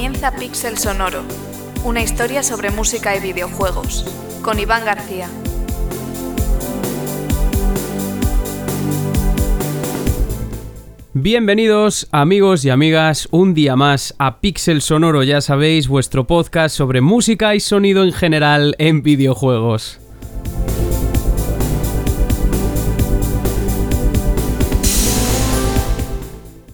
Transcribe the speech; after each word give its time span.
Comienza 0.00 0.34
Pixel 0.34 0.78
Sonoro, 0.78 1.20
una 1.84 2.00
historia 2.00 2.42
sobre 2.42 2.70
música 2.70 3.14
y 3.14 3.20
videojuegos, 3.20 4.06
con 4.40 4.58
Iván 4.58 4.86
García. 4.86 5.28
Bienvenidos 11.12 12.08
amigos 12.12 12.64
y 12.64 12.70
amigas 12.70 13.28
un 13.30 13.52
día 13.52 13.76
más 13.76 14.14
a 14.16 14.40
Pixel 14.40 14.80
Sonoro, 14.80 15.22
ya 15.22 15.42
sabéis, 15.42 15.86
vuestro 15.86 16.26
podcast 16.26 16.74
sobre 16.74 17.02
música 17.02 17.54
y 17.54 17.60
sonido 17.60 18.02
en 18.02 18.14
general 18.14 18.76
en 18.78 19.02
videojuegos. 19.02 19.99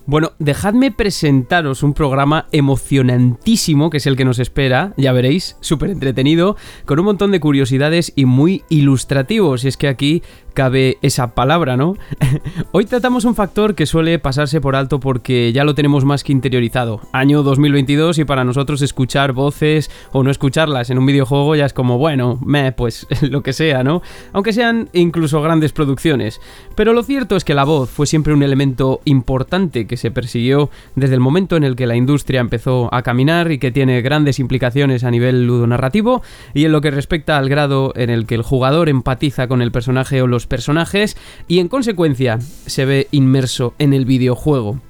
Bueno, 0.09 0.35
dejadme 0.39 0.93
presentaros 0.93 1.83
un 1.83 1.93
programa 1.93 2.47
emocionantísimo 2.53 3.91
que 3.91 3.97
es 3.97 4.07
el 4.07 4.17
que 4.17 4.25
nos 4.25 4.39
espera, 4.39 4.95
ya 4.97 5.13
veréis, 5.13 5.57
súper 5.61 5.91
entretenido, 5.91 6.57
con 6.85 7.01
un 7.01 7.07
montón 7.07 7.33
de 7.33 7.41
curiosidades 7.41 8.13
y 8.15 8.25
muy 8.25 8.63
ilustrativos. 8.69 9.65
Y 9.65 9.69
es 9.69 9.77
que 9.77 9.89
aquí 9.89 10.23
cabe 10.57 10.97
esa 11.03 11.35
palabra, 11.35 11.77
¿no? 11.77 11.99
Hoy 12.73 12.87
tratamos 12.87 13.27
un 13.27 13.35
factor 13.35 13.75
que 13.75 13.85
suele 13.85 14.19
pasarse 14.19 14.59
por 14.59 14.75
alto 14.75 15.01
porque 15.01 15.53
ya 15.53 15.65
lo 15.65 15.75
tenemos 15.75 16.07
más 16.07 16.25
que 16.25 16.33
interiorizado. 16.33 17.03
Año 17.13 17.43
2022 17.43 18.19
y 18.21 18.25
para 18.25 18.43
nosotros 18.43 18.81
escuchar 18.81 19.33
voces 19.33 19.91
o 20.13 20.23
no 20.23 20.31
escucharlas 20.31 20.89
en 20.89 20.97
un 20.97 21.05
videojuego 21.05 21.55
ya 21.57 21.67
es 21.67 21.75
como, 21.75 21.99
bueno, 21.99 22.39
me, 22.43 22.73
pues 22.73 23.07
lo 23.21 23.43
que 23.43 23.53
sea, 23.53 23.85
¿no? 23.85 24.01
Aunque 24.33 24.55
sean 24.55 24.89
incluso 24.95 25.43
grandes 25.43 25.73
producciones. 25.73 26.41
Pero 26.75 26.95
lo 26.95 27.03
cierto 27.03 27.37
es 27.37 27.45
que 27.45 27.53
la 27.53 27.65
voz 27.65 27.91
fue 27.91 28.07
siempre 28.07 28.33
un 28.33 28.43
elemento 28.43 29.03
importante 29.05 29.87
que 29.87 29.99
se 29.99 30.11
persiguió 30.11 30.71
desde 30.95 31.17
el 31.17 31.21
momento 31.21 31.57
en 31.57 31.65
el 31.65 31.77
que 31.77 31.87
la 31.87 31.97
industria 31.97 32.41
empezó 32.41 32.89
a 32.95 33.03
caminar 33.03 33.53
y 33.53 33.59
que 33.59 33.73
tiene 33.73 34.01
grandes 34.01 34.39
implicaciones 34.39 35.05
a 35.05 35.11
nivel 35.11 35.47
ludonarrativo 35.47 36.23
y 36.55 36.65
en 36.65 36.73
lo 36.73 36.81
que 36.81 36.91
respecta 36.91 37.37
al 37.37 37.51
grado 37.51 37.93
en 37.95 38.09
el 38.09 38.25
que 38.27 38.37
el 38.37 38.43
jugador 38.43 38.89
empatiza 38.89 39.49
con 39.49 39.61
el 39.61 39.71
personaje 39.71 40.23
o 40.23 40.27
los 40.27 40.46
personajes 40.47 41.17
y 41.49 41.59
en 41.59 41.69
consecuencia 41.69 42.39
se 42.41 42.85
ve 42.85 43.09
inmerso 43.11 43.75
en 43.79 43.93
el 43.93 44.05
videojuego. 44.05 44.81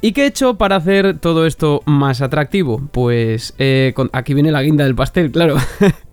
¿Y 0.00 0.12
qué 0.12 0.24
he 0.24 0.26
hecho 0.26 0.54
para 0.58 0.76
hacer 0.76 1.18
todo 1.18 1.46
esto 1.46 1.82
más 1.86 2.22
atractivo? 2.22 2.82
Pues 2.90 3.54
eh, 3.58 3.94
aquí 4.12 4.34
viene 4.34 4.50
la 4.50 4.62
guinda 4.62 4.84
del 4.84 4.96
pastel, 4.96 5.30
claro. 5.30 5.56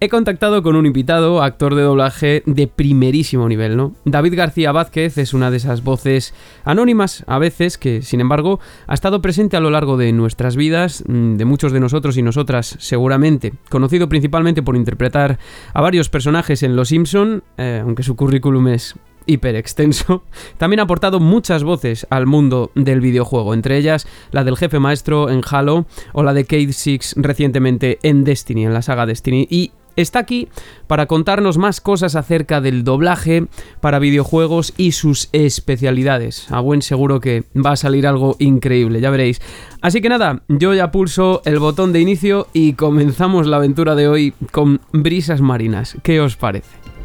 He 0.00 0.08
contactado 0.08 0.62
con 0.62 0.76
un 0.76 0.86
invitado, 0.86 1.42
actor 1.42 1.74
de 1.74 1.82
doblaje 1.82 2.42
de 2.46 2.68
primerísimo 2.68 3.48
nivel, 3.48 3.76
¿no? 3.76 3.94
David 4.04 4.34
García 4.36 4.72
Vázquez 4.72 5.18
es 5.18 5.34
una 5.34 5.50
de 5.50 5.56
esas 5.56 5.82
voces 5.82 6.34
anónimas 6.64 7.24
a 7.26 7.38
veces 7.38 7.78
que, 7.78 8.02
sin 8.02 8.20
embargo, 8.20 8.60
ha 8.86 8.94
estado 8.94 9.20
presente 9.20 9.56
a 9.56 9.60
lo 9.60 9.70
largo 9.70 9.96
de 9.96 10.12
nuestras 10.12 10.56
vidas, 10.56 11.02
mm, 11.06 11.36
de 11.36 11.44
muchos 11.44 11.72
de 11.72 11.80
nosotros 11.80 12.16
y 12.16 12.22
nosotras 12.22 12.76
seguramente, 12.78 13.54
conocido 13.68 14.08
principalmente 14.08 14.62
por 14.62 14.76
interpretar 14.76 15.38
a 15.72 15.80
varios 15.80 16.08
personajes 16.08 16.62
en 16.62 16.76
Los 16.76 16.88
Simpson, 16.88 17.42
eh, 17.56 17.80
aunque 17.82 18.02
su 18.02 18.16
currículum 18.16 18.68
es 18.68 18.94
hiper 19.28 19.54
extenso, 19.54 20.24
también 20.58 20.80
ha 20.80 20.84
aportado 20.84 21.20
muchas 21.20 21.62
voces 21.62 22.06
al 22.10 22.26
mundo 22.26 22.72
del 22.74 23.00
videojuego, 23.00 23.54
entre 23.54 23.76
ellas 23.76 24.08
la 24.32 24.42
del 24.42 24.56
jefe 24.56 24.80
maestro 24.80 25.30
en 25.30 25.42
Halo 25.48 25.86
o 26.12 26.24
la 26.24 26.34
de 26.34 26.44
Cade 26.44 26.72
Six 26.72 27.14
recientemente 27.16 27.98
en 28.02 28.24
Destiny, 28.24 28.64
en 28.64 28.74
la 28.74 28.82
saga 28.82 29.06
Destiny, 29.06 29.46
y 29.48 29.70
está 30.02 30.20
aquí 30.20 30.48
para 30.86 31.06
contarnos 31.06 31.58
más 31.58 31.80
cosas 31.80 32.14
acerca 32.14 32.60
del 32.60 32.84
doblaje 32.84 33.46
para 33.80 33.98
videojuegos 33.98 34.72
y 34.76 34.92
sus 34.92 35.28
especialidades. 35.32 36.50
A 36.50 36.60
buen 36.60 36.82
seguro 36.82 37.20
que 37.20 37.44
va 37.54 37.72
a 37.72 37.76
salir 37.76 38.06
algo 38.06 38.36
increíble, 38.38 39.00
ya 39.00 39.10
veréis. 39.10 39.40
Así 39.80 40.00
que 40.00 40.08
nada, 40.08 40.42
yo 40.48 40.72
ya 40.74 40.90
pulso 40.90 41.42
el 41.44 41.58
botón 41.58 41.92
de 41.92 42.00
inicio 42.00 42.46
y 42.52 42.74
comenzamos 42.74 43.46
la 43.46 43.56
aventura 43.56 43.94
de 43.94 44.08
hoy 44.08 44.34
con 44.52 44.80
brisas 44.92 45.40
marinas. 45.40 45.96
¿Qué 46.02 46.20
os 46.20 46.36
parece? 46.36 46.97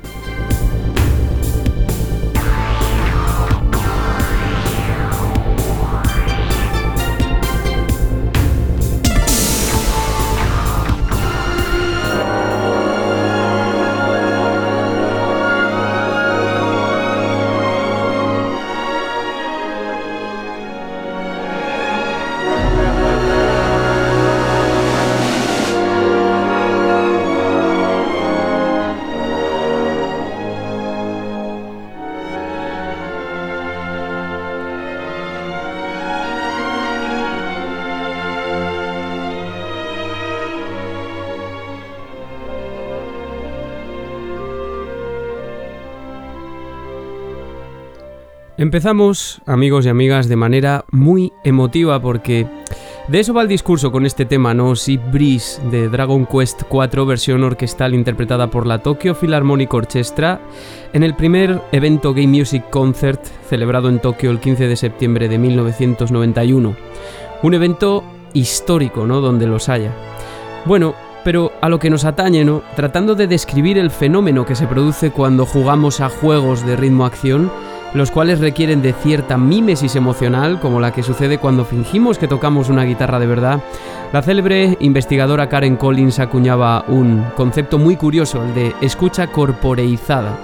Empezamos, 48.73 49.39
amigos 49.45 49.85
y 49.85 49.89
amigas, 49.89 50.27
de 50.27 50.35
manera 50.35 50.83
muy 50.89 51.31
emotiva 51.43 52.01
porque 52.01 52.47
de 53.07 53.19
eso 53.19 53.31
va 53.31 53.43
el 53.43 53.47
discurso 53.47 53.91
con 53.91 54.07
este 54.07 54.25
tema, 54.25 54.55
¿no? 54.55 54.75
Sea 54.75 54.97
Breeze 55.11 55.61
de 55.69 55.89
Dragon 55.89 56.25
Quest 56.25 56.63
4 56.67 57.05
versión 57.05 57.43
orquestal 57.43 57.93
interpretada 57.93 58.49
por 58.49 58.65
la 58.65 58.79
Tokyo 58.79 59.13
Philharmonic 59.13 59.71
Orchestra 59.71 60.41
en 60.91 61.03
el 61.03 61.13
primer 61.13 61.61
evento 61.71 62.15
Game 62.15 62.39
Music 62.39 62.63
Concert 62.71 63.23
celebrado 63.47 63.89
en 63.89 63.99
Tokio 63.99 64.31
el 64.31 64.39
15 64.39 64.67
de 64.67 64.75
septiembre 64.75 65.29
de 65.29 65.37
1991. 65.37 66.75
Un 67.43 67.53
evento 67.53 68.03
histórico, 68.33 69.05
¿no? 69.05 69.21
Donde 69.21 69.45
los 69.45 69.69
haya. 69.69 69.91
Bueno, 70.65 70.95
pero 71.23 71.51
a 71.61 71.69
lo 71.69 71.77
que 71.77 71.91
nos 71.91 72.05
atañe, 72.05 72.43
¿no? 72.43 72.63
Tratando 72.75 73.13
de 73.13 73.27
describir 73.27 73.77
el 73.77 73.91
fenómeno 73.91 74.47
que 74.47 74.55
se 74.55 74.65
produce 74.65 75.11
cuando 75.11 75.45
jugamos 75.45 76.01
a 76.01 76.09
juegos 76.09 76.65
de 76.65 76.75
ritmo-acción, 76.75 77.51
los 77.93 78.11
cuales 78.11 78.39
requieren 78.39 78.81
de 78.81 78.93
cierta 78.93 79.37
mímesis 79.37 79.95
emocional, 79.95 80.59
como 80.59 80.79
la 80.79 80.91
que 80.91 81.03
sucede 81.03 81.37
cuando 81.37 81.65
fingimos 81.65 82.17
que 82.17 82.27
tocamos 82.27 82.69
una 82.69 82.83
guitarra 82.83 83.19
de 83.19 83.27
verdad, 83.27 83.61
la 84.11 84.21
célebre 84.21 84.77
investigadora 84.79 85.49
Karen 85.49 85.75
Collins 85.75 86.19
acuñaba 86.19 86.85
un 86.87 87.23
concepto 87.35 87.77
muy 87.77 87.95
curioso, 87.95 88.43
el 88.43 88.53
de 88.53 88.75
escucha 88.81 89.27
corporeizada. 89.27 90.37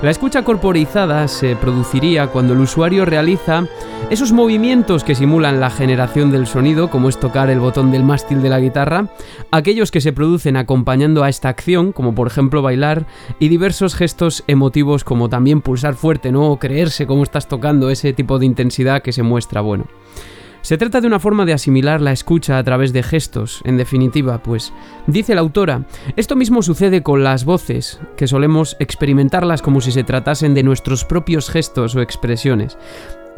La 0.00 0.12
escucha 0.12 0.44
corporizada 0.44 1.26
se 1.26 1.56
produciría 1.56 2.28
cuando 2.28 2.52
el 2.52 2.60
usuario 2.60 3.04
realiza 3.04 3.66
esos 4.10 4.30
movimientos 4.30 5.02
que 5.02 5.16
simulan 5.16 5.58
la 5.58 5.70
generación 5.70 6.30
del 6.30 6.46
sonido, 6.46 6.88
como 6.88 7.08
es 7.08 7.18
tocar 7.18 7.50
el 7.50 7.58
botón 7.58 7.90
del 7.90 8.04
mástil 8.04 8.40
de 8.40 8.48
la 8.48 8.60
guitarra, 8.60 9.08
aquellos 9.50 9.90
que 9.90 10.00
se 10.00 10.12
producen 10.12 10.56
acompañando 10.56 11.24
a 11.24 11.28
esta 11.28 11.48
acción, 11.48 11.90
como 11.90 12.14
por 12.14 12.28
ejemplo 12.28 12.62
bailar, 12.62 13.06
y 13.40 13.48
diversos 13.48 13.96
gestos 13.96 14.44
emotivos 14.46 15.02
como 15.02 15.28
también 15.28 15.62
pulsar 15.62 15.96
fuerte, 15.96 16.30
¿no? 16.30 16.48
O 16.52 16.60
creerse 16.60 17.08
cómo 17.08 17.24
estás 17.24 17.48
tocando 17.48 17.90
ese 17.90 18.12
tipo 18.12 18.38
de 18.38 18.46
intensidad 18.46 19.02
que 19.02 19.12
se 19.12 19.24
muestra, 19.24 19.62
bueno. 19.62 19.86
Se 20.68 20.76
trata 20.76 21.00
de 21.00 21.06
una 21.06 21.18
forma 21.18 21.46
de 21.46 21.54
asimilar 21.54 22.02
la 22.02 22.12
escucha 22.12 22.58
a 22.58 22.62
través 22.62 22.92
de 22.92 23.02
gestos, 23.02 23.62
en 23.64 23.78
definitiva, 23.78 24.42
pues, 24.42 24.74
dice 25.06 25.34
la 25.34 25.40
autora, 25.40 25.86
esto 26.14 26.36
mismo 26.36 26.60
sucede 26.60 27.02
con 27.02 27.24
las 27.24 27.46
voces, 27.46 27.98
que 28.18 28.26
solemos 28.26 28.76
experimentarlas 28.78 29.62
como 29.62 29.80
si 29.80 29.92
se 29.92 30.04
tratasen 30.04 30.52
de 30.52 30.62
nuestros 30.62 31.06
propios 31.06 31.48
gestos 31.48 31.96
o 31.96 32.02
expresiones. 32.02 32.76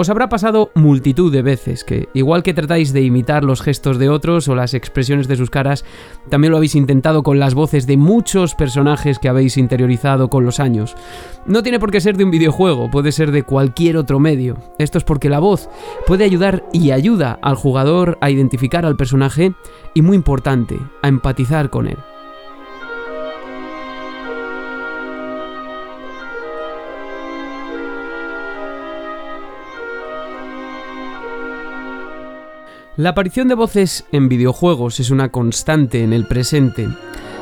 Os 0.01 0.09
habrá 0.09 0.31
pasado 0.31 0.71
multitud 0.75 1.31
de 1.31 1.43
veces 1.43 1.85
que, 1.85 2.09
igual 2.15 2.43
que 2.43 2.55
tratáis 2.55 2.95
de 2.95 3.03
imitar 3.03 3.45
los 3.45 3.61
gestos 3.61 3.99
de 3.99 4.09
otros 4.09 4.49
o 4.49 4.55
las 4.55 4.73
expresiones 4.73 5.29
de 5.29 5.37
sus 5.37 5.51
caras, 5.51 5.85
también 6.31 6.53
lo 6.53 6.57
habéis 6.57 6.75
intentado 6.75 7.23
con 7.23 7.39
las 7.39 7.53
voces 7.53 7.87
de 7.87 7.99
muchos 7.99 8.55
personajes 8.55 9.19
que 9.19 9.29
habéis 9.29 9.59
interiorizado 9.59 10.31
con 10.31 10.47
los 10.47 10.59
años. 10.59 10.97
No 11.45 11.63
tiene 11.63 11.79
por 11.79 11.91
qué 11.91 12.01
ser 12.01 12.17
de 12.17 12.25
un 12.25 12.31
videojuego, 12.31 12.91
puede 12.91 13.13
ser 13.13 13.31
de 13.31 13.43
cualquier 13.43 13.99
otro 13.99 14.21
medio. 14.21 14.57
Esto 14.79 14.97
es 14.97 15.05
porque 15.05 15.29
la 15.29 15.39
voz 15.39 15.69
puede 16.07 16.25
ayudar 16.25 16.65
y 16.73 16.93
ayuda 16.93 17.39
al 17.43 17.57
jugador 17.57 18.17
a 18.23 18.31
identificar 18.31 18.87
al 18.87 18.97
personaje 18.97 19.53
y, 19.93 20.01
muy 20.01 20.17
importante, 20.17 20.79
a 21.03 21.09
empatizar 21.09 21.69
con 21.69 21.89
él. 21.89 21.99
La 33.01 33.11
aparición 33.11 33.49
de 33.49 33.55
voces 33.55 34.05
en 34.13 34.29
videojuegos 34.29 35.01
es 35.01 35.09
una 35.09 35.31
constante 35.31 36.05
en 36.05 36.13
el 36.13 36.27
presente. 36.27 36.87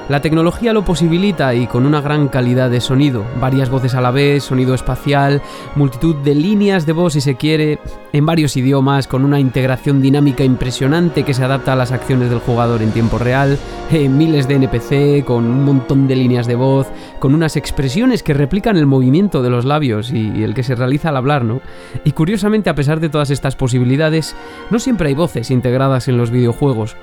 La 0.09 0.23
tecnología 0.23 0.73
lo 0.73 0.87
posibilita 0.87 1.55
y 1.55 1.67
con 1.67 1.85
una 1.85 2.01
gran 2.01 2.29
calidad 2.29 2.71
de 2.71 2.81
sonido, 2.81 3.27
varias 3.39 3.69
voces 3.69 3.95
a 3.95 4.01
la 4.01 4.11
vez, 4.11 4.43
sonido 4.43 4.73
espacial, 4.75 5.43
multitud 5.75 6.17
de 6.17 6.35
líneas 6.35 6.87
de 6.87 6.95
voz 6.95 7.13
si 7.13 7.21
se 7.21 7.37
quiere, 7.37 7.79
en 8.15 8.25
varios 8.25 8.57
idiomas, 8.57 9.07
con 9.07 9.23
una 9.23 9.39
integración 9.39 10.01
dinámica 10.01 10.45
impresionante 10.45 11.25
que 11.25 11.35
se 11.35 11.45
adapta 11.45 11.75
a 11.75 11.77
las 11.77 11.93
acciones 11.93 12.31
del 12.31 12.39
jugador 12.39 12.81
en 12.81 12.93
tiempo 12.93 13.19
real, 13.19 13.59
eh, 13.91 14.09
miles 14.09 14.49
de 14.49 14.55
NPC, 14.55 15.27
con 15.27 15.45
un 15.45 15.65
montón 15.67 16.09
de 16.09 16.17
líneas 16.17 16.47
de 16.47 16.55
voz, 16.55 16.87
con 17.19 17.35
unas 17.35 17.57
expresiones 17.57 18.23
que 18.23 18.33
replican 18.33 18.79
el 18.79 18.87
movimiento 18.87 19.43
de 19.43 19.51
los 19.51 19.67
labios 19.67 20.11
y, 20.11 20.43
el 20.43 20.55
que 20.55 20.63
se 20.63 20.75
realiza 20.75 21.11
al 21.11 21.19
hablar, 21.19 21.45
¿no? 21.45 21.61
Y 22.05 22.13
curiosamente, 22.13 22.71
a 22.71 22.75
pesar 22.75 22.99
de 23.01 23.11
todas 23.11 23.29
estas 23.29 23.57
posibilidades, 23.57 24.35
no 24.71 24.79
siempre 24.79 25.09
hay 25.09 25.15
voces 25.15 25.51
integradas 25.51 26.09
en 26.09 26.17
los 26.17 26.31
videojuegos. 26.31 26.97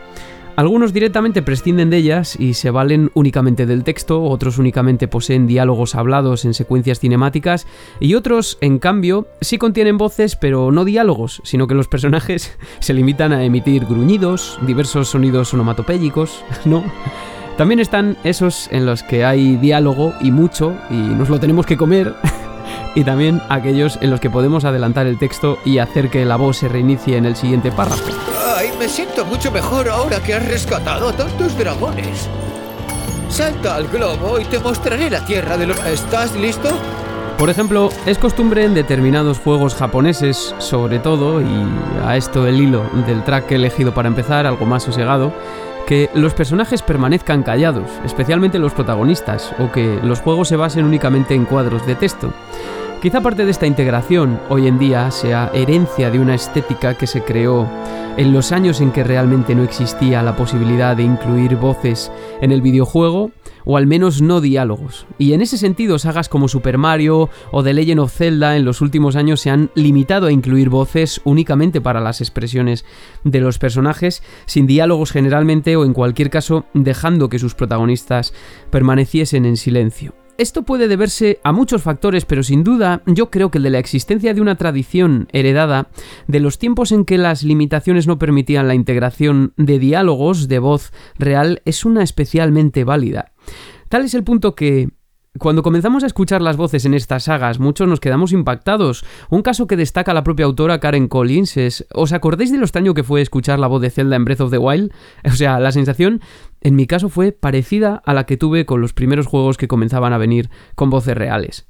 Algunos 0.56 0.94
directamente 0.94 1.42
prescinden 1.42 1.90
de 1.90 1.98
ellas 1.98 2.40
y 2.40 2.54
se 2.54 2.72
valen 2.72 3.12
únicamente 3.14 3.66
del 3.66 3.84
texto, 3.84 4.24
otros 4.24 4.58
únicamente 4.58 5.10
poseen 5.10 5.48
diálogos 5.48 5.96
hablados 5.96 6.46
en 6.46 6.54
secuencias 6.54 7.02
cinemáticas 7.02 7.68
y 8.00 8.16
otros, 8.16 8.58
en 8.62 8.80
cambio, 8.80 9.28
sí 9.42 9.58
contienen 9.58 9.98
voces 9.98 10.38
pero 10.38 10.72
no 10.72 10.86
diálogos, 10.86 11.42
sino 11.44 11.68
que 11.68 11.76
los 11.76 11.90
personajes 11.90 12.58
se 12.80 12.94
limitan 12.94 13.34
a 13.34 13.44
emitir 13.44 13.86
gruñidos, 13.86 14.58
diversos 14.66 15.10
sonidos 15.10 15.54
onomatopéyicos, 15.54 16.42
¿no? 16.66 16.86
También 17.58 17.82
están 17.82 18.16
esos 18.24 18.70
en 18.72 18.86
los 18.86 19.04
que 19.04 19.26
hay 19.26 19.58
diálogo 19.58 20.14
y 20.22 20.32
mucho 20.32 20.74
y 20.90 20.94
nos 20.94 21.30
lo 21.30 21.40
tenemos 21.40 21.66
que 21.66 21.76
comer. 21.76 22.14
y 22.96 23.04
también 23.04 23.42
aquellos 23.50 24.00
en 24.02 24.10
los 24.10 24.22
que 24.22 24.30
podemos 24.30 24.64
adelantar 24.64 25.06
el 25.06 25.20
texto 25.20 25.58
y 25.66 25.80
hacer 25.80 26.10
que 26.10 26.24
la 26.24 26.38
voz 26.38 26.58
se 26.58 26.70
reinicie 26.70 27.18
en 27.18 27.26
el 27.26 27.36
siguiente 27.36 27.72
párrafo. 27.72 28.45
Ay, 28.58 28.72
me 28.80 28.88
siento 28.88 29.26
mucho 29.26 29.52
mejor 29.52 29.90
ahora 29.90 30.22
que 30.24 30.34
has 30.34 30.48
rescatado 30.48 31.10
a 31.10 31.12
tantos 31.12 31.58
dragones. 31.58 32.30
Salta 33.28 33.76
al 33.76 33.88
globo 33.90 34.40
y 34.40 34.46
te 34.46 34.60
mostraré 34.60 35.10
la 35.10 35.26
tierra 35.26 35.58
de 35.58 35.68
los... 35.68 35.86
¿Estás 35.86 36.34
listo? 36.38 36.70
Por 37.38 37.50
ejemplo, 37.50 37.90
es 38.06 38.18
costumbre 38.18 38.64
en 38.64 38.74
determinados 38.74 39.40
juegos 39.40 39.76
japoneses, 39.76 40.56
sobre 40.60 41.00
todo, 41.00 41.42
y 41.42 41.68
a 42.06 42.16
esto 42.16 42.48
el 42.48 42.62
hilo 42.62 42.90
del 43.06 43.26
track 43.26 43.52
elegido 43.52 43.94
para 43.94 44.08
empezar, 44.08 44.46
algo 44.46 44.66
más 44.66 44.84
sosegado, 44.84 45.34
que 45.86 46.10
los 46.14 46.34
personajes 46.34 46.82
permanezcan 46.82 47.44
callados, 47.44 47.90
especialmente 48.06 48.58
los 48.58 48.72
protagonistas, 48.72 49.52
o 49.60 49.70
que 49.70 50.00
los 50.02 50.22
juegos 50.22 50.48
se 50.48 50.56
basen 50.56 50.86
únicamente 50.86 51.36
en 51.36 51.44
cuadros 51.44 51.86
de 51.86 51.96
texto. 51.96 52.32
Quizá 53.06 53.22
parte 53.22 53.46
de 53.46 53.52
esta 53.52 53.68
integración 53.68 54.40
hoy 54.50 54.66
en 54.66 54.80
día 54.80 55.12
sea 55.12 55.52
herencia 55.54 56.10
de 56.10 56.18
una 56.18 56.34
estética 56.34 56.98
que 56.98 57.06
se 57.06 57.22
creó 57.22 57.70
en 58.18 58.34
los 58.34 58.52
años 58.52 58.82
en 58.82 58.92
que 58.92 59.04
realmente 59.04 59.54
no 59.54 59.62
existía 59.62 60.24
la 60.24 60.36
posibilidad 60.36 60.98
de 60.98 61.04
incluir 61.04 61.56
voces 61.56 62.12
en 62.42 62.52
el 62.52 62.64
videojuego 62.64 63.30
o 63.64 63.78
al 63.78 63.86
menos 63.86 64.24
no 64.24 64.42
diálogos. 64.42 65.06
Y 65.20 65.34
en 65.34 65.42
ese 65.42 65.60
sentido, 65.60 66.00
sagas 66.00 66.30
como 66.30 66.48
Super 66.48 66.80
Mario 66.80 67.30
o 67.52 67.64
The 67.64 67.76
Legend 67.76 68.00
of 68.00 68.12
Zelda 68.12 68.58
en 68.58 68.66
los 68.66 68.82
últimos 68.82 69.16
años 69.16 69.40
se 69.40 69.52
han 69.52 69.70
limitado 69.76 70.26
a 70.26 70.32
incluir 70.32 70.70
voces 70.70 71.22
únicamente 71.26 71.82
para 71.82 72.02
las 72.02 72.22
expresiones 72.22 72.86
de 73.24 73.40
los 73.40 73.60
personajes, 73.60 74.24
sin 74.48 74.66
diálogos 74.66 75.12
generalmente 75.12 75.76
o 75.76 75.86
en 75.86 75.94
cualquier 75.94 76.32
caso 76.32 76.66
dejando 76.74 77.30
que 77.30 77.38
sus 77.38 77.54
protagonistas 77.54 78.34
permaneciesen 78.72 79.46
en 79.46 79.58
silencio. 79.58 80.25
Esto 80.38 80.64
puede 80.64 80.90
deberse 80.90 81.40
a 81.44 81.54
muchos 81.54 81.82
factores, 81.82 82.26
pero 82.26 82.44
sin 82.44 82.66
duda 82.66 83.02
yo 83.06 83.30
creo 83.30 83.52
que 83.52 83.60
el 83.60 83.64
de 83.64 83.70
la 83.70 83.80
existencia 83.80 84.34
de 84.34 84.42
una 84.42 84.56
tradición 84.56 85.30
heredada 85.32 85.88
de 86.28 86.42
los 86.42 86.60
tiempos 86.60 86.92
en 86.92 87.06
que 87.06 87.18
las 87.18 87.44
limitaciones 87.44 88.06
no 88.06 88.20
permitían 88.20 88.68
la 88.68 88.76
integración 88.76 89.54
de 89.56 89.80
diálogos 89.80 90.50
de 90.50 90.60
voz 90.60 90.92
real 91.18 91.62
es 91.64 91.86
una 91.86 92.04
especialmente 92.04 92.84
válida. 92.84 93.32
Tal 93.88 94.04
es 94.04 94.14
el 94.14 94.26
punto 94.26 94.56
que 94.56 94.90
cuando 95.38 95.64
comenzamos 95.64 96.04
a 96.04 96.08
escuchar 96.08 96.42
las 96.42 96.56
voces 96.56 96.86
en 96.86 96.94
estas 96.94 97.24
sagas, 97.24 97.60
muchos 97.60 97.88
nos 97.88 98.00
quedamos 98.00 98.32
impactados. 98.32 99.06
Un 99.30 99.42
caso 99.42 99.68
que 99.68 99.76
destaca 99.76 100.14
la 100.14 100.24
propia 100.24 100.46
autora 100.46 100.80
Karen 100.80 101.08
Collins 101.08 101.58
es... 101.58 101.86
¿Os 101.94 102.14
acordáis 102.14 102.52
de 102.52 102.58
lo 102.58 102.64
extraño 102.64 102.94
que 102.94 103.04
fue 103.04 103.22
escuchar 103.22 103.60
la 103.60 103.68
voz 103.68 103.82
de 103.82 103.90
Zelda 103.90 104.16
en 104.16 104.26
Breath 104.26 104.42
of 104.42 104.52
the 104.52 104.58
Wild? 104.58 104.94
O 105.26 105.36
sea, 105.36 105.60
la 105.60 105.72
sensación 105.72 106.22
en 106.62 106.76
mi 106.76 106.88
caso 106.88 107.10
fue 107.10 107.32
parecida 107.32 108.02
a 108.06 108.14
la 108.14 108.26
que 108.26 108.38
tuve 108.38 108.66
con 108.66 108.80
los 108.80 108.94
primeros 108.94 109.28
juegos 109.28 109.58
que 109.58 109.68
comenzaban 109.68 110.14
a 110.14 110.18
venir 110.18 110.50
con 110.76 110.90
voces 110.90 111.16
reales. 111.16 111.68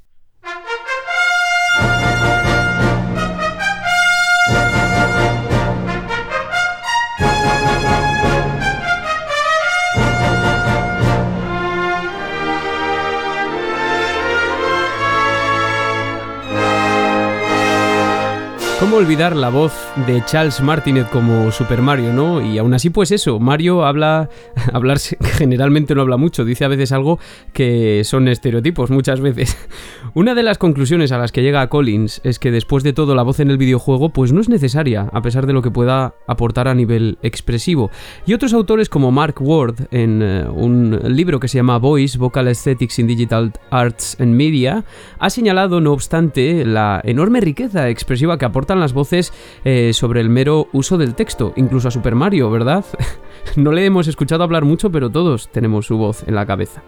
¿Cómo 18.96 19.08
olvidar 19.08 19.36
la 19.36 19.50
voz 19.50 19.74
de 20.08 20.24
Charles 20.24 20.62
Martinet 20.62 21.10
como 21.10 21.52
Super 21.52 21.82
Mario, 21.82 22.14
no? 22.14 22.40
Y 22.40 22.58
aún 22.58 22.74
así, 22.74 22.90
pues 22.90 23.12
eso, 23.12 23.42
Mario 23.42 23.86
habla, 23.86 24.30
hablar 24.74 25.00
generalmente 25.00 25.94
no 25.94 26.02
habla 26.02 26.16
mucho, 26.16 26.46
dice 26.46 26.64
a 26.64 26.70
veces 26.70 26.94
algo 26.94 27.20
que 27.52 28.06
son 28.06 28.30
estereotipos 28.30 28.92
muchas 28.92 29.20
veces. 29.20 29.58
Una 30.14 30.34
de 30.34 30.44
las 30.44 30.58
conclusiones 30.58 31.12
a 31.12 31.18
las 31.18 31.34
que 31.34 31.42
llega 31.42 31.68
Collins 31.68 32.22
es 32.24 32.40
que 32.40 32.52
después 32.52 32.86
de 32.86 32.94
todo 32.94 33.16
la 33.16 33.24
voz 33.24 33.42
en 33.42 33.52
el 33.52 33.58
videojuego 33.58 34.14
pues 34.14 34.32
no 34.32 34.40
es 34.40 34.48
necesaria, 34.48 35.10
a 35.12 35.22
pesar 35.22 35.46
de 35.46 35.52
lo 35.52 35.62
que 35.62 35.72
pueda 35.72 36.14
aportar 36.26 36.70
a 36.70 36.74
nivel 36.74 37.18
expresivo. 37.22 37.92
Y 38.26 38.34
otros 38.34 38.54
autores 38.54 38.88
como 38.88 39.12
Mark 39.12 39.36
Ward, 39.42 39.90
en 39.92 40.22
eh, 40.24 40.46
un 40.48 41.02
libro 41.04 41.42
que 41.42 41.50
se 41.50 41.58
llama 41.58 41.80
Voice, 41.80 42.18
Vocal 42.18 42.48
Aesthetics 42.48 42.98
in 43.00 43.08
Digital 43.08 43.52
Arts 43.72 44.16
and 44.22 44.36
Media, 44.36 44.86
ha 45.20 45.30
señalado, 45.30 45.82
no 45.82 45.92
obstante, 45.92 46.64
la 46.64 47.02
enorme 47.04 47.42
riqueza 47.42 47.90
expresiva 47.90 48.38
que 48.38 48.46
aporta 48.46 48.74
las 48.74 48.85
voces 48.94 49.34
eh, 49.64 49.92
sobre 49.94 50.22
el 50.22 50.30
mero 50.30 50.68
uso 50.74 50.98
del 50.98 51.16
texto, 51.16 51.54
incluso 51.56 51.88
a 51.88 51.92
Super 51.92 52.16
Mario, 52.16 52.50
¿verdad? 52.50 52.86
no 53.56 53.72
le 53.72 53.86
hemos 53.86 54.08
escuchado 54.08 54.44
hablar 54.44 54.66
mucho, 54.66 54.92
pero 54.92 55.10
todos 55.10 55.50
tenemos 55.50 55.86
su 55.86 55.98
voz 55.98 56.24
en 56.28 56.36
la 56.36 56.46
cabeza. 56.46 56.84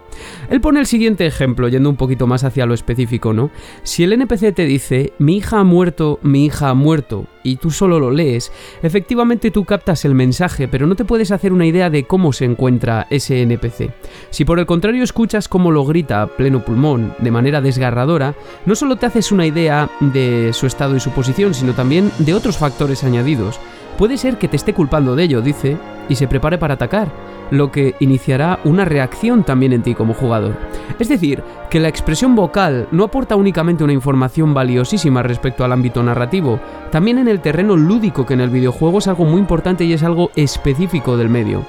Él 0.50 0.62
pone 0.62 0.80
el 0.80 0.86
siguiente 0.86 1.26
ejemplo, 1.26 1.68
yendo 1.68 1.90
un 1.90 1.98
poquito 1.98 2.28
más 2.28 2.44
hacia 2.44 2.66
lo 2.66 2.74
específico, 2.74 3.34
¿no? 3.34 3.52
Si 3.84 4.04
el 4.04 4.14
NPC 4.14 4.54
te 4.54 4.66
dice, 4.66 5.14
mi 5.20 5.38
hija 5.38 5.60
ha 5.60 5.64
muerto, 5.64 6.20
mi 6.24 6.46
hija 6.46 6.70
ha 6.70 6.74
muerto, 6.74 7.26
y 7.48 7.56
tú 7.56 7.72
solo 7.72 8.00
lo 8.00 8.12
lees, 8.12 8.52
efectivamente 8.82 9.52
tú 9.52 9.64
captas 9.64 10.04
el 10.04 10.14
mensaje, 10.16 10.68
pero 10.68 10.86
no 10.86 10.96
te 10.96 11.06
puedes 11.06 11.32
hacer 11.32 11.54
una 11.54 11.66
idea 11.66 11.90
de 11.90 12.04
cómo 12.04 12.34
se 12.34 12.46
encuentra 12.46 13.08
ese 13.10 13.42
NPC. 13.42 13.90
Si 14.32 14.44
por 14.44 14.60
el 14.60 14.66
contrario 14.66 15.04
escuchas 15.04 15.48
cómo 15.48 15.72
lo 15.72 15.86
grita 15.86 16.28
pleno 16.28 16.64
pulmón, 16.64 17.14
de 17.20 17.32
manera 17.32 17.62
desgarradora, 17.62 18.36
no 18.66 18.76
solo 18.76 18.98
te 18.98 19.06
haces 19.06 19.32
una 19.32 19.46
idea 19.46 19.90
de 20.02 20.52
su 20.52 20.68
estado 20.68 20.96
y 20.98 21.00
su 21.00 21.12
posición, 21.12 21.54
sino 21.54 21.74
también 21.74 22.12
de 22.20 22.34
otros 22.34 22.58
factores 22.58 23.06
añadidos. 23.06 23.60
Puede 23.98 24.18
ser 24.18 24.38
que 24.38 24.48
te 24.48 24.56
esté 24.56 24.74
culpando 24.74 25.16
de 25.16 25.24
ello, 25.24 25.42
dice, 25.42 25.78
y 26.08 26.16
se 26.16 26.28
prepare 26.28 26.58
para 26.58 26.76
atacar, 26.76 27.08
lo 27.50 27.72
que 27.72 27.96
iniciará 28.00 28.60
una 28.64 28.86
reacción 28.86 29.44
también 29.44 29.74
en 29.74 29.82
ti 29.82 29.96
como 29.96 30.14
jugador. 30.14 30.56
Es 31.00 31.10
decir, 31.10 31.44
que 31.70 31.80
la 31.80 31.88
expresión 31.88 32.36
vocal 32.36 32.88
no 32.92 33.04
aporta 33.04 33.36
únicamente 33.36 33.84
una 33.84 33.94
información 33.94 34.54
valiosísima 34.54 35.24
respecto 35.24 35.64
al 35.64 35.72
ámbito 35.72 36.04
narrativo, 36.04 36.60
también 36.92 37.18
en 37.18 37.28
el 37.28 37.42
terreno 37.42 37.76
lúdico 37.76 38.26
que 38.26 38.36
en 38.36 38.42
el 38.42 38.50
videojuego 38.50 39.00
es 39.00 39.08
algo 39.08 39.26
muy 39.26 39.40
importante 39.40 39.84
y 39.86 39.94
es 39.94 40.04
algo 40.04 40.30
específico 40.36 41.18
del 41.18 41.30
medio. 41.30 41.66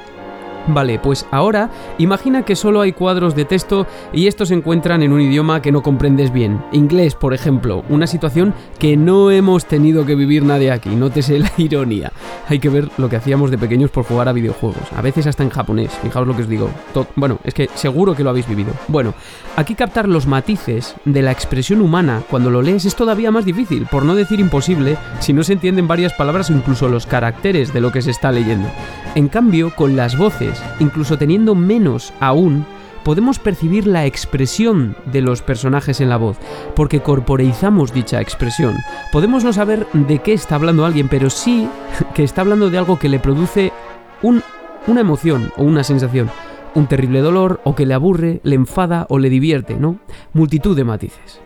Vale, 0.69 0.99
pues 0.99 1.27
ahora 1.31 1.71
imagina 1.97 2.45
que 2.45 2.55
solo 2.55 2.83
hay 2.83 2.93
cuadros 2.93 3.35
de 3.35 3.47
texto 3.47 3.87
y 4.13 4.27
estos 4.27 4.49
se 4.49 4.55
encuentran 4.55 5.03
en 5.03 5.13
un 5.13 5.23
idioma 5.23 5.63
que 5.63 5.73
no 5.73 5.83
comprendes 5.83 6.31
bien. 6.31 6.63
Inglés, 6.73 7.15
por 7.15 7.33
ejemplo, 7.33 7.85
una 7.89 8.07
situación 8.07 8.53
que 8.79 8.97
no 8.97 9.31
hemos 9.31 9.65
tenido 9.65 10.05
que 10.05 10.15
vivir 10.15 10.45
nadie 10.45 10.71
aquí, 10.71 10.91
nótese 10.91 11.39
la 11.39 11.51
ironía. 11.57 12.13
Hay 12.49 12.59
que 12.59 12.69
ver 12.69 12.91
lo 12.99 13.09
que 13.09 13.17
hacíamos 13.17 13.51
de 13.51 13.57
pequeños 13.57 13.91
por 13.91 14.05
jugar 14.05 14.29
a 14.29 14.33
videojuegos, 14.33 14.93
a 14.95 15.01
veces 15.01 15.27
hasta 15.27 15.43
en 15.43 15.51
japonés, 15.51 15.91
fijaos 16.03 16.27
lo 16.27 16.37
que 16.37 16.43
os 16.43 16.49
digo. 16.49 16.71
bueno, 17.17 17.39
es 17.45 17.55
que 17.55 17.71
seguro 17.75 18.15
que 18.15 18.25
lo 18.25 18.31
habéis 18.31 18.49
vivido. 18.49 18.73
Bueno, 18.89 19.15
aquí 19.57 19.75
captar 19.75 20.07
los 20.07 20.27
matices 20.27 20.97
de 21.07 21.23
la 21.23 21.33
expresión 21.33 21.81
humana 21.81 22.23
cuando 22.29 22.51
lo 22.51 22.61
lees 22.61 22.85
es 22.85 22.95
todavía 22.95 23.31
más 23.31 23.47
difícil, 23.47 23.87
por 23.91 24.05
no 24.05 24.15
decir 24.15 24.39
imposible, 24.39 24.99
si 25.21 25.33
no 25.33 25.43
se 25.45 25.55
entienden 25.55 25.89
varias 25.89 26.13
palabras 26.13 26.51
o 26.51 26.53
incluso 26.53 26.89
los 26.89 27.07
caracteres 27.07 27.73
de 27.73 27.81
lo 27.81 27.91
que 27.91 28.03
se 28.03 28.11
está 28.11 28.31
leyendo. 28.33 28.69
En 29.19 29.27
cambio, 29.27 29.75
con 29.75 29.97
las 29.97 30.17
voces, 30.17 30.63
incluso 30.79 31.19
teniendo 31.19 31.57
menos 31.57 32.13
aún, 32.21 32.65
podemos 33.03 33.41
percibir 33.41 33.85
la 33.85 34.07
expresión 34.07 34.95
de 35.07 35.23
los 35.23 35.43
personajes 35.43 36.01
en 36.01 36.09
la 36.09 36.17
voz, 36.17 36.37
porque 36.77 37.01
corporeizamos 37.01 37.93
dicha 37.93 38.21
expresión. 38.21 38.77
Podemos 39.11 39.43
no 39.43 39.53
saber 39.53 39.89
de 39.93 40.21
qué 40.21 40.35
está 40.35 40.55
hablando 40.55 40.87
alguien, 40.87 41.09
pero 41.09 41.31
sí 41.31 41.69
que 42.15 42.23
está 42.23 42.43
hablando 42.43 42.71
de 42.71 42.79
algo 42.79 43.01
que 43.01 43.09
le 43.09 43.19
produce 43.19 43.73
una 44.23 45.01
emoción 45.01 45.51
o 45.57 45.65
una 45.65 45.83
sensación, 45.83 46.31
un 46.77 46.87
terrible 46.87 47.21
dolor, 47.21 47.61
o 47.65 47.75
que 47.75 47.87
le 47.87 47.95
aburre, 47.95 48.39
le 48.45 48.55
enfada 48.55 49.05
o 49.09 49.19
le 49.19 49.31
divierte, 49.31 49.75
¿no? 49.75 49.99
Multitud 50.33 50.77
de 50.77 50.85
matices. 50.85 51.41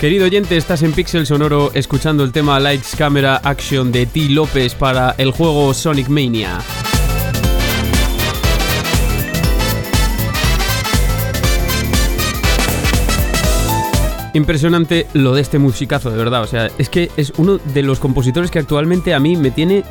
Querido 0.00 0.26
oyente, 0.26 0.58
estás 0.58 0.82
en 0.82 0.92
Pixel 0.92 1.26
Sonoro 1.26 1.70
escuchando 1.72 2.22
el 2.22 2.30
tema 2.30 2.60
Lights 2.60 2.94
Camera 2.96 3.40
Action 3.42 3.90
de 3.90 4.04
T. 4.04 4.28
López 4.28 4.74
para 4.74 5.14
el 5.16 5.30
juego 5.30 5.72
Sonic 5.72 6.08
Mania. 6.08 6.58
Impresionante 14.34 15.06
lo 15.14 15.34
de 15.34 15.40
este 15.40 15.58
musicazo, 15.58 16.10
de 16.10 16.18
verdad. 16.18 16.42
O 16.42 16.46
sea, 16.46 16.68
es 16.76 16.90
que 16.90 17.10
es 17.16 17.32
uno 17.38 17.56
de 17.56 17.82
los 17.82 17.98
compositores 17.98 18.50
que 18.50 18.58
actualmente 18.58 19.14
a 19.14 19.18
mí 19.18 19.34
me 19.34 19.50
tiene 19.50 19.82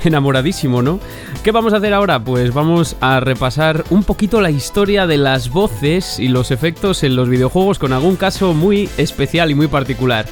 enamoradísimo, 0.04 0.82
¿no? 0.82 1.00
¿Qué 1.42 1.52
vamos 1.52 1.72
a 1.72 1.76
hacer 1.76 1.94
ahora? 1.94 2.22
Pues 2.22 2.52
vamos 2.52 2.96
a 3.00 3.20
repasar 3.20 3.84
un 3.90 4.04
poquito 4.04 4.40
la 4.40 4.50
historia 4.50 5.06
de 5.06 5.18
las 5.18 5.50
voces 5.50 6.18
y 6.18 6.28
los 6.28 6.50
efectos 6.50 7.02
en 7.02 7.16
los 7.16 7.28
videojuegos 7.28 7.78
con 7.78 7.92
algún 7.92 8.16
caso 8.16 8.54
muy 8.54 8.88
especial 8.96 9.50
y 9.50 9.54
muy 9.54 9.68
particular. 9.68 10.26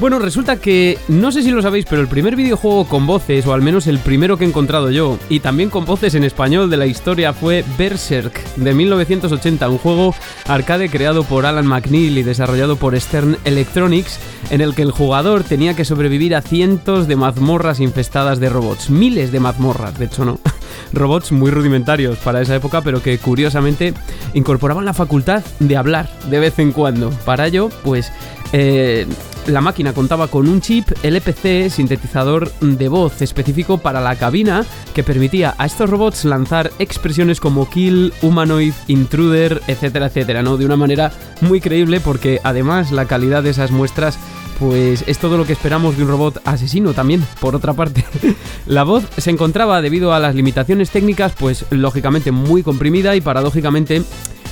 Bueno, 0.00 0.20
resulta 0.20 0.60
que, 0.60 0.96
no 1.08 1.32
sé 1.32 1.42
si 1.42 1.50
lo 1.50 1.60
sabéis, 1.60 1.84
pero 1.90 2.00
el 2.00 2.06
primer 2.06 2.36
videojuego 2.36 2.86
con 2.86 3.04
voces, 3.04 3.44
o 3.46 3.52
al 3.52 3.62
menos 3.62 3.88
el 3.88 3.98
primero 3.98 4.36
que 4.36 4.44
he 4.44 4.48
encontrado 4.48 4.92
yo, 4.92 5.18
y 5.28 5.40
también 5.40 5.70
con 5.70 5.86
voces 5.86 6.14
en 6.14 6.22
español 6.22 6.70
de 6.70 6.76
la 6.76 6.86
historia 6.86 7.32
fue 7.32 7.64
Berserk, 7.76 8.40
de 8.54 8.74
1980, 8.74 9.68
un 9.68 9.78
juego 9.78 10.14
arcade 10.46 10.88
creado 10.88 11.24
por 11.24 11.46
Alan 11.46 11.66
McNeil 11.66 12.16
y 12.16 12.22
desarrollado 12.22 12.76
por 12.76 12.98
Stern 12.98 13.38
Electronics, 13.44 14.20
en 14.50 14.60
el 14.60 14.76
que 14.76 14.82
el 14.82 14.92
jugador 14.92 15.42
tenía 15.42 15.74
que 15.74 15.84
sobrevivir 15.84 16.36
a 16.36 16.42
cientos 16.42 17.08
de 17.08 17.16
mazmorras 17.16 17.80
infestadas 17.80 18.38
de 18.38 18.50
robots, 18.50 18.90
miles 18.90 19.32
de 19.32 19.40
mazmorras, 19.40 19.98
de 19.98 20.04
hecho 20.04 20.24
no. 20.24 20.38
robots 20.92 21.32
muy 21.32 21.50
rudimentarios 21.50 22.18
para 22.18 22.40
esa 22.40 22.56
época, 22.56 22.82
pero 22.82 23.02
que 23.02 23.18
curiosamente 23.18 23.94
incorporaban 24.34 24.84
la 24.84 24.94
facultad 24.94 25.42
de 25.58 25.76
hablar 25.76 26.08
de 26.30 26.38
vez 26.38 26.58
en 26.58 26.72
cuando. 26.72 27.10
Para 27.24 27.46
ello, 27.46 27.68
pues 27.84 28.12
eh, 28.52 29.06
la 29.46 29.60
máquina 29.60 29.92
contaba 29.92 30.28
con 30.28 30.48
un 30.48 30.60
chip 30.60 30.90
LPC 31.02 31.70
sintetizador 31.70 32.52
de 32.60 32.88
voz 32.88 33.22
específico 33.22 33.78
para 33.78 34.00
la 34.00 34.16
cabina 34.16 34.64
que 34.94 35.02
permitía 35.02 35.54
a 35.58 35.66
estos 35.66 35.88
robots 35.88 36.24
lanzar 36.24 36.70
expresiones 36.78 37.40
como 37.40 37.68
kill, 37.68 38.12
humanoid, 38.20 38.74
intruder, 38.88 39.62
etcétera, 39.66 40.06
etcétera, 40.06 40.42
¿no? 40.42 40.56
De 40.56 40.66
una 40.66 40.76
manera 40.76 41.12
muy 41.40 41.60
creíble 41.60 42.00
porque 42.00 42.40
además 42.44 42.92
la 42.92 43.06
calidad 43.06 43.42
de 43.42 43.50
esas 43.50 43.70
muestras 43.70 44.18
pues 44.58 45.04
es 45.06 45.18
todo 45.18 45.38
lo 45.38 45.46
que 45.46 45.52
esperamos 45.52 45.96
de 45.96 46.02
un 46.02 46.08
robot 46.08 46.40
asesino 46.44 46.92
también, 46.92 47.24
por 47.40 47.54
otra 47.54 47.74
parte. 47.74 48.04
la 48.66 48.82
voz 48.82 49.04
se 49.16 49.30
encontraba 49.30 49.80
debido 49.80 50.12
a 50.12 50.18
las 50.18 50.34
limitaciones 50.34 50.90
técnicas, 50.90 51.32
pues 51.38 51.64
lógicamente 51.70 52.32
muy 52.32 52.62
comprimida 52.62 53.14
y 53.14 53.20
paradójicamente 53.20 54.02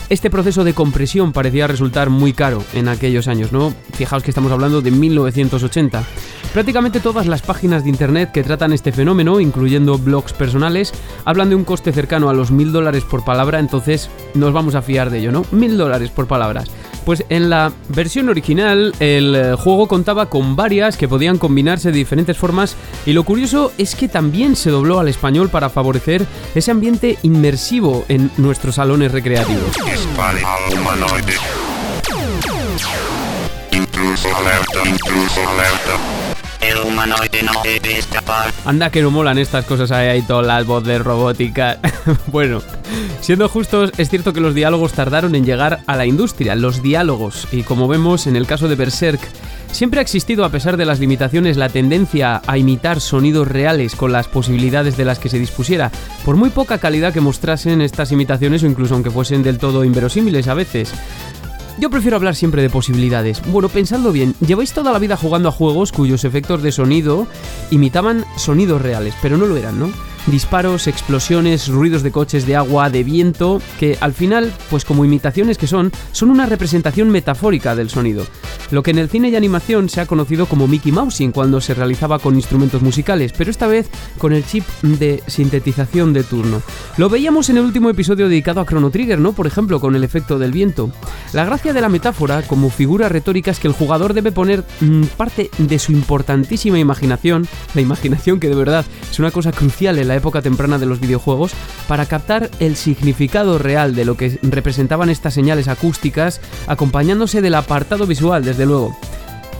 este 0.09 0.31
proceso 0.31 0.65
de 0.65 0.75
compresión 0.75 1.33
parecía 1.33 1.67
resultar 1.67 2.11
muy 2.11 2.33
caro 2.33 2.63
en 2.75 2.89
aquellos 2.89 3.29
años, 3.29 3.53
¿no? 3.53 3.75
Fijaos 3.93 4.23
que 4.23 4.31
estamos 4.31 4.53
hablando 4.53 4.81
de 4.81 4.91
1980. 4.91 6.05
Prácticamente 6.53 7.01
todas 7.01 7.27
las 7.27 7.43
páginas 7.43 7.83
de 7.83 7.91
internet 7.91 8.31
que 8.33 8.43
tratan 8.43 8.73
este 8.73 8.93
fenómeno, 8.93 9.41
incluyendo 9.41 9.99
blogs 9.99 10.33
personales, 10.33 10.93
hablan 11.25 11.51
de 11.51 11.55
un 11.55 11.65
coste 11.65 11.93
cercano 11.93 12.31
a 12.31 12.35
los 12.35 12.51
mil 12.51 12.73
dólares 12.73 13.05
por 13.05 13.25
palabra, 13.25 13.59
entonces 13.59 14.09
nos 14.35 14.53
vamos 14.53 14.75
a 14.75 14.83
fiar 14.83 15.11
de 15.11 15.19
ello, 15.19 15.33
¿no? 15.33 15.45
Mil 15.51 15.77
dólares 15.77 16.11
por 16.11 16.27
palabras. 16.27 16.71
Pues 17.07 17.25
en 17.29 17.51
la 17.51 17.73
versión 17.89 18.29
original 18.29 18.93
el 18.99 19.37
eh, 19.37 19.55
juego 19.57 19.87
contaba 19.87 20.29
con 20.29 20.57
varias 20.57 20.97
que 20.97 21.07
podían 21.07 21.39
combinarse 21.39 21.93
de 21.93 21.99
diferentes 21.99 22.37
formas 22.37 22.75
y 23.07 23.13
lo 23.13 23.23
curioso 23.23 23.71
es 23.79 23.95
que 23.95 24.09
también 24.09 24.57
se 24.57 24.71
dobló 24.71 24.99
al 24.99 25.07
español 25.07 25.49
para 25.49 25.71
favorecer 25.71 26.27
ese 26.57 26.73
ambiente 26.73 27.17
inmersivo 27.23 28.05
en 28.09 28.33
nuestros 28.39 28.75
salones 28.75 29.13
recreativos. 29.13 29.71
Anda 38.65 38.91
que 38.91 39.03
no 39.03 39.11
molan 39.11 39.39
estas 39.39 39.65
cosas 39.65 39.91
ahí, 39.91 40.09
ahí 40.09 40.23
todas 40.23 40.47
las 40.47 40.67
voces 40.67 41.01
robóticas. 41.01 41.79
bueno, 42.27 42.63
siendo 43.21 43.49
justos, 43.49 43.93
es 43.99 44.09
cierto 44.09 44.33
que 44.33 44.41
los 44.41 44.55
diálogos 44.55 44.93
tardaron 44.93 45.35
en 45.35 45.45
llegar 45.45 45.81
a 45.87 45.97
la 45.97 46.07
industria, 46.07 46.55
los 46.55 46.83
diálogos, 46.83 47.49
y 47.53 47.63
como 47.63 47.89
vemos 47.89 48.27
en 48.27 48.37
el 48.37 48.47
caso 48.47 48.69
de 48.69 48.75
Berserk, 48.75 49.21
Siempre 49.73 50.01
ha 50.01 50.03
existido, 50.03 50.45
a 50.47 50.51
pesar 50.51 50.79
de 50.79 50.87
las 50.87 51.01
limitaciones, 51.01 51.59
la 51.59 51.69
tendencia 51.69 52.41
a 52.47 52.57
imitar 52.57 52.99
sonidos 52.99 53.47
reales 53.47 53.95
con 53.95 54.11
las 54.11 54.27
posibilidades 54.27 54.97
de 54.97 55.05
las 55.05 55.19
que 55.19 55.29
se 55.29 55.39
dispusiera, 55.39 55.91
por 56.25 56.37
muy 56.37 56.49
poca 56.49 56.79
calidad 56.79 57.13
que 57.13 57.21
mostrasen 57.21 57.83
estas 57.83 58.11
imitaciones 58.11 58.63
o 58.63 58.67
incluso 58.67 58.95
aunque 58.95 59.11
fuesen 59.11 59.43
del 59.43 59.59
todo 59.59 59.85
inverosímiles 59.85 60.49
a 60.49 60.55
veces. 60.55 60.95
Yo 61.79 61.91
prefiero 61.91 62.17
hablar 62.17 62.35
siempre 62.35 62.63
de 62.63 62.71
posibilidades. 62.71 63.43
Bueno, 63.53 63.69
pensadlo 63.69 64.11
bien, 64.11 64.35
lleváis 64.41 64.73
toda 64.73 64.93
la 64.93 64.99
vida 64.99 65.17
jugando 65.17 65.51
a 65.51 65.53
juegos 65.53 65.93
cuyos 65.93 66.25
efectos 66.25 66.63
de 66.63 66.73
sonido 66.73 67.27
imitaban 67.71 68.25
sonidos 68.37 68.81
reales, 68.81 69.15
pero 69.21 69.37
no 69.37 69.45
lo 69.45 69.59
eran, 69.59 69.79
¿no? 69.79 69.91
Disparos, 70.27 70.87
explosiones, 70.87 71.69
ruidos 71.69 72.03
de 72.03 72.13
coches, 72.13 72.47
de 72.47 72.57
agua, 72.57 72.91
de 72.91 73.05
viento, 73.05 73.61
que 73.79 73.97
al 74.01 74.13
final, 74.13 74.53
pues 74.71 74.85
como 74.85 75.05
imitaciones 75.05 75.59
que 75.59 75.67
son, 75.67 75.93
son 76.13 76.31
una 76.31 76.47
representación 76.47 77.11
metafórica 77.11 77.75
del 77.75 77.91
sonido. 77.91 78.27
Lo 78.71 78.83
que 78.83 78.91
en 78.91 78.99
el 78.99 79.09
cine 79.09 79.29
y 79.29 79.37
animación 79.37 79.89
se 79.89 80.01
ha 80.01 80.07
conocido 80.07 80.47
como 80.47 80.67
Mickey 80.67 80.93
Mousing 80.93 81.33
cuando 81.33 81.61
se 81.61 81.75
realizaba 81.75 82.19
con 82.19 82.35
instrumentos 82.35 82.83
musicales, 82.83 83.33
pero 83.37 83.51
esta 83.51 83.67
vez 83.67 83.89
con 84.19 84.33
el 84.33 84.45
chip 84.45 84.65
de 84.83 85.23
sintetización 85.27 86.13
de 86.13 86.25
turno. 86.25 86.63
Lo 86.97 87.09
veíamos 87.09 87.49
en 87.51 87.59
el 87.59 87.65
último 87.65 87.91
episodio 87.91 88.29
dedicado 88.29 88.61
a 88.61 88.67
Chrono 88.67 88.91
Trigger, 88.91 89.21
¿no? 89.21 89.33
Por 89.33 89.47
ejemplo, 89.47 89.81
con 89.81 89.95
el 89.95 90.05
efecto 90.05 90.39
del 90.39 90.53
viento. 90.53 90.91
La 91.33 91.45
gracia 91.45 91.73
de 91.73 91.81
la 91.81 91.89
metáfora 91.89 92.43
como 92.43 92.71
figura 92.71 93.09
retórica 93.09 93.51
es 93.51 93.61
que 93.61 93.69
el 93.69 93.75
jugador 93.75 94.15
debe 94.15 94.33
poner 94.33 94.65
mm, 94.81 95.05
parte 95.17 95.51
de 95.59 95.79
su 95.79 95.93
importantísima 95.93 96.79
imaginación, 96.79 97.47
la 97.75 97.81
imaginación 97.81 98.41
que 98.41 98.49
de 98.49 98.55
verdad 98.55 98.85
es 99.11 99.19
una 99.19 99.31
cosa 99.31 99.53
crucial 99.53 99.99
en 99.99 100.09
la 100.09 100.16
época 100.17 100.43
temprana 100.43 100.79
de 100.79 100.87
los 100.87 101.01
videojuegos 101.01 101.53
para 101.89 102.07
captar 102.07 102.51
el 102.59 102.77
significado 102.77 103.59
real 103.59 103.95
de 103.95 104.05
lo 104.05 104.17
que 104.17 104.39
representaban 104.43 105.11
estas 105.11 105.35
señales 105.35 105.69
acústicas, 105.69 106.41
acompañándose 106.67 107.43
del 107.43 107.55
apartado 107.55 108.07
visual, 108.07 108.45
desde 108.45 108.67
luego. 108.67 108.97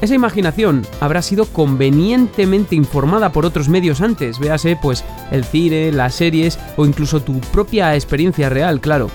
Esa 0.03 0.15
imaginación 0.15 0.87
habrá 1.01 1.23
sido 1.23 1.47
convenientemente 1.47 2.75
informada 2.75 3.33
por 3.33 3.47
otros 3.47 3.69
medios 3.69 4.03
antes, 4.03 4.39
véase 4.39 4.79
pues 4.81 5.05
el 5.31 5.45
cine, 5.45 5.91
las 5.91 6.15
series 6.15 6.59
o 6.77 6.85
incluso 6.85 7.21
tu 7.21 7.41
propia 7.41 7.95
experiencia 7.95 8.51
real, 8.51 8.81
claro. 8.81 9.11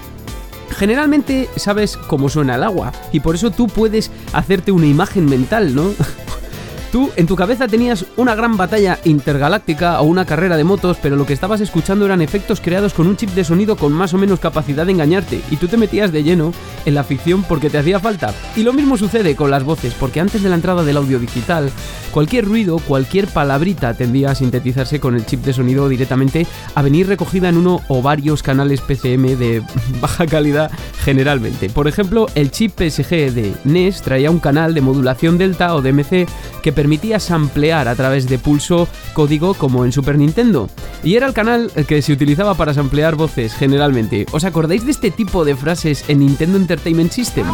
Generalmente 0.71 1.49
sabes 1.55 1.97
cómo 1.97 2.29
suena 2.29 2.55
el 2.55 2.63
agua 2.63 2.93
y 3.11 3.19
por 3.19 3.35
eso 3.35 3.51
tú 3.51 3.67
puedes 3.67 4.09
hacerte 4.33 4.71
una 4.71 4.87
imagen 4.87 5.25
mental, 5.25 5.75
¿no? 5.75 5.91
Tú 6.91 7.09
en 7.15 7.25
tu 7.25 7.37
cabeza 7.37 7.69
tenías 7.69 8.05
una 8.17 8.35
gran 8.35 8.57
batalla 8.57 8.99
intergaláctica 9.05 10.01
o 10.01 10.03
una 10.03 10.25
carrera 10.25 10.57
de 10.57 10.65
motos, 10.65 10.97
pero 11.01 11.15
lo 11.15 11.25
que 11.25 11.31
estabas 11.31 11.61
escuchando 11.61 12.05
eran 12.05 12.21
efectos 12.21 12.59
creados 12.59 12.93
con 12.93 13.07
un 13.07 13.15
chip 13.15 13.29
de 13.29 13.45
sonido 13.45 13.77
con 13.77 13.93
más 13.93 14.13
o 14.13 14.17
menos 14.17 14.41
capacidad 14.41 14.85
de 14.85 14.91
engañarte, 14.91 15.39
y 15.49 15.55
tú 15.55 15.69
te 15.69 15.77
metías 15.77 16.11
de 16.11 16.23
lleno 16.23 16.51
en 16.85 16.93
la 16.93 17.05
ficción 17.05 17.43
porque 17.43 17.69
te 17.69 17.77
hacía 17.77 18.01
falta. 18.01 18.33
Y 18.57 18.63
lo 18.63 18.73
mismo 18.73 18.97
sucede 18.97 19.37
con 19.37 19.51
las 19.51 19.63
voces, 19.63 19.93
porque 19.93 20.19
antes 20.19 20.43
de 20.43 20.49
la 20.49 20.55
entrada 20.55 20.83
del 20.83 20.97
audio 20.97 21.17
digital, 21.17 21.71
cualquier 22.11 22.43
ruido, 22.43 22.79
cualquier 22.79 23.27
palabrita 23.27 23.93
tendía 23.93 24.31
a 24.31 24.35
sintetizarse 24.35 24.99
con 24.99 25.15
el 25.15 25.25
chip 25.25 25.45
de 25.45 25.53
sonido 25.53 25.87
directamente 25.87 26.45
a 26.75 26.81
venir 26.81 27.07
recogida 27.07 27.47
en 27.47 27.55
uno 27.55 27.79
o 27.87 28.01
varios 28.01 28.43
canales 28.43 28.81
PCM 28.81 29.37
de 29.37 29.63
baja 30.01 30.27
calidad 30.27 30.69
generalmente. 31.05 31.69
Por 31.69 31.87
ejemplo, 31.87 32.27
el 32.35 32.51
chip 32.51 32.73
PSG 32.77 33.31
de 33.31 33.53
NES 33.63 34.01
traía 34.01 34.29
un 34.29 34.39
canal 34.39 34.73
de 34.73 34.81
modulación 34.81 35.37
delta 35.37 35.73
o 35.73 35.81
DMC 35.81 36.27
que 36.61 36.71
permitía 36.81 37.19
samplear 37.19 37.87
a 37.87 37.93
través 37.93 38.27
de 38.27 38.39
pulso 38.39 38.87
código 39.13 39.53
como 39.53 39.85
en 39.85 39.91
Super 39.91 40.17
Nintendo. 40.17 40.67
Y 41.03 41.13
era 41.13 41.27
el 41.27 41.33
canal 41.33 41.71
que 41.87 42.01
se 42.01 42.11
utilizaba 42.11 42.55
para 42.55 42.73
samplear 42.73 43.13
voces 43.13 43.53
generalmente. 43.53 44.25
¿Os 44.31 44.45
acordáis 44.45 44.83
de 44.83 44.89
este 44.89 45.11
tipo 45.11 45.45
de 45.45 45.55
frases 45.55 46.05
en 46.07 46.21
Nintendo 46.21 46.57
Entertainment 46.57 47.11
System? 47.11 47.45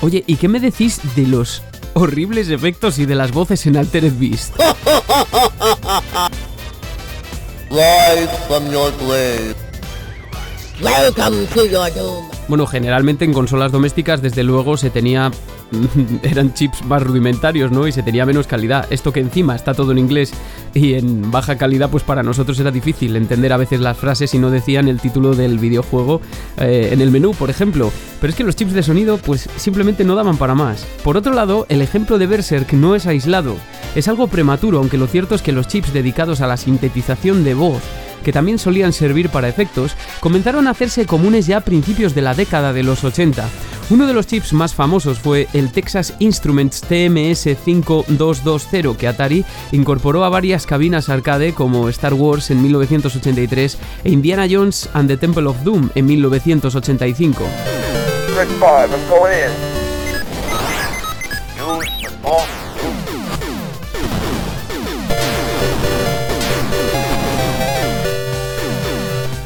Oye, 0.00 0.22
¿y 0.28 0.36
qué 0.36 0.46
me 0.46 0.60
decís 0.60 1.00
de 1.16 1.26
los 1.26 1.64
horribles 1.94 2.50
efectos 2.50 3.00
y 3.00 3.06
de 3.06 3.16
las 3.16 3.32
voces 3.32 3.66
en 3.66 3.78
Altered 3.78 4.12
Beast? 4.16 4.54
Rise 7.70 8.46
from 8.46 8.66
your 8.70 8.92
grave. 8.92 9.56
Welcome 10.80 11.46
to 11.48 11.68
your 11.68 11.90
doom. 11.90 12.35
Bueno, 12.48 12.66
generalmente 12.66 13.24
en 13.24 13.32
consolas 13.32 13.72
domésticas, 13.72 14.22
desde 14.22 14.44
luego, 14.44 14.76
se 14.76 14.90
tenía. 14.90 15.30
eran 16.22 16.54
chips 16.54 16.84
más 16.84 17.02
rudimentarios, 17.02 17.72
¿no? 17.72 17.88
Y 17.88 17.92
se 17.92 18.04
tenía 18.04 18.24
menos 18.24 18.46
calidad. 18.46 18.86
Esto 18.90 19.12
que 19.12 19.20
encima 19.20 19.56
está 19.56 19.74
todo 19.74 19.90
en 19.90 19.98
inglés 19.98 20.32
y 20.72 20.94
en 20.94 21.30
baja 21.30 21.56
calidad, 21.56 21.90
pues 21.90 22.04
para 22.04 22.22
nosotros 22.22 22.60
era 22.60 22.70
difícil 22.70 23.16
entender 23.16 23.52
a 23.52 23.56
veces 23.56 23.80
las 23.80 23.96
frases 23.96 24.32
y 24.34 24.38
no 24.38 24.50
decían 24.50 24.86
el 24.86 25.00
título 25.00 25.34
del 25.34 25.58
videojuego 25.58 26.20
eh, 26.58 26.90
en 26.92 27.00
el 27.00 27.10
menú, 27.10 27.32
por 27.32 27.50
ejemplo. 27.50 27.90
Pero 28.20 28.30
es 28.30 28.36
que 28.36 28.44
los 28.44 28.54
chips 28.54 28.74
de 28.74 28.82
sonido, 28.82 29.18
pues 29.18 29.48
simplemente 29.56 30.04
no 30.04 30.14
daban 30.14 30.36
para 30.36 30.54
más. 30.54 30.86
Por 31.02 31.16
otro 31.16 31.34
lado, 31.34 31.66
el 31.68 31.82
ejemplo 31.82 32.18
de 32.18 32.26
Berserk 32.28 32.72
no 32.72 32.94
es 32.94 33.06
aislado. 33.06 33.56
Es 33.96 34.06
algo 34.06 34.28
prematuro, 34.28 34.78
aunque 34.78 34.98
lo 34.98 35.08
cierto 35.08 35.34
es 35.34 35.42
que 35.42 35.52
los 35.52 35.66
chips 35.66 35.92
dedicados 35.92 36.40
a 36.40 36.46
la 36.46 36.56
sintetización 36.56 37.42
de 37.42 37.54
voz 37.54 37.82
que 38.26 38.32
también 38.32 38.58
solían 38.58 38.92
servir 38.92 39.28
para 39.28 39.48
efectos, 39.48 39.94
comenzaron 40.18 40.66
a 40.66 40.70
hacerse 40.70 41.06
comunes 41.06 41.46
ya 41.46 41.58
a 41.58 41.60
principios 41.60 42.12
de 42.12 42.22
la 42.22 42.34
década 42.34 42.72
de 42.72 42.82
los 42.82 43.04
80. 43.04 43.48
Uno 43.88 44.04
de 44.08 44.14
los 44.14 44.26
chips 44.26 44.52
más 44.52 44.74
famosos 44.74 45.20
fue 45.20 45.46
el 45.52 45.70
Texas 45.70 46.12
Instruments 46.18 46.80
TMS 46.80 47.56
5220 47.64 48.96
que 48.98 49.06
Atari 49.06 49.44
incorporó 49.70 50.24
a 50.24 50.28
varias 50.28 50.66
cabinas 50.66 51.08
arcade 51.08 51.54
como 51.54 51.88
Star 51.88 52.14
Wars 52.14 52.50
en 52.50 52.62
1983 52.62 53.78
e 54.02 54.10
Indiana 54.10 54.48
Jones 54.50 54.90
and 54.92 55.08
the 55.08 55.16
Temple 55.16 55.46
of 55.46 55.62
Doom 55.62 55.90
en 55.94 56.06
1985. 56.06 57.44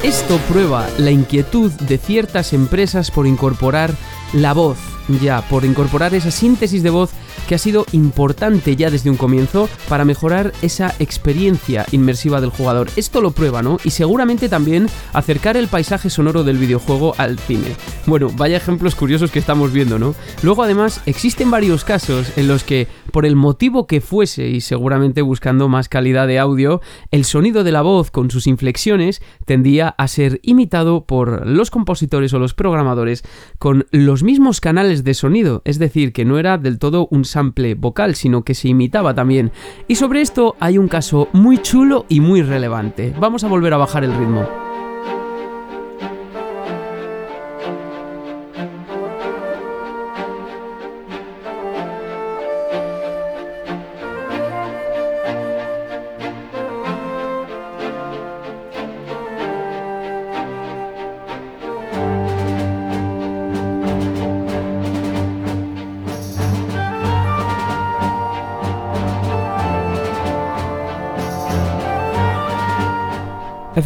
Esto 0.03 0.39
prueba 0.49 0.89
la 0.97 1.11
inquietud 1.11 1.71
de 1.71 1.99
ciertas 1.99 2.53
empresas 2.53 3.11
por 3.11 3.27
incorporar 3.27 3.93
la 4.33 4.51
voz, 4.51 4.79
ya, 5.21 5.47
por 5.47 5.63
incorporar 5.63 6.15
esa 6.15 6.31
síntesis 6.31 6.81
de 6.81 6.89
voz 6.89 7.11
que 7.51 7.55
ha 7.55 7.57
sido 7.57 7.85
importante 7.91 8.77
ya 8.77 8.89
desde 8.89 9.09
un 9.09 9.17
comienzo 9.17 9.67
para 9.89 10.05
mejorar 10.05 10.53
esa 10.61 10.95
experiencia 10.99 11.85
inmersiva 11.91 12.39
del 12.39 12.49
jugador. 12.49 12.87
Esto 12.95 13.19
lo 13.19 13.31
prueba, 13.31 13.61
¿no? 13.61 13.77
Y 13.83 13.89
seguramente 13.89 14.47
también 14.47 14.87
acercar 15.11 15.57
el 15.57 15.67
paisaje 15.67 16.09
sonoro 16.09 16.45
del 16.45 16.57
videojuego 16.57 17.13
al 17.17 17.37
cine. 17.37 17.75
Bueno, 18.05 18.29
vaya 18.37 18.55
ejemplos 18.55 18.95
curiosos 18.95 19.31
que 19.31 19.39
estamos 19.39 19.73
viendo, 19.73 19.99
¿no? 19.99 20.15
Luego 20.43 20.63
además 20.63 21.01
existen 21.05 21.51
varios 21.51 21.83
casos 21.83 22.37
en 22.37 22.47
los 22.47 22.63
que, 22.63 22.87
por 23.11 23.25
el 23.25 23.35
motivo 23.35 23.85
que 23.85 23.99
fuese 23.99 24.47
y 24.47 24.61
seguramente 24.61 25.21
buscando 25.21 25.67
más 25.67 25.89
calidad 25.89 26.27
de 26.27 26.39
audio, 26.39 26.79
el 27.11 27.25
sonido 27.25 27.65
de 27.65 27.73
la 27.73 27.81
voz 27.81 28.11
con 28.11 28.31
sus 28.31 28.47
inflexiones 28.47 29.21
tendía 29.43 29.89
a 29.89 30.07
ser 30.07 30.39
imitado 30.41 31.03
por 31.05 31.45
los 31.45 31.69
compositores 31.69 32.33
o 32.33 32.39
los 32.39 32.53
programadores 32.53 33.25
con 33.59 33.87
los 33.91 34.23
mismos 34.23 34.61
canales 34.61 35.03
de 35.03 35.15
sonido, 35.15 35.61
es 35.65 35.79
decir, 35.79 36.13
que 36.13 36.23
no 36.23 36.39
era 36.39 36.57
del 36.57 36.79
todo 36.79 37.09
un 37.11 37.25
vocal, 37.77 38.15
sino 38.15 38.43
que 38.43 38.55
se 38.55 38.69
imitaba 38.69 39.13
también. 39.13 39.51
Y 39.87 39.95
sobre 39.95 40.21
esto 40.21 40.55
hay 40.59 40.77
un 40.77 40.87
caso 40.87 41.27
muy 41.33 41.57
chulo 41.57 42.05
y 42.07 42.21
muy 42.21 42.41
relevante. 42.41 43.13
Vamos 43.19 43.43
a 43.43 43.47
volver 43.47 43.73
a 43.73 43.77
bajar 43.77 44.03
el 44.03 44.15
ritmo. 44.15 44.70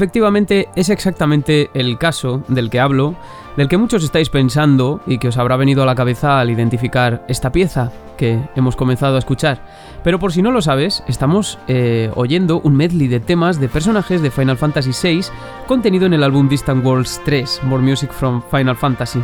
Efectivamente, 0.05 0.69
es 0.75 0.89
exactamente 0.89 1.71
el 1.73 1.97
caso 1.97 2.43
del 2.47 2.69
que 2.69 2.79
hablo, 2.79 3.15
del 3.57 3.67
que 3.67 3.79
muchos 3.79 4.03
estáis 4.03 4.29
pensando 4.29 5.01
y 5.07 5.17
que 5.17 5.29
os 5.29 5.37
habrá 5.39 5.57
venido 5.57 5.81
a 5.81 5.87
la 5.87 5.95
cabeza 5.95 6.39
al 6.39 6.51
identificar 6.51 7.25
esta 7.27 7.51
pieza 7.51 7.91
que 8.19 8.39
hemos 8.55 8.75
comenzado 8.75 9.15
a 9.15 9.17
escuchar. 9.17 9.63
Pero 10.03 10.19
por 10.19 10.31
si 10.31 10.43
no 10.43 10.51
lo 10.51 10.61
sabes, 10.61 11.03
estamos 11.07 11.57
eh, 11.67 12.11
oyendo 12.13 12.61
un 12.61 12.75
medley 12.75 13.07
de 13.07 13.19
temas 13.19 13.59
de 13.59 13.67
personajes 13.67 14.21
de 14.21 14.29
Final 14.29 14.57
Fantasy 14.57 14.91
VI 14.91 15.21
contenido 15.65 16.05
en 16.05 16.13
el 16.13 16.21
álbum 16.21 16.47
Distant 16.47 16.85
Worlds 16.85 17.21
3, 17.25 17.61
More 17.63 17.81
Music 17.81 18.11
from 18.11 18.43
Final 18.51 18.75
Fantasy. 18.75 19.23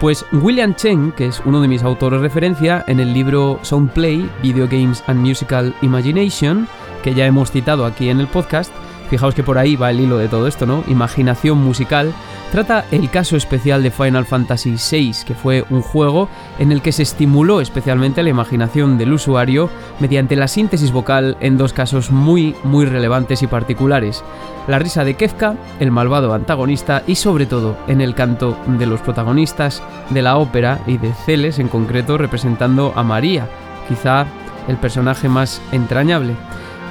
Pues 0.00 0.26
William 0.32 0.74
Chen, 0.74 1.12
que 1.12 1.26
es 1.26 1.40
uno 1.44 1.60
de 1.60 1.68
mis 1.68 1.84
autores 1.84 2.20
referencia 2.20 2.84
en 2.88 2.98
el 2.98 3.14
libro 3.14 3.60
Soundplay, 3.62 4.28
Video 4.42 4.66
Games 4.66 5.04
and 5.06 5.20
Musical 5.20 5.72
Imagination, 5.82 6.66
que 7.04 7.14
ya 7.14 7.26
hemos 7.26 7.52
citado 7.52 7.86
aquí 7.86 8.10
en 8.10 8.18
el 8.18 8.26
podcast, 8.26 8.72
Fijaos 9.08 9.34
que 9.34 9.42
por 9.42 9.58
ahí 9.58 9.76
va 9.76 9.90
el 9.90 10.00
hilo 10.00 10.18
de 10.18 10.28
todo 10.28 10.46
esto, 10.46 10.66
¿no? 10.66 10.82
Imaginación 10.88 11.58
musical. 11.58 12.12
Trata 12.50 12.84
el 12.90 13.10
caso 13.10 13.36
especial 13.36 13.82
de 13.82 13.90
Final 13.90 14.24
Fantasy 14.24 14.76
VI, 14.76 15.24
que 15.26 15.34
fue 15.34 15.64
un 15.70 15.82
juego 15.82 16.28
en 16.58 16.72
el 16.72 16.82
que 16.82 16.92
se 16.92 17.02
estimuló 17.02 17.60
especialmente 17.60 18.22
la 18.22 18.30
imaginación 18.30 18.98
del 18.98 19.12
usuario 19.12 19.68
mediante 20.00 20.36
la 20.36 20.48
síntesis 20.48 20.92
vocal 20.92 21.36
en 21.40 21.56
dos 21.56 21.72
casos 21.72 22.10
muy, 22.10 22.56
muy 22.64 22.86
relevantes 22.86 23.42
y 23.42 23.46
particulares. 23.46 24.24
La 24.66 24.78
risa 24.78 25.04
de 25.04 25.14
Kefka, 25.14 25.54
el 25.78 25.90
malvado 25.90 26.34
antagonista, 26.34 27.02
y 27.06 27.14
sobre 27.14 27.46
todo 27.46 27.76
en 27.86 28.00
el 28.00 28.14
canto 28.14 28.56
de 28.66 28.86
los 28.86 29.00
protagonistas 29.00 29.82
de 30.10 30.22
la 30.22 30.36
ópera 30.36 30.80
y 30.86 30.98
de 30.98 31.12
Celes 31.12 31.58
en 31.58 31.68
concreto 31.68 32.18
representando 32.18 32.92
a 32.96 33.02
María, 33.02 33.48
quizá 33.88 34.26
el 34.68 34.76
personaje 34.76 35.28
más 35.28 35.60
entrañable. 35.72 36.34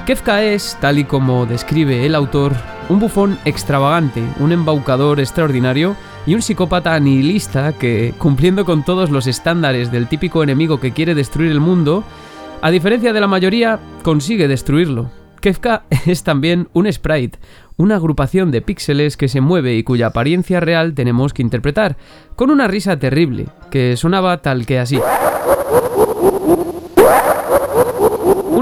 Kefka 0.06 0.44
es, 0.44 0.78
tal 0.80 1.00
y 1.00 1.04
como 1.04 1.46
describe 1.46 2.06
el 2.06 2.14
autor, 2.14 2.52
un 2.88 3.00
bufón 3.00 3.40
extravagante, 3.44 4.22
un 4.38 4.52
embaucador 4.52 5.18
extraordinario 5.18 5.96
y 6.26 6.36
un 6.36 6.42
psicópata 6.42 6.96
nihilista 7.00 7.72
que, 7.72 8.14
cumpliendo 8.16 8.64
con 8.64 8.84
todos 8.84 9.10
los 9.10 9.26
estándares 9.26 9.90
del 9.90 10.06
típico 10.06 10.44
enemigo 10.44 10.78
que 10.78 10.92
quiere 10.92 11.16
destruir 11.16 11.50
el 11.50 11.58
mundo, 11.58 12.04
a 12.62 12.70
diferencia 12.70 13.12
de 13.12 13.20
la 13.20 13.26
mayoría, 13.26 13.80
consigue 14.04 14.46
destruirlo. 14.46 15.10
Kefka 15.40 15.82
es 16.06 16.22
también 16.22 16.68
un 16.72 16.90
sprite, 16.92 17.40
una 17.76 17.96
agrupación 17.96 18.52
de 18.52 18.62
píxeles 18.62 19.16
que 19.16 19.26
se 19.26 19.40
mueve 19.40 19.74
y 19.74 19.82
cuya 19.82 20.06
apariencia 20.06 20.60
real 20.60 20.94
tenemos 20.94 21.34
que 21.34 21.42
interpretar, 21.42 21.96
con 22.36 22.50
una 22.50 22.68
risa 22.68 22.96
terrible, 22.96 23.46
que 23.72 23.96
sonaba 23.96 24.40
tal 24.40 24.66
que 24.66 24.78
así. 24.78 25.00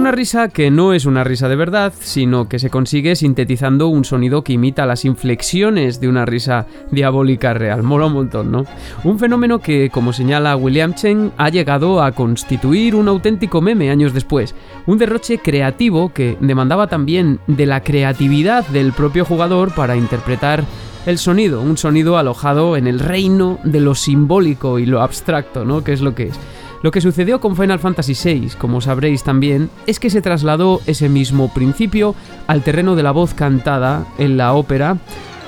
Una 0.05 0.13
risa 0.13 0.49
que 0.49 0.71
no 0.71 0.93
es 0.93 1.07
una 1.07 1.25
risa 1.25 1.49
de 1.49 1.57
verdad, 1.57 1.91
sino 1.99 2.47
que 2.47 2.59
se 2.59 2.69
consigue 2.69 3.17
sintetizando 3.17 3.89
un 3.89 4.05
sonido 4.05 4.45
que 4.45 4.53
imita 4.53 4.85
las 4.85 5.07
inflexiones 5.07 5.99
de 5.99 6.09
una 6.09 6.27
risa 6.27 6.67
diabólica 6.91 7.55
real. 7.55 7.83
Mola 7.83 8.05
un 8.05 8.13
montón, 8.13 8.53
¿no? 8.53 8.67
Un 9.03 9.19
fenómeno 9.19 9.61
que, 9.61 9.89
como 9.89 10.13
señala 10.13 10.57
William 10.57 10.93
Chen, 10.93 11.33
ha 11.39 11.49
llegado 11.49 12.03
a 12.03 12.13
constituir 12.13 12.95
un 12.97 13.09
auténtico 13.09 13.63
meme 13.63 13.89
años 13.91 14.13
después. 14.13 14.55
Un 14.85 14.99
derroche 14.99 15.39
creativo 15.39 16.13
que 16.13 16.37
demandaba 16.39 16.87
también 16.87 17.41
de 17.47 17.65
la 17.65 17.81
creatividad 17.81 18.67
del 18.69 18.93
propio 18.93 19.25
jugador 19.25 19.75
para 19.75 19.97
interpretar 19.97 20.65
el 21.07 21.17
sonido, 21.17 21.63
un 21.63 21.79
sonido 21.79 22.19
alojado 22.19 22.77
en 22.77 22.87
el 22.87 23.01
reino 23.01 23.59
de 23.65 23.81
lo 23.81 23.95
simbólico 23.95 24.79
y 24.79 24.85
lo 24.85 25.01
abstracto, 25.01 25.65
¿no? 25.65 25.83
Que 25.83 25.95
es 25.95 26.03
lo 26.03 26.15
que 26.15 26.25
es. 26.25 26.39
Lo 26.85 26.91
que 26.91 27.01
sucedió 27.01 27.41
con 27.41 27.57
Final 27.57 27.79
Fantasy 27.79 28.13
VI, 28.13 28.57
como 28.59 28.83
sabréis 28.83 29.25
también, 29.25 29.71
es 29.87 29.99
que 29.99 30.11
se 30.11 30.21
trasladó 30.21 30.83
ese 30.85 31.09
mismo 31.09 31.51
principio 31.51 32.15
al 32.47 32.61
terreno 32.61 32.95
de 32.95 33.03
la 33.03 33.11
voz 33.11 33.33
cantada 33.33 34.05
en 34.19 34.37
la 34.37 34.53
ópera, 34.53 34.99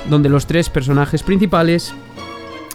donde 0.08 0.30
los 0.30 0.46
tres 0.46 0.70
personajes 0.70 1.22
principales, 1.22 1.92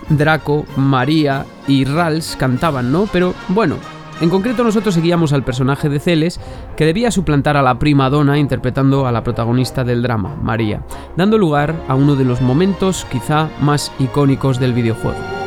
Draco, 0.10 0.67
María 0.78 1.47
y 1.67 1.86
Rals, 1.86 2.36
cantaban, 2.38 2.91
¿no? 2.91 3.10
Pero 3.12 3.34
bueno, 3.47 3.78
en 4.21 4.30
concreto 4.30 4.63
nosotros 4.63 4.93
seguíamos 4.93 5.34
al 5.34 5.43
personaje 5.43 5.89
de 5.89 6.00
Celes, 6.00 6.39
que 6.78 6.86
debía 6.86 7.10
suplantar 7.10 7.58
a 7.58 7.63
la 7.63 7.80
prima 7.80 8.12
donna 8.12 8.38
interpretando 8.38 9.08
a 9.08 9.12
la 9.12 9.24
protagonista 9.24 9.84
del 9.84 10.04
drama, 10.04 10.36
María, 10.39 10.84
dando 11.17 11.39
lugar 11.39 11.74
a 11.88 11.95
uno 11.95 12.15
de 12.15 12.26
los 12.26 12.41
momentos 12.41 13.08
quizá 13.12 13.50
más 13.60 13.91
icónicos 13.97 14.60
del 14.60 14.74
videojuego. 14.74 15.40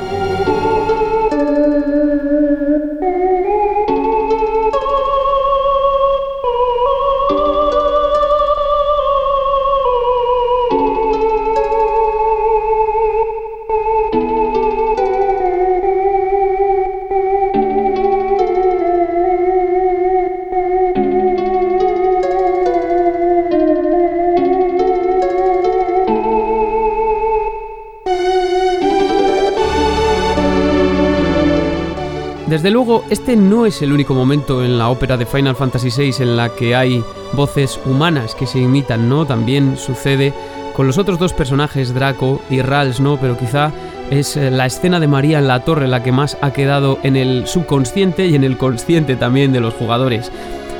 Desde 32.64 32.72
luego, 32.72 33.04
este 33.10 33.36
no 33.36 33.66
es 33.66 33.82
el 33.82 33.92
único 33.92 34.14
momento 34.14 34.64
en 34.64 34.78
la 34.78 34.88
ópera 34.88 35.18
de 35.18 35.26
Final 35.26 35.54
Fantasy 35.54 35.90
VI 35.94 36.22
en 36.22 36.34
la 36.38 36.48
que 36.48 36.74
hay 36.74 37.04
voces 37.34 37.78
humanas 37.84 38.34
que 38.34 38.46
se 38.46 38.58
imitan, 38.58 39.06
¿no? 39.06 39.26
También 39.26 39.76
sucede 39.76 40.32
con 40.74 40.86
los 40.86 40.96
otros 40.96 41.18
dos 41.18 41.34
personajes, 41.34 41.92
Draco 41.92 42.40
y 42.48 42.62
Rals, 42.62 43.00
¿no? 43.00 43.18
Pero 43.20 43.36
quizá 43.36 43.70
es 44.10 44.38
eh, 44.38 44.50
la 44.50 44.64
escena 44.64 44.98
de 44.98 45.06
María 45.06 45.40
en 45.40 45.46
la 45.46 45.62
torre 45.62 45.86
la 45.88 46.02
que 46.02 46.10
más 46.10 46.38
ha 46.40 46.54
quedado 46.54 46.98
en 47.02 47.16
el 47.16 47.46
subconsciente 47.46 48.28
y 48.28 48.34
en 48.34 48.44
el 48.44 48.56
consciente 48.56 49.14
también 49.16 49.52
de 49.52 49.60
los 49.60 49.74
jugadores. 49.74 50.32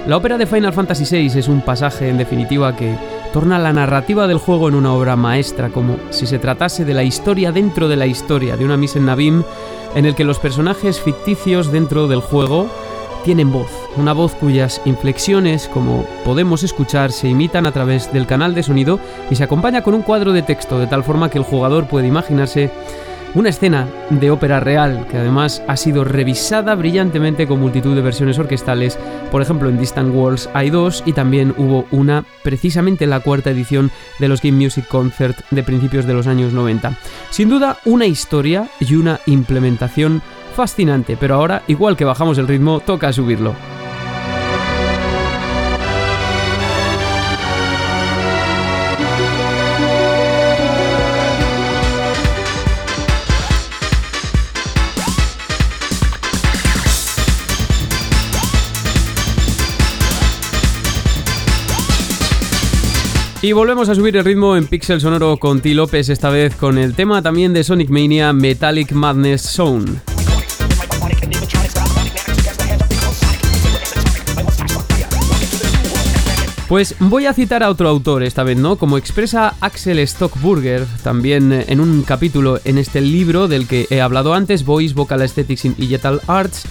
La 0.06 0.16
ópera 0.16 0.38
de 0.38 0.46
Final 0.46 0.72
Fantasy 0.72 1.04
VI 1.04 1.38
es 1.38 1.48
un 1.48 1.60
pasaje, 1.60 2.08
en 2.08 2.16
definitiva, 2.16 2.74
que 2.74 2.94
torna 3.34 3.58
la 3.58 3.74
narrativa 3.74 4.26
del 4.26 4.38
juego 4.38 4.70
en 4.70 4.74
una 4.74 4.94
obra 4.94 5.16
maestra, 5.16 5.68
como 5.68 5.98
si 6.08 6.26
se 6.26 6.38
tratase 6.38 6.86
de 6.86 6.94
la 6.94 7.02
historia 7.02 7.52
dentro 7.52 7.88
de 7.88 7.96
la 7.96 8.06
historia, 8.06 8.56
de 8.56 8.64
una 8.64 8.78
mise 8.78 8.98
en 8.98 9.04
Navim 9.04 9.42
en 9.94 10.06
el 10.06 10.14
que 10.14 10.24
los 10.24 10.38
personajes 10.38 11.00
ficticios 11.00 11.70
dentro 11.70 12.08
del 12.08 12.20
juego 12.20 12.68
tienen 13.24 13.50
voz, 13.50 13.70
una 13.96 14.12
voz 14.12 14.34
cuyas 14.34 14.82
inflexiones, 14.84 15.68
como 15.68 16.04
podemos 16.24 16.62
escuchar, 16.62 17.10
se 17.10 17.28
imitan 17.28 17.66
a 17.66 17.72
través 17.72 18.12
del 18.12 18.26
canal 18.26 18.54
de 18.54 18.62
sonido 18.62 19.00
y 19.30 19.36
se 19.36 19.44
acompaña 19.44 19.82
con 19.82 19.94
un 19.94 20.02
cuadro 20.02 20.32
de 20.34 20.42
texto, 20.42 20.78
de 20.78 20.86
tal 20.86 21.04
forma 21.04 21.30
que 21.30 21.38
el 21.38 21.44
jugador 21.44 21.86
puede 21.86 22.06
imaginarse 22.06 22.70
una 23.34 23.48
escena 23.48 23.88
de 24.10 24.30
ópera 24.30 24.60
real 24.60 25.06
que 25.10 25.18
además 25.18 25.62
ha 25.66 25.76
sido 25.76 26.04
revisada 26.04 26.74
brillantemente 26.74 27.46
con 27.46 27.60
multitud 27.60 27.94
de 27.94 28.02
versiones 28.02 28.38
orquestales. 28.38 28.98
Por 29.30 29.42
ejemplo, 29.42 29.68
en 29.68 29.78
Distant 29.78 30.14
Worlds 30.14 30.48
hay 30.54 30.70
dos 30.70 31.02
y 31.04 31.12
también 31.12 31.54
hubo 31.56 31.86
una 31.90 32.24
precisamente 32.42 33.04
en 33.04 33.10
la 33.10 33.20
cuarta 33.20 33.50
edición 33.50 33.90
de 34.18 34.28
los 34.28 34.40
Game 34.40 34.62
Music 34.62 34.86
Concert 34.88 35.38
de 35.50 35.62
principios 35.62 36.06
de 36.06 36.14
los 36.14 36.26
años 36.26 36.52
90. 36.52 36.96
Sin 37.30 37.48
duda, 37.48 37.78
una 37.84 38.06
historia 38.06 38.68
y 38.80 38.94
una 38.94 39.20
implementación 39.26 40.22
fascinante, 40.54 41.16
pero 41.18 41.34
ahora, 41.34 41.62
igual 41.66 41.96
que 41.96 42.04
bajamos 42.04 42.38
el 42.38 42.48
ritmo, 42.48 42.80
toca 42.80 43.12
subirlo. 43.12 43.54
Y 63.44 63.52
volvemos 63.52 63.90
a 63.90 63.94
subir 63.94 64.16
el 64.16 64.24
ritmo 64.24 64.56
en 64.56 64.66
Pixel 64.66 65.02
Sonoro 65.02 65.36
con 65.36 65.60
T. 65.60 65.74
López, 65.74 66.08
esta 66.08 66.30
vez 66.30 66.56
con 66.56 66.78
el 66.78 66.94
tema 66.94 67.20
también 67.20 67.52
de 67.52 67.62
Sonic 67.62 67.90
Mania 67.90 68.32
Metallic 68.32 68.92
Madness 68.92 69.42
Zone. 69.42 70.00
Pues 76.70 76.94
voy 76.98 77.26
a 77.26 77.34
citar 77.34 77.62
a 77.62 77.68
otro 77.68 77.86
autor 77.90 78.22
esta 78.22 78.44
vez, 78.44 78.56
¿no? 78.56 78.76
Como 78.76 78.96
expresa 78.96 79.54
Axel 79.60 79.98
Stockburger, 80.08 80.86
también 81.02 81.52
en 81.52 81.80
un 81.80 82.02
capítulo 82.02 82.60
en 82.64 82.78
este 82.78 83.02
libro 83.02 83.46
del 83.46 83.68
que 83.68 83.86
he 83.90 84.00
hablado 84.00 84.32
antes, 84.32 84.64
Voice, 84.64 84.94
Vocal 84.94 85.20
Aesthetics 85.20 85.66
in 85.66 85.74
Digital 85.76 86.22
Arts, 86.28 86.62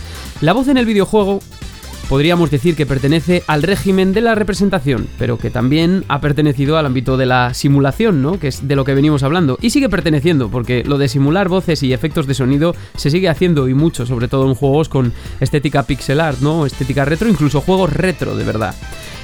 la 0.42 0.54
voz 0.54 0.68
en 0.68 0.78
el 0.78 0.88
videojuego 0.88 1.40
podríamos 2.14 2.52
decir 2.52 2.76
que 2.76 2.86
pertenece 2.86 3.42
al 3.48 3.64
régimen 3.64 4.14
de 4.14 4.22
la 4.22 4.36
representación, 4.36 5.08
pero 5.18 5.40
que 5.40 5.50
también 5.50 6.06
ha 6.10 6.22
pertenecido 6.22 6.78
al 6.78 6.86
ámbito 6.86 7.18
de 7.18 7.26
la 7.26 7.56
simulación, 7.56 8.22
¿no? 8.22 8.40
Que 8.40 8.50
es 8.50 8.68
de 8.68 8.76
lo 8.76 8.86
que 8.86 8.94
venimos 8.94 9.24
hablando. 9.24 9.58
Y 9.62 9.72
sigue 9.72 9.90
perteneciendo, 9.90 10.50
porque 10.50 10.84
lo 10.84 11.00
de 11.00 11.08
simular 11.08 11.50
voces 11.50 11.82
y 11.82 11.92
efectos 11.92 12.28
de 12.28 12.36
sonido 12.36 12.76
se 12.96 13.10
sigue 13.10 13.30
haciendo 13.30 13.68
y 13.68 13.74
mucho, 13.74 14.06
sobre 14.06 14.28
todo 14.28 14.48
en 14.48 14.54
juegos 14.54 14.90
con 14.90 15.12
estética 15.40 15.88
pixel 15.88 16.20
art, 16.20 16.38
¿no? 16.40 16.68
Estética 16.68 17.04
retro, 17.04 17.28
incluso 17.28 17.62
juegos 17.62 17.92
retro, 17.92 18.38
de 18.38 18.44
verdad. 18.44 18.76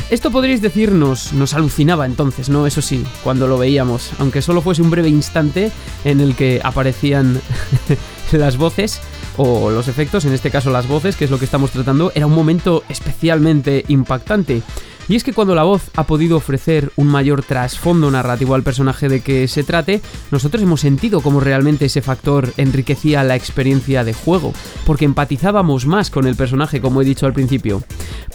Esto 0.10 0.32
podríais 0.32 0.63
decirnos, 0.63 1.32
nos 1.34 1.54
alucinaba 1.54 2.08
entonces, 2.08 2.49
¿no? 2.49 2.65
Eso 2.65 2.82
sí, 2.82 3.04
cuando 3.23 3.47
lo 3.47 3.60
veíamos, 3.60 4.13
aunque 4.17 4.41
solo 4.41 4.63
fuese 4.63 4.82
un 4.82 4.89
breve 4.89 5.10
instante 5.10 5.71
en 6.06 6.21
el 6.21 6.36
que 6.36 6.60
aparecían 6.63 7.39
las 8.32 8.58
voces 8.58 8.99
o 9.37 9.69
los 9.69 9.87
efectos, 9.87 10.25
en 10.25 10.33
este 10.33 10.51
caso 10.51 10.69
las 10.69 10.87
voces, 10.87 11.15
que 11.15 11.25
es 11.25 11.31
lo 11.31 11.39
que 11.39 11.45
estamos 11.45 11.71
tratando, 11.71 12.11
era 12.15 12.27
un 12.27 12.33
momento 12.33 12.83
especialmente 12.89 13.85
impactante. 13.87 14.61
Y 15.09 15.15
es 15.15 15.23
que 15.23 15.33
cuando 15.33 15.55
la 15.55 15.63
voz 15.63 15.89
ha 15.95 16.05
podido 16.05 16.37
ofrecer 16.37 16.91
un 16.95 17.07
mayor 17.07 17.41
trasfondo 17.41 18.11
narrativo 18.11 18.53
al 18.53 18.61
personaje 18.61 19.09
de 19.09 19.21
que 19.21 19.47
se 19.47 19.63
trate, 19.63 20.01
nosotros 20.29 20.61
hemos 20.61 20.81
sentido 20.81 21.21
cómo 21.21 21.39
realmente 21.39 21.85
ese 21.85 22.03
factor 22.03 22.53
enriquecía 22.57 23.23
la 23.23 23.35
experiencia 23.35 24.03
de 24.03 24.13
juego, 24.13 24.53
porque 24.85 25.05
empatizábamos 25.05 25.87
más 25.87 26.11
con 26.11 26.27
el 26.27 26.35
personaje, 26.35 26.79
como 26.79 27.01
he 27.01 27.05
dicho 27.05 27.25
al 27.25 27.33
principio. 27.33 27.81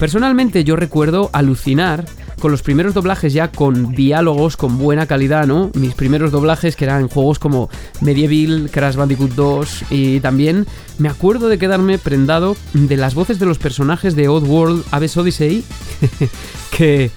Personalmente 0.01 0.65
yo 0.65 0.75
recuerdo 0.75 1.31
alucinar 1.33 2.07
con 2.41 2.51
los 2.51 2.63
primeros 2.63 2.93
doblajes 2.93 3.33
ya 3.33 3.53
con 3.53 3.93
diálogos 3.93 4.57
con 4.57 4.77
buena 4.77 5.07
calidad, 5.07 5.47
¿no? 5.47 5.71
Mis 5.75 5.95
primeros 5.95 6.33
doblajes 6.33 6.77
que 6.77 6.85
eran 6.85 7.09
juegos 7.09 7.39
como 7.39 7.71
Medieval, 8.01 8.69
Crash 8.71 8.97
Bandicoot 8.97 9.31
2 9.31 9.85
y 9.91 10.21
también 10.21 10.67
me 10.99 11.09
acuerdo 11.09 11.49
de 11.49 11.59
quedarme 11.59 11.99
prendado 11.99 12.57
de 12.75 12.97
las 12.97 13.15
voces 13.15 13.39
de 13.39 13.47
los 13.47 13.59
personajes 13.59 14.15
de 14.15 14.29
Oddworld 14.29 14.85
Abyss 14.91 15.17
Odyssey 15.17 15.65
que 16.77 17.11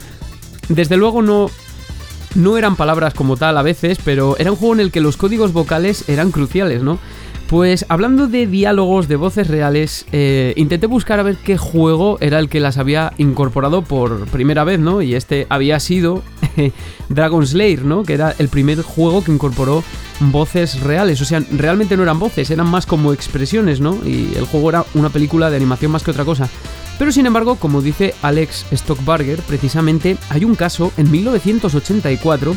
desde 0.70 0.98
luego 0.98 1.22
no 1.22 1.50
no 2.36 2.58
eran 2.58 2.76
palabras 2.76 3.14
como 3.14 3.36
tal 3.36 3.58
a 3.58 3.64
veces, 3.64 3.98
pero 4.04 4.38
era 4.38 4.52
un 4.52 4.58
juego 4.58 4.76
en 4.76 4.82
el 4.82 4.92
que 4.92 5.02
los 5.02 5.18
códigos 5.18 5.54
vocales 5.54 6.08
eran 6.08 6.32
cruciales, 6.32 6.84
¿no? 6.84 7.00
Pues 7.48 7.86
hablando 7.88 8.28
de 8.28 8.46
diálogos, 8.46 9.08
de 9.08 9.16
voces 9.16 9.48
reales, 9.48 10.06
eh, 10.12 10.54
intenté 10.58 10.86
buscar 10.86 11.20
a 11.20 11.24
ver 11.24 11.38
qué 11.38 11.58
juego 11.58 12.18
era 12.20 12.40
el 12.40 12.50
que 12.50 12.60
las 12.60 12.78
había 12.78 13.14
incorporado 13.18 13.84
por 13.84 14.28
primera 14.28 14.66
vez, 14.66 14.80
¿no? 14.80 15.02
Y 15.02 15.16
este 15.16 15.48
había 15.50 15.80
sido 15.80 16.24
Dragon 17.10 17.48
Slayer, 17.48 17.86
¿no? 17.86 18.04
Que 18.04 18.16
era 18.16 18.36
el 18.38 18.50
primer 18.50 18.82
juego 18.82 19.24
que 19.24 19.32
incorporó 19.32 19.82
voces 20.20 20.82
reales. 20.82 21.22
O 21.22 21.26
sea, 21.26 21.42
realmente 21.52 21.96
no 21.96 22.04
eran 22.04 22.20
voces, 22.20 22.52
eran 22.52 22.68
más 22.68 22.86
como 22.86 23.14
expresiones, 23.14 23.80
¿no? 23.80 23.98
Y 24.06 24.34
el 24.36 24.46
juego 24.46 24.70
era 24.70 24.86
una 24.94 25.10
película 25.10 25.50
de 25.50 25.56
animación 25.56 25.92
más 25.92 26.04
que 26.04 26.12
otra 26.12 26.26
cosa. 26.26 26.50
Pero 26.98 27.12
sin 27.12 27.26
embargo, 27.26 27.56
como 27.56 27.82
dice 27.82 28.16
Alex 28.22 28.66
Stockbarger, 28.72 29.40
precisamente 29.42 30.18
hay 30.30 30.46
un 30.46 30.56
caso 30.56 30.92
en 30.98 31.12
1984 31.12 32.56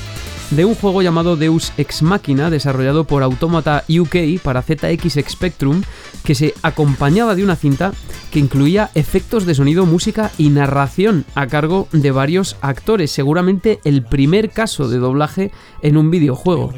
de 0.50 0.64
un 0.64 0.74
juego 0.74 1.02
llamado 1.02 1.36
Deus 1.36 1.72
Ex 1.76 2.02
Machina 2.02 2.50
desarrollado 2.50 3.04
por 3.04 3.22
Automata 3.22 3.84
UK 3.88 4.40
para 4.42 4.62
ZX 4.62 5.18
Spectrum 5.28 5.82
que 6.24 6.34
se 6.34 6.54
acompañaba 6.62 7.34
de 7.34 7.44
una 7.44 7.54
cinta 7.54 7.92
que 8.32 8.40
incluía 8.40 8.90
efectos 8.94 9.46
de 9.46 9.54
sonido, 9.54 9.86
música 9.86 10.30
y 10.38 10.50
narración 10.50 11.24
a 11.34 11.46
cargo 11.46 11.88
de 11.92 12.10
varios 12.10 12.56
actores, 12.62 13.10
seguramente 13.10 13.80
el 13.84 14.02
primer 14.04 14.50
caso 14.50 14.88
de 14.88 14.98
doblaje 14.98 15.50
en 15.82 15.96
un 15.96 16.10
videojuego. 16.10 16.72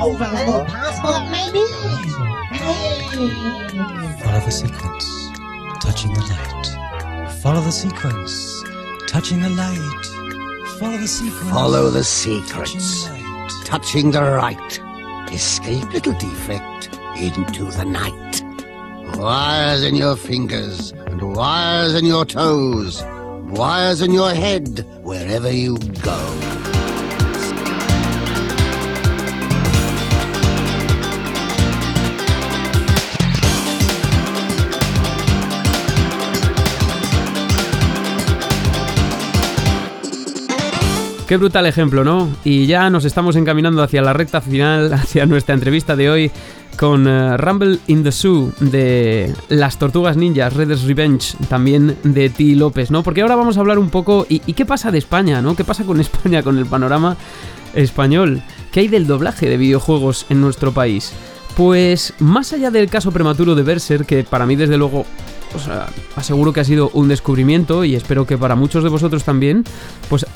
Follow 0.00 0.16
the 4.40 4.50
sequence. 4.50 5.28
Touching 5.82 6.14
the 6.14 6.20
light. 6.22 6.66
Follow 7.42 7.60
the 7.60 7.70
sequence. 7.70 8.64
Touching 9.06 9.42
the 9.42 9.50
light. 9.50 10.06
Follow 10.78 11.90
the 11.90 12.02
sequence. 12.02 12.54
Touching 12.54 12.80
the 12.80 13.10
light. 13.10 13.66
Touching 13.66 14.10
the 14.10 14.22
right. 14.22 14.80
Escape 15.34 15.92
little 15.92 16.14
defect 16.14 16.98
into 17.18 17.66
the 17.66 17.84
night. 17.84 18.42
Wires 19.18 19.82
in 19.82 19.96
your 19.96 20.16
fingers 20.16 20.92
and 20.92 21.36
wires 21.36 21.94
in 21.94 22.06
your 22.06 22.24
toes. 22.24 23.02
Wires 23.50 24.00
in 24.00 24.12
your 24.12 24.32
head 24.32 24.86
wherever 25.02 25.52
you 25.52 25.76
go. 26.02 26.59
Qué 41.30 41.36
brutal 41.36 41.64
ejemplo, 41.66 42.02
¿no? 42.02 42.28
Y 42.42 42.66
ya 42.66 42.90
nos 42.90 43.04
estamos 43.04 43.36
encaminando 43.36 43.84
hacia 43.84 44.02
la 44.02 44.12
recta 44.12 44.40
final, 44.40 44.92
hacia 44.92 45.26
nuestra 45.26 45.54
entrevista 45.54 45.94
de 45.94 46.10
hoy 46.10 46.30
con 46.76 47.06
eh, 47.06 47.36
Rumble 47.36 47.78
in 47.86 48.02
the 48.02 48.10
Zoo 48.10 48.52
de 48.58 49.32
Las 49.48 49.78
Tortugas 49.78 50.16
Ninjas, 50.16 50.54
Red's 50.54 50.82
Revenge, 50.82 51.36
también 51.48 51.96
de 52.02 52.30
T. 52.30 52.56
López, 52.56 52.90
¿no? 52.90 53.04
Porque 53.04 53.22
ahora 53.22 53.36
vamos 53.36 53.56
a 53.56 53.60
hablar 53.60 53.78
un 53.78 53.90
poco, 53.90 54.26
y, 54.28 54.40
qué 54.40 54.66
pasa 54.66 54.90
de 54.90 54.98
España, 54.98 55.40
¿no? 55.40 55.54
¿Qué 55.54 55.62
pasa 55.62 55.84
con 55.84 56.00
España, 56.00 56.42
con 56.42 56.58
el 56.58 56.66
panorama 56.66 57.16
español? 57.74 58.42
¿Qué 58.72 58.80
hay 58.80 58.88
del 58.88 59.06
doblaje 59.06 59.48
de 59.48 59.56
videojuegos 59.56 60.26
en 60.30 60.40
nuestro 60.40 60.72
país? 60.72 61.12
Pues 61.56 62.12
más 62.18 62.52
allá 62.52 62.72
del 62.72 62.90
caso 62.90 63.12
prematuro 63.12 63.54
de 63.54 63.62
Berser, 63.62 64.04
que 64.04 64.24
para 64.24 64.46
mí 64.46 64.56
desde 64.56 64.76
luego 64.76 65.06
aseguro 66.16 66.52
que 66.52 66.58
ha 66.58 66.64
sido 66.64 66.90
un 66.92 67.06
descubrimiento 67.06 67.84
y 67.84 67.94
espero 67.94 68.26
que 68.26 68.36
para 68.36 68.56
muchos 68.56 68.82
de 68.82 68.90
vosotros 68.90 69.22
también, 69.22 69.62
pues 70.08 70.26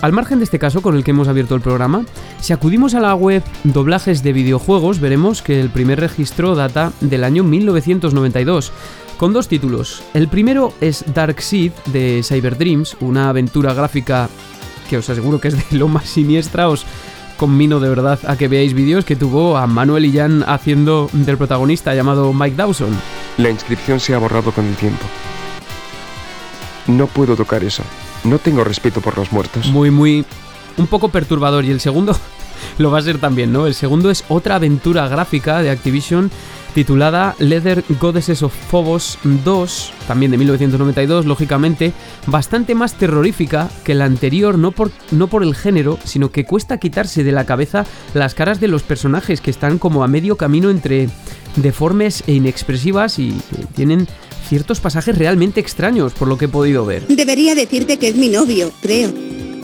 al 0.00 0.12
margen 0.12 0.38
de 0.38 0.44
este 0.44 0.58
caso 0.58 0.82
con 0.82 0.96
el 0.96 1.04
que 1.04 1.12
hemos 1.12 1.28
abierto 1.28 1.54
el 1.54 1.60
programa, 1.60 2.04
si 2.40 2.52
acudimos 2.52 2.94
a 2.94 3.00
la 3.00 3.14
web 3.14 3.42
Doblajes 3.64 4.22
de 4.22 4.32
videojuegos, 4.32 5.00
veremos 5.00 5.42
que 5.42 5.60
el 5.60 5.70
primer 5.70 6.00
registro 6.00 6.54
data 6.54 6.92
del 7.00 7.24
año 7.24 7.44
1992 7.44 8.72
con 9.16 9.32
dos 9.32 9.48
títulos. 9.48 10.02
El 10.12 10.28
primero 10.28 10.72
es 10.80 11.04
Dark 11.14 11.40
Seed 11.40 11.72
de 11.86 12.22
Cyber 12.22 12.58
Dreams, 12.58 12.96
una 13.00 13.28
aventura 13.28 13.72
gráfica 13.74 14.28
que 14.88 14.98
os 14.98 15.08
aseguro 15.08 15.40
que 15.40 15.48
es 15.48 15.70
de 15.70 15.78
lo 15.78 15.88
más 15.88 16.04
siniestra, 16.04 16.68
os 16.68 16.84
conmino 17.36 17.80
de 17.80 17.88
verdad 17.88 18.18
a 18.26 18.36
que 18.36 18.48
veáis 18.48 18.74
vídeos 18.74 19.04
que 19.04 19.16
tuvo 19.16 19.56
a 19.56 19.66
Manuel 19.66 20.04
y 20.04 20.12
Jan 20.12 20.44
haciendo 20.46 21.08
del 21.12 21.36
protagonista 21.36 21.94
llamado 21.94 22.32
Mike 22.32 22.56
Dawson. 22.56 22.96
La 23.38 23.50
inscripción 23.50 23.98
se 24.00 24.14
ha 24.14 24.18
borrado 24.18 24.52
con 24.52 24.66
el 24.66 24.76
tiempo. 24.76 25.04
No 26.86 27.06
puedo 27.06 27.34
tocar 27.34 27.64
eso. 27.64 27.82
No 28.24 28.38
tengo 28.38 28.64
respeto 28.64 29.00
por 29.00 29.16
los 29.16 29.32
muertos. 29.32 29.66
Muy, 29.66 29.90
muy... 29.90 30.24
un 30.76 30.86
poco 30.86 31.10
perturbador. 31.10 31.64
Y 31.64 31.70
el 31.70 31.80
segundo 31.80 32.16
lo 32.78 32.90
va 32.90 32.98
a 32.98 33.02
ser 33.02 33.18
también, 33.18 33.52
¿no? 33.52 33.66
El 33.66 33.74
segundo 33.74 34.10
es 34.10 34.24
otra 34.28 34.56
aventura 34.56 35.08
gráfica 35.08 35.62
de 35.62 35.70
Activision 35.70 36.30
titulada 36.74 37.36
Leather 37.38 37.84
Goddesses 38.00 38.42
of 38.42 38.52
Phobos 38.68 39.18
2, 39.22 39.92
también 40.08 40.32
de 40.32 40.38
1992, 40.38 41.24
lógicamente, 41.24 41.92
bastante 42.26 42.74
más 42.74 42.94
terrorífica 42.94 43.70
que 43.84 43.94
la 43.94 44.04
anterior, 44.04 44.58
no 44.58 44.72
por, 44.72 44.90
no 45.12 45.28
por 45.28 45.44
el 45.44 45.54
género, 45.54 45.98
sino 46.04 46.30
que 46.32 46.44
cuesta 46.44 46.78
quitarse 46.78 47.22
de 47.22 47.32
la 47.32 47.46
cabeza 47.46 47.86
las 48.12 48.34
caras 48.34 48.60
de 48.60 48.68
los 48.68 48.82
personajes 48.82 49.40
que 49.40 49.52
están 49.52 49.78
como 49.78 50.02
a 50.02 50.08
medio 50.08 50.36
camino 50.36 50.68
entre 50.68 51.08
deformes 51.56 52.24
e 52.26 52.32
inexpresivas 52.32 53.20
y 53.20 53.32
tienen 53.76 54.08
ciertos 54.44 54.80
pasajes 54.80 55.16
realmente 55.18 55.60
extraños, 55.60 56.12
por 56.12 56.28
lo 56.28 56.38
que 56.38 56.44
he 56.44 56.48
podido 56.48 56.86
ver. 56.86 57.06
Debería 57.08 57.54
decirte 57.54 57.98
que 57.98 58.08
es 58.08 58.16
mi 58.16 58.28
novio, 58.28 58.72
creo. 58.80 59.12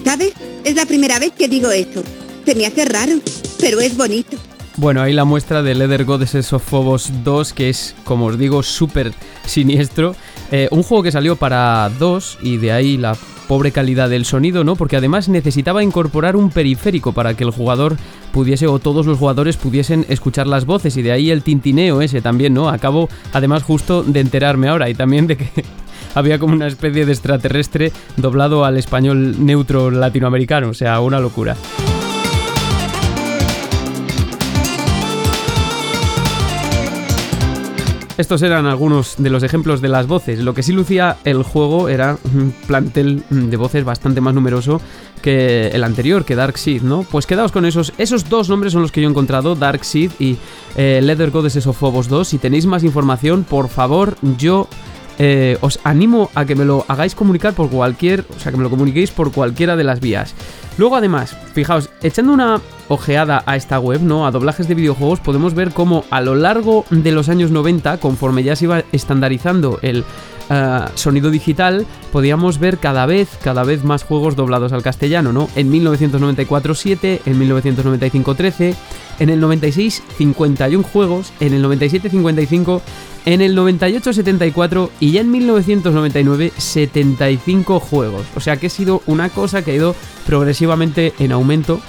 ¿Sabes? 0.04 0.32
Es 0.64 0.74
la 0.74 0.86
primera 0.86 1.18
vez 1.18 1.32
que 1.36 1.48
digo 1.48 1.70
esto. 1.70 2.02
Se 2.44 2.54
me 2.54 2.66
hace 2.66 2.84
raro, 2.84 3.20
pero 3.60 3.80
es 3.80 3.96
bonito. 3.96 4.36
Bueno, 4.76 5.02
ahí 5.02 5.12
la 5.12 5.24
muestra 5.24 5.62
de 5.62 5.74
Leather 5.74 6.04
Goddesses 6.04 6.52
of 6.52 6.64
Phobos 6.64 7.10
2, 7.22 7.52
que 7.52 7.68
es, 7.68 7.94
como 8.04 8.26
os 8.26 8.38
digo, 8.38 8.62
súper 8.62 9.12
siniestro. 9.44 10.16
Eh, 10.50 10.68
un 10.70 10.82
juego 10.82 11.02
que 11.02 11.12
salió 11.12 11.36
para 11.36 11.90
2 11.98 12.38
y 12.42 12.56
de 12.56 12.72
ahí 12.72 12.96
la 12.96 13.16
pobre 13.50 13.72
calidad 13.72 14.08
del 14.08 14.26
sonido, 14.26 14.62
¿no? 14.62 14.76
Porque 14.76 14.94
además 14.94 15.28
necesitaba 15.28 15.82
incorporar 15.82 16.36
un 16.36 16.50
periférico 16.50 17.12
para 17.12 17.34
que 17.34 17.42
el 17.42 17.50
jugador 17.50 17.96
pudiese 18.30 18.68
o 18.68 18.78
todos 18.78 19.06
los 19.06 19.18
jugadores 19.18 19.56
pudiesen 19.56 20.06
escuchar 20.08 20.46
las 20.46 20.66
voces 20.66 20.96
y 20.96 21.02
de 21.02 21.10
ahí 21.10 21.32
el 21.32 21.42
tintineo 21.42 22.00
ese 22.00 22.22
también, 22.22 22.54
¿no? 22.54 22.68
Acabo 22.68 23.08
además 23.32 23.64
justo 23.64 24.04
de 24.04 24.20
enterarme 24.20 24.68
ahora 24.68 24.88
y 24.88 24.94
también 24.94 25.26
de 25.26 25.36
que 25.36 25.48
había 26.14 26.38
como 26.38 26.54
una 26.54 26.68
especie 26.68 27.04
de 27.04 27.10
extraterrestre 27.10 27.90
doblado 28.16 28.64
al 28.64 28.76
español 28.76 29.44
neutro 29.44 29.90
latinoamericano, 29.90 30.68
o 30.68 30.74
sea, 30.74 31.00
una 31.00 31.18
locura. 31.18 31.56
Estos 38.20 38.42
eran 38.42 38.66
algunos 38.66 39.14
de 39.16 39.30
los 39.30 39.42
ejemplos 39.42 39.80
de 39.80 39.88
las 39.88 40.06
voces. 40.06 40.40
Lo 40.40 40.52
que 40.52 40.62
sí 40.62 40.74
lucía 40.74 41.16
el 41.24 41.42
juego 41.42 41.88
era 41.88 42.18
un 42.34 42.52
plantel 42.66 43.22
de 43.30 43.56
voces 43.56 43.82
bastante 43.82 44.20
más 44.20 44.34
numeroso 44.34 44.78
que 45.22 45.68
el 45.68 45.82
anterior, 45.84 46.26
que 46.26 46.36
Dark 46.36 46.58
Seed, 46.58 46.82
¿no? 46.82 47.02
Pues 47.10 47.24
quedaos 47.24 47.50
con 47.50 47.64
esos. 47.64 47.94
Esos 47.96 48.28
dos 48.28 48.50
nombres 48.50 48.74
son 48.74 48.82
los 48.82 48.92
que 48.92 49.00
yo 49.00 49.08
he 49.08 49.10
encontrado, 49.10 49.54
Dark 49.54 49.86
Seed 49.86 50.10
y 50.18 50.36
eh, 50.76 51.00
Leather 51.02 51.30
Goddesses 51.30 51.66
of 51.66 51.78
Phobos 51.78 52.08
2. 52.08 52.28
Si 52.28 52.36
tenéis 52.36 52.66
más 52.66 52.84
información, 52.84 53.42
por 53.42 53.70
favor, 53.70 54.18
yo 54.36 54.68
eh, 55.22 55.58
os 55.60 55.78
animo 55.84 56.30
a 56.34 56.46
que 56.46 56.54
me 56.54 56.64
lo 56.64 56.86
hagáis 56.88 57.14
comunicar 57.14 57.52
por 57.52 57.68
cualquier, 57.68 58.24
o 58.34 58.40
sea, 58.40 58.50
que 58.50 58.56
me 58.56 58.62
lo 58.62 58.70
comuniquéis 58.70 59.10
por 59.10 59.32
cualquiera 59.32 59.76
de 59.76 59.84
las 59.84 60.00
vías. 60.00 60.34
Luego 60.78 60.96
además, 60.96 61.36
fijaos, 61.52 61.90
echando 62.02 62.32
una 62.32 62.58
ojeada 62.88 63.42
a 63.44 63.54
esta 63.56 63.78
web, 63.78 64.00
¿no? 64.00 64.26
A 64.26 64.30
doblajes 64.30 64.66
de 64.66 64.74
videojuegos, 64.74 65.20
podemos 65.20 65.52
ver 65.52 65.72
cómo 65.72 66.06
a 66.08 66.22
lo 66.22 66.36
largo 66.36 66.86
de 66.88 67.12
los 67.12 67.28
años 67.28 67.50
90, 67.50 67.98
conforme 67.98 68.44
ya 68.44 68.56
se 68.56 68.64
iba 68.64 68.82
estandarizando 68.92 69.78
el 69.82 70.04
eh, 70.48 70.80
sonido 70.94 71.30
digital, 71.30 71.86
podíamos 72.12 72.58
ver 72.58 72.78
cada 72.78 73.04
vez, 73.04 73.28
cada 73.44 73.62
vez 73.62 73.84
más 73.84 74.04
juegos 74.04 74.36
doblados 74.36 74.72
al 74.72 74.82
castellano, 74.82 75.34
¿no? 75.34 75.50
En 75.54 75.68
1994 75.68 76.74
7, 76.74 77.22
en 77.26 77.38
1995 77.38 78.34
13, 78.34 78.74
en 79.18 79.28
el 79.28 79.38
96 79.38 80.02
51 80.16 80.82
juegos, 80.82 81.30
en 81.40 81.52
el 81.52 81.60
97 81.60 82.08
55 82.08 82.80
en 83.24 83.40
el 83.40 83.56
98-74 83.56 84.90
y 85.00 85.12
ya 85.12 85.20
en 85.20 85.30
1999 85.30 86.52
75 86.56 87.80
juegos. 87.80 88.26
O 88.36 88.40
sea 88.40 88.56
que 88.56 88.68
ha 88.68 88.70
sido 88.70 89.02
una 89.06 89.28
cosa 89.28 89.62
que 89.62 89.72
ha 89.72 89.74
ido 89.74 89.94
progresivamente 90.26 91.12
en 91.18 91.32
aumento, 91.32 91.80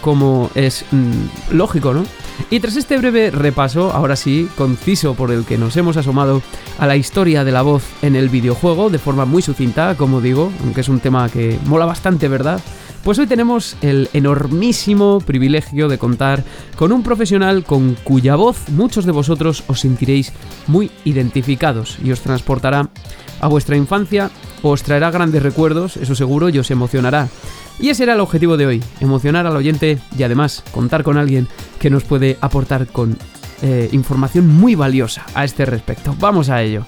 como 0.00 0.50
es 0.54 0.84
mm, 0.90 1.54
lógico, 1.56 1.94
¿no? 1.94 2.04
Y 2.50 2.60
tras 2.60 2.76
este 2.76 2.98
breve 2.98 3.30
repaso, 3.30 3.92
ahora 3.92 4.16
sí, 4.16 4.48
conciso 4.56 5.14
por 5.14 5.30
el 5.30 5.44
que 5.44 5.56
nos 5.56 5.76
hemos 5.76 5.96
asomado 5.96 6.42
a 6.78 6.86
la 6.86 6.96
historia 6.96 7.44
de 7.44 7.52
la 7.52 7.62
voz 7.62 7.84
en 8.02 8.16
el 8.16 8.28
videojuego, 8.28 8.90
de 8.90 8.98
forma 8.98 9.24
muy 9.24 9.40
sucinta, 9.40 9.94
como 9.96 10.20
digo, 10.20 10.52
aunque 10.62 10.80
es 10.80 10.88
un 10.88 11.00
tema 11.00 11.28
que 11.28 11.58
mola 11.64 11.86
bastante, 11.86 12.28
¿verdad? 12.28 12.60
Pues 13.04 13.18
hoy 13.18 13.26
tenemos 13.26 13.76
el 13.82 14.08
enormísimo 14.14 15.20
privilegio 15.20 15.88
de 15.88 15.98
contar 15.98 16.42
con 16.74 16.90
un 16.90 17.02
profesional 17.02 17.62
con 17.62 17.96
cuya 18.02 18.34
voz 18.34 18.70
muchos 18.70 19.04
de 19.04 19.12
vosotros 19.12 19.62
os 19.66 19.80
sentiréis 19.80 20.32
muy 20.66 20.90
identificados 21.04 21.98
y 22.02 22.12
os 22.12 22.22
transportará 22.22 22.88
a 23.42 23.48
vuestra 23.48 23.76
infancia, 23.76 24.30
os 24.62 24.82
traerá 24.82 25.10
grandes 25.10 25.42
recuerdos, 25.42 25.98
eso 25.98 26.14
seguro, 26.14 26.48
y 26.48 26.58
os 26.58 26.70
emocionará. 26.70 27.28
Y 27.78 27.90
ese 27.90 28.04
era 28.04 28.14
el 28.14 28.20
objetivo 28.20 28.56
de 28.56 28.66
hoy, 28.66 28.84
emocionar 29.00 29.46
al 29.46 29.56
oyente 29.56 29.98
y 30.16 30.22
además 30.22 30.64
contar 30.72 31.02
con 31.02 31.18
alguien 31.18 31.46
que 31.78 31.90
nos 31.90 32.04
puede 32.04 32.38
aportar 32.40 32.86
con 32.86 33.18
eh, 33.60 33.90
información 33.92 34.48
muy 34.48 34.76
valiosa 34.76 35.26
a 35.34 35.44
este 35.44 35.66
respecto. 35.66 36.16
Vamos 36.18 36.48
a 36.48 36.62
ello. 36.62 36.86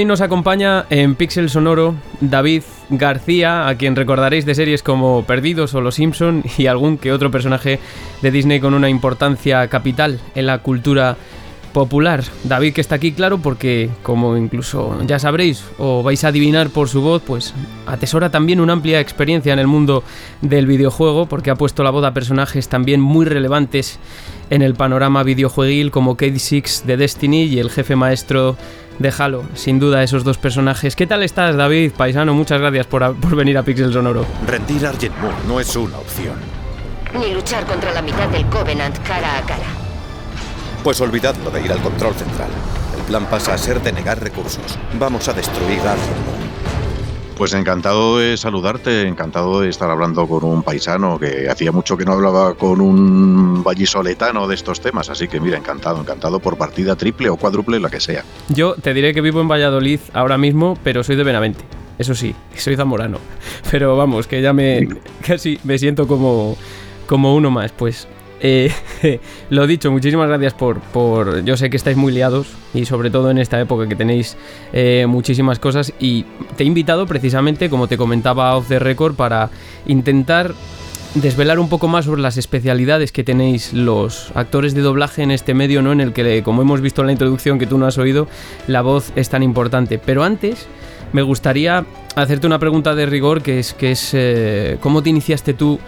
Hoy 0.00 0.06
nos 0.06 0.22
acompaña 0.22 0.86
en 0.88 1.14
Pixel 1.14 1.50
Sonoro 1.50 1.94
David 2.22 2.62
García, 2.88 3.68
a 3.68 3.74
quien 3.74 3.96
recordaréis 3.96 4.46
de 4.46 4.54
series 4.54 4.82
como 4.82 5.24
Perdidos 5.26 5.74
o 5.74 5.82
Los 5.82 5.96
Simpson 5.96 6.42
y 6.56 6.68
algún 6.68 6.96
que 6.96 7.12
otro 7.12 7.30
personaje 7.30 7.78
de 8.22 8.30
Disney 8.30 8.60
con 8.60 8.72
una 8.72 8.88
importancia 8.88 9.68
capital 9.68 10.18
en 10.34 10.46
la 10.46 10.56
cultura 10.60 11.18
popular. 11.74 12.24
David 12.44 12.72
que 12.72 12.80
está 12.80 12.94
aquí, 12.94 13.12
claro, 13.12 13.42
porque 13.42 13.90
como 14.02 14.38
incluso 14.38 14.96
ya 15.06 15.18
sabréis 15.18 15.66
o 15.76 16.02
vais 16.02 16.24
a 16.24 16.28
adivinar 16.28 16.70
por 16.70 16.88
su 16.88 17.02
voz, 17.02 17.20
pues 17.20 17.52
atesora 17.86 18.30
también 18.30 18.60
una 18.60 18.72
amplia 18.72 19.00
experiencia 19.00 19.52
en 19.52 19.58
el 19.58 19.66
mundo 19.66 20.02
del 20.40 20.66
videojuego, 20.66 21.26
porque 21.26 21.50
ha 21.50 21.56
puesto 21.56 21.82
la 21.82 21.90
voz 21.90 22.06
a 22.06 22.14
personajes 22.14 22.70
también 22.70 23.02
muy 23.02 23.26
relevantes 23.26 23.98
en 24.48 24.62
el 24.62 24.74
panorama 24.74 25.24
videojueguil 25.24 25.90
como 25.90 26.16
Kate 26.16 26.38
Six 26.38 26.86
de 26.86 26.96
Destiny 26.96 27.42
y 27.42 27.58
el 27.58 27.68
jefe 27.68 27.96
maestro 27.96 28.56
de 29.00 29.12
Halo. 29.16 29.44
Sin 29.54 29.80
duda, 29.80 30.04
esos 30.04 30.22
dos 30.22 30.38
personajes. 30.38 30.94
¿Qué 30.94 31.06
tal 31.06 31.24
estás, 31.24 31.56
David? 31.56 31.92
Paisano, 31.96 32.34
muchas 32.34 32.60
gracias 32.60 32.86
por, 32.86 33.34
venir 33.34 33.58
a 33.58 33.64
Pixel 33.64 33.92
Sonoro. 33.92 34.24
Rendir 34.46 34.86
a 34.86 34.90
Argent 34.90 35.16
Moon 35.18 35.34
no 35.48 35.58
es 35.58 35.74
una 35.74 35.98
opción. 35.98 36.36
Ni 37.18 37.34
luchar 37.34 37.66
contra 37.66 37.92
la 37.92 38.02
mitad 38.02 38.28
del 38.28 38.46
Covenant 38.46 38.96
cara 38.98 39.38
a 39.38 39.42
cara. 39.42 39.66
Pues 40.84 41.00
olvidadlo 41.00 41.50
de 41.50 41.62
ir 41.62 41.72
al 41.72 41.80
control 41.80 42.14
central. 42.14 42.50
El 42.96 43.02
plan 43.04 43.26
pasa 43.26 43.54
a 43.54 43.58
ser 43.58 43.82
de 43.82 43.90
negar 43.92 44.22
recursos. 44.22 44.78
Vamos 44.98 45.26
a 45.28 45.32
destruir 45.32 45.80
Argent 45.80 46.26
Moon. 46.26 46.49
Pues 47.40 47.54
encantado 47.54 48.18
de 48.18 48.36
saludarte, 48.36 49.08
encantado 49.08 49.62
de 49.62 49.70
estar 49.70 49.90
hablando 49.90 50.28
con 50.28 50.44
un 50.44 50.62
paisano 50.62 51.18
que 51.18 51.48
hacía 51.48 51.72
mucho 51.72 51.96
que 51.96 52.04
no 52.04 52.12
hablaba 52.12 52.52
con 52.52 52.82
un 52.82 53.64
vallisoletano 53.64 54.46
de 54.46 54.54
estos 54.54 54.82
temas, 54.82 55.08
así 55.08 55.26
que 55.26 55.40
mira, 55.40 55.56
encantado, 55.56 56.02
encantado 56.02 56.38
por 56.38 56.58
partida 56.58 56.96
triple 56.96 57.30
o 57.30 57.36
cuádruple, 57.36 57.80
la 57.80 57.88
que 57.88 57.98
sea. 57.98 58.24
Yo 58.50 58.74
te 58.74 58.92
diré 58.92 59.14
que 59.14 59.22
vivo 59.22 59.40
en 59.40 59.48
Valladolid 59.48 60.00
ahora 60.12 60.36
mismo, 60.36 60.76
pero 60.84 61.02
soy 61.02 61.16
de 61.16 61.24
Benavente. 61.24 61.64
Eso 61.98 62.14
sí, 62.14 62.34
soy 62.56 62.76
zamorano. 62.76 63.16
Pero 63.70 63.96
vamos, 63.96 64.26
que 64.26 64.42
ya 64.42 64.52
me 64.52 64.86
casi 65.26 65.58
me 65.64 65.78
siento 65.78 66.06
como, 66.06 66.58
como 67.06 67.34
uno 67.34 67.50
más. 67.50 67.72
Pues 67.72 68.06
eh, 68.40 68.72
lo 69.50 69.66
dicho, 69.66 69.90
muchísimas 69.90 70.28
gracias 70.28 70.54
por, 70.54 70.80
por... 70.80 71.44
Yo 71.44 71.56
sé 71.56 71.70
que 71.70 71.76
estáis 71.76 71.96
muy 71.96 72.12
liados 72.12 72.48
y 72.74 72.86
sobre 72.86 73.10
todo 73.10 73.30
en 73.30 73.38
esta 73.38 73.60
época 73.60 73.88
que 73.88 73.96
tenéis 73.96 74.36
eh, 74.72 75.06
muchísimas 75.08 75.58
cosas 75.58 75.92
y 75.98 76.24
te 76.56 76.64
he 76.64 76.66
invitado 76.66 77.06
precisamente, 77.06 77.70
como 77.70 77.88
te 77.88 77.96
comentaba 77.96 78.56
off 78.56 78.68
the 78.68 78.78
record, 78.78 79.14
para 79.14 79.50
intentar 79.86 80.54
desvelar 81.14 81.58
un 81.58 81.68
poco 81.68 81.88
más 81.88 82.04
sobre 82.04 82.22
las 82.22 82.36
especialidades 82.36 83.10
que 83.12 83.24
tenéis 83.24 83.72
los 83.72 84.30
actores 84.34 84.74
de 84.74 84.80
doblaje 84.80 85.22
en 85.22 85.32
este 85.32 85.54
medio, 85.54 85.82
¿no? 85.82 85.92
En 85.92 86.00
el 86.00 86.12
que, 86.12 86.42
como 86.42 86.62
hemos 86.62 86.80
visto 86.80 87.02
en 87.02 87.08
la 87.08 87.12
introducción 87.12 87.58
que 87.58 87.66
tú 87.66 87.78
no 87.78 87.86
has 87.86 87.98
oído, 87.98 88.28
la 88.68 88.82
voz 88.82 89.12
es 89.16 89.28
tan 89.28 89.42
importante. 89.42 89.98
Pero 89.98 90.22
antes, 90.22 90.68
me 91.12 91.22
gustaría 91.22 91.84
hacerte 92.14 92.46
una 92.46 92.58
pregunta 92.58 92.94
de 92.94 93.06
rigor, 93.06 93.42
que 93.42 93.58
es, 93.58 93.74
que 93.74 93.92
es 93.92 94.10
eh, 94.12 94.78
¿cómo 94.80 95.02
te 95.02 95.10
iniciaste 95.10 95.54
tú 95.54 95.80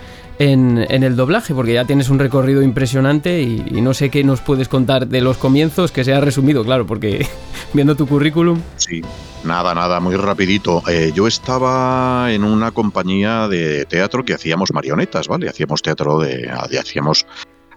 en, 0.51 0.79
el 0.79 1.17
doblaje? 1.17 1.55
Porque 1.55 1.75
ya 1.75 1.85
tienes 1.85 2.11
un 2.11 2.19
recorrido 2.19 2.63
impresionante 2.63 3.41
y, 3.43 3.81
no 3.81 3.95
sé 3.95 4.11
qué 4.11 4.25
nos 4.25 4.41
puedes 4.41 4.69
contar 4.69 5.07
de 5.07 5.21
los 5.21 5.37
comienzos, 5.37 5.93
que 5.93 6.05
sea 6.05 6.21
resumido, 6.21 6.65
claro, 6.65 6.87
porque 6.87 7.27
viendo 7.73 7.95
tu 7.95 8.07
currículum... 8.07 8.61
Sí, 8.77 9.03
Nada, 9.45 9.75
nada, 9.75 9.99
muy 9.99 10.15
rapidito. 10.15 10.85
Eh, 10.89 11.11
yo 11.13 11.27
estaba 11.27 12.33
en 12.33 12.45
una 12.45 12.71
compañía 12.71 13.49
de 13.49 13.85
teatro 13.87 14.25
que 14.25 14.35
hacíamos 14.35 14.73
marionetas, 14.73 15.27
¿vale? 15.27 15.49
Hacíamos 15.49 15.83
teatro 15.83 16.21
de, 16.21 16.49
hacíamos 16.49 17.27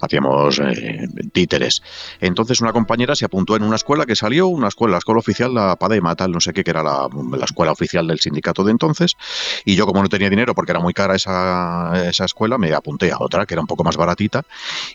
hacíamos 0.05 0.59
eh, 0.59 1.07
títeres. 1.31 1.81
Entonces 2.19 2.61
una 2.61 2.71
compañera 2.71 3.15
se 3.15 3.25
apuntó 3.25 3.55
en 3.55 3.63
una 3.63 3.75
escuela 3.75 4.05
que 4.05 4.15
salió, 4.15 4.47
una 4.47 4.67
escuela, 4.67 4.93
la 4.93 4.97
escuela 4.99 5.19
oficial, 5.19 5.53
la 5.53 5.75
Padema, 5.75 6.15
tal, 6.15 6.31
no 6.31 6.39
sé 6.39 6.53
qué, 6.53 6.63
que 6.63 6.71
era 6.71 6.83
la, 6.83 7.07
escuela 7.43 7.71
oficial 7.71 8.07
del 8.07 8.19
sindicato 8.19 8.63
de 8.63 8.71
entonces, 8.71 9.15
y 9.65 9.75
yo 9.75 9.85
como 9.85 10.01
no 10.01 10.09
tenía 10.09 10.29
dinero 10.29 10.55
porque 10.55 10.71
era 10.71 10.79
muy 10.79 10.93
cara 10.93 11.15
esa, 11.15 12.09
esa 12.09 12.25
escuela, 12.25 12.57
me 12.57 12.73
apunté 12.73 13.11
a 13.11 13.17
otra 13.19 13.45
que 13.45 13.53
era 13.53 13.61
un 13.61 13.67
poco 13.67 13.83
más 13.83 13.97
baratita, 13.97 14.43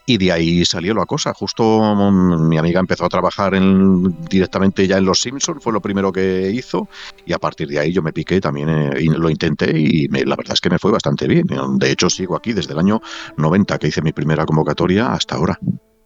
y 0.06 0.18
de 0.18 0.32
ahí 0.32 0.64
salió 0.64 0.94
la 0.94 1.06
cosa. 1.06 1.32
Justo 1.34 1.64
mm, 1.64 2.48
mi 2.48 2.58
amiga 2.58 2.80
empezó 2.80 3.04
a 3.04 3.08
trabajar 3.08 3.54
en, 3.54 4.24
directamente 4.28 4.86
ya 4.86 4.98
en 4.98 5.04
Los 5.04 5.20
Simpsons, 5.20 5.62
fue 5.62 5.72
lo 5.72 5.80
primero 5.80 6.12
que 6.12 6.50
hizo, 6.50 6.88
y 7.26 7.32
a 7.32 7.38
partir 7.38 7.68
de 7.68 7.78
ahí 7.78 7.92
yo 7.92 8.02
me 8.02 8.12
piqué 8.12 8.40
también, 8.40 8.68
eh, 8.68 8.90
y 9.00 9.06
lo 9.06 9.30
intenté, 9.30 9.78
y 9.78 10.08
la 10.08 10.36
verdad 10.36 10.54
es 10.54 10.60
que 10.60 10.70
me 10.70 10.78
fue 10.78 10.90
bastante 10.90 11.26
bien. 11.26 11.46
De 11.78 11.90
hecho, 11.90 12.10
sigo 12.10 12.36
aquí 12.36 12.52
desde 12.52 12.72
el 12.72 12.78
año 12.78 13.00
90 13.36 13.78
que 13.78 13.88
hice 13.88 14.02
mi 14.02 14.12
primera 14.12 14.44
convocatoria 14.44 14.99
hasta 15.08 15.36
ahora. 15.36 15.58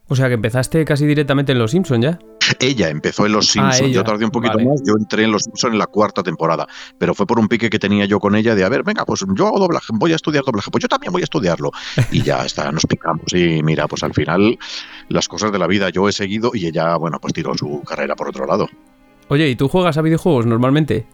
O 0.07 0.17
sea 0.17 0.29
que 0.29 0.35
empezaste 0.35 0.85
casi 0.85 1.07
directamente 1.07 1.53
en 1.53 1.59
Los 1.59 1.71
Simpsons 1.71 2.05
ya. 2.05 2.19
Ella 2.61 2.91
empezó 2.91 3.25
en 3.25 3.33
Los 3.33 3.49
ah, 3.57 3.73
Simpsons, 3.73 3.95
yo 3.95 4.05
tardé 4.05 4.27
un 4.27 4.31
poquito 4.31 4.59
más, 4.59 4.83
yo 4.87 4.93
entré 4.99 5.25
en 5.25 5.33
Los 5.33 5.45
Simpsons 5.45 5.73
en 5.73 5.79
la 5.79 5.87
cuarta 5.87 6.23
temporada, 6.23 6.67
pero 6.99 7.15
fue 7.15 7.27
por 7.27 7.39
un 7.39 7.49
pique 7.49 7.71
que 7.71 7.79
tenía 7.79 8.05
yo 8.05 8.21
con 8.21 8.35
ella 8.37 8.55
de, 8.55 8.65
a 8.65 8.69
ver, 8.69 8.83
venga, 8.83 9.07
pues 9.07 9.25
yo 9.35 9.47
hago 9.47 9.59
doblaje, 9.59 9.87
voy 9.95 10.13
a 10.13 10.17
estudiar 10.17 10.45
doblaje, 10.45 10.71
pues 10.71 10.83
yo 10.83 10.89
también 10.89 11.11
voy 11.11 11.23
a 11.23 11.25
estudiarlo. 11.25 11.71
Y 12.11 12.23
ya 12.23 12.45
está, 12.45 12.71
nos 12.71 12.85
picamos 12.85 13.33
y 13.33 13.63
mira, 13.63 13.89
pues 13.89 14.03
al 14.03 14.13
final 14.13 14.59
las 15.09 15.27
cosas 15.27 15.53
de 15.53 15.59
la 15.59 15.67
vida 15.67 15.89
yo 15.89 16.07
he 16.07 16.13
seguido 16.13 16.51
y 16.53 16.67
ella, 16.67 16.97
bueno, 16.97 17.19
pues 17.19 17.33
tiró 17.33 17.55
su 17.55 17.83
carrera 17.83 18.15
por 18.15 18.29
otro 18.29 18.47
lado. 18.47 18.69
Oye, 19.29 19.49
¿y 19.49 19.57
tú 19.57 19.69
juegas 19.69 19.97
a 19.97 20.03
videojuegos 20.03 20.45
normalmente? 20.45 21.07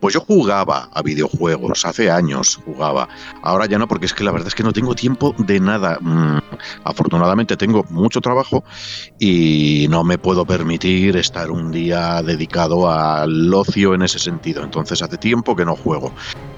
Pues 0.00 0.14
yo 0.14 0.20
jugaba 0.20 0.88
a 0.92 1.02
videojuegos, 1.02 1.84
hace 1.84 2.10
años 2.10 2.60
jugaba. 2.64 3.08
Ahora 3.42 3.66
ya 3.66 3.78
no, 3.78 3.88
porque 3.88 4.06
es 4.06 4.14
que 4.14 4.24
la 4.24 4.32
verdad 4.32 4.48
es 4.48 4.54
que 4.54 4.62
no 4.62 4.72
tengo 4.72 4.94
tiempo 4.94 5.34
de 5.38 5.60
nada. 5.60 5.98
Mm, 6.00 6.38
afortunadamente 6.84 7.56
tengo 7.56 7.84
mucho 7.90 8.20
trabajo 8.20 8.64
y 9.18 9.86
no 9.90 10.04
me 10.04 10.18
puedo 10.18 10.44
permitir 10.44 11.16
estar 11.16 11.50
un 11.50 11.70
día 11.70 12.22
dedicado 12.22 12.90
al 12.90 13.52
ocio 13.52 13.94
en 13.94 14.02
ese 14.02 14.18
sentido. 14.18 14.62
Entonces 14.62 15.02
hace 15.02 15.18
tiempo 15.18 15.56
que 15.56 15.64
no 15.64 15.76
juego. 15.76 16.12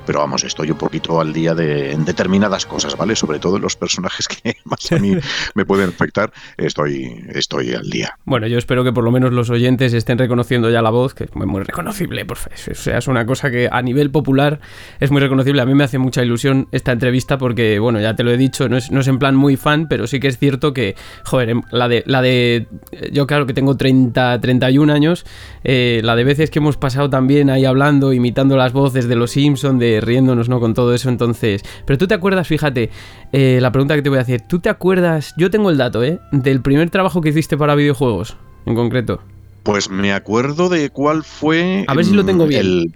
Pero 0.06 0.20
vamos, 0.20 0.44
estoy 0.44 0.70
un 0.70 0.78
poquito 0.78 1.20
al 1.20 1.32
día 1.32 1.54
de, 1.54 1.92
en 1.92 2.04
determinadas 2.04 2.64
cosas, 2.64 2.96
¿vale? 2.96 3.16
Sobre 3.16 3.38
todo 3.38 3.56
en 3.56 3.62
los 3.62 3.76
personajes 3.76 4.28
que 4.28 4.56
más 4.64 4.90
a 4.92 4.98
mí 4.98 5.16
me 5.54 5.64
pueden 5.64 5.88
afectar, 5.88 6.32
estoy, 6.56 7.24
estoy 7.34 7.74
al 7.74 7.90
día. 7.90 8.18
Bueno, 8.24 8.46
yo 8.46 8.58
espero 8.58 8.84
que 8.84 8.92
por 8.92 9.04
lo 9.04 9.10
menos 9.10 9.32
los 9.32 9.50
oyentes 9.50 9.92
estén 9.92 10.18
reconociendo 10.18 10.70
ya 10.70 10.82
la 10.82 10.90
voz, 10.90 11.14
que 11.14 11.24
es 11.24 11.34
muy 11.34 11.62
reconocible, 11.62 12.24
por 12.24 12.36
favor. 12.36 12.58
O 12.70 12.74
sea, 12.74 12.98
es 12.98 13.08
una 13.08 13.26
cosa 13.26 13.50
que 13.50 13.68
a 13.70 13.82
nivel 13.82 14.10
popular 14.10 14.60
es 15.00 15.10
muy 15.10 15.20
reconocible. 15.20 15.62
A 15.62 15.66
mí 15.66 15.74
me 15.74 15.84
hace 15.84 15.98
mucha 15.98 16.22
ilusión 16.22 16.68
esta 16.72 16.92
entrevista 16.92 17.38
porque, 17.38 17.78
bueno, 17.78 18.00
ya 18.00 18.14
te 18.14 18.22
lo 18.22 18.30
he 18.30 18.36
dicho, 18.36 18.68
no 18.68 18.76
es, 18.76 18.90
no 18.90 19.00
es 19.00 19.08
en 19.08 19.18
plan 19.18 19.34
muy 19.34 19.56
fan, 19.56 19.88
pero 19.88 20.06
sí 20.06 20.20
que 20.20 20.28
es 20.28 20.38
cierto 20.38 20.72
que, 20.72 20.94
joder, 21.24 21.50
em, 21.50 21.62
la 21.70 21.88
de, 21.88 22.02
la 22.06 22.22
de 22.22 22.68
yo 23.12 23.26
claro 23.26 23.46
que 23.46 23.54
tengo 23.54 23.76
30, 23.76 24.40
31 24.40 24.92
años, 24.92 25.26
eh, 25.64 26.00
la 26.04 26.16
de 26.16 26.24
veces 26.24 26.50
que 26.50 26.58
hemos 26.58 26.76
pasado 26.76 27.10
también 27.10 27.50
ahí 27.50 27.64
hablando, 27.64 28.12
imitando 28.12 28.56
las 28.56 28.72
voces 28.72 29.08
de 29.08 29.16
los 29.16 29.32
Simpsons, 29.32 29.80
de 29.80 29.95
riéndonos, 30.00 30.48
¿no? 30.48 30.60
Con 30.60 30.74
todo 30.74 30.94
eso, 30.94 31.08
entonces... 31.08 31.62
Pero 31.86 31.98
tú 31.98 32.06
te 32.06 32.14
acuerdas, 32.14 32.46
fíjate, 32.46 32.90
eh, 33.32 33.58
la 33.60 33.72
pregunta 33.72 33.94
que 33.94 34.02
te 34.02 34.08
voy 34.08 34.18
a 34.18 34.22
hacer, 34.22 34.40
¿tú 34.40 34.60
te 34.60 34.68
acuerdas, 34.68 35.34
yo 35.36 35.50
tengo 35.50 35.70
el 35.70 35.76
dato, 35.76 36.02
¿eh? 36.02 36.20
Del 36.32 36.60
primer 36.60 36.90
trabajo 36.90 37.20
que 37.20 37.30
hiciste 37.30 37.56
para 37.56 37.74
videojuegos, 37.74 38.36
en 38.66 38.74
concreto. 38.74 39.20
Pues 39.62 39.90
me 39.90 40.12
acuerdo 40.12 40.68
de 40.68 40.90
cuál 40.90 41.24
fue... 41.24 41.84
A 41.88 41.94
ver 41.94 42.04
si 42.04 42.12
lo 42.14 42.24
tengo 42.24 42.46
bien. 42.46 42.60
El, 42.60 42.94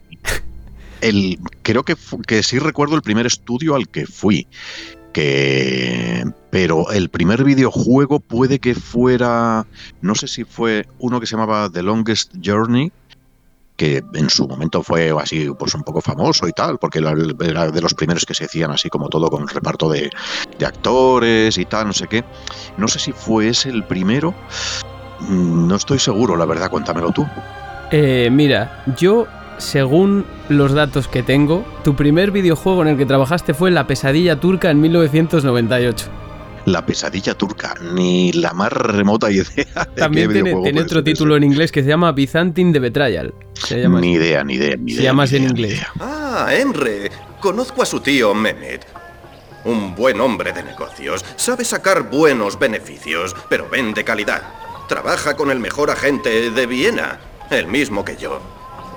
el, 1.01 1.39
creo 1.63 1.83
que, 1.83 1.97
que 2.27 2.43
sí 2.43 2.59
recuerdo 2.59 2.97
el 2.97 3.03
primer 3.03 3.27
estudio 3.27 3.75
al 3.75 3.89
que 3.89 4.07
fui 4.07 4.47
que 5.13 6.25
pero 6.51 6.91
el 6.93 7.09
primer 7.09 7.45
videojuego 7.45 8.21
puede 8.21 8.59
que 8.59 8.75
fuera 8.75 9.67
no 10.01 10.15
sé 10.15 10.29
si 10.29 10.45
fue 10.45 10.87
uno 10.99 11.21
que 11.21 11.27
se 11.27 11.33
llamaba 11.37 11.71
The 11.71 11.83
Longest 11.83 12.35
Journey 12.45 12.93
que 13.81 14.05
en 14.13 14.29
su 14.29 14.47
momento 14.47 14.83
fue 14.83 15.11
así 15.19 15.49
pues 15.59 15.73
un 15.73 15.83
poco 15.83 16.03
famoso 16.03 16.47
y 16.47 16.53
tal 16.53 16.77
porque 16.77 16.99
era 16.99 17.71
de 17.71 17.81
los 17.81 17.95
primeros 17.95 18.27
que 18.27 18.35
se 18.35 18.45
hacían 18.45 18.71
así 18.71 18.91
como 18.91 19.09
todo 19.09 19.31
con 19.31 19.49
reparto 19.49 19.89
de, 19.89 20.11
de 20.59 20.67
actores 20.67 21.57
y 21.57 21.65
tal 21.65 21.87
no 21.87 21.95
sé 21.95 22.07
qué. 22.07 22.23
No 22.77 22.89
sé 22.89 22.99
si 22.99 23.13
fue 23.13 23.49
ese 23.49 23.71
el 23.71 23.85
primero. 23.85 24.35
Mm, 25.21 25.67
no 25.67 25.77
estoy 25.77 25.99
seguro 25.99 26.37
la 26.37 26.45
verdad 26.45 26.69
cuéntamelo 26.69 27.11
tú. 27.11 27.27
Eh, 27.91 28.29
mira 28.31 28.85
yo 28.99 29.27
según 29.57 30.27
los 30.51 30.75
datos 30.75 31.09
que 31.09 31.23
tengo, 31.23 31.65
tu 31.83 31.97
primer 31.97 32.33
videojuego 32.33 32.83
en 32.83 32.89
el 32.89 32.99
que 32.99 33.07
trabajaste 33.07 33.55
fue 33.55 33.71
La 33.71 33.87
pesadilla 33.87 34.39
turca 34.39 34.71
en 34.71 34.83
1998. 34.83 36.07
La 36.67 36.85
pesadilla 36.85 37.35
turca, 37.35 37.75
ni 37.95 38.33
la 38.33 38.53
más 38.53 38.73
remota 38.73 39.31
idea. 39.31 39.67
También 39.97 40.33
tiene, 40.33 40.55
otro 40.81 41.03
título 41.03 41.37
en 41.37 41.45
inglés 41.45 41.73
que 41.73 41.83
se 41.83 41.89
llama 41.89 42.13
Byzantine 42.13 42.73
the 42.73 42.79
Betrayal. 42.79 43.35
ni 43.71 44.13
idea, 44.13 44.45
ni 44.45 44.55
idea, 44.55 44.77
ni 44.77 44.93
idea. 44.93 44.97
Se 44.97 45.03
llama 45.03 45.23
así 45.25 45.37
en 45.37 45.45
inglés. 45.45 45.81
Ah, 45.99 46.49
Emre. 46.53 47.11
Conozco 47.41 47.83
a 47.83 47.87
su 47.87 48.01
tío 48.01 48.35
Mehmet. 48.35 48.87
Un 49.65 49.95
buen 49.95 50.21
hombre 50.21 50.53
de 50.53 50.63
negocios. 50.63 51.25
Sabe 51.37 51.65
sacar 51.65 52.11
buenos 52.11 52.59
beneficios, 52.59 53.35
pero 53.49 53.69
vende 53.69 54.05
calidad. 54.05 54.43
Trabaja 54.89 55.37
con 55.37 55.51
el 55.51 55.59
mejor 55.59 55.91
agente 55.91 56.51
de 56.51 56.67
Viena, 56.67 57.21
el 57.51 57.67
mismo 57.67 58.05
que 58.05 58.17
yo 58.17 58.41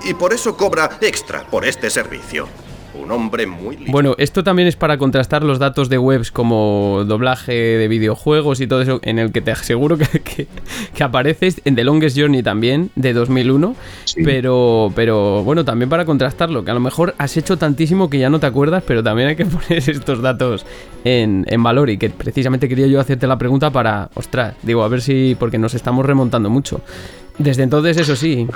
y 0.04 0.14
por 0.14 0.32
eso 0.32 0.56
cobra 0.56 0.98
extra 1.00 1.46
por 1.46 1.64
este 1.64 1.90
servicio. 1.90 2.48
Un 2.94 3.10
hombre 3.10 3.46
muy 3.46 3.76
Bueno, 3.88 4.14
esto 4.18 4.44
también 4.44 4.68
es 4.68 4.76
para 4.76 4.98
contrastar 4.98 5.42
los 5.42 5.58
datos 5.58 5.88
de 5.88 5.98
webs 5.98 6.30
como 6.30 7.04
doblaje 7.06 7.52
de 7.52 7.88
videojuegos 7.88 8.60
y 8.60 8.66
todo 8.66 8.82
eso, 8.82 9.00
en 9.02 9.18
el 9.18 9.32
que 9.32 9.40
te 9.40 9.50
aseguro 9.50 9.98
que, 9.98 10.06
que, 10.94 11.04
apareces 11.04 11.60
en 11.64 11.74
The 11.74 11.84
Longest 11.84 12.18
Journey 12.18 12.42
también, 12.42 12.90
de 12.94 13.12
2001. 13.12 13.74
Pero, 14.24 14.92
pero 14.94 15.42
bueno, 15.42 15.64
también 15.64 15.88
para 15.88 16.04
contrastarlo, 16.04 16.64
que 16.64 16.70
a 16.70 16.74
lo 16.74 16.80
mejor 16.80 17.14
has 17.18 17.36
hecho 17.36 17.56
tantísimo 17.56 18.08
que 18.08 18.18
ya 18.18 18.30
no 18.30 18.38
te 18.38 18.46
acuerdas, 18.46 18.84
pero 18.86 19.02
también 19.02 19.28
hay 19.28 19.36
que 19.36 19.46
poner 19.46 19.78
estos 19.90 20.22
datos 20.22 20.64
en, 21.04 21.44
en 21.48 21.62
valor. 21.62 21.90
Y 21.90 21.98
que 21.98 22.10
precisamente 22.10 22.68
quería 22.68 22.86
yo 22.86 23.00
hacerte 23.00 23.26
la 23.26 23.38
pregunta 23.38 23.70
para, 23.70 24.10
ostras, 24.14 24.54
digo, 24.62 24.84
a 24.84 24.88
ver 24.88 25.00
si, 25.00 25.36
porque 25.38 25.58
nos 25.58 25.74
estamos 25.74 26.06
remontando 26.06 26.48
mucho. 26.48 26.80
Desde 27.38 27.64
entonces, 27.64 27.96
eso 27.96 28.14
sí. 28.14 28.46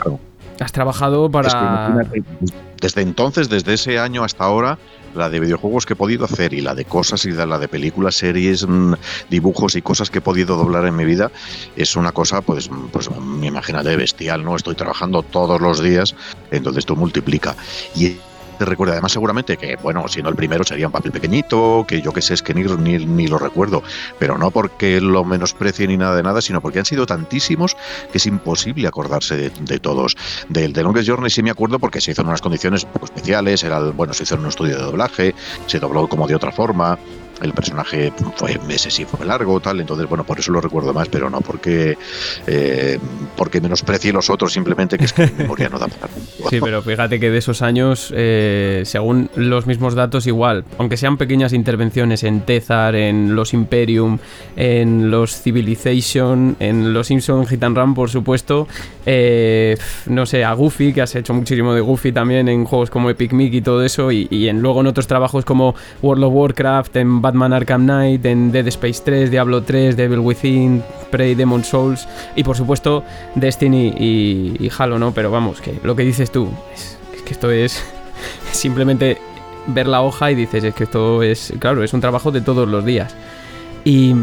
Has 0.60 0.72
trabajado 0.72 1.30
para... 1.30 1.94
desde 2.80 3.02
entonces, 3.02 3.48
desde 3.48 3.74
ese 3.74 3.98
año 3.98 4.24
hasta 4.24 4.44
ahora, 4.44 4.78
la 5.14 5.30
de 5.30 5.40
videojuegos 5.40 5.86
que 5.86 5.94
he 5.94 5.96
podido 5.96 6.24
hacer 6.24 6.52
y 6.52 6.60
la 6.60 6.74
de 6.74 6.84
cosas 6.84 7.24
y 7.24 7.32
la 7.32 7.58
de 7.58 7.68
películas, 7.68 8.16
series, 8.16 8.66
mm, 8.66 8.94
dibujos 9.30 9.74
y 9.76 9.82
cosas 9.82 10.10
que 10.10 10.18
he 10.18 10.22
podido 10.22 10.56
doblar 10.56 10.86
en 10.86 10.96
mi 10.96 11.04
vida 11.04 11.30
es 11.76 11.96
una 11.96 12.12
cosa, 12.12 12.40
pues, 12.40 12.70
pues 12.92 13.10
me 13.20 13.46
imagínate, 13.46 13.96
bestial, 13.96 14.44
¿no? 14.44 14.56
Estoy 14.56 14.74
trabajando 14.74 15.22
todos 15.22 15.60
los 15.60 15.82
días, 15.82 16.14
entonces 16.50 16.80
esto 16.80 16.96
multiplica. 16.96 17.56
Y 17.94 18.16
te 18.58 18.64
recuerda. 18.64 18.92
Además, 18.92 19.12
seguramente 19.12 19.56
que, 19.56 19.76
bueno, 19.76 20.06
siendo 20.08 20.30
el 20.30 20.36
primero 20.36 20.64
sería 20.64 20.86
un 20.86 20.92
papel 20.92 21.12
pequeñito, 21.12 21.84
que 21.86 22.02
yo 22.02 22.12
que 22.12 22.22
sé, 22.22 22.34
es 22.34 22.42
que 22.42 22.54
ni, 22.54 22.64
ni, 22.64 23.26
lo 23.26 23.38
recuerdo, 23.38 23.82
pero 24.18 24.36
no 24.36 24.50
porque 24.50 25.00
lo 25.00 25.24
menosprecie 25.24 25.86
ni 25.86 25.96
nada 25.96 26.16
de 26.16 26.22
nada, 26.22 26.40
sino 26.40 26.60
porque 26.60 26.80
han 26.80 26.84
sido 26.84 27.06
tantísimos 27.06 27.76
que 28.10 28.18
es 28.18 28.26
imposible 28.26 28.88
acordarse 28.88 29.50
de, 29.50 29.78
todos. 29.78 30.16
Del 30.48 30.72
de 30.72 30.82
Longest 30.82 31.08
Journey 31.08 31.30
sí 31.30 31.42
me 31.42 31.50
acuerdo 31.50 31.78
porque 31.78 32.00
se 32.00 32.10
hizo 32.10 32.22
en 32.22 32.28
unas 32.28 32.40
condiciones 32.40 32.84
poco 32.84 33.06
especiales, 33.06 33.62
era, 33.62 33.80
bueno, 33.80 34.12
se 34.12 34.24
hizo 34.24 34.34
en 34.34 34.42
un 34.42 34.48
estudio 34.48 34.76
de 34.76 34.82
doblaje, 34.82 35.34
se 35.66 35.78
dobló 35.78 36.08
como 36.08 36.26
de 36.26 36.34
otra 36.34 36.52
forma, 36.52 36.98
el 37.42 37.52
personaje 37.52 38.12
fue 38.36 38.58
ese 38.68 38.90
sí 38.90 39.04
fue 39.04 39.24
largo 39.26 39.60
tal 39.60 39.80
entonces 39.80 40.08
bueno 40.08 40.24
por 40.24 40.38
eso 40.38 40.52
lo 40.52 40.60
recuerdo 40.60 40.92
más 40.92 41.08
pero 41.08 41.30
no 41.30 41.40
porque 41.40 41.96
eh, 42.46 42.98
porque 43.36 43.60
menosprecie 43.60 44.12
los 44.12 44.30
otros 44.30 44.52
simplemente 44.52 44.98
que 44.98 45.04
es 45.04 45.12
que 45.12 45.26
mi 45.26 45.32
memoria 45.38 45.68
no 45.68 45.78
da 45.78 45.88
para 45.88 46.12
sí 46.50 46.58
pero 46.60 46.82
fíjate 46.82 47.20
que 47.20 47.30
de 47.30 47.38
esos 47.38 47.62
años 47.62 48.12
eh, 48.14 48.82
según 48.84 49.30
los 49.34 49.66
mismos 49.66 49.94
datos 49.94 50.26
igual 50.26 50.64
aunque 50.78 50.96
sean 50.96 51.16
pequeñas 51.16 51.52
intervenciones 51.52 52.24
en 52.24 52.40
Tezar 52.40 52.94
en 52.94 53.34
los 53.34 53.54
Imperium 53.54 54.18
en 54.56 55.10
los 55.10 55.40
Civilization 55.40 56.56
en 56.60 56.92
los 56.92 57.06
Simpson 57.08 57.46
Hit 57.46 57.62
and 57.62 57.76
Run 57.76 57.94
por 57.94 58.10
supuesto 58.10 58.68
eh, 59.06 59.76
no 60.06 60.26
sé 60.26 60.44
a 60.44 60.52
Goofy 60.52 60.92
que 60.92 61.02
has 61.02 61.14
hecho 61.14 61.34
muchísimo 61.34 61.74
de 61.74 61.80
Goofy 61.80 62.12
también 62.12 62.48
en 62.48 62.64
juegos 62.64 62.90
como 62.90 63.10
Epic 63.10 63.32
Mickey 63.32 63.58
y 63.58 63.62
todo 63.62 63.84
eso 63.84 64.12
y, 64.12 64.26
y 64.30 64.48
en, 64.48 64.60
luego 64.60 64.80
en 64.80 64.86
otros 64.86 65.06
trabajos 65.06 65.44
como 65.44 65.74
World 66.02 66.24
of 66.24 66.32
Warcraft 66.34 66.96
en 66.96 67.22
Batman 67.28 67.52
Arkham 67.52 67.84
Knight, 67.84 68.22
Dead 68.22 68.66
Space 68.68 69.02
3, 69.04 69.30
Diablo 69.30 69.62
3, 69.62 69.98
Devil 69.98 70.20
Within, 70.20 70.82
Prey, 71.10 71.34
Demon 71.34 71.62
Souls 71.62 72.08
y 72.34 72.42
por 72.42 72.56
supuesto 72.56 73.04
Destiny 73.34 73.88
y, 73.98 74.70
Halo, 74.78 74.98
¿no? 74.98 75.12
Pero 75.12 75.30
vamos, 75.30 75.60
que 75.60 75.78
lo 75.82 75.94
que 75.94 76.04
dices 76.04 76.30
tú, 76.30 76.48
es, 76.74 76.96
que 77.26 77.34
esto 77.34 77.50
es 77.50 77.84
simplemente 78.52 79.18
ver 79.66 79.88
la 79.88 80.00
hoja 80.00 80.30
y 80.30 80.36
dices, 80.36 80.64
es 80.64 80.74
que 80.74 80.84
esto 80.84 81.22
es, 81.22 81.52
claro, 81.58 81.84
es 81.84 81.92
un 81.92 82.00
trabajo 82.00 82.30
de 82.30 82.40
todos 82.40 82.66
los 82.66 82.82
días. 82.86 83.14
Y 83.88 84.14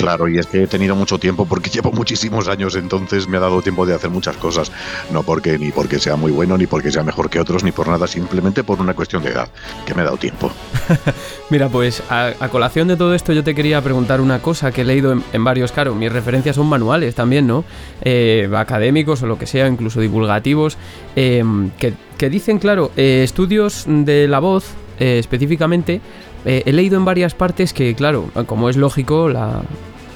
Claro, 0.00 0.28
y 0.28 0.38
es 0.38 0.46
que 0.46 0.62
he 0.62 0.66
tenido 0.66 0.96
mucho 0.96 1.18
tiempo 1.18 1.44
porque 1.44 1.68
llevo 1.74 1.92
muchísimos 1.92 2.48
años, 2.48 2.74
entonces 2.74 3.28
me 3.28 3.36
ha 3.36 3.40
dado 3.40 3.60
tiempo 3.60 3.84
de 3.84 3.94
hacer 3.94 4.08
muchas 4.08 4.34
cosas. 4.38 4.72
No 5.12 5.22
porque 5.24 5.58
ni 5.58 5.72
porque 5.72 5.98
sea 5.98 6.16
muy 6.16 6.32
bueno, 6.32 6.56
ni 6.56 6.66
porque 6.66 6.90
sea 6.90 7.02
mejor 7.02 7.28
que 7.28 7.38
otros, 7.38 7.62
ni 7.64 7.70
por 7.70 7.86
nada, 7.86 8.06
simplemente 8.06 8.64
por 8.64 8.80
una 8.80 8.94
cuestión 8.94 9.22
de 9.22 9.32
edad, 9.32 9.50
que 9.84 9.94
me 9.94 10.00
ha 10.00 10.04
dado 10.04 10.16
tiempo. 10.16 10.50
Mira, 11.50 11.68
pues 11.68 12.02
a, 12.08 12.32
colación 12.50 12.88
de 12.88 12.96
todo 12.96 13.14
esto 13.14 13.34
yo 13.34 13.44
te 13.44 13.54
quería 13.54 13.82
preguntar 13.82 14.22
una 14.22 14.40
cosa 14.40 14.72
que 14.72 14.80
he 14.80 14.84
leído 14.86 15.12
en, 15.12 15.44
varios, 15.44 15.70
claro, 15.70 15.94
mis 15.94 16.10
referencias 16.10 16.56
son 16.56 16.66
manuales 16.66 17.14
también, 17.14 17.46
¿no? 17.46 17.66
Eh, 18.00 18.48
académicos 18.56 19.22
o 19.22 19.26
lo 19.26 19.36
que 19.36 19.46
sea, 19.46 19.68
incluso 19.68 20.00
divulgativos, 20.00 20.78
eh, 21.14 21.44
que, 21.76 22.30
dicen, 22.30 22.58
claro, 22.58 22.90
eh, 22.96 23.20
estudios 23.22 23.84
de 23.86 24.28
la 24.28 24.38
voz 24.38 24.64
específicamente, 24.98 26.02
he 26.44 26.72
leído 26.72 26.96
en 26.96 27.04
varias 27.04 27.34
partes 27.34 27.72
que, 27.72 27.94
claro, 27.94 28.30
como 28.46 28.68
es 28.68 28.76
lógico, 28.76 29.28
la, 29.28 29.62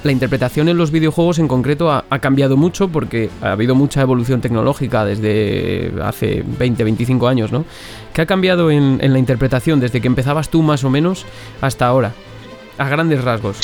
la 0.05 0.11
interpretación 0.11 0.69
en 0.69 0.77
los 0.77 0.91
videojuegos 0.91 1.39
en 1.39 1.47
concreto 1.47 1.91
ha, 1.91 2.19
cambiado 2.19 2.57
mucho 2.57 2.89
porque 2.89 3.31
ha 3.41 3.53
habido 3.53 3.73
mucha 3.73 4.01
evolución 4.01 4.39
tecnológica 4.39 5.03
desde 5.03 5.91
hace 6.01 6.43
20, 6.45 6.83
25 6.83 7.27
años, 7.27 7.51
¿no? 7.51 7.65
¿Qué 8.13 8.21
ha 8.21 8.25
cambiado 8.27 8.69
en, 8.69 8.99
la 9.01 9.19
interpretación 9.19 9.79
desde 9.79 10.01
que 10.01 10.07
empezabas 10.07 10.49
tú 10.49 10.61
más 10.61 10.83
o 10.83 10.91
menos 10.91 11.25
hasta 11.59 11.87
ahora? 11.87 12.13
A 12.77 12.87
grandes 12.87 13.23
rasgos. 13.23 13.57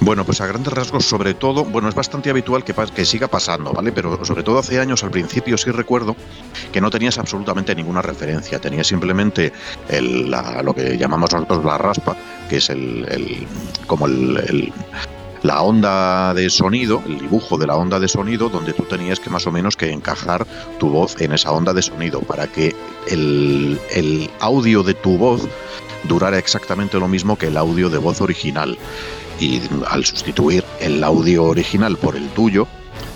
Bueno, 0.00 0.24
pues 0.24 0.40
a 0.40 0.46
grandes 0.46 0.72
rasgos, 0.72 1.04
sobre 1.06 1.34
todo, 1.34 1.64
bueno, 1.64 1.88
es 1.88 1.94
bastante 1.94 2.30
habitual 2.30 2.62
que, 2.64 3.04
siga 3.04 3.26
pasando, 3.26 3.72
¿vale? 3.72 3.90
Pero 3.90 4.24
sobre 4.24 4.44
todo 4.44 4.58
hace 4.58 4.78
años, 4.78 5.02
al 5.02 5.10
principio, 5.10 5.58
sí 5.58 5.70
recuerdo 5.72 6.14
que 6.72 6.80
no 6.80 6.88
tenías 6.90 7.18
absolutamente 7.18 7.74
ninguna 7.74 8.00
referencia, 8.00 8.60
tenías 8.60 8.86
simplemente 8.86 9.52
lo 10.62 10.74
que 10.74 10.96
llamamos 10.96 11.32
nosotros 11.32 11.64
la 11.64 11.78
raspa, 11.78 12.16
que 12.48 12.58
es 12.58 12.70
el, 12.70 13.46
como 13.88 14.06
el, 14.06 14.72
la 15.42 15.62
onda 15.62 16.32
de 16.32 16.48
sonido, 16.48 17.02
el 17.04 17.18
dibujo 17.18 17.58
de 17.58 17.66
la 17.66 17.74
onda 17.74 17.98
de 17.98 18.06
sonido, 18.06 18.48
donde 18.48 18.74
tú 18.74 18.84
tenías 18.84 19.18
que 19.18 19.30
más 19.30 19.48
o 19.48 19.52
menos 19.52 19.76
que 19.76 19.90
encajar 19.90 20.46
tu 20.78 20.90
voz 20.90 21.20
en 21.20 21.32
esa 21.32 21.50
onda 21.50 21.72
de 21.72 21.82
sonido 21.82 22.20
para 22.20 22.46
que 22.46 22.74
el, 23.08 23.80
el 23.90 24.30
audio 24.38 24.84
de 24.84 24.94
tu 24.94 25.18
voz 25.18 25.48
durara 26.04 26.38
exactamente 26.38 26.98
lo 27.00 27.08
mismo 27.08 27.36
que 27.36 27.48
el 27.48 27.56
audio 27.56 27.90
de 27.90 27.98
voz 27.98 28.20
original. 28.20 28.78
Y 29.40 29.62
al 29.88 30.04
sustituir 30.04 30.64
el 30.80 31.02
audio 31.04 31.44
original 31.44 31.96
por 31.96 32.16
el 32.16 32.28
tuyo, 32.30 32.66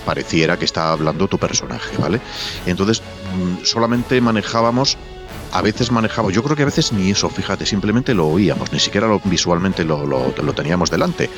pareciera 0.05 0.57
que 0.57 0.65
está 0.65 0.93
hablando 0.93 1.29
tu 1.29 1.39
personaje, 1.39 1.97
¿vale? 1.99 2.21
Entonces 2.67 3.01
mm, 3.01 3.65
solamente 3.65 4.21
manejábamos 4.21 4.97
a 5.53 5.61
veces 5.61 5.93
manejaba, 5.93 6.31
yo 6.31 6.43
creo 6.43 6.57
que 6.57 6.63
a 6.63 6.67
veces 6.67 6.93
ni 6.93 7.11
eso, 7.11 7.29
fíjate, 7.29 7.67
simplemente 7.67 8.15
lo 8.15 8.27
oíamos, 8.27 8.73
ni 8.73 8.81
siquiera 8.81 9.07
lo, 9.07 9.21
visualmente 9.25 9.85
lo, 9.85 10.07
lo, 10.07 10.53
teníamos 10.55 10.91
delante, 10.91 11.29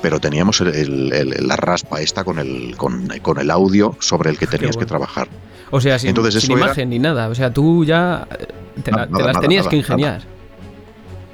pero 0.00 0.20
teníamos 0.20 0.60
la 0.60 1.56
raspa 1.56 2.00
esta 2.00 2.22
con 2.22 2.38
el, 2.38 2.76
con, 2.76 3.38
el 3.38 3.50
audio 3.50 3.96
sobre 3.98 4.30
el 4.30 4.38
que 4.38 4.46
tenías 4.46 4.76
que 4.76 4.86
trabajar. 4.86 5.28
O 5.70 5.80
sea, 5.80 5.98
sin, 5.98 6.10
Entonces, 6.10 6.48
imagen 6.48 6.90
ni 6.90 7.00
nada, 7.00 7.28
o 7.28 7.34
sea, 7.34 7.52
tú 7.52 7.84
ya 7.84 8.28
te, 8.82 8.92
las 8.92 9.40
tenías 9.40 9.66
que 9.66 9.76
ingeniar. 9.76 10.22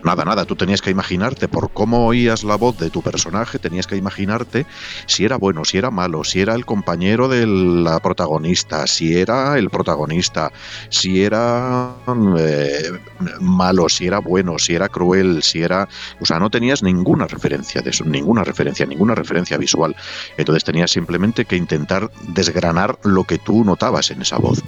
Nada, 0.02 0.24
nada, 0.24 0.46
tú 0.46 0.56
tenías 0.56 0.80
que 0.80 0.90
imaginarte 0.90 1.46
por 1.46 1.70
cómo 1.72 2.06
oías 2.06 2.42
la 2.42 2.56
voz 2.56 2.78
de 2.78 2.88
tu 2.88 3.02
personaje, 3.02 3.58
tenías 3.58 3.86
que 3.86 3.96
imaginarte 3.96 4.66
si 5.06 5.24
era 5.24 5.36
bueno, 5.36 5.64
si 5.64 5.76
era 5.76 5.90
malo, 5.90 6.24
si 6.24 6.40
era 6.40 6.54
el 6.54 6.64
compañero 6.64 7.28
de 7.28 7.46
la 7.46 8.00
protagonista, 8.00 8.86
si 8.86 9.16
era 9.18 9.58
el 9.58 9.68
protagonista, 9.68 10.52
si 10.88 11.22
era 11.22 11.94
eh, 12.38 12.92
malo, 13.40 13.88
si 13.88 14.06
era 14.06 14.20
bueno, 14.20 14.58
si 14.58 14.74
era 14.74 14.88
cruel, 14.88 15.42
si 15.42 15.62
era... 15.62 15.86
O 16.20 16.24
sea, 16.24 16.38
no 16.38 16.48
tenías 16.48 16.82
ninguna 16.82 17.26
referencia 17.26 17.82
de 17.82 17.90
eso, 17.90 18.04
ninguna 18.04 18.42
referencia, 18.42 18.86
ninguna 18.86 19.14
referencia 19.14 19.58
visual. 19.58 19.94
Entonces 20.38 20.64
tenías 20.64 20.90
simplemente 20.90 21.44
que 21.44 21.56
intentar 21.56 22.10
desgranar 22.28 22.98
lo 23.02 23.24
que 23.24 23.38
tú 23.38 23.64
notabas 23.64 24.10
en 24.10 24.22
esa 24.22 24.38
voz. 24.38 24.62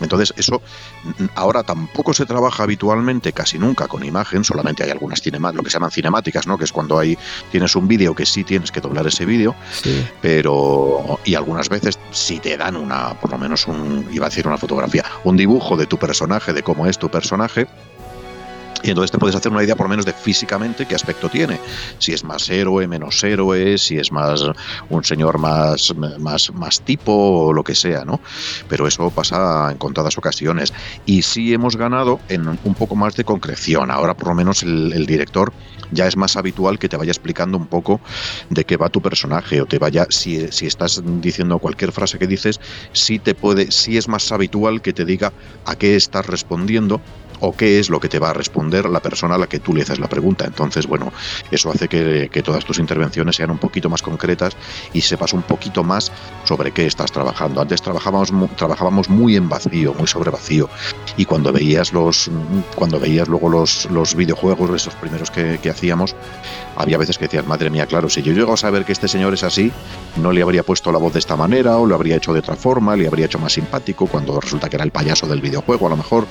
Entonces, 0.00 0.32
eso 0.36 0.62
ahora 1.34 1.62
tampoco 1.62 2.12
se 2.12 2.26
trabaja 2.26 2.62
habitualmente, 2.62 3.32
casi 3.32 3.58
nunca 3.58 3.88
con 3.88 4.04
imagen, 4.04 4.44
solamente 4.44 4.82
hay 4.82 4.90
algunas 4.90 5.20
lo 5.54 5.62
que 5.62 5.70
se 5.70 5.74
llaman 5.74 5.90
cinemáticas, 5.90 6.46
¿no? 6.46 6.58
Que 6.58 6.64
es 6.64 6.72
cuando 6.72 6.98
hay 6.98 7.16
tienes 7.50 7.74
un 7.76 7.88
vídeo 7.88 8.14
que 8.14 8.26
sí 8.26 8.44
tienes 8.44 8.70
que 8.70 8.80
doblar 8.80 9.06
ese 9.06 9.24
vídeo, 9.24 9.54
pero 10.20 11.18
y 11.24 11.34
algunas 11.34 11.68
veces 11.68 11.98
si 12.10 12.38
te 12.38 12.56
dan 12.56 12.76
una, 12.76 13.14
por 13.20 13.30
lo 13.30 13.38
menos 13.38 13.66
un, 13.66 14.06
iba 14.12 14.26
a 14.26 14.28
decir 14.28 14.46
una 14.46 14.58
fotografía, 14.58 15.04
un 15.24 15.36
dibujo 15.36 15.76
de 15.76 15.86
tu 15.86 15.98
personaje, 15.98 16.52
de 16.52 16.62
cómo 16.62 16.86
es 16.86 16.98
tu 16.98 17.08
personaje, 17.10 17.66
y 18.86 18.90
entonces 18.90 19.10
te 19.10 19.18
puedes 19.18 19.34
hacer 19.34 19.50
una 19.50 19.64
idea 19.64 19.74
por 19.74 19.86
lo 19.86 19.90
menos 19.90 20.06
de 20.06 20.12
físicamente 20.12 20.86
qué 20.86 20.94
aspecto 20.94 21.28
tiene. 21.28 21.58
Si 21.98 22.12
es 22.12 22.22
más 22.22 22.48
héroe, 22.48 22.86
menos 22.86 23.22
héroe, 23.24 23.78
si 23.78 23.98
es 23.98 24.12
más 24.12 24.44
un 24.88 25.04
señor 25.04 25.38
más, 25.38 25.94
más, 26.18 26.52
más 26.52 26.80
tipo 26.82 27.12
o 27.12 27.52
lo 27.52 27.64
que 27.64 27.74
sea, 27.74 28.04
¿no? 28.04 28.20
Pero 28.68 28.86
eso 28.86 29.10
pasa 29.10 29.70
en 29.72 29.78
contadas 29.78 30.16
ocasiones. 30.18 30.72
Y 31.04 31.22
sí 31.22 31.52
hemos 31.52 31.76
ganado 31.76 32.20
en 32.28 32.46
un 32.48 32.74
poco 32.74 32.94
más 32.94 33.16
de 33.16 33.24
concreción. 33.24 33.90
Ahora 33.90 34.14
por 34.14 34.28
lo 34.28 34.34
menos 34.34 34.62
el, 34.62 35.06
director 35.06 35.52
ya 35.92 36.06
es 36.06 36.16
más 36.16 36.36
habitual 36.36 36.78
que 36.78 36.88
te 36.88 36.96
vaya 36.96 37.10
explicando 37.10 37.58
un 37.58 37.66
poco 37.66 38.00
de 38.50 38.64
qué 38.64 38.76
va 38.76 38.88
tu 38.88 39.00
personaje 39.00 39.60
o 39.60 39.66
te 39.66 39.78
vaya, 39.78 40.06
si, 40.10 40.48
si 40.50 40.66
estás 40.66 41.00
diciendo 41.20 41.58
cualquier 41.58 41.92
frase 41.92 42.18
que 42.18 42.26
dices, 42.26 42.60
sí 42.92 43.18
te 43.18 43.34
puede, 43.34 43.70
sí 43.70 43.96
es 43.96 44.08
más 44.08 44.32
habitual 44.32 44.82
que 44.82 44.92
te 44.92 45.04
diga 45.04 45.32
a 45.64 45.76
qué 45.76 45.94
estás 45.94 46.26
respondiendo 46.26 47.00
o 47.40 47.54
qué 47.54 47.78
es 47.78 47.90
lo 47.90 48.00
que 48.00 48.08
te 48.08 48.18
va 48.18 48.30
a 48.30 48.32
responder 48.32 48.75
la 48.84 49.00
persona 49.00 49.36
a 49.36 49.38
la 49.38 49.46
que 49.46 49.58
tú 49.58 49.74
le 49.74 49.82
haces 49.82 49.98
la 49.98 50.08
pregunta. 50.08 50.44
Entonces, 50.44 50.86
bueno, 50.86 51.12
eso 51.50 51.70
hace 51.70 51.88
que, 51.88 52.42
todas 52.44 52.64
tus 52.64 52.78
intervenciones 52.78 53.36
sean 53.36 53.50
un 53.50 53.58
poquito 53.58 53.88
más 53.88 54.02
concretas 54.02 54.56
y 54.92 55.00
sepas 55.00 55.32
un 55.32 55.42
poquito 55.42 55.82
más 55.82 56.12
sobre 56.44 56.70
qué 56.70 56.86
estás 56.86 57.10
trabajando. 57.10 57.60
Antes 57.60 57.82
trabajábamos, 57.82 58.32
trabajábamos 58.56 59.08
muy 59.08 59.36
en 59.36 59.48
vacío, 59.48 59.94
muy 59.94 60.06
sobre 60.06 60.30
vacío. 60.30 60.68
Y 61.16 61.24
cuando 61.24 61.52
veías 61.52 61.92
los 61.92 62.30
cuando 62.74 63.00
veías 63.00 63.26
luego 63.26 63.48
los, 63.48 63.90
los 63.90 64.14
videojuegos, 64.14 64.70
esos 64.70 64.94
primeros 64.94 65.30
que, 65.30 65.58
que 65.62 65.70
hacíamos, 65.70 66.14
había 66.76 66.98
veces 66.98 67.18
que 67.18 67.24
decías, 67.24 67.46
madre 67.46 67.70
mía, 67.70 67.86
claro, 67.86 68.08
si 68.08 68.22
yo 68.22 68.32
llego 68.32 68.52
a 68.52 68.56
saber 68.56 68.84
que 68.84 68.92
este 68.92 69.08
señor 69.08 69.34
es 69.34 69.42
así, 69.42 69.72
no 70.16 70.32
le 70.32 70.42
habría 70.42 70.62
puesto 70.62 70.92
la 70.92 70.98
voz 70.98 71.12
de 71.12 71.18
esta 71.18 71.36
manera, 71.36 71.76
o 71.76 71.86
lo 71.86 71.94
habría 71.94 72.16
hecho 72.16 72.32
de 72.32 72.40
otra 72.40 72.56
forma, 72.56 72.96
le 72.96 73.06
habría 73.06 73.26
hecho 73.26 73.38
más 73.38 73.52
simpático, 73.52 74.06
cuando 74.06 74.40
resulta 74.40 74.68
que 74.68 74.76
era 74.76 74.84
el 74.84 74.90
payaso 74.90 75.26
del 75.26 75.40
videojuego, 75.40 75.86
a 75.86 75.90
lo 75.90 75.96
mejor. 75.96 76.26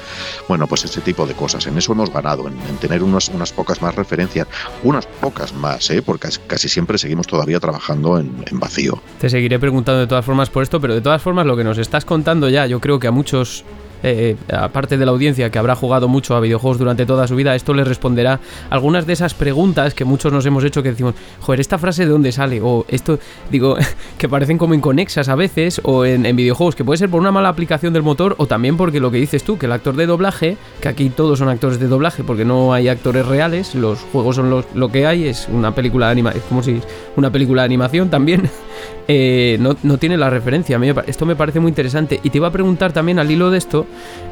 Bueno, 0.47 0.67
pues 0.67 0.85
ese 0.85 1.01
tipo 1.01 1.25
de 1.25 1.33
cosas. 1.33 1.65
En 1.67 1.77
eso 1.77 1.93
hemos 1.93 2.11
ganado, 2.11 2.47
en, 2.47 2.77
tener 2.77 3.03
unas, 3.03 3.29
unas 3.29 3.51
pocas 3.51 3.81
más 3.81 3.95
referencias, 3.95 4.47
unas 4.83 5.05
pocas 5.05 5.53
más, 5.53 5.89
¿eh? 5.89 6.01
porque 6.01 6.29
casi 6.47 6.69
siempre 6.69 6.97
seguimos 6.97 7.27
todavía 7.27 7.59
trabajando 7.59 8.19
en, 8.19 8.43
en 8.45 8.59
vacío. 8.59 9.01
Te 9.19 9.29
seguiré 9.29 9.59
preguntando 9.59 10.01
de 10.01 10.07
todas 10.07 10.25
formas 10.25 10.49
por 10.49 10.63
esto, 10.63 10.79
pero 10.79 10.93
de 10.93 11.01
todas 11.01 11.21
formas 11.21 11.45
lo 11.45 11.57
que 11.57 11.63
nos 11.63 11.77
estás 11.77 12.05
contando 12.05 12.49
ya, 12.49 12.65
yo 12.65 12.79
creo 12.79 12.99
que 12.99 13.07
a 13.07 13.11
muchos 13.11 13.63
eh, 14.07 14.35
aparte 14.53 14.97
de 14.97 15.05
la 15.05 15.11
audiencia 15.11 15.49
que 15.49 15.57
habrá 15.57 15.75
jugado 15.75 16.07
mucho 16.07 16.35
a 16.35 16.39
videojuegos 16.39 16.77
durante 16.77 17.07
toda 17.07 17.27
su 17.27 17.35
vida, 17.35 17.55
esto 17.55 17.73
le 17.73 17.83
responderá 17.83 18.39
algunas 18.69 19.07
de 19.07 19.13
esas 19.13 19.33
preguntas 19.33 19.95
que 19.95 20.05
muchos 20.05 20.31
nos 20.31 20.45
hemos 20.45 20.63
hecho 20.63 20.83
que 20.83 20.91
decimos, 20.91 21.15
joder, 21.39 21.59
¿esta 21.59 21.79
frase 21.79 22.05
de 22.05 22.11
dónde 22.11 22.31
sale? 22.31 22.61
O 22.61 22.85
esto, 22.87 23.17
digo, 23.49 23.75
que 24.19 24.29
parecen 24.29 24.59
como 24.59 24.75
inconexas 24.75 25.27
a 25.27 25.33
veces, 25.33 25.81
o 25.83 26.05
en, 26.05 26.35
videojuegos, 26.35 26.75
que 26.75 26.85
puede 26.85 26.99
ser 26.99 27.09
por 27.09 27.19
una 27.19 27.31
mala 27.31 27.49
aplicación 27.49 27.93
del 27.93 28.03
motor, 28.03 28.35
o 28.37 28.45
también 28.45 28.77
porque 28.77 28.99
lo 28.99 29.09
que 29.09 29.17
dices 29.17 29.43
tú, 29.43 29.57
que 29.57 29.65
el 29.65 29.71
actor 29.71 29.95
de 29.95 30.05
doblaje, 30.05 30.57
que 30.81 30.87
aquí 30.89 31.09
todos 31.09 31.39
son 31.39 31.49
actores 31.49 31.79
de 31.79 31.87
doblaje 31.87 32.23
porque 32.23 32.45
no 32.45 32.73
hay 32.73 32.89
actores 32.89 33.25
reales, 33.25 33.73
los 33.73 33.99
juegos 34.11 34.35
son 34.35 34.63
lo 34.73 34.91
que 34.91 35.07
hay, 35.07 35.27
es 35.27 35.47
una 35.51 35.73
película 35.73 36.05
de 36.05 36.11
animación, 36.11 36.43
como 36.47 36.61
si 36.61 36.79
una 37.15 37.31
película 37.31 37.63
de 37.63 37.65
animación 37.65 38.09
también, 38.09 38.49
eh, 39.07 39.57
no, 39.59 39.97
tiene 39.97 40.17
la 40.17 40.29
referencia. 40.29 40.79
Esto 41.07 41.25
me 41.25 41.35
parece 41.35 41.59
muy 41.59 41.69
interesante. 41.69 42.19
Y 42.23 42.29
te 42.29 42.37
iba 42.37 42.47
a 42.47 42.51
preguntar 42.51 42.91
también 42.93 43.19
al 43.19 43.29
hilo 43.29 43.49
de 43.49 43.57
esto, 43.57 43.85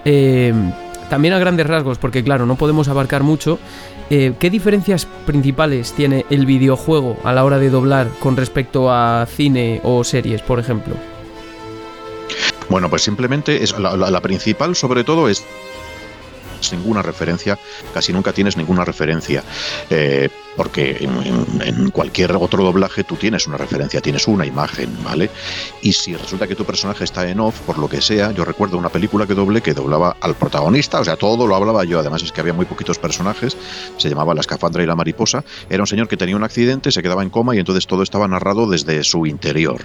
eh, 0.06 0.54
también 1.10 1.34
a 1.34 1.40
grandes 1.40 1.68
rasgos, 1.68 1.98
porque 1.98 2.24
claro, 2.24 2.46
no 2.46 2.56
podemos 2.56 2.88
abarcar 2.88 3.24
mucho, 3.24 3.60
eh, 4.10 4.34
¿qué 4.40 4.50
diferencias 4.50 5.06
principales 5.26 5.94
tiene 5.94 6.26
el 6.30 6.46
videojuego 6.46 7.18
a 7.24 7.34
la 7.34 7.46
hora 7.46 7.60
de 7.60 7.70
doblar 7.70 8.08
con 8.20 8.38
respecto 8.38 8.92
a 8.92 9.26
cine 9.26 9.82
o 9.84 10.04
series, 10.04 10.42
por 10.42 10.60
ejemplo? 10.60 10.96
Bueno, 12.70 12.90
pues 12.90 13.04
simplemente 13.04 13.64
es 13.64 13.78
la 13.78 14.22
principal 14.22 14.76
sobre 14.76 15.04
todo 15.04 15.28
es 15.30 15.44
ninguna 16.72 17.02
referencia, 17.02 17.60
casi 17.94 18.14
nunca 18.14 18.32
tienes 18.32 18.56
ninguna 18.56 18.86
referencia. 18.86 19.44
Eh, 19.90 20.30
porque 20.56 20.98
en, 21.00 21.90
cualquier 21.92 22.36
otro 22.36 22.64
doblaje 22.64 23.04
tú 23.04 23.16
tienes 23.16 23.48
una 23.48 23.58
referencia, 23.58 24.02
tienes 24.02 24.28
una 24.28 24.46
imagen, 24.46 24.90
¿vale? 25.04 25.30
Y 25.82 25.94
si 25.94 26.16
resulta 26.16 26.48
que 26.48 26.56
tu 26.56 26.66
personaje 26.66 27.04
está 27.04 27.28
en 27.30 27.40
off, 27.40 27.60
por 27.62 27.78
lo 27.78 27.88
que 27.88 28.02
sea, 28.02 28.32
yo 28.32 28.46
recuerdo 28.46 28.78
una 28.78 28.90
película 28.90 29.28
que 29.28 29.34
doble 29.34 29.62
que 29.62 29.74
doblaba 29.74 30.16
al 30.22 30.36
protagonista, 30.36 31.00
o 31.00 31.04
sea, 31.04 31.16
todo 31.16 31.48
lo 31.48 31.56
hablaba 31.56 31.84
yo, 31.84 32.00
además 32.00 32.24
es 32.24 32.32
que 32.32 32.42
había 32.42 32.54
muy 32.54 32.66
poquitos 32.66 32.98
personajes, 32.98 33.58
se 33.98 34.10
llamaba 34.10 34.34
La 34.34 34.42
escafandra 34.42 34.84
y 34.84 34.86
la 34.86 34.96
mariposa, 34.96 35.44
era 35.70 35.84
un 35.84 35.88
señor 35.88 36.08
que 36.08 36.18
tenía 36.18 36.36
un 36.36 36.44
accidente, 36.44 36.92
se 36.92 37.04
quedaba 37.04 37.24
en 37.24 37.30
coma 37.30 37.56
y 37.56 37.60
entonces 37.60 37.88
todo 37.88 38.04
estaba 38.04 38.28
narrado 38.28 38.68
desde 38.68 39.04
su 39.04 39.26
interior. 39.26 39.82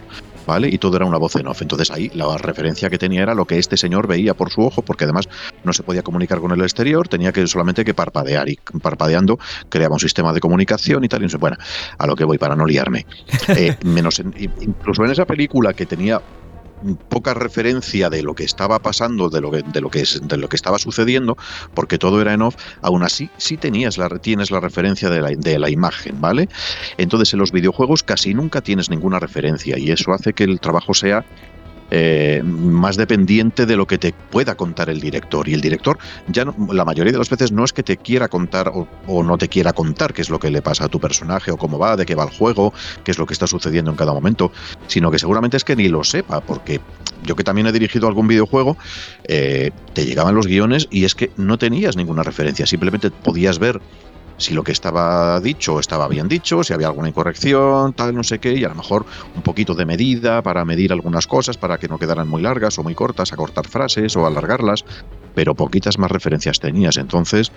¿Vale? 0.48 0.70
Y 0.72 0.78
todo 0.78 0.96
era 0.96 1.04
una 1.04 1.18
voz 1.18 1.36
en 1.36 1.46
off. 1.46 1.60
Entonces 1.60 1.90
ahí 1.90 2.10
la 2.14 2.38
referencia 2.38 2.88
que 2.88 2.96
tenía 2.96 3.20
era 3.20 3.34
lo 3.34 3.44
que 3.44 3.58
este 3.58 3.76
señor 3.76 4.06
veía 4.06 4.32
por 4.32 4.48
su 4.48 4.62
ojo, 4.62 4.80
porque 4.80 5.04
además 5.04 5.28
no 5.62 5.74
se 5.74 5.82
podía 5.82 6.02
comunicar 6.02 6.40
con 6.40 6.52
el 6.52 6.62
exterior, 6.62 7.06
tenía 7.06 7.32
que 7.32 7.46
solamente 7.46 7.84
que 7.84 7.92
parpadear 7.92 8.48
y 8.48 8.58
parpadeando 8.80 9.38
creaba 9.68 9.92
un 9.92 10.00
sistema 10.00 10.32
de 10.32 10.40
comunicación 10.40 11.04
y 11.04 11.08
tal. 11.08 11.22
Y 11.22 11.36
bueno, 11.36 11.58
a 11.98 12.06
lo 12.06 12.16
que 12.16 12.24
voy 12.24 12.38
para 12.38 12.56
no 12.56 12.64
liarme. 12.64 13.04
Eh, 13.58 13.76
menos 13.82 14.20
incluso 14.20 15.04
en 15.04 15.10
esa 15.10 15.24
película 15.24 15.72
que 15.72 15.86
tenía 15.86 16.20
poca 17.08 17.34
referencia 17.34 18.10
de 18.10 18.22
lo 18.22 18.34
que 18.34 18.44
estaba 18.44 18.78
pasando, 18.78 19.28
de 19.30 19.40
lo 19.40 19.50
que, 19.50 19.62
de 19.62 19.80
lo 19.80 19.90
que, 19.90 20.04
de 20.22 20.36
lo 20.36 20.48
que 20.48 20.56
estaba 20.56 20.78
sucediendo, 20.78 21.36
porque 21.74 21.98
todo 21.98 22.20
era 22.20 22.32
en 22.34 22.42
off, 22.42 22.56
aún 22.82 23.02
así 23.02 23.30
sí 23.36 23.56
tenías 23.56 23.98
la, 23.98 24.08
tienes 24.08 24.50
la 24.50 24.60
referencia 24.60 25.10
de 25.10 25.20
la, 25.20 25.30
de 25.30 25.58
la 25.58 25.70
imagen, 25.70 26.20
¿vale? 26.20 26.48
Entonces 26.96 27.32
en 27.32 27.40
los 27.40 27.52
videojuegos 27.52 28.02
casi 28.02 28.34
nunca 28.34 28.60
tienes 28.60 28.90
ninguna 28.90 29.18
referencia 29.18 29.78
y 29.78 29.90
eso 29.90 30.12
hace 30.12 30.32
que 30.32 30.44
el 30.44 30.60
trabajo 30.60 30.94
sea 30.94 31.24
eh, 31.90 32.42
más 32.44 32.96
dependiente 32.96 33.66
de 33.66 33.76
lo 33.76 33.86
que 33.86 33.98
te 33.98 34.12
pueda 34.12 34.54
contar 34.54 34.90
el 34.90 35.00
director. 35.00 35.48
Y 35.48 35.54
el 35.54 35.60
director, 35.60 35.98
ya 36.28 36.44
la 36.70 36.84
mayoría 36.84 37.12
de 37.12 37.18
las 37.18 37.30
veces 37.30 37.52
no 37.52 37.64
es 37.64 37.72
que 37.72 37.82
te 37.82 37.96
quiera 37.96 38.28
contar 38.28 38.72
o, 38.74 39.22
no 39.22 39.38
te 39.38 39.48
quiera 39.48 39.72
contar 39.72 40.12
qué 40.12 40.22
es 40.22 40.30
lo 40.30 40.38
que 40.38 40.50
le 40.50 40.62
pasa 40.62 40.84
a 40.84 40.88
tu 40.88 41.00
personaje 41.00 41.50
o 41.50 41.56
cómo 41.56 41.78
va, 41.78 41.96
de 41.96 42.06
qué 42.06 42.14
va 42.14 42.24
el 42.24 42.30
juego, 42.30 42.72
qué 43.04 43.10
es 43.10 43.18
lo 43.18 43.26
que 43.26 43.32
está 43.32 43.46
sucediendo 43.46 43.90
en 43.90 43.96
cada 43.96 44.12
momento, 44.12 44.52
sino 44.86 45.10
que 45.10 45.18
seguramente 45.18 45.56
es 45.56 45.64
que 45.64 45.76
ni 45.76 45.88
lo 45.88 46.04
sepa, 46.04 46.40
porque 46.40 46.80
yo 47.24 47.36
que 47.36 47.44
también 47.44 47.66
he 47.66 47.72
dirigido 47.72 48.06
algún 48.06 48.28
videojuego, 48.28 48.76
eh, 49.24 49.70
te 49.94 50.04
llegaban 50.04 50.34
los 50.34 50.46
guiones 50.46 50.88
y 50.90 51.04
es 51.04 51.14
que 51.14 51.30
no 51.36 51.58
tenías 51.58 51.96
ninguna 51.96 52.22
referencia, 52.22 52.66
simplemente 52.66 53.10
podías 53.10 53.58
ver 53.58 53.80
si 54.38 54.54
lo 54.54 54.62
que 54.62 54.72
estaba 54.72 55.40
dicho 55.40 55.80
estaba 55.80 56.08
bien 56.08 56.28
dicho, 56.28 56.62
si 56.64 56.72
había 56.72 56.86
alguna 56.86 57.08
incorrección, 57.08 57.92
tal, 57.92 58.14
no 58.14 58.22
sé 58.22 58.38
qué, 58.38 58.54
y 58.54 58.64
a 58.64 58.68
lo 58.68 58.76
mejor 58.76 59.04
un 59.34 59.42
poquito 59.42 59.74
de 59.74 59.84
medida 59.84 60.42
para 60.42 60.64
medir 60.64 60.92
algunas 60.92 61.26
cosas 61.26 61.56
para 61.58 61.78
que 61.78 61.88
no 61.88 61.98
quedaran 61.98 62.28
muy 62.28 62.42
largas 62.42 62.78
o 62.78 62.82
muy 62.82 62.94
cortas, 62.94 63.32
acortar 63.32 63.68
frases 63.68 64.16
o 64.16 64.26
alargarlas, 64.26 64.84
pero 65.34 65.54
poquitas 65.54 65.98
más 65.98 66.10
referencias 66.10 66.58
tenías. 66.60 66.96
Entonces, 66.96 67.52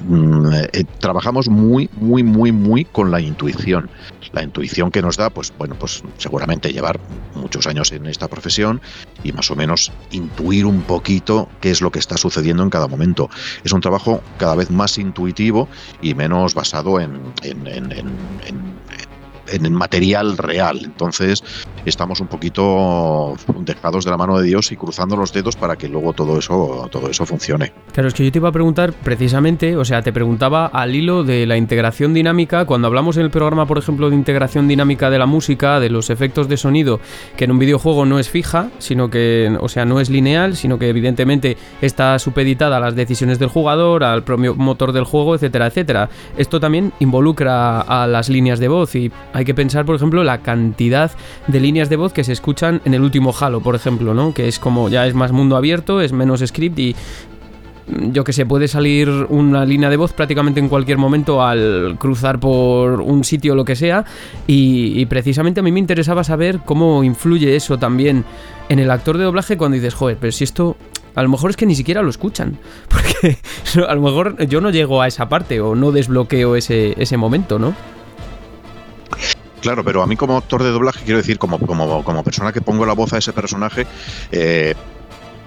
Mm, 0.00 0.52
eh, 0.72 0.84
trabajamos 0.98 1.48
muy, 1.48 1.88
muy, 1.92 2.22
muy, 2.22 2.52
muy 2.52 2.84
con 2.84 3.10
la 3.10 3.20
intuición. 3.20 3.90
La 4.32 4.42
intuición 4.42 4.90
que 4.90 5.02
nos 5.02 5.16
da, 5.16 5.30
pues 5.30 5.52
bueno, 5.58 5.76
pues 5.78 6.02
seguramente 6.16 6.72
llevar 6.72 6.98
muchos 7.34 7.66
años 7.66 7.92
en 7.92 8.06
esta 8.06 8.28
profesión 8.28 8.80
y 9.22 9.32
más 9.32 9.50
o 9.50 9.56
menos 9.56 9.92
intuir 10.10 10.66
un 10.66 10.82
poquito 10.82 11.48
qué 11.60 11.70
es 11.70 11.80
lo 11.80 11.90
que 11.90 11.98
está 11.98 12.16
sucediendo 12.16 12.62
en 12.62 12.70
cada 12.70 12.88
momento. 12.88 13.28
Es 13.64 13.72
un 13.72 13.80
trabajo 13.80 14.22
cada 14.38 14.54
vez 14.54 14.70
más 14.70 14.98
intuitivo 14.98 15.68
y 16.00 16.14
menos 16.14 16.54
basado 16.54 17.00
en, 17.00 17.20
en 19.52 19.66
el 19.66 19.72
material 19.72 20.36
real. 20.38 20.80
Entonces 20.84 21.42
estamos 21.84 22.20
un 22.20 22.28
poquito 22.28 23.34
dejados 23.60 24.04
de 24.04 24.10
la 24.10 24.16
mano 24.16 24.38
de 24.38 24.46
Dios 24.46 24.72
y 24.72 24.76
cruzando 24.76 25.16
los 25.16 25.32
dedos 25.32 25.56
para 25.56 25.76
que 25.76 25.88
luego 25.88 26.12
todo 26.12 26.38
eso, 26.38 26.88
todo 26.90 27.08
eso 27.08 27.26
funcione. 27.26 27.72
Claro, 27.92 28.08
es 28.08 28.14
que 28.14 28.24
yo 28.24 28.32
te 28.32 28.38
iba 28.38 28.48
a 28.48 28.52
preguntar 28.52 28.92
precisamente, 28.92 29.76
o 29.76 29.84
sea, 29.84 30.02
te 30.02 30.12
preguntaba 30.12 30.66
al 30.66 30.94
hilo 30.94 31.24
de 31.24 31.46
la 31.46 31.56
integración 31.56 32.14
dinámica, 32.14 32.64
cuando 32.64 32.88
hablamos 32.88 33.16
en 33.16 33.24
el 33.24 33.30
programa, 33.30 33.66
por 33.66 33.78
ejemplo, 33.78 34.10
de 34.10 34.16
integración 34.16 34.68
dinámica 34.68 35.10
de 35.10 35.18
la 35.18 35.26
música, 35.26 35.80
de 35.80 35.90
los 35.90 36.10
efectos 36.10 36.48
de 36.48 36.56
sonido, 36.56 37.00
que 37.36 37.44
en 37.44 37.52
un 37.52 37.58
videojuego 37.58 38.06
no 38.06 38.18
es 38.18 38.28
fija, 38.28 38.70
sino 38.78 39.10
que, 39.10 39.56
o 39.60 39.68
sea, 39.68 39.84
no 39.84 40.00
es 40.00 40.10
lineal, 40.10 40.56
sino 40.56 40.78
que 40.78 40.88
evidentemente 40.88 41.56
está 41.80 42.18
supeditada 42.18 42.76
a 42.76 42.80
las 42.80 42.94
decisiones 42.94 43.38
del 43.38 43.48
jugador, 43.48 44.04
al 44.04 44.24
propio 44.24 44.54
motor 44.54 44.92
del 44.92 45.04
juego, 45.04 45.34
etcétera, 45.34 45.66
etcétera. 45.66 46.08
Esto 46.36 46.60
también 46.60 46.92
involucra 47.00 47.80
a 47.80 48.06
las 48.06 48.28
líneas 48.28 48.58
de 48.58 48.68
voz 48.68 48.94
y 48.94 49.10
hay 49.32 49.41
que 49.44 49.54
pensar, 49.54 49.84
por 49.84 49.96
ejemplo, 49.96 50.24
la 50.24 50.42
cantidad 50.42 51.10
de 51.46 51.60
líneas 51.60 51.88
de 51.88 51.96
voz 51.96 52.12
que 52.12 52.24
se 52.24 52.32
escuchan 52.32 52.80
en 52.84 52.94
el 52.94 53.02
último 53.02 53.34
Halo, 53.38 53.60
por 53.60 53.74
ejemplo, 53.74 54.14
¿no? 54.14 54.34
Que 54.34 54.48
es 54.48 54.58
como 54.58 54.88
ya 54.88 55.06
es 55.06 55.14
más 55.14 55.32
mundo 55.32 55.56
abierto, 55.56 56.00
es 56.00 56.12
menos 56.12 56.40
script 56.40 56.78
y 56.78 56.96
mm, 57.88 58.12
yo 58.12 58.24
que 58.24 58.32
sé, 58.32 58.46
puede 58.46 58.68
salir 58.68 59.08
una 59.28 59.64
línea 59.64 59.90
de 59.90 59.96
voz 59.96 60.12
prácticamente 60.12 60.60
en 60.60 60.68
cualquier 60.68 60.98
momento 60.98 61.42
al 61.42 61.96
cruzar 61.98 62.38
por 62.38 63.00
un 63.00 63.24
sitio 63.24 63.52
o 63.52 63.56
lo 63.56 63.64
que 63.64 63.76
sea. 63.76 64.04
Y, 64.46 65.00
y, 65.00 65.06
precisamente 65.06 65.60
a 65.60 65.62
mí 65.62 65.72
me 65.72 65.80
interesaba 65.80 66.24
saber 66.24 66.60
cómo 66.64 67.04
influye 67.04 67.56
eso 67.56 67.78
también 67.78 68.24
en 68.68 68.78
el 68.78 68.90
actor 68.90 69.18
de 69.18 69.24
doblaje 69.24 69.56
cuando 69.56 69.74
dices, 69.74 69.94
joder, 69.94 70.16
pero 70.20 70.32
si 70.32 70.44
esto. 70.44 70.76
A 71.14 71.22
lo 71.22 71.28
mejor 71.28 71.50
es 71.50 71.58
que 71.58 71.66
ni 71.66 71.74
siquiera 71.74 72.00
lo 72.00 72.08
escuchan. 72.08 72.56
Porque 72.88 73.36
a 73.86 73.94
lo 73.94 74.00
mejor 74.00 74.46
yo 74.46 74.62
no 74.62 74.70
llego 74.70 75.02
a 75.02 75.08
esa 75.08 75.28
parte 75.28 75.60
o 75.60 75.74
no 75.74 75.92
desbloqueo 75.92 76.56
ese, 76.56 76.94
ese 76.96 77.18
momento, 77.18 77.58
¿no? 77.58 77.74
Claro, 79.62 79.84
pero 79.84 80.02
a 80.02 80.08
mí 80.08 80.16
como 80.16 80.36
actor 80.36 80.60
de 80.64 80.70
doblaje, 80.70 81.04
quiero 81.04 81.18
decir, 81.18 81.38
como, 81.38 81.56
como, 81.60 82.02
como 82.02 82.24
persona 82.24 82.52
que 82.52 82.60
pongo 82.60 82.84
la 82.84 82.94
voz 82.94 83.12
a 83.12 83.18
ese 83.18 83.32
personaje, 83.32 83.86
eh, 84.32 84.74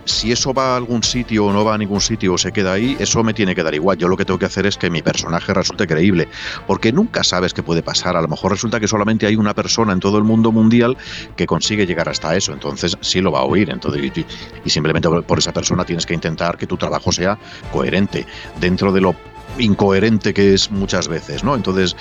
si 0.05 0.32
eso 0.32 0.53
va 0.53 0.74
a 0.74 0.78
algún 0.78 1.03
sitio 1.03 1.47
o 1.47 1.51
no 1.51 1.66
va 1.66 1.74
a 1.74 1.78
ningún 1.78 1.99
sitio 1.99 2.34
o 2.34 2.38
se 2.38 2.53
queda 2.53 2.72
ahí, 2.72 2.95
eso 2.97 3.22
me 3.26 3.34
tiene 3.34 3.53
que 3.53 3.61
dar 3.61 3.76
igual. 3.76 3.97
Yo 3.97 4.07
lo 4.07 4.16
que 4.16 4.24
tengo 4.24 4.39
que 4.39 4.45
hacer 4.45 4.66
es 4.68 4.78
que 4.78 4.89
mi 4.89 5.01
personaje 5.01 5.53
resulte 5.53 5.86
creíble, 5.86 6.30
porque 6.66 6.93
nunca 6.93 7.26
sabes 7.26 7.53
qué 7.53 7.61
puede 7.61 7.84
pasar. 7.84 8.16
A 8.16 8.22
lo 8.22 8.30
mejor 8.30 8.51
resulta 8.51 8.80
que 8.80 8.88
solamente 8.88 9.28
hay 9.28 9.36
una 9.36 9.53
persona 9.53 9.91
en 9.91 9.99
todo 9.99 10.18
el 10.18 10.24
mundo 10.24 10.53
mundial 10.53 10.95
que 11.36 11.45
consigue 11.45 11.86
llegar 11.86 12.07
hasta 12.07 12.38
eso, 12.38 12.53
entonces 12.53 12.97
sí 13.01 13.20
lo 13.20 13.34
va 13.34 13.39
a 13.39 13.43
oír. 13.43 13.70
Entonces, 13.70 14.01
y, 14.01 14.26
y 14.63 14.70
simplemente 14.70 15.09
por 15.09 15.39
esa 15.39 15.51
persona 15.51 15.84
tienes 15.84 16.05
que 16.05 16.13
intentar 16.13 16.57
que 16.57 16.68
tu 16.68 16.78
trabajo 16.78 17.11
sea 17.11 17.38
coherente 17.74 18.26
dentro 18.61 18.93
de 18.93 19.01
lo 19.01 19.35
incoherente 19.58 20.34
que 20.34 20.53
es 20.53 20.72
muchas 20.72 21.08
veces, 21.08 21.43
¿no? 21.43 21.56
Entonces, 21.56 21.95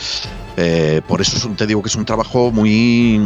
eh, 0.57 1.02
por 1.07 1.20
eso 1.20 1.48
te 1.57 1.66
digo 1.66 1.82
que 1.82 1.88
es 1.88 1.96
un 1.96 2.05
trabajo 2.05 2.52
muy, 2.52 3.20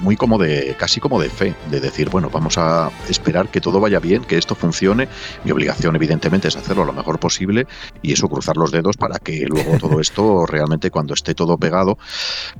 muy 0.00 0.16
como 0.16 0.38
de, 0.38 0.74
casi 0.78 1.00
como 1.00 1.20
de 1.20 1.30
fe, 1.30 1.54
de 1.70 1.80
decir, 1.80 2.10
bueno, 2.10 2.28
vamos 2.30 2.58
a 2.58 2.90
esperar 3.08 3.48
que 3.48 3.60
todo 3.60 3.80
vaya 3.80 4.00
bien, 4.00 4.24
que 4.24 4.36
esto 4.36 4.54
funcione. 4.54 5.08
Mi 5.44 5.52
obligación, 5.52 5.94
evidentemente, 5.94 6.48
es 6.48 6.56
hacerlo 6.56 6.84
lo 6.84 6.92
mejor 6.92 7.18
posible 7.18 7.66
y 8.02 8.12
eso, 8.12 8.28
cruzar 8.28 8.56
los 8.56 8.72
dedos 8.72 8.96
para 8.96 9.18
que 9.18 9.46
luego 9.46 9.78
todo 9.78 10.00
esto 10.00 10.44
realmente 10.46 10.90
cuando 10.90 11.14
esté 11.14 11.34
todo 11.34 11.56
pegado, 11.56 11.98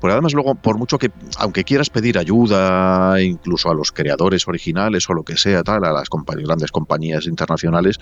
porque 0.00 0.12
además 0.12 0.34
luego, 0.34 0.54
por 0.54 0.78
mucho 0.78 0.98
que, 0.98 1.10
aunque 1.38 1.64
quieras 1.64 1.90
pedir 1.90 2.18
ayuda, 2.18 3.20
incluso 3.20 3.70
a 3.70 3.74
los 3.74 3.92
creadores 3.92 4.46
originales 4.46 5.08
o 5.08 5.14
lo 5.14 5.24
que 5.24 5.36
sea, 5.36 5.62
tal, 5.62 5.84
a 5.84 5.92
las 5.92 6.08
grandes 6.44 6.70
compañías 6.70 7.26
internacionales, 7.26 7.98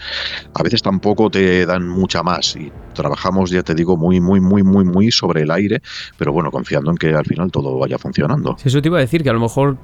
a 0.55 0.63
veces 0.63 0.83
tampoco 0.83 1.31
te 1.31 1.65
dan 1.67 1.89
mucha 1.89 2.23
más 2.23 2.57
y 2.57 2.71
trabajamos, 3.11 3.51
ya 3.51 3.63
te 3.63 3.75
digo, 3.75 3.97
muy, 3.97 4.21
muy, 4.21 4.41
muy, 4.41 4.63
muy, 4.63 4.85
muy 4.85 5.11
sobre 5.11 5.43
el 5.43 5.51
aire, 5.51 5.83
pero 6.17 6.33
bueno, 6.33 6.51
confiando 6.51 6.91
en 6.91 6.97
que 6.97 7.13
al 7.15 7.25
final 7.25 7.51
todo 7.51 7.77
vaya 7.79 7.99
funcionando. 7.99 8.57
Si 8.59 8.69
eso 8.69 8.81
te 8.81 8.89
iba 8.89 8.99
a 8.99 9.01
decir, 9.01 9.23
que 9.25 9.31
a 9.31 9.33
lo 9.33 9.41
mejor 9.41 9.77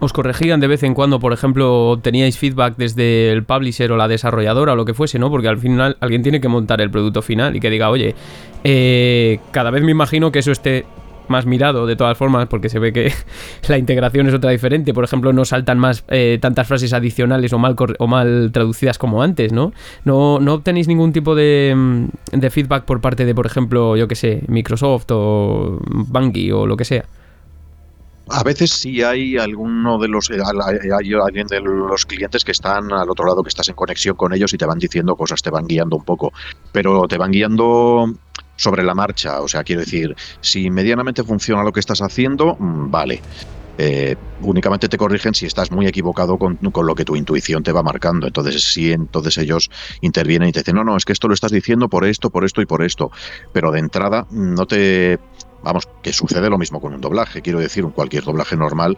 os 0.00 0.12
corregían 0.12 0.60
de 0.60 0.66
vez 0.66 0.82
en 0.82 0.94
cuando, 0.94 1.18
por 1.18 1.32
ejemplo, 1.32 1.98
teníais 2.02 2.38
feedback 2.38 2.76
desde 2.76 3.32
el 3.32 3.42
publisher 3.44 3.90
o 3.90 3.96
la 3.96 4.06
desarrolladora 4.06 4.74
o 4.74 4.76
lo 4.76 4.84
que 4.84 4.94
fuese, 4.94 5.18
¿no? 5.18 5.30
Porque 5.30 5.48
al 5.48 5.58
final 5.58 5.96
alguien 6.00 6.22
tiene 6.22 6.40
que 6.40 6.48
montar 6.48 6.80
el 6.80 6.90
producto 6.90 7.22
final 7.22 7.56
y 7.56 7.60
que 7.60 7.70
diga, 7.70 7.88
oye, 7.88 8.14
eh, 8.64 9.40
cada 9.50 9.70
vez 9.70 9.82
me 9.82 9.90
imagino 9.90 10.30
que 10.30 10.40
eso 10.40 10.52
esté 10.52 10.84
más 11.30 11.46
mirado 11.46 11.86
de 11.86 11.96
todas 11.96 12.16
formas 12.16 12.46
porque 12.48 12.68
se 12.68 12.78
ve 12.78 12.92
que 12.92 13.12
la 13.68 13.78
integración 13.78 14.28
es 14.28 14.34
otra 14.34 14.50
diferente. 14.50 14.94
Por 14.94 15.04
ejemplo, 15.04 15.32
no 15.32 15.44
saltan 15.44 15.78
más 15.78 16.04
eh, 16.08 16.38
tantas 16.40 16.66
frases 16.66 16.92
adicionales 16.92 17.52
o 17.52 17.58
mal, 17.58 17.76
o 17.98 18.06
mal 18.06 18.50
traducidas 18.52 18.98
como 18.98 19.22
antes, 19.22 19.52
¿no? 19.52 19.72
¿no? 20.04 20.38
No 20.40 20.54
obtenéis 20.54 20.88
ningún 20.88 21.12
tipo 21.12 21.34
de, 21.34 21.74
mm, 21.76 22.40
feedback 22.50 22.84
por 22.84 23.00
parte 23.00 23.24
de, 23.24 23.34
por 23.34 23.46
ejemplo, 23.46 23.96
yo 23.96 24.08
que 24.08 24.14
sé, 24.14 24.42
Microsoft 24.48 25.06
o 25.10 25.78
Bungie 25.88 26.52
o 26.52 26.66
lo 26.66 26.76
que 26.76 26.84
sea. 26.84 27.04
A 28.30 28.42
veces 28.42 28.70
sí 28.70 29.02
hay 29.02 29.38
alguno 29.38 29.98
de 29.98 30.08
los 30.08 30.30
eh, 30.30 30.38
alguien 30.42 31.46
de 31.46 31.60
los 31.60 32.04
clientes 32.04 32.44
que 32.44 32.52
están 32.52 32.92
al 32.92 33.08
otro 33.08 33.26
lado, 33.26 33.42
que 33.42 33.48
estás 33.48 33.68
en 33.68 33.74
conexión 33.74 34.16
con 34.16 34.34
ellos 34.34 34.52
y 34.52 34.58
te 34.58 34.66
van 34.66 34.78
diciendo 34.78 35.16
cosas, 35.16 35.40
te 35.40 35.50
van 35.50 35.66
guiando 35.66 35.96
un 35.96 36.04
poco, 36.04 36.32
pero 36.70 37.08
te 37.08 37.16
van 37.16 37.30
guiando 37.30 38.12
sobre 38.58 38.82
la 38.82 38.94
marcha. 38.94 39.40
O 39.40 39.48
sea, 39.48 39.64
quiero 39.64 39.80
decir, 39.80 40.14
si 40.42 40.70
medianamente 40.70 41.24
funciona 41.24 41.62
lo 41.62 41.72
que 41.72 41.80
estás 41.80 42.00
haciendo, 42.02 42.56
mm, 42.58 42.90
vale. 42.90 43.22
eh, 43.80 44.16
únicamente 44.40 44.88
te 44.88 44.96
corrigen 44.98 45.34
si 45.34 45.46
estás 45.46 45.70
muy 45.70 45.86
equivocado 45.86 46.36
con, 46.36 46.58
lo 46.60 46.94
que 46.96 47.04
tu 47.04 47.14
intuición 47.14 47.62
te 47.62 47.70
va 47.70 47.82
marcando. 47.84 48.26
Entonces, 48.26 48.60
sí, 48.64 48.92
entonces 48.92 49.38
ellos 49.38 49.68
intervienen 50.00 50.48
y 50.48 50.52
te 50.52 50.60
dicen, 50.60 50.74
no, 50.74 50.82
no, 50.82 50.96
es 50.96 51.04
que 51.04 51.12
esto 51.12 51.28
lo 51.28 51.34
estás 51.34 51.52
diciendo 51.52 51.88
por 51.88 52.04
esto, 52.04 52.30
por 52.30 52.44
esto 52.44 52.60
y 52.60 52.66
por 52.66 52.82
esto. 52.82 53.10
Pero 53.52 53.70
de 53.70 53.78
entrada 53.78 54.26
no 54.30 54.66
te 54.66 55.20
vamos, 55.62 55.88
que 56.02 56.12
sucede 56.12 56.50
lo 56.50 56.58
mismo 56.58 56.80
con 56.80 56.94
un 56.94 57.00
doblaje. 57.00 57.42
Quiero 57.42 57.60
decir, 57.60 57.84
un 57.84 57.92
cualquier 57.92 58.24
doblaje 58.24 58.56
normal, 58.56 58.96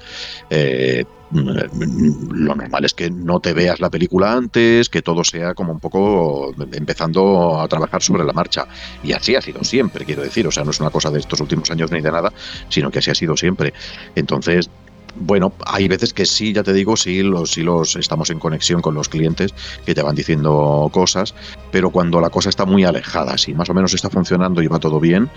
eh, 0.51 1.05
lo 1.33 2.55
normal 2.55 2.85
es 2.85 2.95
que 2.95 3.11
no 3.11 3.41
te 3.41 3.53
veas 3.53 3.81
la 3.81 3.89
película 3.89 4.33
antes, 4.33 4.89
que 4.89 5.01
todo 5.01 5.23
sea 5.23 5.55
como 5.55 5.73
un 5.73 5.79
poco 5.79 6.53
empezando 6.73 7.61
a 7.61 7.69
trabajar 7.69 8.03
sobre 8.03 8.25
la 8.25 8.33
marcha. 8.33 8.67
Y 9.03 9.13
así 9.13 9.37
ha 9.37 9.41
sido 9.41 9.63
siempre, 9.63 10.05
quiero 10.05 10.23
decir. 10.23 10.47
O 10.47 10.51
sea, 10.51 10.65
no 10.65 10.73
es 10.73 10.81
una 10.81 10.91
cosa 10.91 11.11
de 11.11 11.21
estos 11.21 11.41
últimos 11.41 11.71
años 11.71 11.93
ni 11.93 12.01
de 12.01 12.11
nada, 12.11 12.33
sino 12.69 12.91
que 12.91 12.99
así 12.99 13.11
ha 13.11 13.15
sido 13.15 13.37
siempre. 13.37 13.73
Entonces, 14.17 14.71
bueno, 15.17 15.53
hay 15.67 15.89
veces 15.89 16.13
que 16.13 16.27
sí, 16.27 16.53
ya 16.53 16.63
te 16.63 16.73
digo, 16.73 16.97
sí 16.97 17.23
los, 17.23 17.53
sí 17.53 17.63
los 17.63 17.97
estamos 17.97 18.31
en 18.31 18.39
conexión 18.39 18.81
con 18.81 18.95
los 18.95 19.09
clientes 19.09 19.55
que 19.85 19.95
te 19.95 20.03
van 20.03 20.15
diciendo 20.15 20.89
cosas, 20.93 21.35
pero 21.71 21.91
cuando 21.91 22.21
la 22.21 22.31
cosa 22.31 22.49
está 22.49 22.65
muy 22.65 22.85
alejada, 22.85 23.37
si 23.39 23.55
más 23.55 23.69
o 23.71 23.75
menos 23.75 23.95
está 23.95 24.11
funcionando 24.11 24.63
y 24.63 24.67
va 24.67 24.79
todo 24.79 25.01
bien, 25.01 25.29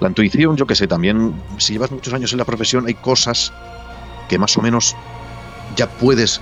la 0.00 0.08
intuición, 0.08 0.56
yo 0.56 0.66
que 0.66 0.74
sé, 0.74 0.86
también, 0.86 1.34
si 1.58 1.74
llevas 1.74 1.90
muchos 1.90 2.14
años 2.14 2.32
en 2.32 2.38
la 2.38 2.44
profesión, 2.44 2.86
hay 2.86 2.94
cosas 2.94 3.52
que 4.28 4.38
más 4.38 4.56
o 4.56 4.62
menos 4.62 4.96
ya 5.76 5.88
puedes 5.88 6.40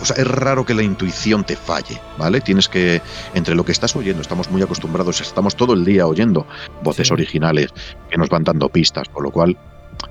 o 0.00 0.04
sea, 0.04 0.16
es 0.16 0.26
raro 0.26 0.66
que 0.66 0.74
la 0.74 0.82
intuición 0.82 1.44
te 1.44 1.54
falle, 1.54 2.00
¿vale? 2.18 2.40
Tienes 2.40 2.68
que, 2.68 3.00
entre 3.34 3.54
lo 3.54 3.64
que 3.64 3.70
estás 3.70 3.94
oyendo, 3.94 4.20
estamos 4.20 4.50
muy 4.50 4.60
acostumbrados, 4.60 5.20
estamos 5.20 5.54
todo 5.54 5.74
el 5.74 5.84
día 5.84 6.08
oyendo 6.08 6.44
voces 6.82 7.12
originales 7.12 7.70
que 8.10 8.18
nos 8.18 8.28
van 8.28 8.42
dando 8.42 8.68
pistas, 8.68 9.08
con 9.10 9.22
lo 9.22 9.30
cual 9.30 9.56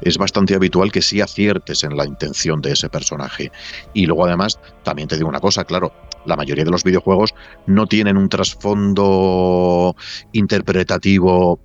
es 0.01 0.17
bastante 0.17 0.55
habitual 0.55 0.91
que 0.93 1.01
sí 1.01 1.19
aciertes 1.19 1.83
en 1.83 1.97
la 1.97 2.05
intención 2.05 2.61
de 2.61 2.71
ese 2.71 2.89
personaje. 2.89 3.51
Y 3.93 4.05
luego 4.05 4.25
además, 4.25 4.59
también 4.83 5.09
te 5.09 5.17
digo 5.17 5.27
una 5.27 5.41
cosa, 5.41 5.65
claro, 5.65 5.91
la 6.25 6.37
mayoría 6.37 6.63
de 6.63 6.71
los 6.71 6.83
videojuegos 6.83 7.33
no 7.65 7.87
tienen 7.87 8.15
un 8.15 8.29
trasfondo 8.29 9.95
interpretativo 10.31 11.59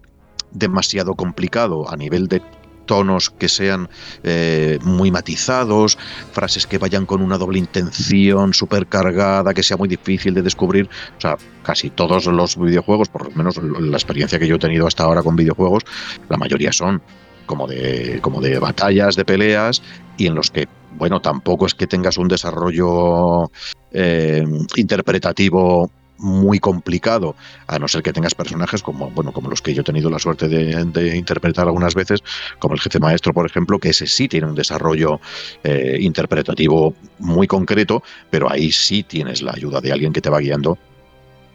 demasiado 0.59 1.15
complicado 1.15 1.91
a 1.91 1.97
nivel 1.97 2.29
de 2.29 2.43
tonos 2.87 3.31
que 3.31 3.49
sean 3.49 3.89
eh, 4.23 4.79
muy 4.83 5.11
matizados, 5.11 5.99
frases 6.33 6.67
que 6.67 6.79
vayan 6.79 7.05
con 7.05 7.21
una 7.21 7.37
doble 7.37 7.59
intención 7.59 8.55
súper 8.55 8.87
cargada, 8.87 9.53
que 9.53 9.63
sea 9.63 9.77
muy 9.77 9.89
difícil 9.89 10.33
de 10.35 10.43
descubrir. 10.43 10.89
O 11.19 11.21
sea, 11.21 11.37
casi 11.63 11.91
todos 11.91 12.27
los 12.27 12.57
videojuegos, 12.57 13.09
por 13.09 13.25
lo 13.25 13.31
menos 13.33 13.59
la 13.59 13.97
experiencia 13.97 14.39
que 14.39 14.47
yo 14.47 14.57
he 14.57 14.61
tenido 14.61 14.87
hasta 14.87 15.05
ahora 15.05 15.23
con 15.23 15.37
videojuegos, 15.37 15.83
la 16.29 16.37
mayoría 16.37 16.73
son 16.73 17.03
como 17.45 17.67
de, 17.67 18.21
como 18.23 18.41
de 18.41 18.59
batallas, 18.59 19.15
de 19.17 19.25
peleas, 19.25 19.83
y 20.17 20.27
en 20.27 20.35
los 20.35 20.51
que, 20.51 20.69
bueno, 20.93 21.21
tampoco 21.21 21.67
es 21.67 21.75
que 21.75 21.87
tengas 21.87 22.19
un 22.19 22.29
desarrollo 22.29 23.51
eh, 23.93 24.45
interpretativo 24.77 25.91
muy 26.19 26.59
complicado, 26.59 27.37
a 27.67 27.79
no 27.79 27.89
ser 27.89 28.03
que 28.03 28.13
tengas 28.13 28.35
personajes 28.35 28.83
como, 28.83 29.11
bueno, 29.11 29.33
como 29.33 29.51
los 29.51 29.63
que 29.63 29.75
yo 29.75 29.83
he 29.83 29.85
tenido 29.85 30.11
la 30.11 30.19
suerte 30.19 30.49
de, 30.49 31.17
interpretar 31.17 31.67
algunas 31.67 31.95
veces, 31.95 32.23
como 32.59 32.75
el 32.75 32.81
jefe 32.81 32.99
maestro, 32.99 33.33
por 33.33 33.47
ejemplo, 33.47 33.79
que 33.79 33.91
ese 33.91 34.07
sí 34.07 34.29
tiene 34.29 34.47
un 34.47 34.55
desarrollo 34.55 35.21
eh, 35.65 35.99
interpretativo 36.01 36.95
muy 37.19 37.47
concreto, 37.47 38.03
pero 38.31 38.51
ahí 38.51 38.73
sí 38.73 39.03
tienes 39.03 39.43
la 39.43 39.53
ayuda 39.53 39.81
de 39.81 39.93
alguien 39.93 40.13
que 40.13 40.21
te 40.21 40.31
va 40.31 40.41
guiando 40.41 40.79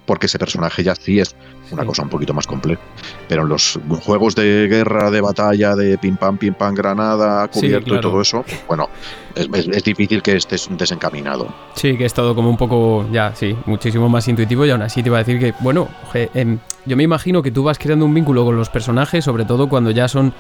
porque 0.06 0.26
ese 0.26 0.40
personaje 0.40 0.84
ya 0.84 0.96
sí 0.96 1.20
es 1.20 1.36
una 1.72 1.86
cosa 1.86 2.04
un 2.04 2.10
poquito 2.10 2.34
más 2.34 2.48
compleja. 2.48 2.82
Pero 3.28 3.44
en 3.44 3.50
los 3.50 3.80
juegos 4.02 4.36
de 4.36 4.68
guerra, 4.68 5.12
de 5.12 5.22
batalla, 5.22 5.76
de 5.76 5.98
pim 5.98 6.18
pam, 6.18 6.38
pim 6.38 6.54
pam, 6.54 6.74
granada, 6.74 7.48
cubierto 7.48 7.96
y 7.96 8.02
todo 8.02 8.22
eso, 8.22 8.44
bueno, 8.68 8.90
es, 9.36 9.84
difícil 9.84 10.22
que 10.22 10.36
estés 10.36 10.68
desencaminado. 10.72 11.48
Sí, 11.76 11.98
que 11.98 12.06
es 12.06 12.14
todo 12.14 12.36
como 12.36 12.50
un 12.50 12.58
poco, 12.58 13.08
ya, 13.12 13.34
sí, 13.36 13.56
muchísimo 13.66 14.10
más 14.10 14.28
intuitivo 14.28 14.66
y 14.66 14.72
aún 14.72 14.82
así 14.82 15.02
te 15.02 15.10
iba 15.10 15.18
a 15.18 15.24
decir 15.24 15.40
que, 15.40 15.54
bueno, 15.60 15.88
em, 16.14 16.60
yo 16.86 16.98
me 16.98 17.04
imagino 17.04 17.42
que 17.42 17.52
tú 17.52 17.64
vas 17.64 17.78
creando 17.78 18.06
un 18.06 18.14
vínculo 18.14 18.46
con 18.46 18.56
los 18.56 18.70
personajes, 18.70 19.24
sobre 19.24 19.46
todo 19.46 19.70
cuando 19.70 19.92
ya 19.92 20.08
son, 20.08 20.34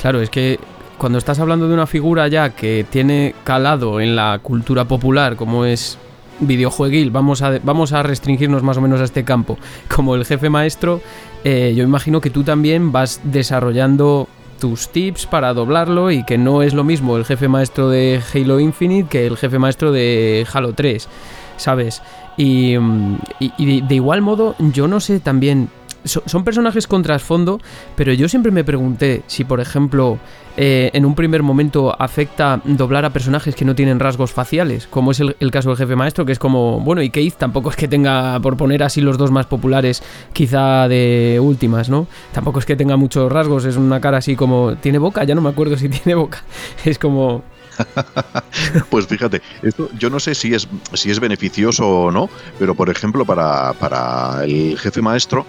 claro, 0.00 0.20
es 0.20 0.30
que 0.30 0.58
cuando 0.98 1.18
estás 1.18 1.40
hablando 1.40 1.68
de 1.68 1.74
una 1.74 1.86
figura 1.86 2.28
ya 2.28 2.50
que 2.50 2.86
tiene 2.88 3.34
calado 3.44 4.00
en 4.00 4.14
la 4.14 4.38
cultura 4.42 4.84
popular, 4.84 5.36
como 5.36 5.64
es 5.64 5.98
videojueguil, 6.46 7.10
vamos 7.10 7.42
a, 7.42 7.58
vamos 7.62 7.92
a 7.92 8.02
restringirnos 8.02 8.62
más 8.62 8.76
o 8.76 8.80
menos 8.80 9.00
a 9.00 9.04
este 9.04 9.24
campo, 9.24 9.58
como 9.94 10.14
el 10.14 10.24
jefe 10.24 10.50
maestro, 10.50 11.00
eh, 11.44 11.72
yo 11.76 11.82
imagino 11.84 12.20
que 12.20 12.30
tú 12.30 12.44
también 12.44 12.92
vas 12.92 13.20
desarrollando 13.24 14.28
tus 14.60 14.90
tips 14.90 15.26
para 15.26 15.54
doblarlo 15.54 16.12
y 16.12 16.24
que 16.24 16.38
no 16.38 16.62
es 16.62 16.72
lo 16.72 16.84
mismo 16.84 17.16
el 17.16 17.24
jefe 17.24 17.48
maestro 17.48 17.88
de 17.88 18.20
Halo 18.32 18.60
Infinite 18.60 19.08
que 19.08 19.26
el 19.26 19.36
jefe 19.36 19.58
maestro 19.58 19.90
de 19.90 20.46
Halo 20.52 20.72
3, 20.72 21.08
¿sabes? 21.56 22.00
Y, 22.36 22.78
mm, 22.78 23.18
de 23.58 23.94
igual 23.94 24.22
modo, 24.22 24.54
yo 24.58 24.86
no 24.86 25.00
sé 25.00 25.18
también 25.18 25.68
son 26.04 26.44
personajes 26.44 26.86
con 26.86 27.02
trasfondo, 27.02 27.60
pero 27.96 28.12
yo 28.12 28.28
siempre 28.28 28.52
me 28.52 28.64
pregunté 28.64 29.22
si, 29.26 29.44
por 29.44 29.60
ejemplo, 29.60 30.18
eh, 30.56 30.90
en 30.92 31.06
un 31.06 31.14
primer 31.14 31.42
momento 31.42 31.94
afecta 31.98 32.60
doblar 32.64 33.04
a 33.04 33.10
personajes 33.10 33.54
que 33.54 33.64
no 33.64 33.74
tienen 33.74 34.00
rasgos 34.00 34.32
faciales, 34.32 34.86
como 34.86 35.12
es 35.12 35.20
el, 35.20 35.50
caso 35.50 35.70
del 35.70 35.78
jefe 35.78 35.96
maestro, 35.96 36.26
que 36.26 36.32
es 36.32 36.38
como, 36.38 36.80
bueno, 36.80 37.02
y 37.02 37.10
Keith 37.10 37.34
tampoco 37.38 37.70
es 37.70 37.76
que 37.76 37.88
tenga, 37.88 38.38
por 38.40 38.56
poner 38.56 38.82
así 38.82 39.00
los 39.00 39.16
dos 39.16 39.30
más 39.30 39.46
populares, 39.46 40.02
quizá 40.32 40.88
de 40.88 41.38
últimas, 41.40 41.88
¿no? 41.88 42.06
Tampoco 42.32 42.58
es 42.58 42.66
que 42.66 42.76
tenga 42.76 42.96
muchos 42.96 43.30
rasgos, 43.32 43.64
es 43.64 43.76
una 43.76 44.00
cara 44.00 44.18
así 44.18 44.36
como, 44.36 44.76
¿tiene 44.76 44.98
boca? 44.98 45.24
Ya 45.24 45.34
no 45.34 45.40
me 45.40 45.50
acuerdo 45.50 45.76
si 45.76 45.88
tiene 45.88 46.14
boca. 46.14 46.42
Es 46.84 46.98
como... 46.98 47.42
pues 48.90 49.06
fíjate, 49.06 49.40
esto 49.62 49.88
yo 49.98 50.10
no 50.10 50.20
sé 50.20 50.34
si 50.34 50.52
es, 50.52 50.68
si 50.92 51.10
es 51.10 51.18
beneficioso 51.18 51.88
o 51.88 52.10
no, 52.10 52.28
pero 52.58 52.74
por 52.74 52.90
ejemplo 52.90 53.24
para, 53.24 53.72
para 53.72 54.44
el 54.44 54.78
jefe 54.78 55.00
maestro, 55.00 55.46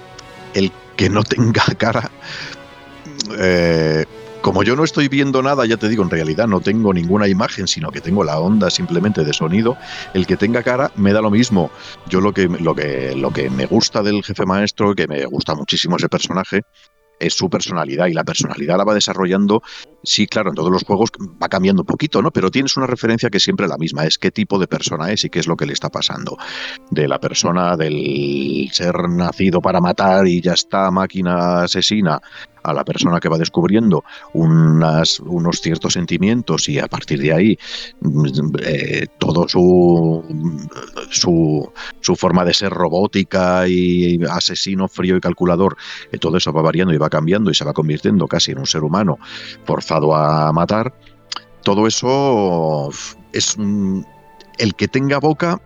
el 0.53 0.71
que 0.95 1.09
no 1.09 1.23
tenga 1.23 1.63
cara, 1.77 2.11
eh, 3.37 4.05
como 4.43 4.61
yo 4.63 4.75
no 4.75 4.83
estoy 4.83 5.07
viendo 5.07 5.41
nada, 5.41 5.65
ya 5.65 5.77
te 5.77 5.87
digo, 5.87 6.03
en 6.03 6.09
realidad 6.09 6.47
no 6.47 6.59
tengo 6.59 6.93
ninguna 6.93 7.29
imagen, 7.29 7.65
sino 7.65 7.91
que 7.91 8.01
tengo 8.01 8.25
la 8.25 8.39
onda 8.39 8.69
simplemente 8.69 9.23
de 9.23 9.31
sonido, 9.31 9.77
el 10.13 10.27
que 10.27 10.35
tenga 10.35 10.61
cara 10.63 10.91
me 10.95 11.13
da 11.13 11.21
lo 11.21 11.31
mismo. 11.31 11.71
Yo 12.09 12.19
lo 12.19 12.33
que, 12.33 12.49
lo 12.49 12.75
que, 12.75 13.15
lo 13.15 13.31
que 13.31 13.49
me 13.49 13.65
gusta 13.67 14.03
del 14.03 14.21
jefe 14.21 14.45
maestro, 14.45 14.95
que 14.95 15.07
me 15.07 15.23
gusta 15.25 15.55
muchísimo 15.55 15.95
ese 15.95 16.09
personaje, 16.09 16.63
es 17.25 17.33
su 17.33 17.49
personalidad 17.49 18.07
y 18.07 18.13
la 18.13 18.23
personalidad 18.23 18.77
la 18.77 18.83
va 18.83 18.93
desarrollando. 18.93 19.61
Sí, 20.03 20.27
claro, 20.27 20.49
en 20.49 20.55
todos 20.55 20.71
los 20.71 20.83
juegos 20.83 21.11
va 21.41 21.47
cambiando 21.47 21.81
un 21.83 21.85
poquito, 21.85 22.21
¿no? 22.21 22.31
Pero 22.31 22.51
tienes 22.51 22.75
una 22.77 22.87
referencia 22.87 23.29
que 23.29 23.39
siempre 23.39 23.65
es 23.65 23.69
la 23.69 23.77
misma, 23.77 24.05
es 24.05 24.17
qué 24.17 24.31
tipo 24.31 24.59
de 24.59 24.67
persona 24.67 25.11
es 25.11 25.23
y 25.23 25.29
qué 25.29 25.39
es 25.39 25.47
lo 25.47 25.55
que 25.55 25.65
le 25.65 25.73
está 25.73 25.89
pasando. 25.89 26.37
De 26.91 27.07
la 27.07 27.19
persona 27.19 27.77
del 27.77 28.69
ser 28.71 29.09
nacido 29.09 29.61
para 29.61 29.79
matar 29.79 30.27
y 30.27 30.41
ya 30.41 30.53
está, 30.53 30.91
máquina 30.91 31.63
asesina, 31.63 32.21
a 32.63 32.73
la 32.73 32.83
persona 32.83 33.19
que 33.19 33.29
va 33.29 33.37
descubriendo 33.37 34.03
unos 34.33 35.21
ciertos 35.61 35.93
sentimientos 35.93 36.69
y 36.69 36.79
a 36.79 36.87
partir 36.87 37.19
de 37.19 37.33
ahí 37.33 37.59
eh, 38.63 39.07
todo 39.19 39.47
su, 39.47 40.23
su, 41.09 41.71
su, 41.99 42.15
forma 42.15 42.45
de 42.45 42.53
ser 42.53 42.71
robótica 42.71 43.67
y 43.67 44.19
asesino 44.29 44.87
frío 44.87 45.17
y 45.17 45.21
calculador, 45.21 45.77
eh, 46.11 46.17
todo 46.17 46.37
eso 46.37 46.53
va 46.53 46.61
variando 46.61 46.93
y 46.93 46.97
va 46.97 47.09
cambiando 47.09 47.51
y 47.51 47.55
se 47.55 47.65
va 47.65 47.73
convirtiendo 47.73 48.27
casi 48.27 48.51
en 48.51 48.59
un 48.59 48.65
ser 48.65 48.83
humano 48.83 49.17
forzado 49.65 50.15
a 50.15 50.51
matar. 50.53 50.93
Todo 51.63 51.87
eso 51.87 52.89
es 53.31 53.57
el 53.57 54.75
que 54.75 54.87
tenga 54.87 55.19
boca 55.19 55.61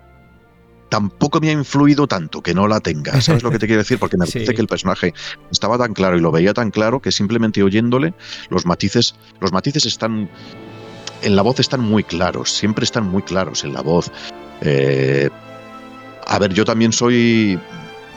tampoco 0.90 1.40
me 1.40 1.50
ha 1.50 1.54
influido 1.54 2.08
tanto 2.08 2.42
que 2.42 2.54
no 2.54 2.68
la 2.68 2.80
tenga. 2.80 3.20
¿Sabes 3.22 3.44
lo 3.44 3.52
que 3.52 3.60
te 3.60 3.68
quiero 3.68 3.82
decir? 3.82 4.00
Porque 4.00 4.18
me 4.18 4.26
parece 4.32 4.54
que 4.54 4.62
el 4.62 4.68
personaje 4.68 5.14
estaba 5.52 5.78
tan 5.78 5.94
claro 5.94 6.18
y 6.18 6.22
lo 6.22 6.32
veía 6.32 6.54
tan 6.54 6.72
claro 6.72 7.02
que 7.02 7.12
simplemente 7.12 7.64
oyéndole 7.64 8.14
los 8.50 8.66
matices, 8.66 9.16
los 9.40 9.52
matices 9.52 9.86
están 9.86 10.30
en 11.24 11.36
la 11.36 11.42
voz 11.42 11.60
están 11.60 11.82
muy 11.82 12.04
claros, 12.04 12.52
siempre 12.52 12.84
están 12.84 13.10
muy 13.10 13.24
claros 13.24 13.64
en 13.64 13.74
la 13.74 13.82
voz. 13.82 14.12
Eh, 14.62 15.30
a 16.26 16.40
ver, 16.40 16.54
yo 16.54 16.66
también 16.66 16.94
soy 16.94 17.60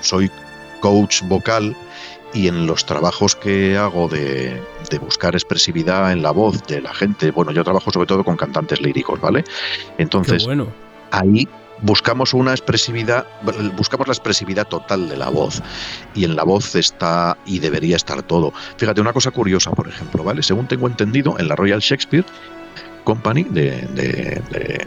soy 0.01 0.31
coach 0.81 1.23
vocal 1.23 1.77
y 2.33 2.47
en 2.47 2.67
los 2.67 2.87
trabajos 2.87 3.35
que 3.35 3.77
hago 3.77 4.09
de, 4.09 4.63
de, 4.89 4.99
buscar 4.99 5.35
expresividad 5.35 6.13
en 6.13 6.23
la 6.23 6.31
voz 6.31 6.65
de 6.67 6.81
la 6.81 6.95
gente, 6.95 7.33
bueno, 7.33 7.51
yo 7.51 7.65
trabajo 7.65 7.91
sobre 7.91 8.07
todo 8.07 8.23
con 8.23 8.37
cantantes 8.37 8.81
líricos, 8.81 9.21
¿vale? 9.21 9.45
Entonces, 9.99 10.45
bueno. 10.45 10.69
ahí 11.11 11.49
buscamos 11.83 12.35
una 12.35 12.53
expresividad, 12.53 13.27
buscamos 13.77 14.07
la 14.07 14.13
expresividad 14.13 14.67
total 14.67 15.09
de 15.09 15.17
la 15.17 15.29
voz. 15.29 15.63
Y 16.15 16.25
en 16.25 16.37
la 16.37 16.45
voz 16.45 16.75
está 16.75 17.37
y 17.47 17.59
debería 17.59 17.97
estar 17.97 18.23
todo. 18.23 18.53
Fíjate, 18.77 19.01
una 19.01 19.13
cosa 19.13 19.31
curiosa, 19.31 19.71
por 19.73 19.89
ejemplo, 19.89 20.25
¿vale? 20.25 20.43
Según 20.43 20.67
tengo 20.67 20.87
entendido, 20.87 21.39
en 21.39 21.49
la 21.49 21.57
Royal 21.57 21.81
Shakespeare 21.81 22.25
Company 23.05 23.45
de, 23.45 24.85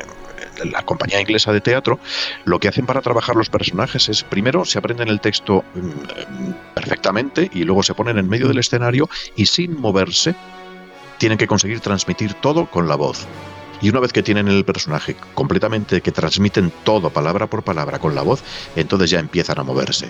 la 0.66 0.84
compañía 0.84 1.20
inglesa 1.20 1.52
de 1.52 1.62
teatro, 1.62 2.00
lo 2.46 2.60
que 2.60 2.68
hacen 2.68 2.86
para 2.86 3.02
trabajar 3.02 3.36
los 3.36 3.50
personajes 3.50 4.08
es, 4.08 4.24
primero, 4.24 4.66
se 4.66 4.78
aprenden 4.78 5.10
el 5.10 5.20
texto 5.20 5.64
mm, 5.74 6.74
perfectamente 6.76 7.50
y 7.54 7.64
luego 7.64 7.84
se 7.84 7.94
ponen 7.94 8.18
en 8.18 8.30
medio 8.30 8.48
del 8.48 8.60
escenario 8.60 9.10
y 9.36 9.48
sin 9.48 9.80
moverse 9.80 10.36
tienen 11.18 11.38
que 11.38 11.48
conseguir 11.48 11.80
transmitir 11.80 12.34
todo 12.36 12.68
con 12.68 12.88
la 12.88 12.96
voz. 12.96 13.28
Y 13.84 13.90
una 13.90 14.00
vez 14.00 14.14
que 14.14 14.24
tienen 14.24 14.48
el 14.48 14.64
personaje 14.64 15.18
completamente, 15.34 16.00
que 16.00 16.14
transmiten 16.14 16.72
todo 16.86 17.10
palabra 17.10 17.48
por 17.48 17.64
palabra 17.64 18.00
con 18.00 18.16
la 18.16 18.22
voz, 18.22 18.42
entonces 18.78 19.10
ya 19.10 19.20
empiezan 19.20 19.60
a 19.60 19.64
moverse. 19.64 20.10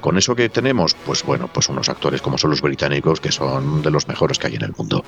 Con 0.00 0.16
eso 0.16 0.34
que 0.34 0.48
tenemos, 0.48 0.94
pues 0.94 1.22
bueno, 1.22 1.50
pues 1.52 1.68
unos 1.68 1.90
actores 1.90 2.22
como 2.22 2.38
son 2.38 2.48
los 2.48 2.62
británicos, 2.62 3.20
que 3.20 3.30
son 3.30 3.82
de 3.82 3.90
los 3.90 4.08
mejores 4.08 4.38
que 4.38 4.46
hay 4.46 4.54
en 4.54 4.62
el 4.62 4.72
mundo. 4.74 5.04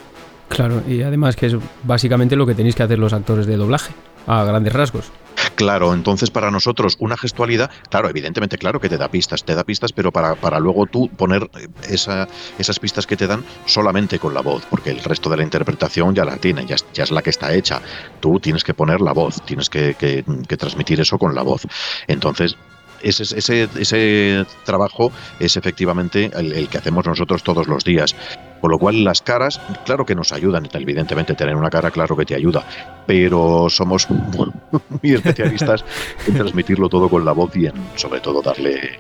Claro, 0.51 0.83
y 0.87 1.01
además 1.01 1.35
que 1.35 1.47
es 1.47 1.57
básicamente 1.83 2.37
lo 2.37 2.47
que 2.47 2.55
tenéis 2.55 2.75
que 2.75 2.83
hacer 2.83 2.99
los 2.99 3.15
actores 3.15 3.47
de 3.47 3.57
doblaje, 3.57 3.95
a 4.27 4.45
grandes 4.45 4.75
rasgos. 4.75 5.11
Claro, 5.55 5.95
entonces 5.95 6.31
para 6.31 6.51
nosotros 6.51 6.97
una 6.99 7.17
gestualidad, 7.17 7.71
claro, 7.89 8.09
evidentemente, 8.09 8.59
claro 8.59 8.81
que 8.81 8.89
te 8.89 8.99
da 8.99 9.09
pistas, 9.09 9.45
te 9.45 9.55
da 9.55 9.65
pistas, 9.65 9.93
pero 9.93 10.11
para, 10.11 10.35
para 10.35 10.59
luego 10.59 10.87
tú 10.87 11.09
poner 11.09 11.49
esa, 11.89 12.29
esas 12.59 12.81
pistas 12.81 13.07
que 13.07 13.17
te 13.17 13.27
dan 13.27 13.45
solamente 13.67 14.19
con 14.19 14.35
la 14.35 14.41
voz, 14.41 14.65
porque 14.69 14.91
el 14.91 15.03
resto 15.03 15.31
de 15.31 15.37
la 15.37 15.43
interpretación 15.45 16.15
ya 16.15 16.25
la 16.25 16.37
tiene, 16.39 16.67
ya, 16.67 16.77
es 17.03 17.11
la 17.11 17.23
que 17.23 17.31
está 17.31 17.55
hecha. 17.55 17.81
Tú 18.21 18.41
tienes 18.41 18.65
que 18.65 18.75
poner 18.75 19.01
la 19.01 19.13
voz, 19.13 19.43
tienes 19.43 19.71
que, 19.71 19.95
que, 19.95 20.25
que 20.49 20.57
transmitir 20.57 21.01
eso 21.01 21.19
con 21.19 21.35
la 21.35 21.43
voz. 21.43 21.63
Entonces, 22.09 22.57
ese, 23.05 23.23
ese, 23.39 23.69
ese, 23.79 24.47
trabajo 24.65 25.13
es 25.39 25.57
efectivamente 25.57 26.31
el, 26.35 26.69
que 26.69 26.79
hacemos 26.79 27.07
nosotros 27.07 27.43
todos 27.43 27.69
los 27.69 27.85
días. 27.85 28.17
Con 28.65 28.71
lo 28.71 28.79
cual 28.79 29.05
las 29.05 29.21
caras, 29.21 29.61
claro 29.85 30.07
que 30.07 30.15
nos 30.15 30.33
ayudan, 30.33 30.67
evidentemente 30.73 31.35
tener 31.35 31.55
una 31.55 31.69
cara 31.69 31.91
claro 31.91 32.17
que 32.17 32.25
te 32.25 32.35
ayuda, 32.35 32.65
pero 33.07 33.69
somos 33.69 34.09
muy 35.03 35.13
especialistas 35.13 35.85
en 36.27 36.33
transmitirlo 36.33 36.89
todo 36.89 37.11
con 37.11 37.27
la 37.27 37.33
voz 37.33 37.55
y 37.57 37.67
en 37.67 37.75
sobre 37.95 38.21
todo 38.21 38.41
darle 38.41 38.99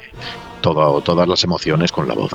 todo, 0.60 1.00
todas 1.00 1.26
las 1.26 1.42
emociones 1.44 1.92
con 1.92 2.06
la 2.06 2.12
voz. 2.12 2.32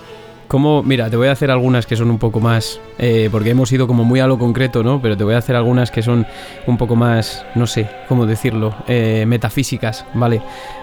Como, 0.47 0.81
mira, 0.81 1.07
te 1.11 1.17
voy 1.17 1.27
a 1.27 1.33
hacer 1.33 1.51
algunas 1.51 1.85
que 1.85 1.95
son 1.95 2.09
un 2.09 2.17
poco 2.17 2.39
más, 2.39 2.81
eh, 2.97 3.29
porque 3.31 3.51
hemos 3.51 3.71
ido 3.71 3.85
como 3.85 4.03
muy 4.03 4.19
a 4.21 4.25
lo 4.25 4.39
concreto, 4.39 4.81
¿no? 4.81 4.99
Pero 4.99 5.15
te 5.15 5.23
voy 5.23 5.35
a 5.35 5.37
hacer 5.37 5.55
algunas 5.55 5.91
que 5.91 6.01
son 6.01 6.25
un 6.65 6.77
poco 6.79 6.95
más, 6.95 7.45
no 7.53 7.67
sé, 7.67 7.87
cómo 8.07 8.25
decirlo, 8.25 8.73
eh, 8.87 9.25
metafísicas, 9.27 10.03
¿vale? 10.15 10.41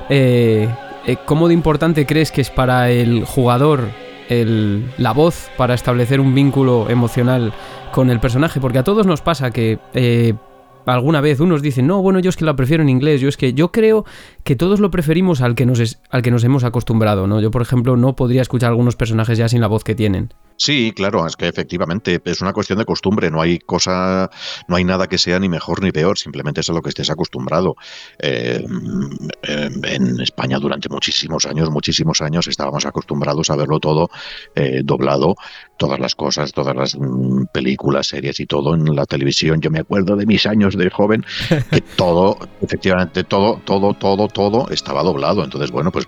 Eh, 0.08 0.68
¿Cómo 1.24 1.48
de 1.48 1.54
importante 1.54 2.06
crees 2.06 2.30
que 2.30 2.40
es 2.40 2.50
para 2.50 2.90
el 2.90 3.24
jugador 3.24 4.05
el, 4.28 4.84
la 4.98 5.12
voz 5.12 5.50
para 5.56 5.74
establecer 5.74 6.20
un 6.20 6.34
vínculo 6.34 6.88
emocional 6.90 7.52
con 7.92 8.10
el 8.10 8.20
personaje? 8.20 8.60
Porque 8.60 8.78
a 8.78 8.84
todos 8.84 9.06
nos 9.06 9.20
pasa 9.22 9.50
que 9.50 9.78
alguna 10.86 11.20
vez 11.20 11.40
unos 11.40 11.62
dicen, 11.62 11.86
no, 11.86 12.00
bueno, 12.02 12.20
yo 12.20 12.30
es 12.30 12.36
que 12.36 12.44
la 12.44 12.54
prefiero 12.56 12.82
en 12.82 12.88
inglés, 12.88 13.20
yo 13.20 13.28
es 13.28 13.36
que 13.36 13.52
yo 13.52 13.72
creo 13.72 14.04
que 14.46 14.54
todos 14.54 14.78
lo 14.78 14.92
preferimos 14.92 15.40
al 15.40 15.56
que 15.56 15.66
nos, 15.66 15.98
al 16.08 16.22
que 16.22 16.30
nos 16.30 16.44
hemos 16.44 16.62
acostumbrado, 16.62 17.26
¿no? 17.26 17.40
Yo, 17.40 17.50
por 17.50 17.62
ejemplo, 17.62 17.96
no 17.96 18.14
podría 18.14 18.42
escuchar 18.42 18.70
algunos 18.70 18.94
personajes 18.94 19.36
ya 19.36 19.48
sin 19.48 19.60
la 19.60 19.66
voz 19.66 19.82
que 19.82 19.96
tienen. 19.96 20.32
Sí, 20.56 20.92
claro, 20.96 21.26
es 21.26 21.36
que 21.36 21.48
efectivamente 21.48 22.20
es 22.24 22.40
una 22.40 22.54
cuestión 22.54 22.78
de 22.78 22.86
costumbre, 22.86 23.30
no 23.30 23.42
hay 23.42 23.58
cosa, 23.58 24.30
no 24.68 24.76
hay 24.76 24.84
nada 24.84 25.06
que 25.06 25.18
sea 25.18 25.38
ni 25.38 25.50
mejor 25.50 25.82
ni 25.82 25.92
peor, 25.92 26.16
simplemente 26.16 26.62
es 26.62 26.70
a 26.70 26.72
lo 26.72 26.80
que 26.80 26.88
estés 26.88 27.10
acostumbrado. 27.10 27.76
Eh, 28.18 28.64
en 29.42 30.20
España 30.20 30.58
durante 30.58 30.88
muchísimos 30.88 31.44
años, 31.44 31.68
muchísimos 31.70 32.22
años 32.22 32.46
estábamos 32.46 32.86
acostumbrados 32.86 33.50
a 33.50 33.56
verlo 33.56 33.80
todo 33.80 34.08
eh, 34.54 34.80
doblado, 34.82 35.34
todas 35.76 36.00
las 36.00 36.14
cosas, 36.14 36.52
todas 36.52 36.74
las 36.74 36.96
mm, 36.96 37.46
películas, 37.52 38.06
series 38.06 38.40
y 38.40 38.46
todo 38.46 38.74
en 38.74 38.96
la 38.96 39.04
televisión. 39.04 39.60
Yo 39.60 39.70
me 39.70 39.80
acuerdo 39.80 40.16
de 40.16 40.24
mis 40.24 40.46
años 40.46 40.76
de 40.76 40.88
joven 40.88 41.24
que 41.70 41.80
todo, 41.96 42.38
efectivamente, 42.62 43.24
todo, 43.24 43.60
todo, 43.64 43.92
todo, 43.92 44.28
todo 44.36 44.68
estaba 44.68 45.02
doblado. 45.02 45.42
Entonces, 45.42 45.70
bueno, 45.70 45.90
pues 45.90 46.06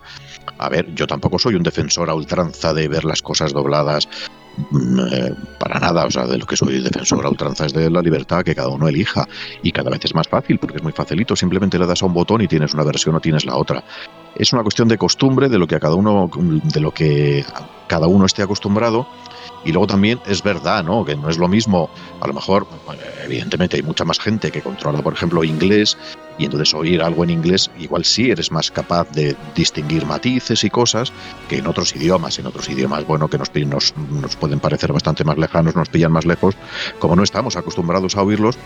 a 0.58 0.68
ver, 0.68 0.94
yo 0.94 1.06
tampoco 1.06 1.38
soy 1.38 1.54
un 1.54 1.62
defensor 1.62 2.10
a 2.10 2.14
ultranza 2.14 2.74
de 2.74 2.86
ver 2.86 3.06
las 3.06 3.22
cosas 3.22 3.54
dobladas 3.54 4.06
mm, 4.70 5.00
eh, 5.00 5.34
para 5.58 5.80
nada, 5.80 6.04
o 6.04 6.10
sea, 6.10 6.26
de 6.26 6.36
lo 6.36 6.44
que 6.44 6.54
soy 6.54 6.82
defensor 6.82 7.24
a 7.24 7.30
ultranza 7.30 7.64
es 7.64 7.72
de 7.72 7.88
la 7.88 8.02
libertad 8.02 8.44
que 8.44 8.54
cada 8.54 8.68
uno 8.68 8.86
elija 8.86 9.26
y 9.62 9.72
cada 9.72 9.88
vez 9.88 10.04
es 10.04 10.14
más 10.14 10.28
fácil 10.28 10.58
porque 10.58 10.76
es 10.76 10.82
muy 10.82 10.92
facilito, 10.92 11.34
simplemente 11.34 11.78
le 11.78 11.86
das 11.86 12.02
a 12.02 12.06
un 12.06 12.12
botón 12.12 12.42
y 12.42 12.48
tienes 12.48 12.74
una 12.74 12.84
versión 12.84 13.14
o 13.14 13.20
tienes 13.20 13.46
la 13.46 13.56
otra. 13.56 13.82
Es 14.38 14.52
una 14.52 14.62
cuestión 14.62 14.88
de 14.88 14.98
costumbre, 14.98 15.48
de 15.48 15.58
lo 15.58 15.66
que 15.66 15.74
a 15.74 15.80
cada 15.80 15.94
uno 15.94 16.30
de 16.62 16.80
lo 16.80 16.92
que 16.92 17.44
cada 17.88 18.06
uno 18.06 18.26
esté 18.26 18.42
acostumbrado 18.42 19.06
y 19.64 19.72
luego 19.72 19.86
también 19.86 20.20
es 20.26 20.42
verdad, 20.42 20.84
¿no? 20.84 21.04
Que 21.04 21.16
no 21.16 21.28
es 21.28 21.38
lo 21.38 21.48
mismo, 21.48 21.90
a 22.20 22.26
lo 22.26 22.32
mejor, 22.32 22.66
evidentemente 23.24 23.76
hay 23.76 23.82
mucha 23.82 24.04
más 24.04 24.18
gente 24.18 24.50
que 24.50 24.62
controla, 24.62 25.02
por 25.02 25.12
ejemplo, 25.12 25.42
inglés, 25.42 25.96
y 26.38 26.44
entonces 26.44 26.72
oír 26.74 27.02
algo 27.02 27.24
en 27.24 27.30
inglés, 27.30 27.70
igual 27.78 28.04
sí 28.04 28.30
eres 28.30 28.52
más 28.52 28.70
capaz 28.70 29.10
de 29.10 29.36
distinguir 29.56 30.06
matices 30.06 30.62
y 30.62 30.70
cosas 30.70 31.12
que 31.48 31.58
en 31.58 31.66
otros 31.66 31.94
idiomas. 31.96 32.38
En 32.38 32.46
otros 32.46 32.68
idiomas, 32.68 33.04
bueno, 33.06 33.28
que 33.28 33.38
nos, 33.38 33.52
nos, 33.54 33.94
nos 33.96 34.36
pueden 34.36 34.60
parecer 34.60 34.92
bastante 34.92 35.24
más 35.24 35.36
lejanos, 35.36 35.74
nos 35.74 35.88
pillan 35.88 36.12
más 36.12 36.24
lejos, 36.24 36.54
como 37.00 37.16
no 37.16 37.24
estamos 37.24 37.56
acostumbrados 37.56 38.16
a 38.16 38.22
oírlos, 38.22 38.56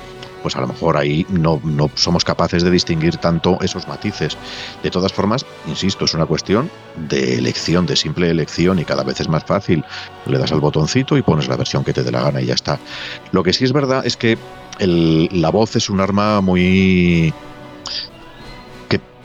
pues 0.42 0.56
a 0.56 0.60
lo 0.60 0.66
mejor 0.66 0.96
ahí 0.96 1.26
no, 1.30 1.60
no 1.64 1.90
somos 1.94 2.24
capaces 2.24 2.62
de 2.62 2.70
distinguir 2.70 3.16
tanto 3.16 3.58
esos 3.62 3.88
matices. 3.88 4.36
De 4.82 4.90
todas 4.90 5.12
formas, 5.12 5.46
insisto, 5.66 6.04
es 6.04 6.14
una 6.14 6.26
cuestión 6.26 6.70
de 7.08 7.38
elección, 7.38 7.86
de 7.86 7.96
simple 7.96 8.30
elección 8.30 8.78
y 8.78 8.84
cada 8.84 9.04
vez 9.04 9.20
es 9.20 9.28
más 9.28 9.44
fácil. 9.44 9.84
Le 10.26 10.38
das 10.38 10.52
al 10.52 10.60
botoncito 10.60 11.16
y 11.16 11.22
pones 11.22 11.48
la 11.48 11.56
versión 11.56 11.84
que 11.84 11.92
te 11.92 12.02
dé 12.02 12.10
la 12.10 12.22
gana 12.22 12.40
y 12.40 12.46
ya 12.46 12.54
está. 12.54 12.78
Lo 13.30 13.42
que 13.42 13.52
sí 13.52 13.64
es 13.64 13.72
verdad 13.72 14.04
es 14.04 14.16
que 14.16 14.38
la 14.78 15.50
voz 15.50 15.76
es 15.76 15.88
un 15.90 16.00
arma 16.00 16.40
muy 16.40 17.32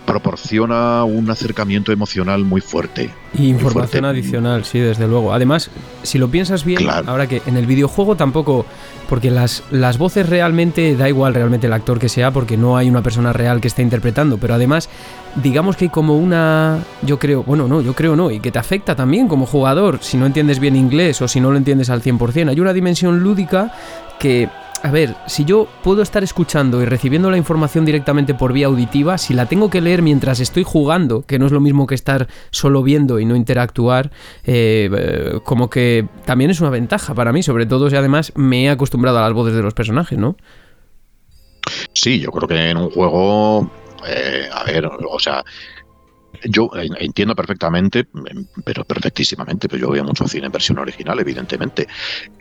proporciona 0.07 1.03
un 1.03 1.29
acercamiento 1.29 1.91
emocional 1.91 2.43
muy 2.45 2.61
fuerte. 2.61 3.11
Y 3.37 3.49
información 3.49 4.05
adicional, 4.05 4.63
sí, 4.63 4.79
desde 4.79 5.05
luego. 5.05 5.33
Además, 5.33 5.69
si 6.01 6.17
lo 6.17 6.29
piensas 6.29 6.63
bien, 6.63 6.89
ahora 6.89 7.27
que 7.27 7.41
en 7.45 7.57
el 7.57 7.67
videojuego 7.67 8.15
tampoco, 8.15 8.65
porque 9.07 9.31
las, 9.31 9.63
las 9.71 9.97
voces 9.97 10.27
realmente, 10.27 10.95
da 10.95 11.07
igual 11.07 11.33
realmente 11.33 11.67
el 11.67 11.73
actor 11.73 11.99
que 11.99 12.09
sea, 12.09 12.31
porque 12.31 12.57
no 12.57 12.77
hay 12.77 12.89
una 12.89 13.01
persona 13.01 13.33
real 13.33 13.61
que 13.61 13.67
esté 13.67 13.81
interpretando, 13.81 14.37
pero 14.37 14.53
además, 14.53 14.89
digamos 15.35 15.75
que 15.75 15.85
hay 15.85 15.89
como 15.89 16.17
una, 16.17 16.79
yo 17.01 17.19
creo, 17.19 17.43
bueno, 17.43 17.67
no, 17.67 17.81
yo 17.81 17.93
creo 17.93 18.15
no, 18.15 18.31
y 18.31 18.39
que 18.39 18.51
te 18.51 18.59
afecta 18.59 18.95
también 18.95 19.27
como 19.27 19.45
jugador, 19.45 19.99
si 20.01 20.17
no 20.17 20.25
entiendes 20.25 20.59
bien 20.59 20.75
inglés 20.75 21.21
o 21.21 21.27
si 21.27 21.39
no 21.39 21.51
lo 21.51 21.57
entiendes 21.57 21.89
al 21.89 22.01
100%, 22.01 22.49
hay 22.49 22.59
una 22.59 22.73
dimensión 22.73 23.19
lúdica 23.19 23.71
que 24.19 24.49
a 24.83 24.91
ver, 24.91 25.15
si 25.27 25.45
yo 25.45 25.67
puedo 25.83 26.01
estar 26.01 26.23
escuchando 26.23 26.81
y 26.81 26.85
recibiendo 26.85 27.31
la 27.31 27.37
información 27.37 27.85
directamente 27.85 28.33
por 28.33 28.53
vía 28.53 28.67
auditiva, 28.67 29.17
si 29.17 29.33
la 29.33 29.45
tengo 29.45 29.69
que 29.69 29.81
leer 29.81 30.01
mientras 30.01 30.39
estoy 30.39 30.63
jugando, 30.63 31.23
que 31.23 31.39
no 31.39 31.45
es 31.45 31.51
lo 31.51 31.59
mismo 31.59 31.87
que 31.87 31.95
estar 31.95 32.27
solo 32.51 32.83
viendo 32.83 33.19
y 33.19 33.25
no 33.25 33.35
interactuar, 33.35 34.11
eh, 34.45 34.89
eh, 34.91 35.39
como 35.43 35.69
que 35.69 36.07
también 36.25 36.51
es 36.51 36.61
una 36.61 36.69
ventaja 36.69 37.13
para 37.13 37.31
mí, 37.31 37.43
sobre 37.43 37.65
todo 37.65 37.89
si 37.89 37.95
además 37.95 38.31
me 38.35 38.65
he 38.65 38.69
acostumbrado 38.69 39.17
a 39.19 39.21
las 39.21 39.33
voces 39.33 39.55
de 39.55 39.61
los 39.61 39.73
personajes, 39.73 40.17
¿no? 40.17 40.37
Sí, 41.93 42.19
yo 42.19 42.31
creo 42.31 42.47
que 42.47 42.69
en 42.69 42.77
un 42.77 42.89
juego, 42.89 43.69
eh, 44.07 44.47
a 44.51 44.63
ver, 44.63 44.85
o 44.85 45.19
sea, 45.19 45.43
yo 46.43 46.69
entiendo 46.75 47.35
perfectamente, 47.35 48.07
pero 48.63 48.83
perfectísimamente, 48.85 49.67
pero 49.67 49.87
yo 49.87 49.91
veo 49.91 50.03
mucho 50.03 50.27
cine 50.27 50.47
en 50.47 50.51
versión 50.51 50.79
original, 50.79 51.19
evidentemente, 51.19 51.87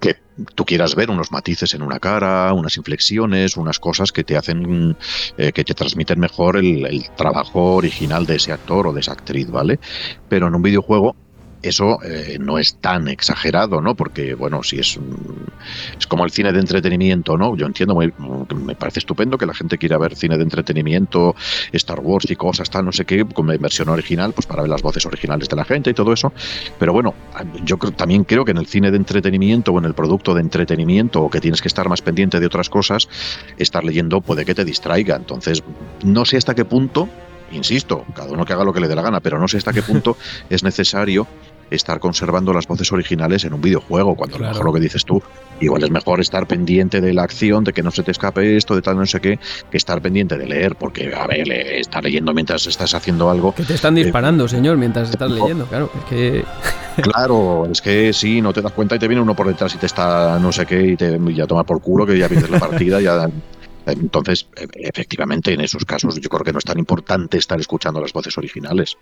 que 0.01 0.17
tú 0.55 0.65
quieras 0.65 0.95
ver 0.95 1.11
unos 1.11 1.33
matices 1.33 1.75
en 1.75 1.83
una 1.83 1.99
cara, 1.99 2.53
unas 2.53 2.77
inflexiones, 2.77 3.57
unas 3.57 3.79
cosas 3.79 4.13
que 4.13 4.25
te 4.25 4.37
hacen, 4.37 4.97
eh, 5.39 5.53
que 5.53 5.65
te 5.65 5.75
transmiten 5.75 6.21
mejor 6.21 6.57
el 6.57 7.05
trabajo 7.17 7.77
original 7.77 8.27
de 8.27 8.37
ese 8.37 8.53
actor 8.53 8.87
o 8.89 8.93
de 8.93 9.01
esa 9.01 9.13
actriz, 9.13 9.51
¿vale? 9.51 9.81
Pero 10.29 10.49
en 10.49 10.55
un 10.55 10.63
videojuego 10.63 11.17
eso 11.63 11.99
eh, 12.03 12.39
no 12.41 12.59
es 12.59 12.77
tan 12.77 13.09
exagerado, 13.09 13.81
¿no? 13.81 13.95
Porque, 13.95 14.35
bueno, 14.35 14.63
si 14.63 14.79
es, 14.79 14.99
es 15.99 16.07
como 16.07 16.25
el 16.25 16.31
cine 16.31 16.53
de 16.53 16.61
entretenimiento, 16.61 17.37
¿no? 17.37 17.57
Yo 17.57 17.67
entiendo, 17.67 17.97
me 17.97 18.75
parece 18.75 19.01
estupendo 19.01 19.39
que 19.39 19.47
la 19.47 19.55
gente 19.55 19.79
quiera 19.79 19.99
ver 19.99 20.17
cine 20.17 20.37
de 20.37 20.43
entretenimiento, 20.43 21.35
Star 21.73 22.01
Wars 22.01 22.31
y 22.31 22.37
cosas, 22.37 22.71
tal, 22.71 22.85
no 22.85 22.93
sé 22.93 23.05
qué, 23.05 23.25
con 23.25 23.47
versión 23.47 23.89
original, 23.89 24.33
pues 24.33 24.47
para 24.47 24.63
ver 24.63 24.71
las 24.71 24.83
voces 24.83 25.07
originales 25.07 25.49
de 25.49 25.57
la 25.57 25.65
gente 25.65 25.91
y 25.91 25.95
todo 25.95 26.13
eso. 26.13 26.33
Pero 26.79 26.93
bueno, 26.93 27.15
yo 27.65 27.77
también 27.77 28.25
creo 28.25 28.45
que 28.45 28.53
en 28.53 28.59
el 28.59 28.67
cine 28.67 28.91
de 28.91 28.97
entretenimiento 28.97 29.73
o 29.73 29.79
en 29.79 29.85
el 29.85 29.95
producto 29.95 30.35
de 30.35 30.41
entretenimiento, 30.41 31.23
o 31.23 31.31
que 31.31 31.41
tienes 31.41 31.63
que 31.63 31.69
estar 31.69 31.89
más 31.89 32.03
pendiente 32.03 32.41
de 32.41 32.47
otras 32.47 32.69
cosas, 32.69 33.09
estar 33.59 33.85
leyendo 33.85 34.21
puede 34.21 34.45
que 34.45 34.55
te 34.55 34.65
distraiga. 34.65 35.17
Entonces, 35.17 35.63
no 36.05 36.25
sé 36.25 36.37
hasta 36.37 36.55
qué 36.55 36.65
punto 36.65 37.09
insisto, 37.53 38.05
cada 38.15 38.31
uno 38.31 38.45
que 38.45 38.53
haga 38.53 38.65
lo 38.65 38.73
que 38.73 38.81
le 38.81 38.89
dé 38.89 38.95
la 38.95 39.03
gana, 39.03 39.21
pero 39.21 39.39
no 39.39 39.49
sé 39.49 39.59
hasta 39.59 39.73
qué 39.73 39.83
punto 39.83 40.17
es 40.51 40.63
necesario 40.63 41.27
estar 41.71 41.99
conservando 41.99 42.53
las 42.53 42.67
voces 42.67 42.93
originales 42.93 43.45
en 43.45 43.53
un 43.53 43.61
videojuego, 43.61 44.15
cuando 44.15 44.37
a 44.37 44.39
lo 44.39 44.49
mejor 44.49 44.65
lo 44.67 44.73
que 44.73 44.81
dices 44.81 45.05
tú, 45.05 45.21
igual 45.61 45.83
es 45.83 45.91
mejor 45.91 46.21
estar 46.21 46.47
pendiente 46.47 47.01
de 47.01 47.13
la 47.13 47.25
acción, 47.25 47.65
de 47.65 47.73
que 47.73 47.83
no 47.83 47.91
se 47.91 48.03
te 48.03 48.13
escape 48.13 48.57
esto, 48.57 48.75
de 48.75 48.83
tal 48.83 48.97
no 48.97 49.07
sé 49.07 49.21
qué, 49.21 49.39
que 49.71 49.77
estar 49.77 50.01
pendiente 50.01 50.39
de 50.39 50.47
leer, 50.47 50.77
porque, 50.77 51.13
a 51.15 51.27
ver, 51.27 51.51
estar 51.51 52.05
leyendo 52.05 52.33
mientras 52.33 52.67
estás 52.67 52.95
haciendo 52.95 53.31
algo. 53.31 53.55
Que 53.55 53.65
te 53.65 53.75
están 53.75 53.99
eh, 53.99 54.05
disparando, 54.05 54.47
señor, 54.47 54.77
mientras 54.77 55.11
estás 55.11 55.31
leyendo, 55.31 55.67
claro, 55.67 55.91
es 55.93 56.05
que. 56.05 56.45
claro, 57.03 57.67
es 57.71 57.83
que 57.83 58.13
sí, 58.13 58.41
no 58.41 58.53
te 58.53 58.63
das 58.63 58.73
cuenta 58.73 58.97
y 58.97 58.99
te 58.99 59.07
viene 59.07 59.21
uno 59.21 59.35
por 59.35 59.47
detrás 59.47 59.75
y 59.75 59.79
te 59.79 59.87
está 59.87 60.39
no 60.39 60.51
sé 60.51 60.65
qué 60.65 60.83
y 60.83 60.97
te 60.97 61.19
ya 61.35 61.47
toma 61.47 61.65
por 61.65 61.81
culo, 61.81 62.07
que 62.07 62.17
ya 62.17 62.29
pierdes 62.29 62.49
la 62.49 62.59
partida, 62.59 63.01
ya 63.01 63.29
Entonces, 63.87 64.47
e, 64.57 64.67
efectivamente, 64.89 65.53
en 65.53 65.61
esos 65.61 65.85
casos 65.85 66.21
yo 66.21 66.29
creo 66.29 66.45
que 66.45 66.53
no 66.53 66.59
es 66.59 66.65
tan 66.65 66.79
importante 66.79 67.39
estar 67.39 67.59
escuchando 67.61 68.01
las 68.01 68.13
voces 68.13 68.37
originales. 68.37 68.97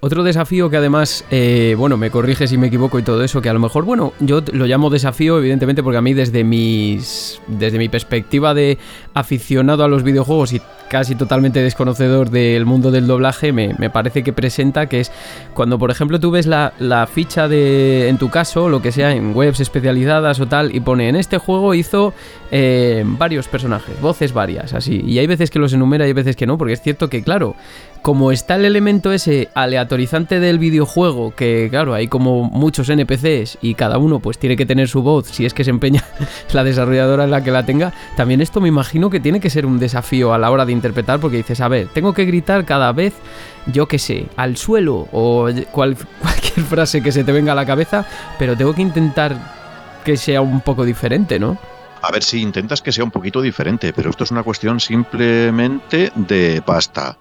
Otro 0.00 0.22
desafío 0.22 0.70
que 0.70 0.78
además, 0.78 1.24
eh, 1.30 1.74
bueno, 1.78 1.96
me 1.96 2.10
corrige 2.10 2.46
si 2.46 2.58
me 2.58 2.68
equivoco 2.68 2.98
y 2.98 3.02
todo 3.02 3.22
eso, 3.22 3.42
que 3.42 3.48
a 3.48 3.52
lo 3.52 3.60
mejor, 3.60 3.84
bueno, 3.84 4.12
yo 4.20 4.42
lo 4.52 4.66
llamo 4.66 4.90
desafío, 4.90 5.38
evidentemente, 5.38 5.82
porque 5.82 5.98
a 5.98 6.02
mí 6.02 6.14
desde 6.14 6.44
mis. 6.44 7.40
desde 7.46 7.78
mi 7.78 7.88
perspectiva 7.88 8.54
de 8.54 8.78
aficionado 9.14 9.84
a 9.84 9.88
los 9.88 10.02
videojuegos 10.02 10.52
y 10.52 10.62
casi 10.88 11.14
totalmente 11.14 11.60
desconocedor 11.62 12.30
del 12.30 12.66
mundo 12.66 12.90
del 12.90 13.06
doblaje, 13.06 13.52
me, 13.52 13.90
parece 13.90 14.22
que 14.22 14.32
presenta 14.32 14.86
que 14.86 15.00
es 15.00 15.12
cuando, 15.54 15.78
por 15.78 15.90
ejemplo, 15.90 16.20
tú 16.20 16.30
ves 16.30 16.46
la, 16.46 16.72
ficha 17.12 17.48
de. 17.48 18.08
en 18.08 18.18
tu 18.18 18.30
caso, 18.30 18.68
lo 18.68 18.82
que 18.82 18.92
sea, 18.92 19.12
en 19.12 19.34
webs 19.34 19.60
especializadas 19.60 20.40
o 20.40 20.46
tal, 20.46 20.74
y 20.74 20.80
pone 20.80 21.08
en 21.08 21.16
este 21.16 21.38
juego 21.38 21.74
hizo 21.74 22.12
eh, 22.50 23.02
varios 23.06 23.48
personajes, 23.48 24.00
voces 24.00 24.21
varias, 24.30 24.74
así. 24.74 25.02
Y 25.04 25.18
hay 25.18 25.26
veces 25.26 25.50
que 25.50 25.58
los 25.58 25.72
enumera 25.72 26.04
y 26.04 26.08
hay 26.08 26.12
veces 26.12 26.36
que 26.36 26.46
no, 26.46 26.56
porque 26.56 26.74
es 26.74 26.80
cierto 26.80 27.10
que, 27.10 27.24
claro, 27.24 27.56
como 28.02 28.32
está 28.32 28.56
el 28.56 28.64
elemento 28.64 29.12
ese 29.12 29.48
aleatorizante 29.54 30.40
del 30.40 30.58
videojuego, 30.58 31.34
que 31.34 31.68
claro, 31.70 31.94
hay 31.94 32.08
como 32.08 32.44
muchos 32.44 32.88
NPCs 32.88 33.58
y 33.62 33.74
cada 33.74 33.98
uno 33.98 34.20
pues 34.20 34.38
tiene 34.38 34.56
que 34.56 34.66
tener 34.66 34.88
su 34.88 35.02
voz 35.02 35.28
si 35.28 35.46
es 35.46 35.54
que 35.54 35.64
se 35.64 35.70
empeña 35.70 36.04
la 36.52 36.64
desarrolladora 36.64 37.24
en 37.24 37.30
la 37.30 37.42
que 37.44 37.50
la 37.52 37.64
tenga, 37.64 37.92
también 38.16 38.40
esto 38.40 38.60
me 38.60 38.68
imagino 38.68 39.08
que 39.08 39.20
tiene 39.20 39.40
que 39.40 39.50
ser 39.50 39.66
un 39.66 39.78
desafío 39.78 40.34
a 40.34 40.38
la 40.38 40.50
hora 40.50 40.66
de 40.66 40.72
interpretar 40.72 41.20
porque 41.20 41.38
dices, 41.38 41.60
a 41.60 41.68
ver, 41.68 41.88
tengo 41.94 42.12
que 42.12 42.24
gritar 42.24 42.64
cada 42.64 42.92
vez, 42.92 43.14
yo 43.66 43.86
qué 43.86 43.98
sé, 43.98 44.26
al 44.36 44.56
suelo 44.56 45.08
o 45.12 45.48
cualquier 45.72 46.66
frase 46.68 47.02
que 47.02 47.12
se 47.12 47.24
te 47.24 47.32
venga 47.32 47.52
a 47.52 47.56
la 47.56 47.66
cabeza, 47.66 48.06
pero 48.38 48.56
tengo 48.56 48.74
que 48.74 48.82
intentar 48.82 49.36
que 50.04 50.16
sea 50.16 50.40
un 50.40 50.60
poco 50.60 50.84
diferente, 50.84 51.38
¿no? 51.38 51.56
A 52.02 52.10
ver 52.10 52.22
si 52.22 52.42
intentas 52.42 52.82
que 52.82 52.92
sea 52.92 53.04
un 53.04 53.10
poquito 53.10 53.40
diferente, 53.40 53.92
pero 53.92 54.10
esto 54.10 54.24
es 54.24 54.30
una 54.32 54.42
cuestión 54.42 54.80
simplemente 54.80 56.12
de 56.16 56.60
pasta. 56.66 57.16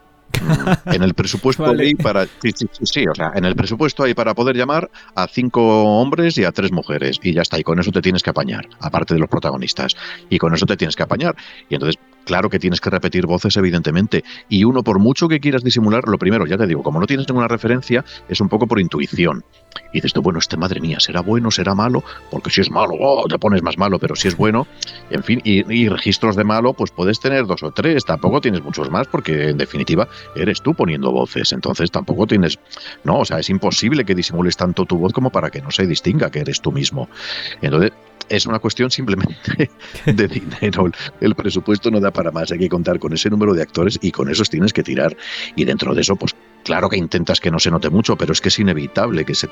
en 0.85 1.03
el 1.03 1.13
presupuesto 1.13 1.65
hay 1.79 1.93
para 1.93 2.25
sí, 2.25 2.51
sí, 2.55 2.67
sí, 2.83 3.05
o 3.07 3.13
sea, 3.13 3.31
en 3.35 3.45
el 3.45 3.55
presupuesto 3.55 4.03
hay 4.03 4.13
para 4.13 4.33
poder 4.33 4.55
llamar 4.55 4.89
a 5.13 5.27
cinco 5.27 5.83
hombres 5.83 6.37
y 6.37 6.45
a 6.45 6.51
tres 6.51 6.71
mujeres 6.71 7.19
y 7.21 7.33
ya 7.33 7.43
está, 7.43 7.59
y 7.59 7.63
con 7.63 7.79
eso 7.79 7.91
te 7.91 8.01
tienes 8.01 8.23
que 8.23 8.31
apañar, 8.31 8.67
aparte 8.79 9.13
de 9.13 9.19
los 9.19 9.29
protagonistas, 9.29 9.95
y 10.29 10.39
con 10.39 10.53
eso 10.53 10.65
te 10.65 10.77
tienes 10.77 10.95
que 10.95 11.03
apañar. 11.03 11.35
Y 11.69 11.75
entonces 11.75 12.01
Claro 12.25 12.49
que 12.49 12.59
tienes 12.59 12.79
que 12.81 12.89
repetir 12.89 13.25
voces, 13.25 13.57
evidentemente. 13.57 14.23
Y 14.49 14.63
uno, 14.63 14.83
por 14.83 14.99
mucho 14.99 15.27
que 15.27 15.39
quieras 15.39 15.63
disimular, 15.63 16.07
lo 16.07 16.17
primero, 16.17 16.45
ya 16.45 16.57
te 16.57 16.67
digo, 16.67 16.83
como 16.83 16.99
no 16.99 17.07
tienes 17.07 17.27
ninguna 17.27 17.47
referencia, 17.47 18.05
es 18.29 18.39
un 18.41 18.49
poco 18.49 18.67
por 18.67 18.79
intuición. 18.79 19.43
Y 19.91 19.97
dices 19.97 20.13
tú, 20.13 20.21
bueno, 20.21 20.39
este 20.39 20.57
madre 20.57 20.79
mía, 20.79 20.99
¿será 20.99 21.21
bueno, 21.21 21.51
será 21.51 21.75
malo? 21.75 22.03
Porque 22.29 22.49
si 22.49 22.61
es 22.61 22.69
malo, 22.69 22.93
oh, 22.99 23.25
te 23.27 23.39
pones 23.39 23.61
más 23.63 23.77
malo, 23.77 23.99
pero 23.99 24.15
si 24.15 24.27
es 24.27 24.37
bueno, 24.37 24.67
en 25.09 25.23
fin, 25.23 25.41
y, 25.43 25.89
registros 25.89 26.35
de 26.35 26.43
malo, 26.43 26.73
pues 26.73 26.91
puedes 26.91 27.19
tener 27.19 27.45
dos 27.45 27.63
o 27.63 27.71
tres, 27.71 28.05
tampoco 28.05 28.41
tienes 28.41 28.63
muchos 28.63 28.89
más, 28.89 29.07
porque 29.07 29.49
en 29.49 29.57
definitiva 29.57 30.07
eres 30.35 30.61
tú 30.61 30.73
poniendo 30.73 31.11
voces, 31.11 31.51
entonces 31.51 31.91
tampoco 31.91 32.27
tienes, 32.27 32.59
no, 33.03 33.19
o 33.19 33.25
sea, 33.25 33.39
es 33.39 33.49
imposible 33.49 34.05
que 34.05 34.15
disimules 34.15 34.57
tanto 34.57 34.85
tu 34.85 34.97
voz 34.97 35.13
como 35.13 35.29
para 35.29 35.49
que 35.49 35.61
no 35.61 35.71
se 35.71 35.85
distinga 35.87 36.29
que 36.29 36.39
eres 36.39 36.61
tú 36.61 36.71
mismo. 36.71 37.09
Entonces, 37.61 37.91
es 38.31 38.45
una 38.45 38.59
cuestión 38.59 38.89
simplemente 38.89 39.69
de 40.05 40.27
dinero. 40.27 40.89
El 41.19 41.35
presupuesto 41.35 41.91
no 41.91 41.99
da 41.99 42.11
para 42.11 42.31
más. 42.31 42.51
Hay 42.51 42.59
que 42.59 42.69
contar 42.69 42.97
con 42.97 43.13
ese 43.13 43.29
número 43.29 43.53
de 43.53 43.61
actores 43.61 43.99
y 44.01 44.11
con 44.11 44.29
esos 44.29 44.49
tienes 44.49 44.73
que 44.73 44.83
tirar. 44.83 45.15
Y 45.55 45.65
dentro 45.65 45.93
de 45.93 46.01
eso, 46.01 46.15
pues 46.15 46.33
claro 46.63 46.89
que 46.89 46.97
intentas 46.97 47.39
que 47.39 47.51
no 47.51 47.59
se 47.59 47.71
note 47.71 47.89
mucho, 47.89 48.15
pero 48.15 48.33
es 48.33 48.41
que 48.41 48.49
es 48.49 48.59
inevitable 48.59 49.25
que 49.25 49.35
se, 49.35 49.47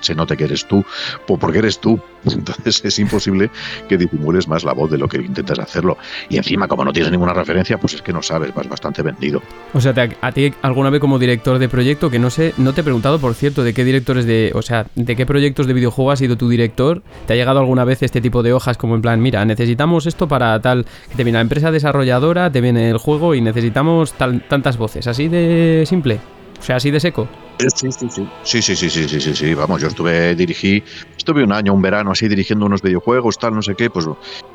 se 0.00 0.14
note 0.14 0.36
que 0.36 0.44
eres 0.44 0.66
tú, 0.66 0.84
porque 1.26 1.58
eres 1.58 1.78
tú. 1.78 2.00
Entonces 2.24 2.84
es 2.84 2.98
imposible 2.98 3.50
que 3.88 3.96
disimules 3.96 4.48
más 4.48 4.64
la 4.64 4.72
voz 4.72 4.90
de 4.90 4.98
lo 4.98 5.08
que 5.08 5.18
intentas 5.18 5.58
hacerlo. 5.58 5.96
Y 6.28 6.36
encima, 6.36 6.66
como 6.68 6.84
no 6.84 6.92
tienes 6.92 7.10
ninguna 7.12 7.32
referencia, 7.32 7.78
pues 7.78 7.94
es 7.94 8.02
que 8.02 8.12
no 8.12 8.22
sabes, 8.22 8.54
vas 8.54 8.68
bastante 8.68 9.02
vendido. 9.02 9.42
O 9.72 9.80
sea, 9.80 9.94
a 10.20 10.32
ti 10.32 10.52
alguna 10.62 10.90
vez 10.90 11.00
como 11.00 11.18
director 11.18 11.58
de 11.58 11.68
proyecto, 11.68 12.10
que 12.10 12.18
no 12.18 12.30
sé, 12.30 12.54
no 12.56 12.72
te 12.72 12.80
he 12.80 12.84
preguntado, 12.84 13.18
por 13.18 13.34
cierto, 13.34 13.62
de 13.62 13.74
qué 13.74 13.84
directores 13.84 14.26
de, 14.26 14.52
o 14.54 14.62
sea, 14.62 14.86
de 14.94 15.16
qué 15.16 15.26
proyectos 15.26 15.66
de 15.66 15.72
videojuego 15.72 16.10
has 16.10 16.18
sido 16.18 16.36
tu 16.36 16.48
director. 16.48 17.02
¿Te 17.26 17.34
ha 17.34 17.36
llegado 17.36 17.60
alguna 17.60 17.84
vez 17.84 18.02
este 18.02 18.20
tipo 18.20 18.42
de 18.42 18.52
hojas 18.52 18.76
como 18.76 18.94
en 18.94 19.02
plan, 19.02 19.20
mira, 19.20 19.44
necesitamos 19.44 20.06
esto 20.06 20.28
para 20.28 20.60
tal, 20.60 20.86
que 21.08 21.16
te 21.16 21.24
viene 21.24 21.38
la 21.38 21.42
empresa 21.42 21.70
desarrolladora, 21.70 22.50
te 22.50 22.60
viene 22.60 22.90
el 22.90 22.98
juego 22.98 23.34
y 23.34 23.40
necesitamos 23.40 24.12
tantas 24.12 24.76
voces, 24.76 25.06
así 25.06 25.28
de 25.28 25.84
simple? 25.86 26.20
O 26.58 26.62
sea, 26.62 26.76
así 26.76 26.90
de 26.90 27.00
seco. 27.00 27.28
Sí, 27.58 27.90
sí, 27.90 28.08
sí. 28.08 28.28
Sí, 28.42 28.62
sí, 28.62 28.76
sí, 28.76 29.08
sí, 29.08 29.34
sí, 29.34 29.54
Vamos, 29.54 29.80
yo 29.80 29.88
estuve 29.88 30.34
dirigí, 30.34 30.82
estuve 31.16 31.42
un 31.42 31.52
año, 31.52 31.74
un 31.74 31.82
verano 31.82 32.12
así 32.12 32.28
dirigiendo 32.28 32.66
unos 32.66 32.82
videojuegos, 32.82 33.38
tal, 33.38 33.54
no 33.54 33.62
sé 33.62 33.74
qué, 33.74 33.90
pues, 33.90 34.06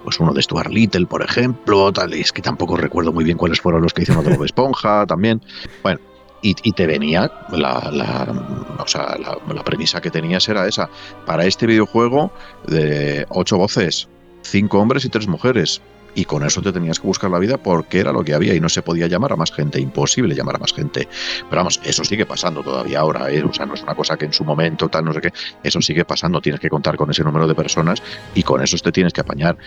pues 0.03 0.19
uno 0.19 0.33
de 0.33 0.41
Stuart 0.41 0.69
Little, 0.69 1.05
por 1.07 1.21
ejemplo, 1.21 1.91
tal, 1.91 2.13
es 2.13 2.31
que 2.31 2.41
tampoco 2.41 2.77
recuerdo 2.77 3.11
muy 3.11 3.25
bien 3.25 3.37
cuáles 3.37 3.59
fueron 3.59 3.81
los 3.81 3.93
que 3.93 4.03
hicieron 4.03 4.23
de 4.23 4.35
Bob 4.35 4.45
Esponja, 4.45 5.05
también. 5.07 5.41
Bueno, 5.81 5.99
y, 6.41 6.53
te 6.53 6.85
venía 6.87 7.31
la, 7.51 7.89
la, 7.91 8.75
o 8.77 8.87
sea, 8.87 9.17
la, 9.17 9.37
la, 9.53 9.63
premisa 9.63 10.01
que 10.01 10.11
tenías 10.11 10.47
era 10.49 10.67
esa. 10.67 10.89
Para 11.25 11.45
este 11.45 11.65
videojuego 11.65 12.33
de 12.67 13.25
ocho 13.29 13.57
voces, 13.57 14.09
cinco 14.41 14.79
hombres 14.79 15.05
y 15.05 15.09
tres 15.09 15.27
mujeres 15.27 15.81
y 16.15 16.25
con 16.25 16.43
eso 16.43 16.61
te 16.61 16.71
tenías 16.71 16.99
que 16.99 17.07
buscar 17.07 17.31
la 17.31 17.39
vida 17.39 17.57
porque 17.57 17.99
era 17.99 18.11
lo 18.11 18.23
que 18.23 18.33
había 18.33 18.53
y 18.53 18.59
no 18.59 18.69
se 18.69 18.81
podía 18.81 19.07
llamar 19.07 19.33
a 19.33 19.35
más 19.35 19.51
gente, 19.51 19.79
imposible 19.79 20.35
llamar 20.35 20.55
a 20.55 20.59
más 20.59 20.73
gente. 20.73 21.07
Pero 21.49 21.59
vamos, 21.59 21.79
eso 21.83 22.03
sigue 22.03 22.25
pasando 22.25 22.63
todavía 22.63 22.99
ahora, 22.99 23.31
¿eh? 23.31 23.43
o 23.43 23.53
sea, 23.53 23.65
no 23.65 23.73
es 23.73 23.83
una 23.83 23.95
cosa 23.95 24.17
que 24.17 24.25
en 24.25 24.33
su 24.33 24.43
momento 24.43 24.89
tal, 24.89 25.05
no 25.05 25.13
sé 25.13 25.21
qué, 25.21 25.33
eso 25.63 25.81
sigue 25.81 26.05
pasando, 26.05 26.41
tienes 26.41 26.59
que 26.59 26.69
contar 26.69 26.95
con 26.97 27.09
ese 27.09 27.23
número 27.23 27.47
de 27.47 27.55
personas 27.55 28.01
y 28.35 28.43
con 28.43 28.61
eso 28.61 28.77
te 28.77 28.91
tienes 28.91 29.13
que 29.13 29.21
apañar. 29.21 29.57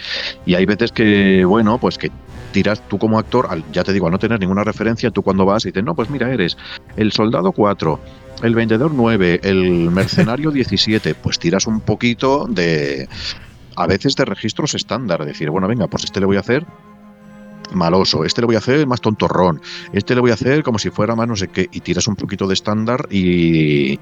Y 0.44 0.55
hay 0.55 0.66
veces 0.66 0.92
que, 0.92 1.44
bueno, 1.44 1.78
pues 1.78 1.99
que 1.99 2.11
tiras 2.53 2.80
tú 2.88 2.99
como 2.99 3.18
actor, 3.18 3.49
ya 3.72 3.84
te 3.84 3.92
digo, 3.92 4.07
al 4.07 4.12
no 4.12 4.18
tener 4.18 4.40
ninguna 4.40 4.64
referencia, 4.64 5.11
tú 5.11 5.22
cuando 5.22 5.44
vas 5.44 5.64
y 5.64 5.68
dices, 5.68 5.84
no, 5.84 5.94
pues 5.94 6.11
mira, 6.11 6.32
eres 6.32 6.57
el 6.97 7.12
soldado 7.12 7.53
4, 7.53 8.01
el 8.42 8.55
vendedor 8.55 8.92
9, 8.94 9.40
el 9.42 9.90
mercenario 9.90 10.51
17, 10.53 11.14
pues 11.14 11.38
tiras 11.38 11.66
un 11.66 11.80
poquito 11.80 12.47
de 12.49 13.09
a 13.77 13.87
veces 13.87 14.16
de 14.16 14.24
registros 14.24 14.74
estándar, 14.74 15.24
decir, 15.24 15.51
bueno, 15.51 15.68
venga, 15.68 15.87
pues 15.87 16.05
este 16.05 16.20
le 16.20 16.27
voy 16.27 16.37
a 16.37 16.41
hacer 16.41 16.66
maloso, 17.72 18.24
este 18.24 18.41
le 18.41 18.47
voy 18.47 18.55
a 18.57 18.59
hacer 18.59 18.87
más 18.87 19.01
tontorrón, 19.01 19.61
este 19.93 20.14
le 20.14 20.20
voy 20.20 20.31
a 20.31 20.35
hacer 20.35 20.62
como 20.62 20.79
si 20.79 20.91
fuera 20.91 21.14
más 21.14 21.29
no 21.29 21.37
sé 21.37 21.49
qué, 21.49 21.68
y 21.72 21.81
tiras 21.81 22.07
un 22.07 22.16
poquito 22.16 22.47
de 22.47 22.55
estándar 22.55 23.09
y, 23.11 23.99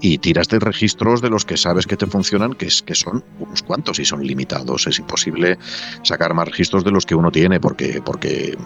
y 0.00 0.18
tiras 0.18 0.48
de 0.48 0.58
registros 0.58 1.20
de 1.20 1.30
los 1.30 1.44
que 1.44 1.56
sabes 1.56 1.86
que 1.86 1.96
te 1.96 2.06
funcionan, 2.06 2.54
que, 2.54 2.66
es, 2.66 2.82
que 2.82 2.94
son 2.94 3.24
unos 3.38 3.62
cuantos 3.62 3.98
y 3.98 4.04
son 4.04 4.24
limitados. 4.24 4.86
Es 4.86 4.98
imposible 4.98 5.58
sacar 6.02 6.34
más 6.34 6.48
registros 6.48 6.84
de 6.84 6.90
los 6.90 7.06
que 7.06 7.14
uno 7.14 7.30
tiene, 7.30 7.60
porque, 7.60 8.00
porque 8.04 8.56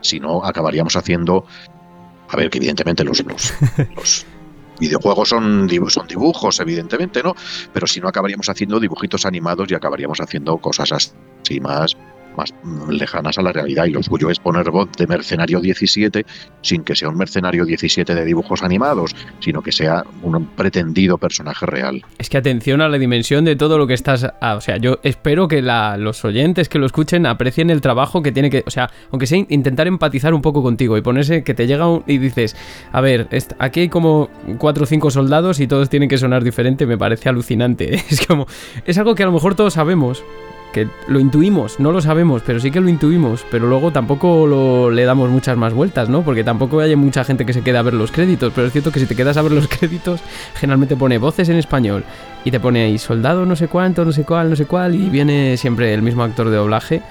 si 0.00 0.20
no, 0.20 0.44
acabaríamos 0.44 0.96
haciendo. 0.96 1.46
A 2.28 2.36
ver, 2.36 2.50
que 2.50 2.58
evidentemente 2.58 3.04
los, 3.04 3.22
los 3.96 4.26
videojuegos 4.82 5.28
son, 5.28 5.68
son 5.88 6.06
dibujos, 6.08 6.60
evidentemente, 6.60 7.22
¿no? 7.22 7.34
Pero 7.72 7.86
si 7.86 8.00
no 8.00 8.08
acabaríamos 8.08 8.48
haciendo 8.48 8.80
dibujitos 8.80 9.24
animados 9.24 9.70
y 9.70 9.74
acabaríamos 9.74 10.20
haciendo 10.20 10.58
cosas 10.58 10.92
así 10.92 11.60
más 11.60 11.96
más 12.36 12.54
lejanas 12.88 13.38
a 13.38 13.42
la 13.42 13.52
realidad 13.52 13.86
y 13.86 13.90
lo 13.90 14.02
suyo 14.02 14.30
es 14.30 14.38
poner 14.38 14.70
voz 14.70 14.88
de 14.96 15.06
mercenario 15.06 15.60
17 15.60 16.24
sin 16.62 16.84
que 16.84 16.94
sea 16.94 17.08
un 17.08 17.16
mercenario 17.16 17.64
17 17.64 18.14
de 18.14 18.24
dibujos 18.24 18.62
animados, 18.62 19.14
sino 19.40 19.62
que 19.62 19.72
sea 19.72 20.04
un 20.22 20.46
pretendido 20.46 21.18
personaje 21.18 21.66
real. 21.66 22.02
Es 22.18 22.28
que 22.28 22.38
atención 22.38 22.80
a 22.80 22.88
la 22.88 22.98
dimensión 22.98 23.44
de 23.44 23.56
todo 23.56 23.78
lo 23.78 23.86
que 23.86 23.94
estás... 23.94 24.24
o 24.24 24.60
sea, 24.60 24.76
yo 24.76 24.98
espero 25.02 25.48
que 25.48 25.62
los 25.62 26.24
oyentes 26.24 26.68
que 26.68 26.78
lo 26.78 26.86
escuchen 26.86 27.26
aprecien 27.26 27.70
el 27.70 27.80
trabajo 27.80 28.22
que 28.22 28.32
tiene 28.32 28.50
que... 28.50 28.64
O 28.66 28.70
sea, 28.70 28.90
aunque 29.10 29.26
sea 29.26 29.38
intentar 29.48 29.86
empatizar 29.86 30.34
un 30.34 30.42
poco 30.42 30.62
contigo 30.62 30.96
y 30.96 31.02
ponerse 31.02 31.44
que 31.44 31.54
te 31.54 31.66
llega 31.66 31.88
un, 31.88 32.04
y 32.06 32.18
dices, 32.18 32.56
a 32.92 33.00
ver, 33.00 33.28
aquí 33.58 33.80
hay 33.80 33.88
como 33.88 34.28
cuatro 34.58 34.84
o 34.84 34.86
cinco 34.86 35.10
soldados 35.10 35.60
y 35.60 35.66
todos 35.66 35.88
tienen 35.88 36.08
que 36.08 36.18
sonar 36.18 36.44
diferente, 36.44 36.86
me 36.86 36.98
parece 36.98 37.28
alucinante. 37.28 38.02
Es 38.12 38.26
como... 38.26 38.46
Es 38.84 38.98
algo 38.98 39.14
que 39.14 39.22
a 39.22 39.26
lo 39.26 39.32
mejor 39.32 39.54
todos 39.54 39.74
sabemos, 39.74 40.22
que 40.72 40.88
lo 41.06 41.20
intuimos, 41.20 41.78
no 41.78 41.92
lo 41.92 42.00
sabemos, 42.00 42.42
pero 42.44 42.58
sí 42.58 42.70
que 42.70 42.80
lo 42.80 42.88
intuimos, 42.88 43.44
pero 43.50 43.66
luego 43.68 43.92
tampoco 43.92 44.46
lo, 44.46 44.90
le 44.90 45.04
damos 45.04 45.30
muchas 45.30 45.56
más 45.56 45.72
vueltas, 45.72 46.08
¿no? 46.08 46.22
Porque 46.22 46.42
tampoco 46.42 46.80
hay 46.80 46.96
mucha 46.96 47.24
gente 47.24 47.46
que 47.46 47.52
se 47.52 47.62
queda 47.62 47.80
a 47.80 47.82
ver 47.82 47.94
los 47.94 48.10
créditos, 48.10 48.52
pero 48.54 48.66
es 48.66 48.72
cierto 48.72 48.90
que 48.90 49.00
si 49.00 49.06
te 49.06 49.14
quedas 49.14 49.36
a 49.36 49.42
ver 49.42 49.52
los 49.52 49.68
créditos, 49.78 50.20
generalmente 50.54 50.96
pone 50.96 51.18
voces 51.18 51.48
en 51.48 51.56
español 51.56 52.04
y 52.44 52.50
te 52.50 52.58
pone 52.58 52.82
ahí 52.82 52.98
soldado 52.98 53.46
no 53.46 53.56
sé 53.56 53.68
cuánto, 53.68 54.04
no 54.04 54.12
sé 54.12 54.24
cuál, 54.24 54.50
no 54.50 54.56
sé 54.56 54.66
cuál, 54.66 54.94
y 54.94 55.08
viene 55.08 55.56
siempre 55.56 55.92
el 55.94 56.02
mismo 56.02 56.22
actor 56.22 56.48
de 56.50 56.56
doblaje. 56.56 57.02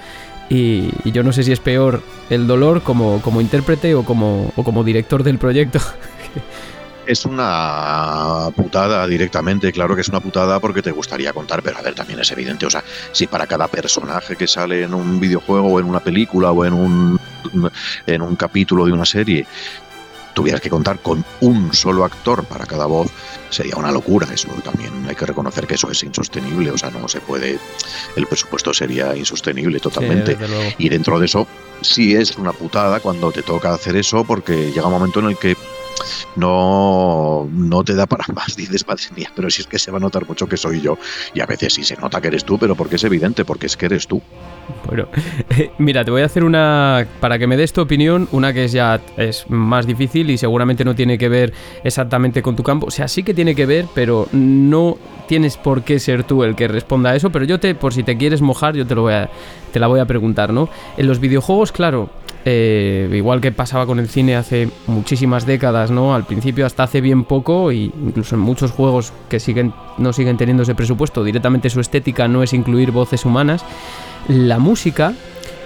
Y, 0.48 0.90
yo 1.10 1.22
no 1.22 1.32
sé 1.32 1.44
si 1.44 1.52
es 1.52 1.60
peor 1.60 2.02
el 2.28 2.46
dolor 2.46 2.82
como, 2.82 3.22
como 3.22 3.40
intérprete 3.40 3.94
o 3.94 4.04
como, 4.04 4.52
o 4.56 4.64
como 4.64 4.84
director 4.84 5.22
del 5.22 5.38
proyecto. 5.38 5.78
Es 7.06 7.24
una 7.24 8.48
putada 8.54 9.06
directamente, 9.06 9.72
claro 9.72 9.94
que 9.94 10.02
es 10.02 10.08
una 10.08 10.20
putada 10.20 10.60
porque 10.60 10.82
te 10.82 10.92
gustaría 10.92 11.32
contar, 11.32 11.62
pero 11.62 11.78
a 11.78 11.82
ver, 11.82 11.94
también 11.94 12.20
es 12.20 12.30
evidente, 12.30 12.64
o 12.66 12.70
sea, 12.70 12.84
si 13.12 13.26
para 13.26 13.46
cada 13.46 13.66
personaje 13.68 14.36
que 14.36 14.46
sale 14.46 14.84
en 14.84 14.94
un 14.94 15.18
videojuego 15.18 15.68
o 15.68 15.80
en 15.80 15.86
una 15.86 16.00
película 16.00 16.52
o 16.52 16.64
en 16.64 16.72
un, 16.72 17.20
en 18.06 18.22
un 18.22 18.36
capítulo 18.36 18.86
de 18.86 18.92
una 18.92 19.04
serie 19.04 19.46
tuvieras 20.34 20.60
que 20.60 20.70
contar 20.70 21.00
con 21.00 21.24
un 21.40 21.72
solo 21.74 22.04
actor 22.04 22.44
para 22.44 22.66
cada 22.66 22.86
voz, 22.86 23.10
sería 23.50 23.76
una 23.76 23.92
locura. 23.92 24.26
Eso 24.32 24.48
también 24.64 24.92
hay 25.08 25.14
que 25.14 25.26
reconocer 25.26 25.66
que 25.66 25.74
eso 25.74 25.90
es 25.90 26.02
insostenible, 26.02 26.70
o 26.70 26.78
sea, 26.78 26.90
no 26.90 27.08
se 27.08 27.20
puede, 27.20 27.58
el 28.16 28.26
presupuesto 28.26 28.72
sería 28.72 29.16
insostenible 29.16 29.78
totalmente. 29.80 30.36
y 30.78 30.88
dentro 30.88 31.18
de 31.18 31.26
eso, 31.26 31.46
sí 31.80 32.14
es 32.14 32.36
una 32.36 32.52
putada 32.52 33.00
cuando 33.00 33.32
te 33.32 33.42
toca 33.42 33.74
hacer 33.74 33.96
eso, 33.96 34.24
porque 34.24 34.70
llega 34.72 34.86
un 34.86 34.92
momento 34.92 35.20
en 35.20 35.26
el 35.26 35.36
que 35.36 35.56
no, 36.36 37.48
no 37.52 37.84
te 37.84 37.94
da 37.94 38.06
para 38.06 38.24
más, 38.34 38.56
dices, 38.56 38.86
madre 38.86 39.04
mía, 39.16 39.30
pero 39.34 39.50
si 39.50 39.62
es 39.62 39.66
que 39.66 39.78
se 39.78 39.90
va 39.90 39.98
a 39.98 40.00
notar 40.00 40.26
mucho 40.26 40.46
que 40.46 40.56
soy 40.56 40.80
yo. 40.80 40.98
Y 41.34 41.40
a 41.40 41.46
veces 41.46 41.74
sí 41.74 41.84
se 41.84 41.96
nota 41.96 42.20
que 42.20 42.28
eres 42.28 42.44
tú, 42.44 42.58
pero 42.58 42.74
porque 42.76 42.96
es 42.96 43.04
evidente, 43.04 43.44
porque 43.44 43.66
es 43.66 43.76
que 43.76 43.86
eres 43.86 44.06
tú. 44.06 44.22
Bueno, 44.86 45.06
mira, 45.78 46.04
te 46.04 46.10
voy 46.10 46.22
a 46.22 46.26
hacer 46.26 46.44
una, 46.44 47.06
para 47.20 47.38
que 47.38 47.46
me 47.46 47.56
des 47.56 47.72
tu 47.72 47.80
opinión, 47.80 48.28
una 48.32 48.52
que 48.52 48.64
es 48.64 48.72
ya 48.72 49.00
es 49.16 49.48
más 49.48 49.86
difícil 49.86 50.30
y 50.30 50.38
seguramente 50.38 50.84
no 50.84 50.94
tiene 50.94 51.18
que 51.18 51.28
ver 51.28 51.52
exactamente 51.84 52.42
con 52.42 52.56
tu 52.56 52.62
campo. 52.62 52.86
O 52.86 52.90
sea, 52.90 53.08
sí 53.08 53.22
que 53.22 53.34
tiene 53.34 53.54
que 53.54 53.66
ver, 53.66 53.86
pero 53.94 54.28
no 54.32 54.96
tienes 55.26 55.56
por 55.56 55.82
qué 55.82 55.98
ser 55.98 56.24
tú 56.24 56.44
el 56.44 56.54
que 56.54 56.68
responda 56.68 57.10
a 57.10 57.16
eso, 57.16 57.30
pero 57.30 57.44
yo 57.44 57.58
te, 57.60 57.74
por 57.74 57.94
si 57.94 58.02
te 58.02 58.16
quieres 58.16 58.42
mojar, 58.42 58.74
yo 58.74 58.86
te 58.86 58.94
lo 58.94 59.02
voy 59.02 59.14
a, 59.14 59.30
te 59.72 59.78
la 59.78 59.86
voy 59.86 60.00
a 60.00 60.04
preguntar, 60.04 60.52
¿no? 60.52 60.68
En 60.96 61.06
los 61.06 61.20
videojuegos, 61.20 61.72
claro, 61.72 62.10
eh, 62.44 63.08
igual 63.12 63.40
que 63.40 63.52
pasaba 63.52 63.86
con 63.86 64.00
el 64.00 64.08
cine 64.08 64.34
hace 64.34 64.68
muchísimas 64.88 65.46
décadas, 65.46 65.90
¿no? 65.90 66.14
Al 66.14 66.24
principio 66.24 66.66
hasta 66.66 66.82
hace 66.82 67.00
bien 67.00 67.24
poco, 67.24 67.70
y 67.72 67.92
incluso 68.04 68.34
en 68.34 68.40
muchos 68.40 68.72
juegos 68.72 69.12
que 69.28 69.38
siguen, 69.38 69.72
no 69.98 70.12
siguen 70.12 70.36
teniendo 70.36 70.62
ese 70.62 70.74
presupuesto, 70.74 71.24
directamente 71.24 71.70
su 71.70 71.80
estética 71.80 72.28
no 72.28 72.42
es 72.42 72.52
incluir 72.52 72.90
voces 72.90 73.24
humanas. 73.24 73.64
La 74.28 74.58
música, 74.58 75.14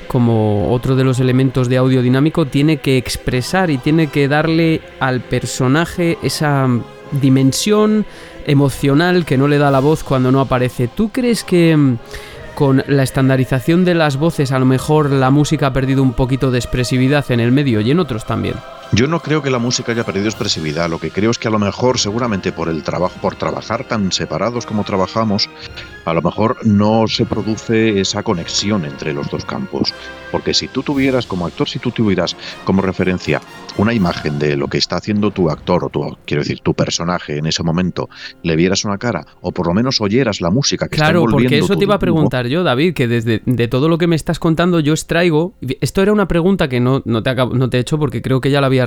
como 0.09 0.73
otro 0.73 0.97
de 0.97 1.05
los 1.05 1.21
elementos 1.21 1.69
de 1.69 1.77
audio 1.77 2.03
dinámico, 2.03 2.47
tiene 2.47 2.79
que 2.79 2.97
expresar 2.97 3.71
y 3.71 3.79
tiene 3.79 4.09
que 4.09 4.29
darle 4.29 4.81
al 5.01 5.21
personaje 5.21 6.19
esa 6.23 6.69
dimensión 7.13 8.05
emocional 8.47 9.25
que 9.25 9.37
no 9.37 9.49
le 9.49 9.59
da 9.59 9.71
la 9.71 9.81
voz 9.81 10.05
cuando 10.05 10.31
no 10.33 10.41
aparece. 10.41 10.89
¿Tú 10.89 11.11
crees 11.11 11.45
que 11.45 11.97
con 12.57 12.83
la 12.89 13.03
estandarización 13.03 13.85
de 13.85 13.95
las 13.95 14.17
voces 14.17 14.51
a 14.51 14.59
lo 14.59 14.65
mejor 14.65 15.11
la 15.11 15.31
música 15.31 15.69
ha 15.69 15.73
perdido 15.75 16.03
un 16.03 16.15
poquito 16.15 16.51
de 16.51 16.59
expresividad 16.59 17.31
en 17.31 17.39
el 17.39 17.53
medio 17.53 17.83
y 17.83 17.91
en 17.91 18.01
otros 18.01 18.25
también. 18.25 18.57
Yo 18.93 19.07
no 19.09 19.21
creo 19.21 19.43
que 19.43 19.51
la 19.51 19.59
música 19.59 19.93
haya 19.93 20.05
perdido 20.05 20.27
expresividad, 20.27 20.89
lo 20.89 20.99
que 20.99 21.11
creo 21.11 21.31
es 21.31 21.39
que 21.39 21.49
a 21.49 21.51
lo 21.51 21.59
mejor 21.59 21.99
seguramente 21.99 22.53
por 22.53 22.69
el 22.69 22.83
trabajo, 22.83 23.21
por 23.21 23.35
trabajar 23.35 23.85
tan 23.85 24.11
separados 24.11 24.65
como 24.65 24.85
trabajamos, 24.85 25.51
a 26.07 26.15
lo 26.15 26.23
mejor 26.23 26.57
no 26.65 27.07
se 27.09 27.27
produce 27.27 28.01
esa 28.01 28.23
conexión 28.23 28.87
entre 28.87 29.13
los 29.13 29.29
dos 29.29 29.45
campos. 29.45 29.93
Porque 30.33 30.55
si 30.55 30.69
tú 30.69 30.83
tuvieras 30.83 31.27
como 31.27 31.47
actor, 31.47 31.69
si 31.69 31.79
tú 31.79 31.91
tuvieras 31.91 32.37
como 32.65 32.81
referencia 32.81 33.43
una 33.79 33.93
imagen 33.93 34.39
de 34.39 34.57
lo 34.57 34.69
que 34.69 34.79
está 34.79 34.97
haciendo 34.97 35.31
tu 35.31 35.51
actor 35.51 35.85
o 35.85 35.89
tu, 35.89 36.17
quiero 36.25 36.43
decir, 36.43 36.61
tu 36.61 36.75
personaje 36.75 37.39
en 37.39 37.47
ese 37.47 37.63
momento, 37.63 38.09
le 38.43 38.57
vieras 38.57 38.85
una 38.85 38.99
cara 38.99 39.27
o 39.41 39.53
por 39.53 39.67
lo 39.67 39.75
menos 39.75 40.01
oyeras 40.01 40.41
la 40.41 40.51
música 40.51 40.89
que 40.89 40.97
claro, 40.97 41.21
está 41.21 41.27
Claro, 41.27 41.43
porque 41.43 41.59
eso 41.59 41.77
te 41.77 41.85
iba 41.85 41.95
a 41.95 41.99
preguntar 41.99 42.47
yo, 42.47 42.63
David, 42.63 42.95
que 42.95 43.09
desde 43.09 43.43
de 43.45 43.69
todo 43.69 43.89
lo 43.89 43.99
que 43.99 44.07
me 44.07 44.17
estás 44.17 44.39
contando 44.39 44.81
yo 44.81 44.93
extraigo, 44.93 45.55
esto 45.81 46.03
era 46.03 46.13
una 46.13 46.29
pregunta 46.29 46.69
que 46.69 46.81
no, 46.81 47.03
no, 47.05 47.23
te, 47.23 47.35
no 47.35 47.71
te 47.71 47.77
he 47.77 47.81
hecho 47.81 47.99
porque 47.99 48.23
creo 48.23 48.41
que 48.41 48.51
ya 48.51 48.61
la 48.61 48.67
había 48.69 48.87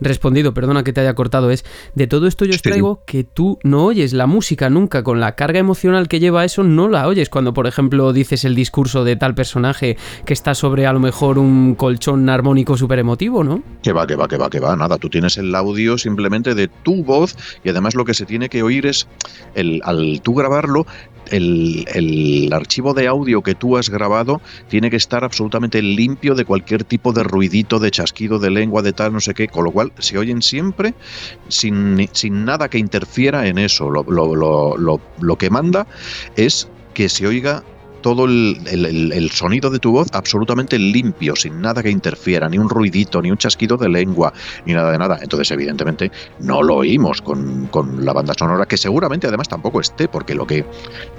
respondido, 0.00 0.54
perdona 0.54 0.84
que 0.84 0.92
te 0.92 1.00
haya 1.00 1.14
cortado, 1.14 1.50
es 1.50 1.64
de 1.94 2.06
todo 2.06 2.26
esto 2.26 2.44
yo 2.44 2.52
extraigo 2.52 3.02
que 3.06 3.24
tú 3.24 3.58
no 3.64 3.84
oyes 3.84 4.12
la 4.12 4.26
música 4.26 4.70
nunca 4.70 5.02
con 5.02 5.20
la 5.20 5.34
carga 5.34 5.58
emocional 5.58 6.08
que 6.08 6.20
lleva 6.20 6.44
eso, 6.44 6.62
no 6.62 6.88
la 6.88 7.06
oyes. 7.08 7.28
Cuando 7.28 7.52
por 7.54 7.66
ejemplo 7.66 8.12
dices 8.12 8.44
el 8.44 8.54
discurso 8.54 9.04
de 9.04 9.16
tal 9.16 9.34
personaje 9.34 9.96
que 10.24 10.32
está 10.32 10.54
sobre 10.54 10.86
a 10.86 10.92
lo 10.92 11.00
mejor 11.00 11.38
un 11.38 11.74
colchón 11.74 12.28
armónico 12.28 12.76
súper 12.76 12.98
emotivo, 12.98 13.44
¿no? 13.44 13.62
Que 13.82 13.92
va, 13.92 14.06
que 14.06 14.16
va, 14.16 14.27
que 14.28 14.36
va, 14.36 14.50
que 14.50 14.60
va, 14.60 14.76
nada, 14.76 14.98
tú 14.98 15.08
tienes 15.08 15.36
el 15.38 15.54
audio 15.54 15.98
simplemente 15.98 16.54
de 16.54 16.68
tu 16.68 17.02
voz 17.02 17.36
y 17.64 17.68
además 17.68 17.94
lo 17.94 18.04
que 18.04 18.14
se 18.14 18.26
tiene 18.26 18.48
que 18.48 18.62
oír 18.62 18.86
es, 18.86 19.08
el, 19.54 19.80
al 19.84 20.20
tú 20.22 20.34
grabarlo, 20.34 20.86
el, 21.30 21.84
el, 21.94 22.52
archivo 22.52 22.94
de 22.94 23.06
audio 23.06 23.42
que 23.42 23.54
tú 23.54 23.76
has 23.76 23.90
grabado 23.90 24.40
tiene 24.68 24.90
que 24.90 24.96
estar 24.96 25.24
absolutamente 25.24 25.82
limpio 25.82 26.34
de 26.34 26.44
cualquier 26.44 26.84
tipo 26.84 27.12
de 27.12 27.22
ruidito, 27.22 27.78
de 27.78 27.90
chasquido 27.90 28.38
de 28.38 28.50
lengua, 28.50 28.82
de 28.82 28.92
tal, 28.92 29.12
no 29.12 29.20
sé 29.20 29.34
qué, 29.34 29.48
con 29.48 29.64
lo 29.64 29.70
cual 29.70 29.92
se 29.98 30.16
oyen 30.18 30.42
siempre 30.42 30.94
sin, 31.48 32.08
sin 32.12 32.44
nada 32.44 32.68
que 32.68 32.78
interfiera 32.78 33.46
en 33.46 33.58
eso. 33.58 33.90
Lo, 33.90 34.04
lo, 34.04 34.76
lo, 34.76 35.00
lo 35.20 35.36
que 35.36 35.50
manda 35.50 35.86
es 36.36 36.68
que 36.94 37.08
se 37.08 37.26
oiga 37.26 37.62
todo 38.00 38.24
el, 38.24 39.30
sonido 39.32 39.70
de 39.70 39.78
tu 39.78 39.92
voz 39.92 40.08
absolutamente 40.12 40.78
limpio, 40.78 41.36
sin 41.36 41.60
nada 41.60 41.82
que 41.82 41.90
interfiera, 41.90 42.48
ni 42.48 42.58
un 42.58 42.68
ruidito, 42.68 43.20
ni 43.22 43.30
un 43.30 43.36
chasquido 43.36 43.76
de 43.76 43.88
lengua, 43.88 44.32
ni 44.64 44.72
nada 44.72 44.92
de 44.92 44.98
nada. 44.98 45.18
Entonces, 45.20 45.50
evidentemente, 45.50 46.10
no 46.40 46.62
lo 46.62 46.76
oímos 46.76 47.22
con, 47.22 47.68
la 48.04 48.12
banda 48.12 48.34
sonora, 48.34 48.66
que 48.66 48.76
seguramente 48.76 49.26
además 49.26 49.48
tampoco 49.48 49.80
esté, 49.80 50.08
porque 50.08 50.34
lo 50.34 50.46
que 50.46 50.64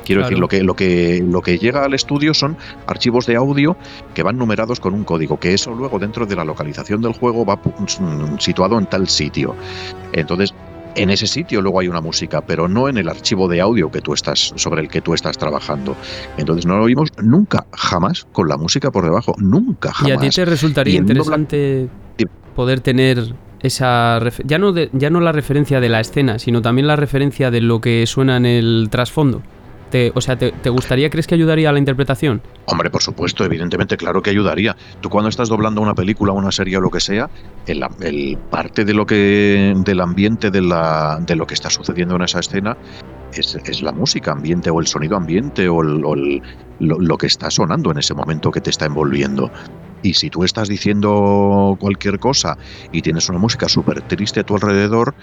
quiero 0.06 0.24
decir, 0.24 0.40
lo 0.40 0.48
que, 0.48 0.64
lo 0.64 0.76
que 0.76 1.24
lo 1.30 1.42
que 1.42 1.58
llega 1.58 1.84
al 1.84 1.94
estudio 1.94 2.34
son 2.34 2.58
archivos 2.88 3.26
de 3.26 3.36
audio 3.36 3.78
que 4.14 4.24
van 4.24 4.38
numerados 4.38 4.80
con 4.80 4.94
un 4.94 5.04
código, 5.04 5.40
que 5.40 5.54
eso 5.54 5.74
luego 5.74 6.00
dentro 6.00 6.26
de 6.26 6.36
la 6.36 6.44
localización 6.44 7.02
del 7.02 7.14
juego 7.14 7.46
va 7.46 7.56
mm, 7.56 8.40
situado 8.40 8.78
en 8.78 8.86
tal 8.88 9.08
sitio. 9.08 9.56
Entonces, 10.14 10.54
en 11.02 11.10
ese 11.10 11.28
sitio 11.28 11.62
luego 11.62 11.80
hay 11.80 11.88
una 11.88 12.02
música, 12.02 12.42
pero 12.42 12.68
no 12.68 12.90
en 12.90 12.98
el 12.98 13.10
archivo 13.10 13.48
de 13.48 13.62
audio 13.62 13.90
que 13.92 14.02
tú 14.02 14.14
estás, 14.14 14.54
sobre 14.56 14.82
el 14.82 14.90
que 14.90 15.02
tú 15.02 15.14
estás 15.14 15.38
trabajando. 15.38 15.96
Entonces 16.38 16.66
no 16.66 16.78
lo 16.78 16.84
oímos 16.84 17.10
nunca, 17.22 17.66
jamás, 17.74 18.26
con 18.32 18.48
la 18.48 18.58
música 18.58 18.92
por 18.92 19.04
debajo, 19.04 19.34
nunca, 19.38 19.94
jamás. 19.94 20.10
¿Y 20.10 20.12
a 20.14 20.18
ti 20.18 20.30
te 20.30 20.46
resultaría 20.46 20.98
interesante 20.98 21.90
poder 22.56 22.82
tener 22.82 23.34
esa 23.62 24.20
ya 24.46 24.58
no 24.58 24.74
ya 24.76 25.10
no 25.10 25.20
la 25.20 25.32
referencia 25.32 25.80
de 25.80 25.90
la 25.90 26.00
escena, 26.00 26.40
sino 26.40 26.62
también 26.62 26.88
la 26.88 26.96
referencia 26.96 27.52
de 27.52 27.62
lo 27.62 27.82
que 27.82 28.06
suena 28.08 28.38
en 28.38 28.46
el 28.46 28.88
trasfondo? 28.90 29.42
O 30.14 30.22
sea, 30.22 30.38
te, 30.38 30.70
gustaría, 30.70 31.10
crees 31.10 31.28
que 31.28 31.36
ayudaría 31.36 31.70
a 31.70 31.74
la 31.74 31.80
interpretación? 31.80 32.42
Hombre, 32.66 32.90
por 32.90 33.02
supuesto, 33.02 33.44
evidentemente, 33.44 33.98
claro 33.98 34.22
que 34.22 34.30
ayudaría. 34.30 34.76
Tú 35.02 35.10
cuando 35.10 35.30
estás 35.30 35.50
doblando 35.50 35.82
una 35.82 35.96
película, 35.96 36.32
una 36.34 36.52
serie 36.52 36.78
o 36.78 36.82
lo 36.82 36.90
que 36.90 37.00
sea, 37.00 37.30
el, 37.68 38.38
parte 38.50 38.86
de 38.86 38.94
lo 38.94 39.06
que 39.06 39.74
del 39.84 40.02
ambiente 40.02 40.52
de, 40.52 40.62
la, 40.62 41.20
de 41.26 41.36
lo 41.36 41.46
que 41.46 41.54
está 41.54 41.70
sucediendo 41.70 42.16
en 42.16 42.24
esa 42.24 42.40
escena 42.40 42.78
es, 43.34 43.82
la 43.82 43.92
música 43.92 44.32
ambiente 44.32 44.70
o 44.70 44.80
el 44.80 44.88
sonido 44.88 45.16
ambiente 45.16 45.68
o, 45.70 45.84
lo, 45.84 47.18
que 47.18 47.28
está 47.28 47.52
sonando 47.52 47.92
en 47.92 47.98
ese 47.98 48.14
momento 48.14 48.52
que 48.52 48.62
te 48.62 48.70
está 48.70 48.86
envolviendo. 48.86 49.52
Y 50.02 50.14
si 50.14 50.30
tú 50.30 50.44
estás 50.44 50.70
diciendo 50.70 51.78
cualquier 51.80 52.20
cosa 52.20 52.58
y 52.92 53.02
tienes 53.02 53.28
una 53.30 53.40
música 53.40 53.68
súper 53.68 54.02
triste 54.02 54.40
a 54.40 54.44
tu 54.44 54.56
alrededor, 54.56 55.14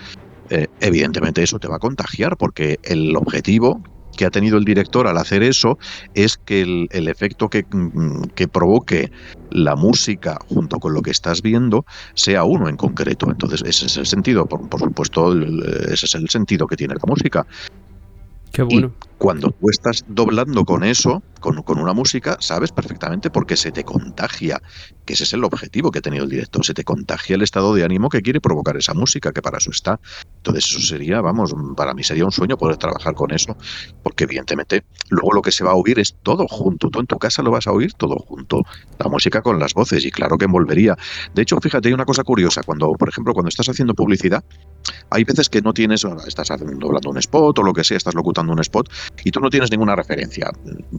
eh, 0.50 0.66
evidentemente 0.80 1.42
eso 1.42 1.58
te 1.58 1.68
va 1.68 1.76
a 1.76 1.78
contagiar 1.80 2.36
porque 2.36 2.78
el 2.84 3.16
objetivo 3.16 3.80
que 4.16 4.24
ha 4.24 4.30
tenido 4.30 4.58
el 4.58 4.64
director 4.64 5.06
al 5.06 5.18
hacer 5.18 5.42
eso 5.42 5.78
es 6.14 6.36
que 6.36 6.62
el, 6.90 7.08
efecto 7.08 7.48
que, 7.48 7.64
mm, 7.70 8.22
que, 8.34 8.48
provoque 8.48 9.10
la 9.50 9.76
música 9.76 10.38
junto 10.48 10.78
con 10.78 10.94
lo 10.94 11.02
que 11.02 11.10
estás 11.10 11.42
viendo 11.42 11.84
sea 12.14 12.44
uno 12.44 12.68
en 12.68 12.76
concreto. 12.76 13.30
Entonces, 13.30 13.62
ese 13.64 13.86
es 13.86 13.96
el 13.96 14.06
sentido, 14.06 14.46
por, 14.46 14.68
por 14.68 14.80
supuesto, 14.80 15.32
ese 15.88 16.06
es 16.06 16.14
el 16.14 16.28
sentido 16.28 16.66
que 16.66 16.76
tiene 16.76 16.94
la 16.94 17.06
música. 17.06 17.46
Qué 18.56 18.62
bueno. 18.62 18.94
cuando 19.18 19.50
tú 19.50 19.68
estás 19.68 20.02
doblando 20.08 20.64
con 20.64 20.82
eso, 20.82 21.22
con, 21.40 21.62
con, 21.62 21.78
una 21.78 21.92
música, 21.92 22.38
sabes 22.40 22.72
perfectamente 22.72 23.28
por 23.28 23.44
qué 23.44 23.54
se 23.54 23.70
te 23.70 23.84
contagia, 23.84 24.62
que 25.04 25.12
ese 25.12 25.24
es 25.24 25.34
el 25.34 25.44
objetivo 25.44 25.90
que 25.90 25.98
ha 25.98 26.02
tenido 26.02 26.24
el 26.24 26.30
director, 26.30 26.64
se 26.64 26.72
te 26.72 26.82
contagia 26.82 27.36
el 27.36 27.42
estado 27.42 27.74
de 27.74 27.84
ánimo 27.84 28.08
que 28.08 28.22
quiere 28.22 28.40
provocar 28.40 28.74
esa 28.78 28.94
música, 28.94 29.30
que 29.32 29.42
para 29.42 29.58
eso 29.58 29.70
está. 29.70 30.00
Entonces 30.38 30.64
eso 30.70 30.80
sería, 30.80 31.20
vamos, 31.20 31.54
para 31.76 31.92
mí 31.92 32.02
sería 32.02 32.24
un 32.24 32.32
sueño 32.32 32.56
poder 32.56 32.78
trabajar 32.78 33.14
con 33.14 33.30
eso, 33.30 33.58
porque 34.02 34.24
evidentemente 34.24 34.84
luego 35.10 35.34
lo 35.34 35.42
que 35.42 35.52
se 35.52 35.62
va 35.62 35.72
a 35.72 35.74
oír 35.74 35.98
es 35.98 36.16
todo 36.22 36.48
junto, 36.48 36.88
tú 36.88 37.00
en 37.00 37.06
tu 37.06 37.18
casa 37.18 37.42
lo 37.42 37.50
vas 37.50 37.66
a 37.66 37.72
oír 37.72 37.92
todo 37.92 38.16
junto, 38.16 38.62
la 38.98 39.10
música 39.10 39.42
con 39.42 39.58
las 39.58 39.74
voces, 39.74 40.02
y 40.06 40.10
claro 40.10 40.38
que 40.38 40.46
envolvería. 40.46 40.96
De 41.34 41.42
hecho, 41.42 41.58
fíjate, 41.60 41.88
hay 41.88 41.94
una 41.94 42.06
cosa 42.06 42.24
curiosa, 42.24 42.62
cuando, 42.62 42.90
por 42.92 43.10
ejemplo, 43.10 43.34
cuando 43.34 43.50
estás 43.50 43.68
haciendo 43.68 43.92
publicidad, 43.92 44.42
hay 45.10 45.24
veces 45.24 45.48
que 45.48 45.60
no 45.60 45.72
tienes, 45.72 46.04
estás 46.26 46.48
doblando 46.48 47.10
un 47.10 47.18
spot 47.18 47.58
o 47.58 47.62
lo 47.62 47.72
que 47.72 47.84
sea, 47.84 47.96
estás 47.96 48.14
locutando 48.14 48.52
un 48.52 48.60
spot 48.60 48.90
y 49.24 49.30
tú 49.30 49.40
no 49.40 49.50
tienes 49.50 49.70
ninguna 49.70 49.94
referencia. 49.94 50.50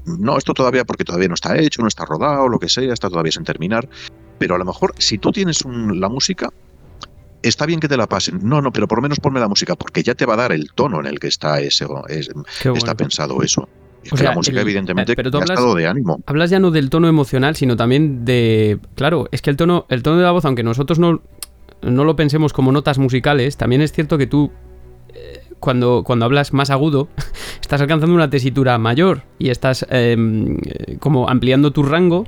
No, 0.06 0.38
esto 0.38 0.54
todavía 0.54 0.86
porque 0.86 1.04
todavía 1.04 1.28
no 1.28 1.36
está 1.36 1.58
hecho, 1.58 1.82
no 1.82 1.88
está 1.88 2.06
rodado, 2.06 2.48
lo 2.48 2.60
que 2.60 2.70
sea, 2.70 2.94
está 2.94 3.10
todavía 3.10 3.32
sin 3.32 3.44
terminar. 3.44 3.88
Pero 4.38 4.56
a 4.56 4.58
lo 4.58 4.66
mejor 4.66 4.94
si 4.98 5.18
tú 5.18 5.32
tienes 5.32 5.64
la 5.66 6.10
música, 6.10 6.50
está 7.42 7.66
bien 7.66 7.80
que 7.80 7.88
te 7.88 7.98
la 7.98 8.08
pasen. 8.08 8.40
No, 8.44 8.62
no, 8.62 8.72
pero 8.72 8.88
por 8.88 9.00
lo 9.00 9.02
menos 9.02 9.20
ponme 9.20 9.40
la 9.40 9.48
música 9.48 9.76
porque 9.76 10.04
ya 10.04 10.16
te 10.16 10.26
va 10.26 10.36
a 10.36 10.38
dar 10.38 10.52
el 10.52 10.72
tono 10.74 11.00
en 11.00 11.08
el 11.08 11.20
que 11.20 11.28
está 11.28 11.60
ese, 11.60 11.86
está 12.76 12.96
pensado 12.96 13.42
eso. 13.42 13.68
la 14.20 14.32
música, 14.32 14.62
evidentemente, 14.62 15.16
pero 15.16 15.38
ha 15.38 15.44
estado 15.44 15.76
de 15.76 15.88
ánimo. 15.88 16.22
Hablas 16.26 16.50
ya 16.50 16.60
no 16.60 16.72
del 16.72 16.90
tono 16.90 17.08
emocional, 17.08 17.56
sino 17.56 17.76
también 17.76 18.26
de. 18.26 18.80
Claro, 18.96 19.28
es 19.32 19.42
que 19.42 19.50
el 19.50 19.58
tono, 19.58 19.86
el 19.90 20.04
tono 20.04 20.18
de 20.18 20.24
la 20.24 20.32
voz, 20.32 20.46
aunque 20.46 20.64
nosotros 20.64 21.00
no, 21.00 21.22
no 21.82 22.04
lo 22.04 22.16
pensemos 22.16 22.54
como 22.54 22.72
notas 22.72 22.98
musicales, 22.98 23.58
también 23.58 23.82
es 23.82 23.92
cierto 23.92 24.18
que 24.18 24.28
tú 24.28 24.52
eh, 25.14 25.42
cuando, 25.60 26.04
cuando 26.04 26.26
hablas 26.26 26.54
más 26.54 26.70
agudo, 26.70 27.08
estás 27.62 27.82
alcanzando 27.82 28.16
una 28.16 28.30
tesitura 28.30 28.78
mayor 28.78 29.24
y 29.40 29.50
estás 29.50 29.86
em, 29.90 30.58
eh, 30.66 30.98
como 31.00 31.30
ampliando 31.30 31.72
tu 31.72 31.84
rango 31.84 32.26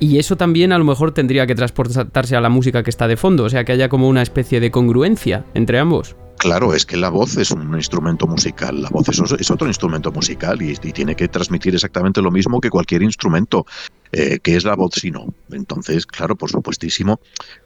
y 0.00 0.18
eso 0.18 0.36
también 0.36 0.72
a 0.72 0.78
lo 0.78 0.84
mejor 0.84 1.12
tendría 1.12 1.46
que 1.46 1.54
transportarse 1.54 2.36
a 2.36 2.40
la 2.40 2.48
música 2.48 2.82
que 2.82 2.90
está 2.90 3.08
de 3.08 3.16
fondo, 3.16 3.44
o 3.44 3.50
sea, 3.50 3.64
que 3.64 3.72
haya 3.72 3.88
como 3.88 4.08
una 4.08 4.22
especie 4.22 4.60
de 4.60 4.70
congruencia 4.70 5.44
entre 5.54 5.78
ambos. 5.78 6.16
Claro, 6.38 6.72
es 6.72 6.86
que 6.86 6.96
la 6.96 7.08
voz 7.08 7.36
es 7.36 7.50
un 7.50 7.74
instrumento 7.74 8.28
musical, 8.28 8.80
la 8.80 8.88
voz 8.90 9.08
es, 9.08 9.50
otro 9.50 9.66
instrumento 9.66 10.12
musical 10.12 10.62
y, 10.62 10.76
tiene 10.76 11.16
que 11.16 11.26
transmitir 11.26 11.74
exactamente 11.74 12.22
lo 12.22 12.30
mismo 12.30 12.60
que 12.60 12.70
cualquier 12.70 13.02
instrumento, 13.02 13.66
eh, 14.12 14.38
que 14.40 14.54
es 14.54 14.64
la 14.64 14.76
voz 14.76 14.92
sino. 14.94 15.34
Entonces, 15.50 16.06
claro, 16.06 16.36
por 16.36 16.48
supuestísimo, 16.48 17.18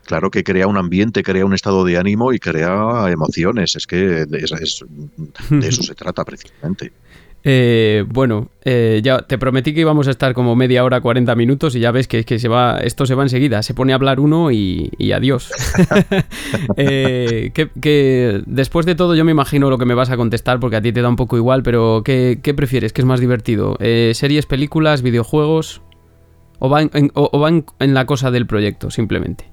claro 0.07 0.31
que 0.31 0.43
crea 0.43 0.67
un 0.67 0.79
ambiente, 0.79 1.23
crea 1.23 1.45
un 1.45 1.53
estado 1.53 1.85
de 1.85 1.99
ánimo 1.99 2.33
y 2.33 2.39
crea 2.39 3.11
emociones, 3.11 3.77
es 3.77 3.87
que 3.87 4.25
de 4.25 4.39
eso 4.39 4.87
se 5.83 5.95
trata 5.95 6.25
precisamente. 6.25 6.93
Eh, 7.45 8.05
bueno, 8.09 8.51
eh, 8.65 9.01
ya 9.03 9.19
te 9.23 9.37
prometí 9.37 9.75
que 9.75 9.81
íbamos 9.81 10.07
a 10.07 10.13
estar 10.13 10.33
como 10.33 10.55
media 10.55 10.85
hora, 10.85 11.01
40 11.01 11.35
minutos 11.35 11.75
y 11.75 11.81
ya 11.81 11.91
ves 11.91 12.07
que, 12.07 12.25
que 12.25 12.39
se 12.39 12.49
va, 12.49 12.79
esto 12.79 13.07
se 13.07 13.15
va 13.15 13.25
enseguida. 13.25 13.63
Se 13.63 13.75
pone 13.75 13.93
a 13.93 13.97
hablar 13.97 14.21
uno 14.21 14.51
y, 14.51 14.91
adiós. 15.15 15.51
Eh, 16.77 17.53
que, 17.53 18.43
después 18.47 18.87
de 18.87 18.95
todo 18.95 19.15
yo 19.15 19.25
me 19.25 19.31
imagino 19.31 19.71
lo 19.71 19.79
que 19.79 19.85
me 19.85 19.95
vas 19.95 20.11
a 20.11 20.17
contestar 20.17 20.61
porque 20.61 20.77
a 20.77 20.83
ti 20.83 20.93
te 20.93 21.03
da 21.03 21.09
un 21.09 21.17
poco 21.17 21.37
igual, 21.37 21.63
pero 21.63 22.03
¿qué, 22.05 22.55
prefieres? 22.57 22.93
¿Qué 22.93 23.01
es 23.01 23.07
más 23.07 23.21
divertido? 23.21 23.77
¿Series, 23.79 24.47
películas, 24.47 25.03
videojuegos? 25.03 25.83
¿O 26.59 26.69
va, 26.69 26.83
o 27.15 27.41
va 27.41 27.49
en 27.49 27.95
la 27.95 28.07
cosa 28.07 28.31
del 28.31 28.47
proyecto 28.47 28.91
simplemente? 28.91 29.51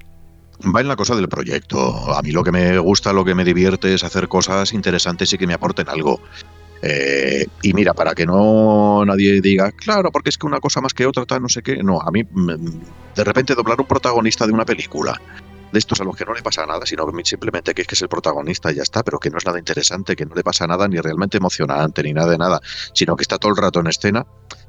Va 0.76 0.82
en 0.82 0.88
la 0.88 0.96
cosa 0.96 1.16
del 1.16 1.30
proyecto. 1.30 2.14
A 2.14 2.22
mí 2.22 2.32
lo 2.32 2.44
que 2.44 2.52
me 2.52 2.78
gusta, 2.80 3.14
lo 3.14 3.24
que 3.24 3.36
me 3.36 3.46
divierte 3.46 3.94
es 3.94 4.04
hacer 4.04 4.28
cosas 4.28 4.74
interesantes 4.74 5.32
y 5.34 5.38
que 5.38 5.48
me 5.48 5.54
aporten 5.54 5.88
algo. 5.90 6.20
Eh, 6.82 7.46
y 7.62 7.74
mira, 7.74 7.94
para 7.94 8.16
que 8.16 8.26
no 8.26 9.04
nadie 9.06 9.42
diga, 9.42 9.72
claro, 9.72 10.12
porque 10.12 10.30
es 10.30 10.38
que 10.38 10.48
una 10.48 10.60
cosa 10.60 10.82
más 10.82 10.94
que 10.94 11.06
otra, 11.06 11.26
tal, 11.26 11.42
no 11.42 11.50
sé 11.50 11.62
qué. 11.62 11.84
No, 11.84 12.00
a 12.02 12.12
mí, 12.12 12.24
mm, 12.24 12.56
de 13.16 13.24
repente, 13.24 13.56
doblar 13.56 13.80
un 13.80 13.88
protagonista 13.88 14.46
de 14.48 14.54
una 14.54 14.66
película, 14.66 15.20
de 15.72 15.80
estos 15.80 16.00
a 16.02 16.04
los 16.04 16.16
que 16.16 16.26
no 16.26 16.34
le 16.34 16.42
pasa 16.42 16.66
nada, 16.66 16.86
sino 16.86 17.06
simplemente 17.24 17.74
que 17.74 17.82
es 17.84 17.88
que 17.88 17.96
es 17.96 18.02
el 18.02 18.10
protagonista 18.10 18.72
y 18.72 18.76
ya 18.76 18.84
está, 18.84 19.04
pero 19.04 19.20
que 19.20 19.30
no 19.30 19.38
es 19.38 19.46
nada 19.46 19.60
interesante, 19.60 20.16
que 20.16 20.26
no 20.26 20.34
le 20.36 20.44
pasa 20.44 20.66
nada 20.68 20.88
ni 20.88 20.98
realmente 20.98 21.38
emocionante, 21.38 22.02
ni 22.04 22.14
nada 22.14 22.32
de 22.32 22.38
nada, 22.38 22.60
sino 22.94 23.16
que 23.16 23.24
está 23.24 23.38
todo 23.38 23.52
el 23.52 23.58
rato 23.58 23.80
en 23.80 23.88
escena, 23.88 24.26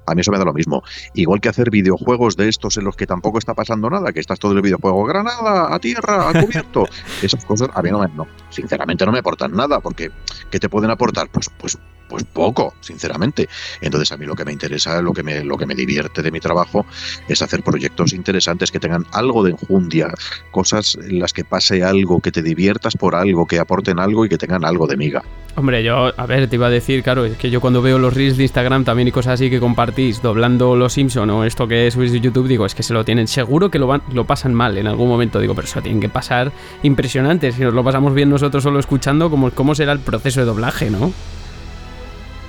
a 0.07 0.15
mí 0.15 0.21
eso 0.21 0.33
me 0.33 0.39
da 0.39 0.45
lo 0.45 0.53
mismo. 0.53 0.83
Igual 1.15 1.41
que 1.41 1.49
hacer 1.49 1.71
videojuegos 1.71 2.37
de 2.37 2.49
estos 2.49 2.77
en 2.77 2.85
los 2.85 2.97
que 2.97 3.07
tampoco 3.07 3.39
está 3.39 3.55
pasando 3.55 3.89
nada, 3.89 4.13
que 4.13 4.21
estás 4.21 4.39
todo 4.39 4.53
el 4.53 4.63
videojuego, 4.63 5.05
granada, 5.05 5.75
a 5.75 5.79
tierra, 5.79 6.29
a 6.29 6.33
cubierto. 6.43 6.87
Esas 7.23 7.45
cosas 7.45 7.71
a 7.73 7.83
mí 7.83 7.91
no 7.91 8.01
me, 8.01 8.09
no, 8.09 8.27
sinceramente 8.51 9.07
no 9.07 9.13
me 9.13 9.21
aportan 9.21 9.53
nada, 9.53 9.81
porque 9.81 10.11
¿qué 10.51 10.59
te 10.59 10.69
pueden 10.69 10.91
aportar? 10.91 11.29
Pues, 11.31 11.51
pues, 11.59 11.79
pues 12.11 12.25
poco, 12.25 12.75
sinceramente. 12.81 13.49
Entonces 13.81 14.11
a 14.13 14.17
mí 14.17 14.27
lo 14.27 14.35
que 14.35 14.45
me 14.45 14.53
interesa, 14.53 15.01
lo 15.01 15.13
que 15.13 15.23
me, 15.23 15.45
lo 15.45 15.57
que 15.57 15.65
me 15.65 15.75
divierte 15.75 16.21
de 16.21 16.31
mi 16.31 16.41
trabajo 16.41 16.85
es 17.29 17.41
hacer 17.41 17.63
proyectos 17.63 18.13
interesantes 18.13 18.71
que 18.71 18.81
tengan 18.81 19.07
algo 19.13 19.45
de 19.45 19.53
enjundia, 19.53 20.13
cosas 20.51 20.99
en 21.01 21.21
las 21.21 21.33
que 21.33 21.45
pase 21.45 21.85
algo, 21.85 22.21
que 22.21 22.33
te 22.33 22.43
diviertas 22.43 22.97
por 22.97 23.15
algo, 23.15 23.47
que 23.47 23.61
aporten 23.61 24.01
algo 24.01 24.27
y 24.27 24.29
que 24.29 24.37
tengan 24.37 24.65
algo 24.65 24.87
de 24.87 24.97
miga. 24.97 25.23
Hombre, 25.57 25.83
yo, 25.83 26.13
a 26.17 26.27
ver, 26.27 26.49
te 26.49 26.57
iba 26.57 26.69
a 26.69 26.71
decir, 26.71 27.03
claro, 27.03 27.25
es 27.25 27.37
que 27.37 27.51
yo 27.51 27.61
cuando 27.61 27.83
veo 27.83 27.99
los 27.99 28.15
reels 28.15 28.37
de 28.37 28.45
Instagram 28.45 28.85
también 28.85 29.09
y 29.09 29.13
cosas 29.13 29.35
así 29.35 29.51
que 29.51 29.61
compartís 29.61 30.23
doblando 30.23 30.77
los 30.77 30.93
Simpson 30.93 31.29
o 31.31 31.45
esto 31.45 31.69
que 31.69 31.91
subís 31.91 32.13
de 32.13 32.21
YouTube, 32.21 32.49
digo, 32.49 32.67
es 32.67 32.75
que 32.75 32.83
se 32.83 32.95
lo 32.95 33.05
tienen, 33.05 33.29
seguro 33.29 33.71
que 33.71 33.79
lo, 33.79 33.87
van, 33.87 34.03
lo 34.13 34.25
pasan 34.27 34.55
mal 34.55 34.79
en 34.79 34.87
algún 34.87 35.09
momento, 35.09 35.41
digo, 35.41 35.55
pero 35.55 35.67
eso 35.67 35.83
tienen 35.83 36.01
que 36.01 36.09
pasar 36.09 36.53
impresionante, 36.83 37.53
si 37.53 37.63
nos 37.63 37.75
lo 37.75 37.85
pasamos 37.85 38.15
bien 38.15 38.31
nosotros 38.31 38.63
solo 38.63 38.79
escuchando, 38.79 39.29
¿cómo, 39.31 39.51
cómo 39.51 39.75
será 39.75 39.93
el 39.93 40.01
proceso 40.01 40.41
de 40.41 40.47
doblaje, 40.47 40.91
no? 40.91 41.13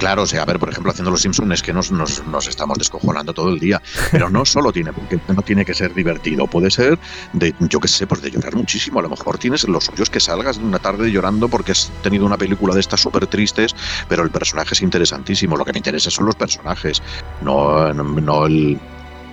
Claro, 0.01 0.23
o 0.23 0.25
sea, 0.25 0.41
a 0.41 0.45
ver, 0.45 0.57
por 0.57 0.67
ejemplo, 0.67 0.91
haciendo 0.91 1.11
los 1.11 1.21
Simpsons 1.21 1.53
es 1.53 1.61
que 1.61 1.73
nos, 1.73 1.91
nos, 1.91 2.47
estamos 2.47 2.79
descojonando 2.79 3.35
todo 3.35 3.49
el 3.49 3.59
día, 3.59 3.79
pero 4.11 4.31
no 4.31 4.45
solo 4.45 4.71
tiene, 4.71 4.91
no 5.27 5.43
tiene 5.43 5.63
que 5.63 5.75
ser 5.75 5.93
divertido, 5.93 6.47
puede 6.47 6.71
ser 6.71 6.97
de, 7.33 7.53
yo 7.59 7.79
qué 7.79 7.87
sé, 7.87 8.07
pues 8.07 8.19
de 8.23 8.31
llorar 8.31 8.55
muchísimo. 8.55 8.97
A 8.97 9.03
lo 9.03 9.09
mejor 9.09 9.37
tienes 9.37 9.63
los 9.67 9.85
suyos 9.85 10.09
que 10.09 10.19
salgas 10.19 10.57
de 10.57 10.63
una 10.63 10.79
tarde 10.79 11.11
llorando 11.11 11.49
porque 11.49 11.73
has 11.73 11.91
tenido 12.01 12.25
una 12.25 12.35
película 12.35 12.73
de 12.73 12.79
estas 12.79 12.99
súper 12.99 13.27
tristes, 13.27 13.75
pero 14.09 14.23
el 14.23 14.31
personaje 14.31 14.73
es 14.73 14.81
interesantísimo. 14.81 15.55
Lo 15.55 15.65
que 15.65 15.71
me 15.71 15.77
interesa 15.77 16.09
son 16.09 16.25
los 16.25 16.35
personajes, 16.35 17.03
no, 17.43 17.93
no 17.93 18.47
el, 18.47 18.79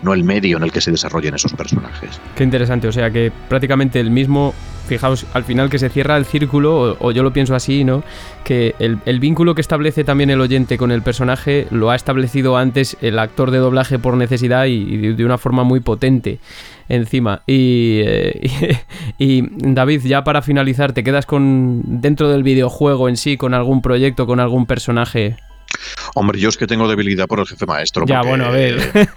no 0.02 0.14
el 0.14 0.24
medio 0.24 0.56
en 0.56 0.62
el 0.62 0.72
que 0.72 0.80
se 0.80 0.90
desarrollen 0.90 1.34
esos 1.34 1.52
personajes. 1.52 2.20
Qué 2.36 2.44
interesante, 2.44 2.88
o 2.88 2.92
sea 2.92 3.10
que 3.10 3.32
prácticamente 3.48 4.00
el 4.00 4.10
mismo, 4.10 4.54
fijaos, 4.86 5.26
al 5.34 5.44
final 5.44 5.70
que 5.70 5.78
se 5.78 5.88
cierra 5.88 6.16
el 6.16 6.24
círculo, 6.24 6.96
o, 6.98 7.10
yo 7.10 7.22
lo 7.22 7.32
pienso 7.32 7.54
así, 7.54 7.84
¿no? 7.84 8.02
Que 8.44 8.74
el, 8.78 9.20
vínculo 9.20 9.54
que 9.54 9.60
establece 9.60 10.04
también 10.04 10.30
el 10.30 10.40
oyente 10.40 10.78
con 10.78 10.92
el 10.92 11.02
personaje 11.02 11.66
lo 11.70 11.90
ha 11.90 11.96
establecido 11.96 12.56
antes 12.56 12.96
el 13.00 13.18
actor 13.18 13.50
de 13.50 13.58
doblaje 13.58 13.98
por 13.98 14.14
necesidad 14.16 14.66
y, 14.66 15.12
de 15.14 15.24
una 15.24 15.38
forma 15.38 15.64
muy 15.64 15.80
potente 15.80 16.38
encima. 16.88 17.42
Y, 17.46 18.00
eh, 18.04 18.80
y, 19.18 19.42
David, 19.50 20.02
ya 20.04 20.24
para 20.24 20.42
finalizar, 20.42 20.92
¿te 20.92 21.04
quedas 21.04 21.26
con 21.26 21.82
dentro 22.00 22.28
del 22.28 22.42
videojuego 22.42 23.08
en 23.08 23.16
sí, 23.16 23.36
con 23.36 23.54
algún 23.54 23.82
proyecto, 23.82 24.26
con 24.26 24.40
algún 24.40 24.66
personaje 24.66 25.36
Hombre, 26.14 26.40
yo 26.40 26.48
es 26.48 26.56
que 26.56 26.66
tengo 26.66 26.88
debilidad 26.88 27.26
por 27.26 27.40
el 27.40 27.46
jefe 27.46 27.66
maestro. 27.66 28.04
Ya, 28.06 28.22
bueno, 28.22 28.46
a 28.46 28.50
ver. 28.50 29.14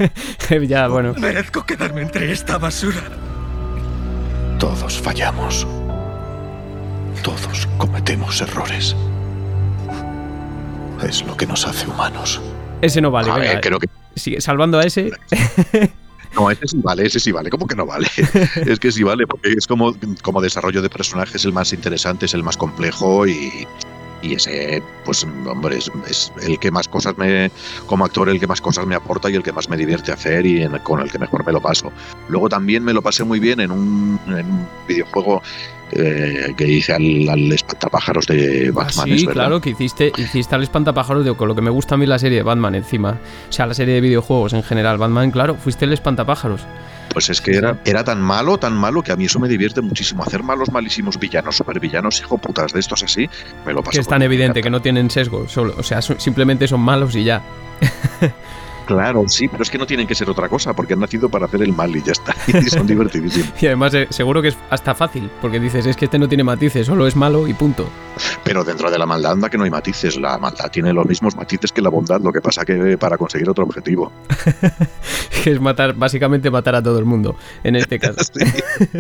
ya, 0.68 0.88
bueno. 0.88 1.14
Merezco 1.18 1.66
quedarme 1.66 2.02
entre 2.02 2.32
esta 2.32 2.58
basura. 2.58 3.02
Todos 4.60 5.00
fallamos. 5.00 5.66
Todos 7.24 7.68
cometemos 7.78 8.42
errores. 8.42 8.96
Es 11.04 11.26
lo 11.26 11.36
que 11.36 11.48
nos 11.48 11.66
hace 11.66 11.88
humanos. 11.88 12.42
Ese 12.82 13.02
no 13.02 13.12
vale, 13.12 13.32
venga. 13.32 13.62
creo 13.62 13.80
que... 13.80 13.88
Sigue 14.16 14.42
salvando 14.42 14.80
a 14.80 14.84
ese. 14.84 15.12
No, 16.34 16.50
ese 16.50 16.66
sí 16.66 16.80
vale, 16.82 17.06
ese 17.06 17.20
sí 17.20 17.32
vale. 17.34 17.50
¿Cómo 17.50 17.68
que 17.68 17.76
no 17.76 17.86
vale? 17.86 18.08
es 18.56 18.80
que 18.80 18.92
sí 18.92 19.04
vale, 19.04 19.28
porque 19.28 19.52
es 19.52 19.68
como, 19.68 19.94
como 20.22 20.42
desarrollo 20.42 20.82
de 20.82 20.90
personajes 20.90 21.44
el 21.44 21.52
más 21.52 21.74
interesante, 21.74 22.26
es 22.26 22.34
el 22.34 22.42
más 22.42 22.56
complejo 22.56 23.28
y, 23.28 23.68
y 24.22 24.36
ese, 24.36 24.82
pues, 25.06 25.24
hombre, 25.24 25.78
es, 25.78 26.32
el 26.42 26.60
que 26.60 26.72
más 26.72 26.88
cosas 26.88 27.18
me, 27.18 27.52
como 27.88 28.06
actor, 28.06 28.30
el 28.30 28.40
que 28.40 28.48
más 28.48 28.62
cosas 28.62 28.86
me 28.86 28.96
aporta 28.96 29.30
y 29.30 29.36
el 29.36 29.44
que 29.44 29.52
más 29.52 29.70
me 29.70 29.78
divierte 29.78 30.12
hacer 30.12 30.46
y 30.46 30.68
con 30.84 31.00
el 31.02 31.12
que 31.12 31.20
mejor 31.20 31.46
me 31.46 31.52
lo 31.52 31.62
paso. 31.62 31.92
Luego 32.28 32.50
también 32.50 32.84
me 32.84 32.94
lo 32.94 33.02
pasé 33.02 33.24
muy 33.24 33.40
bien 33.40 33.60
en 33.60 33.72
un, 33.72 34.20
videojuego 34.88 35.42
eh, 35.94 36.54
que 36.56 36.68
hice 36.68 36.94
al, 36.94 37.52
espantapájaros 37.52 38.26
de 38.28 38.68
ah, 38.70 38.72
Batman. 38.74 39.18
sí, 39.18 39.28
claro, 39.28 39.62
que 39.62 39.72
hiciste, 39.72 40.12
hiciste 40.18 40.56
al 40.56 40.64
espantapájaros, 40.64 41.26
de, 41.26 41.36
con 41.36 41.48
lo 41.48 41.56
que 41.56 41.62
me 41.62 41.70
gusta 41.70 41.96
a 41.96 41.98
mí 41.98 42.06
la 42.06 42.20
serie 42.20 42.40
de 42.40 42.44
Batman 42.44 42.76
encima. 42.76 43.18
O 43.50 43.52
sea, 43.52 43.66
la 43.66 43.74
serie 43.74 43.96
de 43.96 44.02
videojuegos 44.02 44.54
en 44.54 44.64
general. 44.64 44.98
Batman, 44.98 45.32
claro, 45.32 45.56
fuiste 45.56 45.86
el 45.86 45.94
espantapájaros. 45.94 46.62
Pues 47.14 47.30
es 47.30 47.42
que 47.42 47.52
era, 47.52 47.78
era 47.84 48.04
tan 48.04 48.22
malo, 48.22 48.58
tan 48.58 48.74
malo, 48.74 49.02
que 49.02 49.12
a 49.12 49.16
mí 49.18 49.26
eso 49.26 49.40
me 49.40 49.50
divierte 49.50 49.82
muchísimo. 49.82 50.24
Hacer 50.24 50.44
malos, 50.44 50.72
malísimos 50.72 51.20
villanos, 51.20 51.58
supervillanos, 51.58 52.22
hijo 52.22 52.38
putas 52.38 52.72
de 52.72 52.80
estos 52.80 53.04
así, 53.04 53.30
me 53.66 53.74
lo 53.74 53.84
paso. 53.84 53.92
Que 53.92 54.00
es 54.00 54.08
tan 54.08 54.22
evidente, 54.22 54.62
que 54.62 54.70
no 54.70 54.82
tienen 54.82 55.10
sesgo, 55.10 55.48
solo, 55.48 55.76
o 55.78 55.84
sea, 55.84 56.02
simplemente 56.02 56.68
son 56.68 56.82
malos 56.82 57.16
y 57.16 57.26
ya. 57.26 57.42
Claro, 58.92 59.24
sí, 59.28 59.48
pero 59.48 59.64
es 59.64 59.70
que 59.70 59.78
no 59.78 59.86
tienen 59.86 60.06
que 60.06 60.14
ser 60.14 60.30
otra 60.30 60.50
cosa, 60.50 60.74
porque 60.74 60.94
han 60.94 61.00
nacido 61.00 61.30
para 61.30 61.46
hacer 61.46 61.62
el 61.62 61.72
mal 61.72 61.96
y 61.96 62.02
ya 62.04 62.12
está. 62.12 62.36
Y 62.62 62.70
son 62.70 62.86
divertidísimos. 62.86 63.50
y 63.62 63.68
además, 63.68 63.94
eh, 63.94 64.08
seguro 64.10 64.42
que 64.42 64.50
es 64.50 64.58
hasta 64.70 64.94
fácil, 64.94 65.30
porque 65.42 65.60
dices, 65.60 65.86
es 65.86 65.96
que 65.96 66.06
este 66.06 66.20
no 66.20 66.28
tiene 66.28 66.44
matices, 66.44 66.86
solo 66.88 67.08
es 67.08 67.16
malo 67.16 67.48
y 67.48 67.54
punto. 67.54 67.88
Pero 68.44 68.66
dentro 68.66 68.92
de 68.92 69.00
la 69.00 69.06
maldad 69.06 69.32
anda 69.32 69.50
que 69.50 69.58
no 69.58 69.64
hay 69.64 69.70
matices. 69.70 70.20
La 70.20 70.38
maldad 70.38 70.70
tiene 70.70 70.92
los 70.92 71.06
mismos 71.06 71.36
matices 71.36 71.72
que 71.72 71.82
la 71.82 71.90
bondad, 71.90 72.20
lo 72.20 72.34
que 72.34 72.42
pasa 72.42 72.66
que 72.66 72.98
para 72.98 73.18
conseguir 73.18 73.50
otro 73.50 73.64
objetivo. 73.64 74.12
que 75.44 75.52
es 75.52 75.62
matar, 75.62 75.94
básicamente 75.94 76.52
matar 76.52 76.76
a 76.76 76.84
todo 76.84 77.00
el 77.00 77.06
mundo, 77.06 77.38
en 77.64 77.78
este 77.78 77.98
caso. 77.98 78.18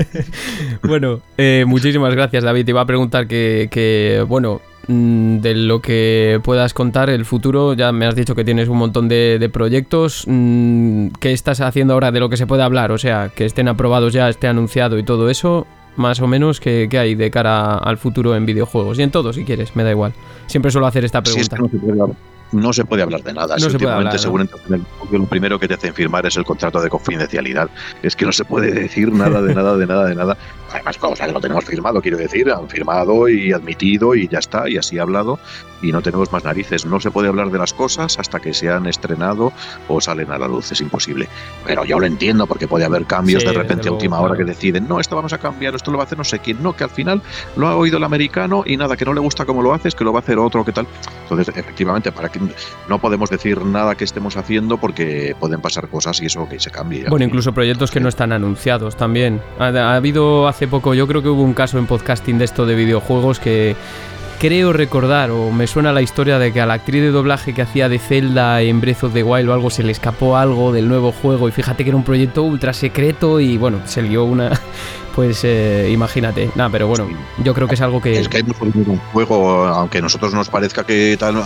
bueno, 0.83 1.21
eh, 1.37 1.65
muchísimas 1.67 2.13
gracias, 2.15 2.43
David. 2.43 2.65
Te 2.65 2.71
iba 2.71 2.81
a 2.81 2.85
preguntar 2.85 3.27
que, 3.27 3.67
que 3.69 4.23
bueno, 4.27 4.61
de 4.91 5.55
lo 5.55 5.81
que 5.81 6.39
puedas 6.43 6.73
contar 6.73 7.09
el 7.09 7.25
futuro. 7.25 7.73
Ya 7.73 7.91
me 7.91 8.05
has 8.05 8.15
dicho 8.15 8.35
que 8.35 8.43
tienes 8.43 8.69
un 8.69 8.77
montón 8.77 9.07
de, 9.07 9.49
proyectos. 9.51 10.25
Mm, 10.27 11.07
¿Qué 11.19 11.33
estás 11.33 11.61
haciendo 11.61 11.93
ahora 11.93 12.11
de 12.11 12.19
lo 12.19 12.29
que 12.29 12.37
se 12.37 12.47
puede 12.47 12.63
hablar? 12.63 12.91
O 12.91 12.97
sea, 12.97 13.29
que 13.33 13.45
estén 13.45 13.67
aprobados 13.67 14.13
ya, 14.13 14.29
esté 14.29 14.47
anunciado 14.47 14.97
y 14.97 15.03
todo 15.03 15.29
eso. 15.29 15.67
Más 15.97 16.21
o 16.21 16.27
menos, 16.27 16.59
¿qué, 16.59 16.87
hay 16.97 17.15
de 17.15 17.31
cara 17.31 17.75
al 17.75 17.97
futuro 17.97 18.35
en 18.35 18.45
videojuegos? 18.45 18.97
Y 18.99 19.03
en 19.03 19.11
todo, 19.11 19.33
si 19.33 19.43
quieres, 19.43 19.75
me 19.75 19.83
da 19.83 19.91
igual. 19.91 20.13
Siempre 20.47 20.71
suelo 20.71 20.87
hacer 20.87 21.03
esta 21.03 21.21
pregunta 21.21 21.57
no 21.57 22.15
se 22.73 22.85
puede 22.85 23.03
hablar 23.03 23.23
de 23.23 23.33
nada. 23.33 23.55
No 23.57 23.67
últimamente, 23.67 24.17
seguramente, 24.17 24.55
lo 25.11 25.25
primero 25.25 25.59
que 25.59 25.67
te 25.67 25.75
hacen 25.75 25.93
firmar 25.93 26.25
es 26.25 26.35
el 26.37 26.43
contrato 26.43 26.81
de 26.81 26.89
confidencialidad. 26.89 27.69
Es 28.01 28.15
que 28.15 28.25
no 28.25 28.31
se 28.31 28.45
puede 28.45 28.71
decir 28.71 29.11
nada 29.11 29.41
de 29.41 29.55
nada, 29.55 29.77
de 29.77 29.85
nada, 29.85 30.05
de 30.05 30.15
nada. 30.15 30.37
Además, 30.71 30.97
cosas 30.97 31.27
que 31.27 31.33
lo 31.33 31.41
tenemos 31.41 31.65
firmado, 31.65 32.01
quiero 32.01 32.17
decir, 32.17 32.49
han 32.49 32.69
firmado 32.69 33.27
y 33.27 33.51
admitido 33.51 34.15
y 34.15 34.27
ya 34.27 34.39
está, 34.39 34.69
y 34.69 34.77
así 34.77 34.99
ha 34.99 35.01
hablado, 35.01 35.37
y 35.81 35.91
no 35.91 36.01
tenemos 36.01 36.31
más 36.31 36.45
narices. 36.45 36.85
No 36.85 36.99
se 36.99 37.11
puede 37.11 37.27
hablar 37.27 37.51
de 37.51 37.57
las 37.57 37.73
cosas 37.73 38.17
hasta 38.17 38.39
que 38.39 38.53
se 38.53 38.69
han 38.69 38.85
estrenado 38.85 39.51
o 39.87 39.99
salen 39.99 40.31
a 40.31 40.37
la 40.37 40.47
luz, 40.47 40.71
es 40.71 40.79
imposible. 40.79 41.27
Pero 41.65 41.83
yo 41.83 41.99
lo 41.99 42.05
entiendo, 42.05 42.47
porque 42.47 42.67
puede 42.67 42.85
haber 42.85 43.05
cambios 43.05 43.43
de 43.43 43.51
repente 43.51 43.89
a 43.89 43.91
última 43.91 44.19
hora 44.19 44.37
que 44.37 44.43
deciden, 44.43 44.87
no, 44.87 44.99
esto 44.99 45.15
vamos 45.15 45.33
a 45.33 45.37
cambiar, 45.37 45.75
esto 45.75 45.91
lo 45.91 45.97
va 45.97 46.03
a 46.03 46.05
hacer 46.05 46.17
no 46.17 46.23
sé 46.23 46.39
quién, 46.39 46.61
no, 46.63 46.73
que 46.73 46.83
al 46.83 46.89
final 46.89 47.21
lo 47.55 47.67
ha 47.67 47.75
oído 47.75 47.97
el 47.97 48.03
americano 48.03 48.63
y 48.65 48.77
nada, 48.77 48.95
que 48.95 49.05
no 49.05 49.13
le 49.13 49.19
gusta 49.19 49.45
cómo 49.45 49.61
lo 49.61 49.73
haces, 49.73 49.93
que 49.95 50.03
lo 50.03 50.13
va 50.13 50.19
a 50.19 50.21
hacer 50.21 50.37
otro, 50.37 50.63
que 50.63 50.71
tal. 50.71 50.87
Entonces, 51.23 51.53
efectivamente, 51.55 52.11
para 52.11 52.29
que 52.29 52.39
no 52.87 52.99
podemos 52.99 53.29
decir 53.29 53.63
nada 53.65 53.95
que 53.95 54.03
estemos 54.03 54.37
haciendo 54.37 54.77
porque 54.77 55.35
pueden 55.39 55.61
pasar 55.61 55.87
cosas 55.87 56.21
y 56.21 56.25
eso 56.25 56.47
que 56.47 56.59
se 56.59 56.71
cambie. 56.71 57.05
Bueno, 57.09 57.25
incluso 57.25 57.53
proyectos 57.53 57.91
que 57.91 57.99
no 57.99 58.09
están 58.09 58.31
anunciados 58.31 58.95
también. 58.95 59.41
ha 59.59 59.95
habido 59.95 60.47
hace 60.47 60.67
poco, 60.67 60.93
yo 60.93 61.07
creo 61.07 61.21
que 61.21 61.29
hubo 61.29 61.43
un 61.43 61.53
caso 61.53 61.77
en 61.77 61.87
podcasting 61.87 62.37
de 62.37 62.45
esto 62.45 62.65
de 62.65 62.75
videojuegos 62.75 63.39
que 63.39 63.75
creo 64.41 64.73
recordar, 64.73 65.29
o 65.29 65.51
me 65.51 65.67
suena 65.67 65.93
la 65.93 66.01
historia 66.01 66.39
de 66.39 66.51
que 66.51 66.61
a 66.61 66.65
la 66.65 66.73
actriz 66.73 67.03
de 67.03 67.11
doblaje 67.11 67.53
que 67.53 67.61
hacía 67.61 67.89
de 67.89 67.99
Zelda 67.99 68.59
en 68.63 68.81
Breath 68.81 69.03
of 69.03 69.13
the 69.13 69.21
Wild 69.21 69.49
o 69.49 69.53
algo 69.53 69.69
se 69.69 69.83
le 69.83 69.91
escapó 69.91 70.35
algo 70.35 70.71
del 70.71 70.87
nuevo 70.87 71.11
juego 71.11 71.47
y 71.47 71.51
fíjate 71.51 71.83
que 71.83 71.91
era 71.91 71.97
un 71.97 72.03
proyecto 72.03 72.41
ultra 72.41 72.73
secreto 72.73 73.39
y 73.39 73.57
bueno, 73.57 73.81
se 73.85 74.01
lió 74.01 74.23
una, 74.23 74.59
pues 75.15 75.43
eh, 75.43 75.89
imagínate. 75.91 76.49
Nada, 76.55 76.69
pero 76.69 76.87
bueno, 76.87 77.07
yo 77.43 77.53
creo 77.53 77.67
que 77.67 77.75
es 77.75 77.81
algo 77.81 78.01
que. 78.01 78.19
Es 78.19 78.29
que 78.29 78.37
hay 78.37 78.43
mucho 78.43 78.65
dinero 78.65 78.93
en 78.93 78.99
juego, 79.11 79.65
aunque 79.65 79.97
a 79.97 80.01
nosotros 80.01 80.33
nos 80.33 80.49
parezca 80.49 80.85
que 80.85 81.17
tal. 81.19 81.43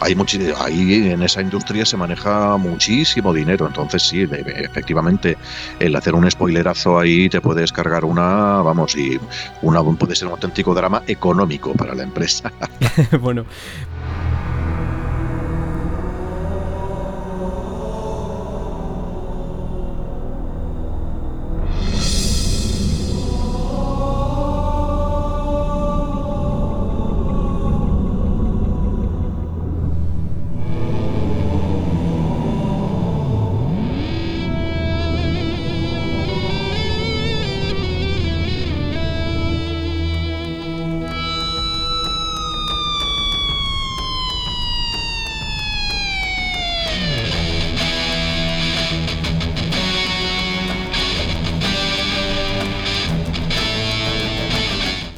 Hay 0.00 0.14
mucho, 0.14 0.38
ahí 0.60 1.10
en 1.10 1.22
esa 1.22 1.42
industria 1.42 1.84
se 1.84 1.96
maneja 1.96 2.56
muchísimo 2.56 3.32
dinero. 3.32 3.66
Entonces, 3.66 4.02
sí, 4.02 4.22
efectivamente, 4.22 5.36
el 5.80 5.96
hacer 5.96 6.14
un 6.14 6.30
spoilerazo 6.30 6.98
ahí 6.98 7.28
te 7.28 7.40
puede 7.40 7.62
descargar 7.62 8.04
una, 8.04 8.62
vamos, 8.62 8.96
y 8.96 9.18
una 9.62 9.82
puede 9.82 10.14
ser 10.14 10.28
un 10.28 10.34
auténtico 10.34 10.74
drama 10.74 11.02
económico 11.06 11.72
para 11.72 11.94
la 11.94 12.02
empresa. 12.02 12.52
bueno, 13.20 13.44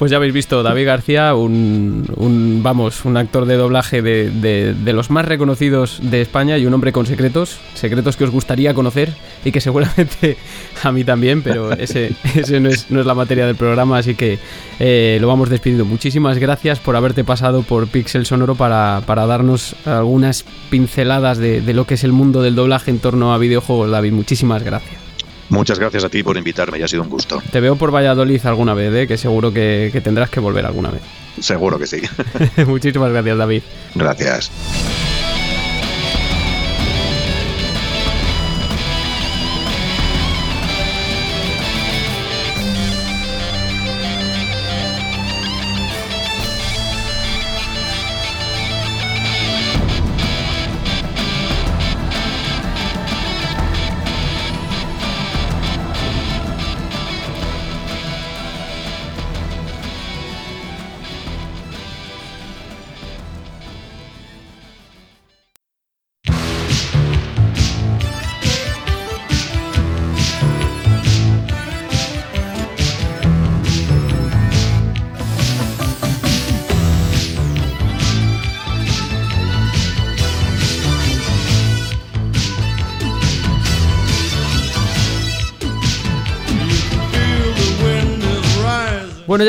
Pues 0.00 0.10
ya 0.10 0.16
habéis 0.16 0.32
visto, 0.32 0.62
David 0.62 0.86
García, 0.86 1.34
un, 1.34 2.60
vamos, 2.62 3.04
un 3.04 3.18
actor 3.18 3.44
de 3.44 3.56
doblaje 3.56 4.00
de, 4.00 4.92
los 4.94 5.10
más 5.10 5.26
reconocidos 5.26 6.00
de 6.02 6.22
España 6.22 6.56
y 6.56 6.64
un 6.64 6.72
hombre 6.72 6.90
con 6.90 7.04
secretos, 7.04 7.58
secretos 7.74 8.16
que 8.16 8.24
os 8.24 8.30
gustaría 8.30 8.72
conocer 8.72 9.12
y 9.44 9.52
que 9.52 9.60
seguramente 9.60 10.38
a 10.82 10.90
mí 10.90 11.04
también, 11.04 11.42
pero 11.42 11.72
ese, 11.72 12.12
ese 12.34 12.60
no, 12.60 12.70
es, 12.70 12.90
la 12.90 13.12
materia 13.12 13.44
del 13.44 13.56
programa, 13.56 13.98
así 13.98 14.14
que 14.14 14.38
eh, 14.78 15.18
lo 15.20 15.28
vamos 15.28 15.50
despidiendo. 15.50 15.84
Muchísimas 15.84 16.38
gracias 16.38 16.78
por 16.78 16.96
haberte 16.96 17.22
pasado 17.22 17.60
por 17.60 17.86
Pixel 17.86 18.24
Sonoro 18.24 18.54
para, 18.54 19.02
darnos 19.06 19.76
algunas 19.84 20.46
pinceladas 20.70 21.36
de, 21.36 21.60
de 21.60 21.74
lo 21.74 21.86
que 21.86 21.92
es 21.92 22.04
el 22.04 22.12
mundo 22.12 22.40
del 22.40 22.54
doblaje 22.54 22.90
en 22.90 23.00
torno 23.00 23.34
a 23.34 23.38
videojuegos, 23.38 23.90
David. 23.90 24.12
Muchísimas 24.12 24.62
gracias. 24.62 25.09
Muchas 25.50 25.78
gracias 25.78 26.04
a 26.04 26.08
ti 26.08 26.22
por 26.22 26.36
invitarme, 26.36 26.78
ya 26.78 26.86
ha 26.86 26.88
sido 26.88 27.02
un 27.02 27.10
gusto. 27.10 27.42
Te 27.50 27.60
veo 27.60 27.76
por 27.76 27.92
Valladolid 27.94 28.44
alguna 28.46 28.72
vez, 28.72 28.94
¿eh? 28.94 29.06
que 29.06 29.18
seguro 29.18 29.52
que, 29.52 29.90
que 29.92 30.00
tendrás 30.00 30.30
que 30.30 30.40
volver 30.40 30.64
alguna 30.64 30.90
vez. 30.90 31.02
Seguro 31.40 31.78
que 31.78 31.86
sí. 31.86 32.02
Muchísimas 32.66 33.10
gracias, 33.10 33.36
David. 33.36 33.62
Gracias. 33.94 34.50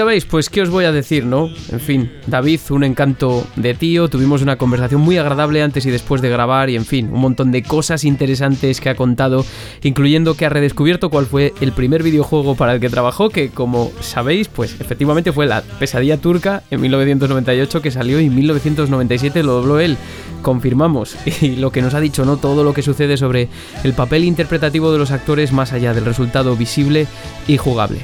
Ya 0.02 0.06
veis, 0.06 0.26
pues 0.26 0.50
qué 0.50 0.64
os 0.64 0.72
voy 0.72 0.86
a 0.86 0.92
decir, 0.92 1.28
¿no? 1.28 1.52
En 1.72 1.80
fin, 1.80 2.12
David, 2.26 2.60
un 2.72 2.84
encanto 2.84 3.46
de 3.56 3.76
tío, 3.76 4.08
tuvimos 4.08 4.42
una 4.42 4.56
conversación 4.56 5.00
muy 5.00 5.20
agradable 5.20 5.62
antes 5.62 5.86
y 5.86 5.92
después 5.92 6.24
de 6.24 6.30
grabar 6.30 6.72
y 6.72 6.76
en 6.76 6.86
fin, 6.86 7.12
un 7.14 7.20
montón 7.20 7.52
de 7.52 7.62
cosas 7.62 8.04
interesantes 8.04 8.82
que 8.82 8.90
ha 8.90 8.96
contado, 8.96 9.46
incluyendo 9.84 10.34
que 10.34 10.48
ha 10.48 10.50
redescubierto 10.50 11.12
cuál 11.12 11.28
fue 11.28 11.54
el 11.62 11.72
primer 11.72 12.02
videojuego 12.02 12.56
para 12.56 12.74
el 12.74 12.80
que 12.80 12.90
trabajó, 12.90 13.30
que 13.30 13.50
como 13.50 13.92
sabéis, 14.00 14.48
pues 14.48 14.76
efectivamente 14.82 15.34
fue 15.34 15.46
la 15.46 15.62
pesadilla 15.62 16.18
turca 16.18 16.64
en 16.72 16.82
1998 16.82 17.84
que 17.84 17.92
salió 17.92 18.20
y 18.20 18.26
en 18.26 18.34
1997 18.34 19.44
lo 19.44 19.52
dobló 19.52 19.80
él. 19.80 19.98
Confirmamos 20.42 21.16
y 21.42 21.58
lo 21.58 21.72
que 21.72 21.84
nos 21.84 21.94
ha 21.94 22.00
dicho, 22.00 22.26
¿no? 22.26 22.38
Todo 22.38 22.64
lo 22.64 22.74
que 22.74 22.82
sucede 22.82 23.18
sobre 23.18 23.50
el 23.84 23.94
papel 23.94 24.24
interpretativo 24.24 24.92
de 24.92 24.98
los 24.98 25.12
actores 25.12 25.52
más 25.52 25.74
allá 25.74 25.94
del 25.94 26.06
resultado 26.06 26.56
visible 26.56 27.06
y 27.48 27.58
jugable. 27.58 28.00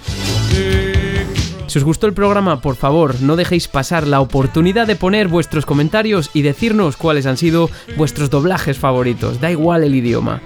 Si 1.67 1.79
os 1.79 1.83
gustó 1.83 2.07
el 2.07 2.13
programa, 2.13 2.61
por 2.61 2.77
favor, 2.77 3.21
no 3.21 3.35
dejéis 3.35 3.67
pasar 3.67 4.07
la 4.07 4.21
oportunidad 4.21 4.87
de 4.87 4.95
poner 4.95 5.27
vuestros 5.27 5.65
comentarios 5.65 6.29
y 6.33 6.41
decirnos 6.41 6.95
cuáles 6.95 7.25
han 7.25 7.35
sido 7.35 7.69
vuestros 7.97 8.29
doblajes 8.29 8.77
favoritos, 8.77 9.41
da 9.41 9.51
igual 9.51 9.83
el 9.83 9.93
idioma. 9.93 10.41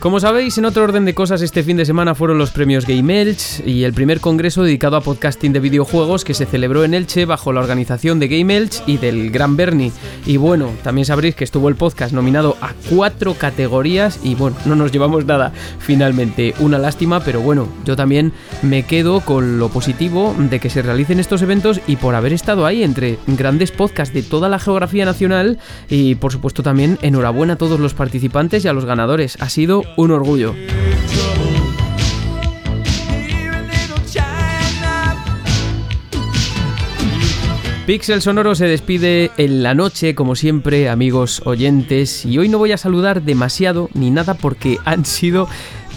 Como 0.00 0.20
sabéis, 0.20 0.56
en 0.56 0.64
otro 0.64 0.84
orden 0.84 1.04
de 1.04 1.14
cosas, 1.14 1.42
este 1.42 1.64
fin 1.64 1.76
de 1.76 1.84
semana 1.84 2.14
fueron 2.14 2.38
los 2.38 2.52
premios 2.52 2.86
Game 2.86 3.20
Elch 3.20 3.66
y 3.66 3.82
el 3.82 3.92
primer 3.92 4.20
congreso 4.20 4.62
dedicado 4.62 4.96
a 4.96 5.00
podcasting 5.00 5.52
de 5.52 5.58
videojuegos 5.58 6.24
que 6.24 6.34
se 6.34 6.46
celebró 6.46 6.84
en 6.84 6.94
Elche 6.94 7.24
bajo 7.24 7.52
la 7.52 7.58
organización 7.58 8.20
de 8.20 8.28
Game 8.28 8.56
Elch 8.56 8.80
y 8.86 8.98
del 8.98 9.32
Gran 9.32 9.56
Bernie. 9.56 9.90
Y 10.24 10.36
bueno, 10.36 10.70
también 10.84 11.04
sabréis 11.04 11.34
que 11.34 11.42
estuvo 11.42 11.68
el 11.68 11.74
podcast 11.74 12.12
nominado 12.12 12.56
a 12.60 12.74
cuatro 12.88 13.34
categorías 13.34 14.20
y 14.22 14.36
bueno, 14.36 14.56
no 14.66 14.76
nos 14.76 14.92
llevamos 14.92 15.24
nada 15.26 15.52
finalmente. 15.80 16.54
Una 16.60 16.78
lástima, 16.78 17.18
pero 17.24 17.40
bueno, 17.40 17.68
yo 17.84 17.96
también 17.96 18.32
me 18.62 18.84
quedo 18.84 19.18
con 19.20 19.58
lo 19.58 19.68
positivo 19.68 20.32
de 20.38 20.60
que 20.60 20.70
se 20.70 20.80
realicen 20.80 21.18
estos 21.18 21.42
eventos 21.42 21.80
y 21.88 21.96
por 21.96 22.14
haber 22.14 22.32
estado 22.32 22.66
ahí 22.66 22.84
entre 22.84 23.18
grandes 23.26 23.72
podcasts 23.72 24.14
de 24.14 24.22
toda 24.22 24.48
la 24.48 24.60
geografía 24.60 25.04
nacional 25.04 25.58
y 25.90 26.14
por 26.14 26.30
supuesto 26.30 26.62
también 26.62 27.00
enhorabuena 27.02 27.54
a 27.54 27.58
todos 27.58 27.80
los 27.80 27.94
participantes 27.94 28.64
y 28.64 28.68
a 28.68 28.72
los 28.72 28.84
ganadores. 28.84 29.36
Ha 29.40 29.48
sido 29.48 29.87
un 29.96 30.10
orgullo. 30.10 30.54
Pixel 37.88 38.20
Sonoro 38.20 38.54
se 38.54 38.66
despide 38.66 39.30
en 39.38 39.62
la 39.62 39.74
noche, 39.74 40.14
como 40.14 40.36
siempre, 40.36 40.90
amigos 40.90 41.40
oyentes, 41.46 42.26
y 42.26 42.36
hoy 42.36 42.50
no 42.50 42.58
voy 42.58 42.72
a 42.72 42.76
saludar 42.76 43.22
demasiado 43.22 43.88
ni 43.94 44.10
nada 44.10 44.34
porque 44.34 44.76
han 44.84 45.06
sido 45.06 45.48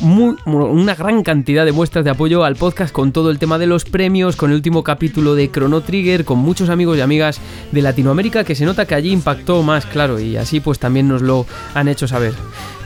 una 0.01 0.95
gran 0.95 1.23
cantidad 1.23 1.65
de 1.65 1.71
muestras 1.71 2.03
de 2.03 2.11
apoyo 2.11 2.43
al 2.43 2.55
podcast 2.55 2.91
con 2.91 3.11
todo 3.11 3.29
el 3.29 3.39
tema 3.39 3.57
de 3.57 3.67
los 3.67 3.85
premios, 3.85 4.35
con 4.35 4.49
el 4.49 4.55
último 4.55 4.83
capítulo 4.83 5.35
de 5.35 5.51
Chrono 5.51 5.81
Trigger, 5.81 6.25
con 6.25 6.39
muchos 6.39 6.69
amigos 6.69 6.97
y 6.97 7.01
amigas 7.01 7.39
de 7.71 7.81
Latinoamérica 7.81 8.43
que 8.43 8.55
se 8.55 8.65
nota 8.65 8.85
que 8.85 8.95
allí 8.95 9.11
impactó 9.11 9.61
más, 9.63 9.85
claro, 9.85 10.19
y 10.19 10.37
así 10.37 10.59
pues 10.59 10.79
también 10.79 11.07
nos 11.07 11.21
lo 11.21 11.45
han 11.75 11.87
hecho 11.87 12.07
saber. 12.07 12.33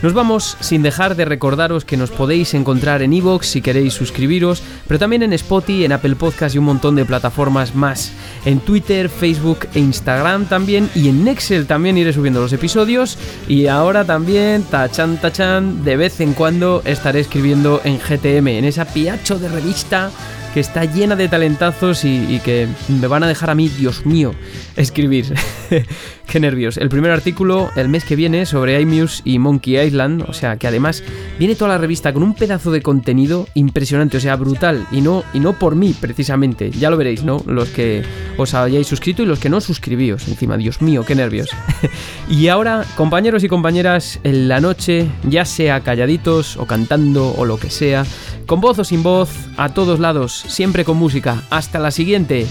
Nos 0.02 0.12
vamos 0.12 0.58
sin 0.60 0.82
dejar 0.82 1.16
de 1.16 1.24
recordaros 1.24 1.86
que 1.86 1.96
nos 1.96 2.10
podéis 2.10 2.52
encontrar 2.52 3.00
en 3.00 3.14
iVoox 3.14 3.46
si 3.46 3.62
queréis 3.62 3.94
suscribiros, 3.94 4.62
pero 4.86 4.98
también 4.98 5.22
en 5.22 5.32
Spotify, 5.32 5.84
en 5.84 5.92
Apple 5.92 6.16
Podcast 6.16 6.54
y 6.54 6.58
un 6.58 6.66
montón 6.66 6.96
de 6.96 7.06
plataformas 7.06 7.74
más. 7.74 8.12
En 8.44 8.60
Twitter, 8.60 9.08
Facebook 9.08 9.60
e 9.74 9.80
Instagram 9.80 10.46
también 10.46 10.90
y 10.94 11.08
en 11.08 11.26
Excel 11.26 11.66
también 11.66 11.96
iré 11.96 12.12
subiendo 12.12 12.40
los 12.40 12.52
episodios 12.52 13.18
y 13.48 13.68
ahora 13.68 14.04
también, 14.04 14.64
tachan 14.64 15.16
tachan, 15.16 15.82
de 15.82 15.96
vez 15.96 16.20
en 16.20 16.34
cuando 16.34 16.82
estaré 17.06 17.20
escribiendo 17.20 17.80
en 17.84 18.00
GTM, 18.00 18.48
en 18.48 18.64
esa 18.64 18.84
piacho 18.84 19.38
de 19.38 19.48
revista 19.48 20.10
que 20.56 20.60
está 20.60 20.86
llena 20.86 21.16
de 21.16 21.28
talentazos 21.28 22.06
y, 22.06 22.40
que 22.42 22.66
me 22.88 23.08
van 23.08 23.22
a 23.22 23.28
dejar 23.28 23.50
a 23.50 23.54
mí, 23.54 23.68
Dios 23.68 24.06
mío, 24.06 24.34
escribir. 24.74 25.34
Qué 26.26 26.40
nervios. 26.40 26.78
El 26.78 26.88
primer 26.88 27.12
artículo 27.12 27.70
el 27.76 27.88
mes 27.88 28.04
que 28.04 28.16
viene 28.16 28.46
sobre 28.46 28.80
iMuse 28.80 29.20
y 29.24 29.38
Monkey 29.38 29.78
Island, 29.78 30.24
o 30.26 30.32
sea 30.32 30.56
que 30.56 30.66
además 30.66 31.04
viene 31.38 31.54
toda 31.54 31.72
la 31.72 31.78
revista 31.78 32.12
con 32.12 32.22
un 32.22 32.34
pedazo 32.34 32.72
de 32.72 32.82
contenido 32.82 33.46
impresionante, 33.54 34.16
o 34.16 34.20
sea, 34.20 34.34
brutal, 34.36 34.86
y 34.90 35.02
no, 35.02 35.24
y 35.34 35.40
no 35.40 35.52
por 35.58 35.76
mí 35.76 35.94
precisamente, 35.98 36.70
ya 36.70 36.90
lo 36.90 36.96
veréis, 36.96 37.22
¿no? 37.22 37.42
Los 37.46 37.68
que 37.68 38.02
os 38.36 38.54
hayáis 38.54 38.88
suscrito 38.88 39.22
y 39.22 39.26
los 39.26 39.38
que 39.38 39.50
no 39.50 39.60
suscribíos, 39.60 40.26
encima, 40.26 40.56
Dios 40.56 40.82
mío, 40.82 41.04
qué 41.06 41.14
nervios. 41.14 41.50
y 42.28 42.48
ahora, 42.48 42.84
compañeros 42.96 43.44
y 43.44 43.48
compañeras, 43.48 44.18
en 44.24 44.48
la 44.48 44.60
noche, 44.60 45.06
ya 45.28 45.44
sea 45.44 45.80
calladitos 45.80 46.56
o 46.56 46.66
cantando 46.66 47.34
o 47.36 47.44
lo 47.44 47.58
que 47.58 47.70
sea, 47.70 48.04
con 48.46 48.60
voz 48.60 48.78
o 48.80 48.84
sin 48.84 49.02
voz, 49.02 49.30
a 49.56 49.68
todos 49.70 50.00
lados, 50.00 50.44
siempre 50.48 50.84
con 50.84 50.96
música. 50.96 51.42
Hasta 51.50 51.78
la 51.78 51.90
siguiente. 51.90 52.46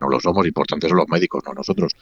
No 0.00 0.08
lo 0.08 0.18
somos, 0.20 0.46
importantes 0.46 0.88
son 0.88 0.98
los 0.98 1.08
médicos, 1.08 1.42
no 1.46 1.54
nosotros. 1.54 1.92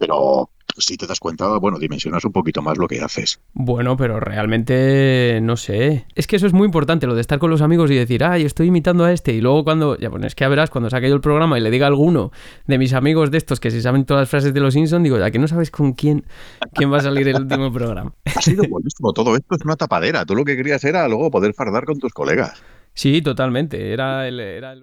Pero 0.00 0.48
si 0.78 0.96
te 0.96 1.06
das 1.06 1.20
cuenta, 1.20 1.58
bueno, 1.58 1.78
dimensionas 1.78 2.24
un 2.24 2.32
poquito 2.32 2.62
más 2.62 2.78
lo 2.78 2.88
que 2.88 3.02
haces. 3.02 3.38
Bueno, 3.52 3.98
pero 3.98 4.18
realmente 4.18 5.40
no 5.42 5.58
sé. 5.58 6.06
Es 6.14 6.26
que 6.26 6.36
eso 6.36 6.46
es 6.46 6.54
muy 6.54 6.64
importante, 6.64 7.06
lo 7.06 7.14
de 7.14 7.20
estar 7.20 7.38
con 7.38 7.50
los 7.50 7.60
amigos 7.60 7.90
y 7.90 7.96
decir, 7.96 8.24
ay, 8.24 8.46
estoy 8.46 8.68
imitando 8.68 9.04
a 9.04 9.12
este. 9.12 9.34
Y 9.34 9.42
luego 9.42 9.62
cuando, 9.62 9.98
ya 9.98 10.08
bueno, 10.08 10.26
es 10.26 10.34
que 10.34 10.44
ya 10.44 10.48
verás, 10.48 10.70
cuando 10.70 10.88
saque 10.88 11.10
yo 11.10 11.14
el 11.14 11.20
programa 11.20 11.58
y 11.58 11.60
le 11.60 11.70
diga 11.70 11.84
a 11.84 11.88
alguno 11.88 12.32
de 12.66 12.78
mis 12.78 12.94
amigos 12.94 13.30
de 13.30 13.36
estos 13.36 13.60
que 13.60 13.70
se 13.70 13.82
saben 13.82 14.06
todas 14.06 14.22
las 14.22 14.30
frases 14.30 14.54
de 14.54 14.60
los 14.60 14.72
Simpsons, 14.72 15.04
digo, 15.04 15.18
ya 15.18 15.30
que 15.30 15.38
no 15.38 15.48
sabes 15.48 15.70
con 15.70 15.92
quién, 15.92 16.24
quién 16.72 16.90
va 16.90 16.96
a 16.96 17.02
salir 17.02 17.28
el 17.28 17.36
último 17.36 17.70
programa. 17.74 18.14
Ha 18.24 18.40
sido 18.40 18.64
buenísimo, 18.66 19.12
todo 19.12 19.36
esto 19.36 19.56
es 19.56 19.64
una 19.66 19.76
tapadera. 19.76 20.24
Tú 20.24 20.34
lo 20.34 20.46
que 20.46 20.56
querías 20.56 20.82
era 20.84 21.06
luego 21.08 21.30
poder 21.30 21.52
fardar 21.52 21.84
con 21.84 21.98
tus 21.98 22.14
colegas. 22.14 22.62
Sí, 22.94 23.22
totalmente. 23.22 23.92
Era 23.92 24.26
el, 24.26 24.40
era 24.40 24.72
el... 24.72 24.78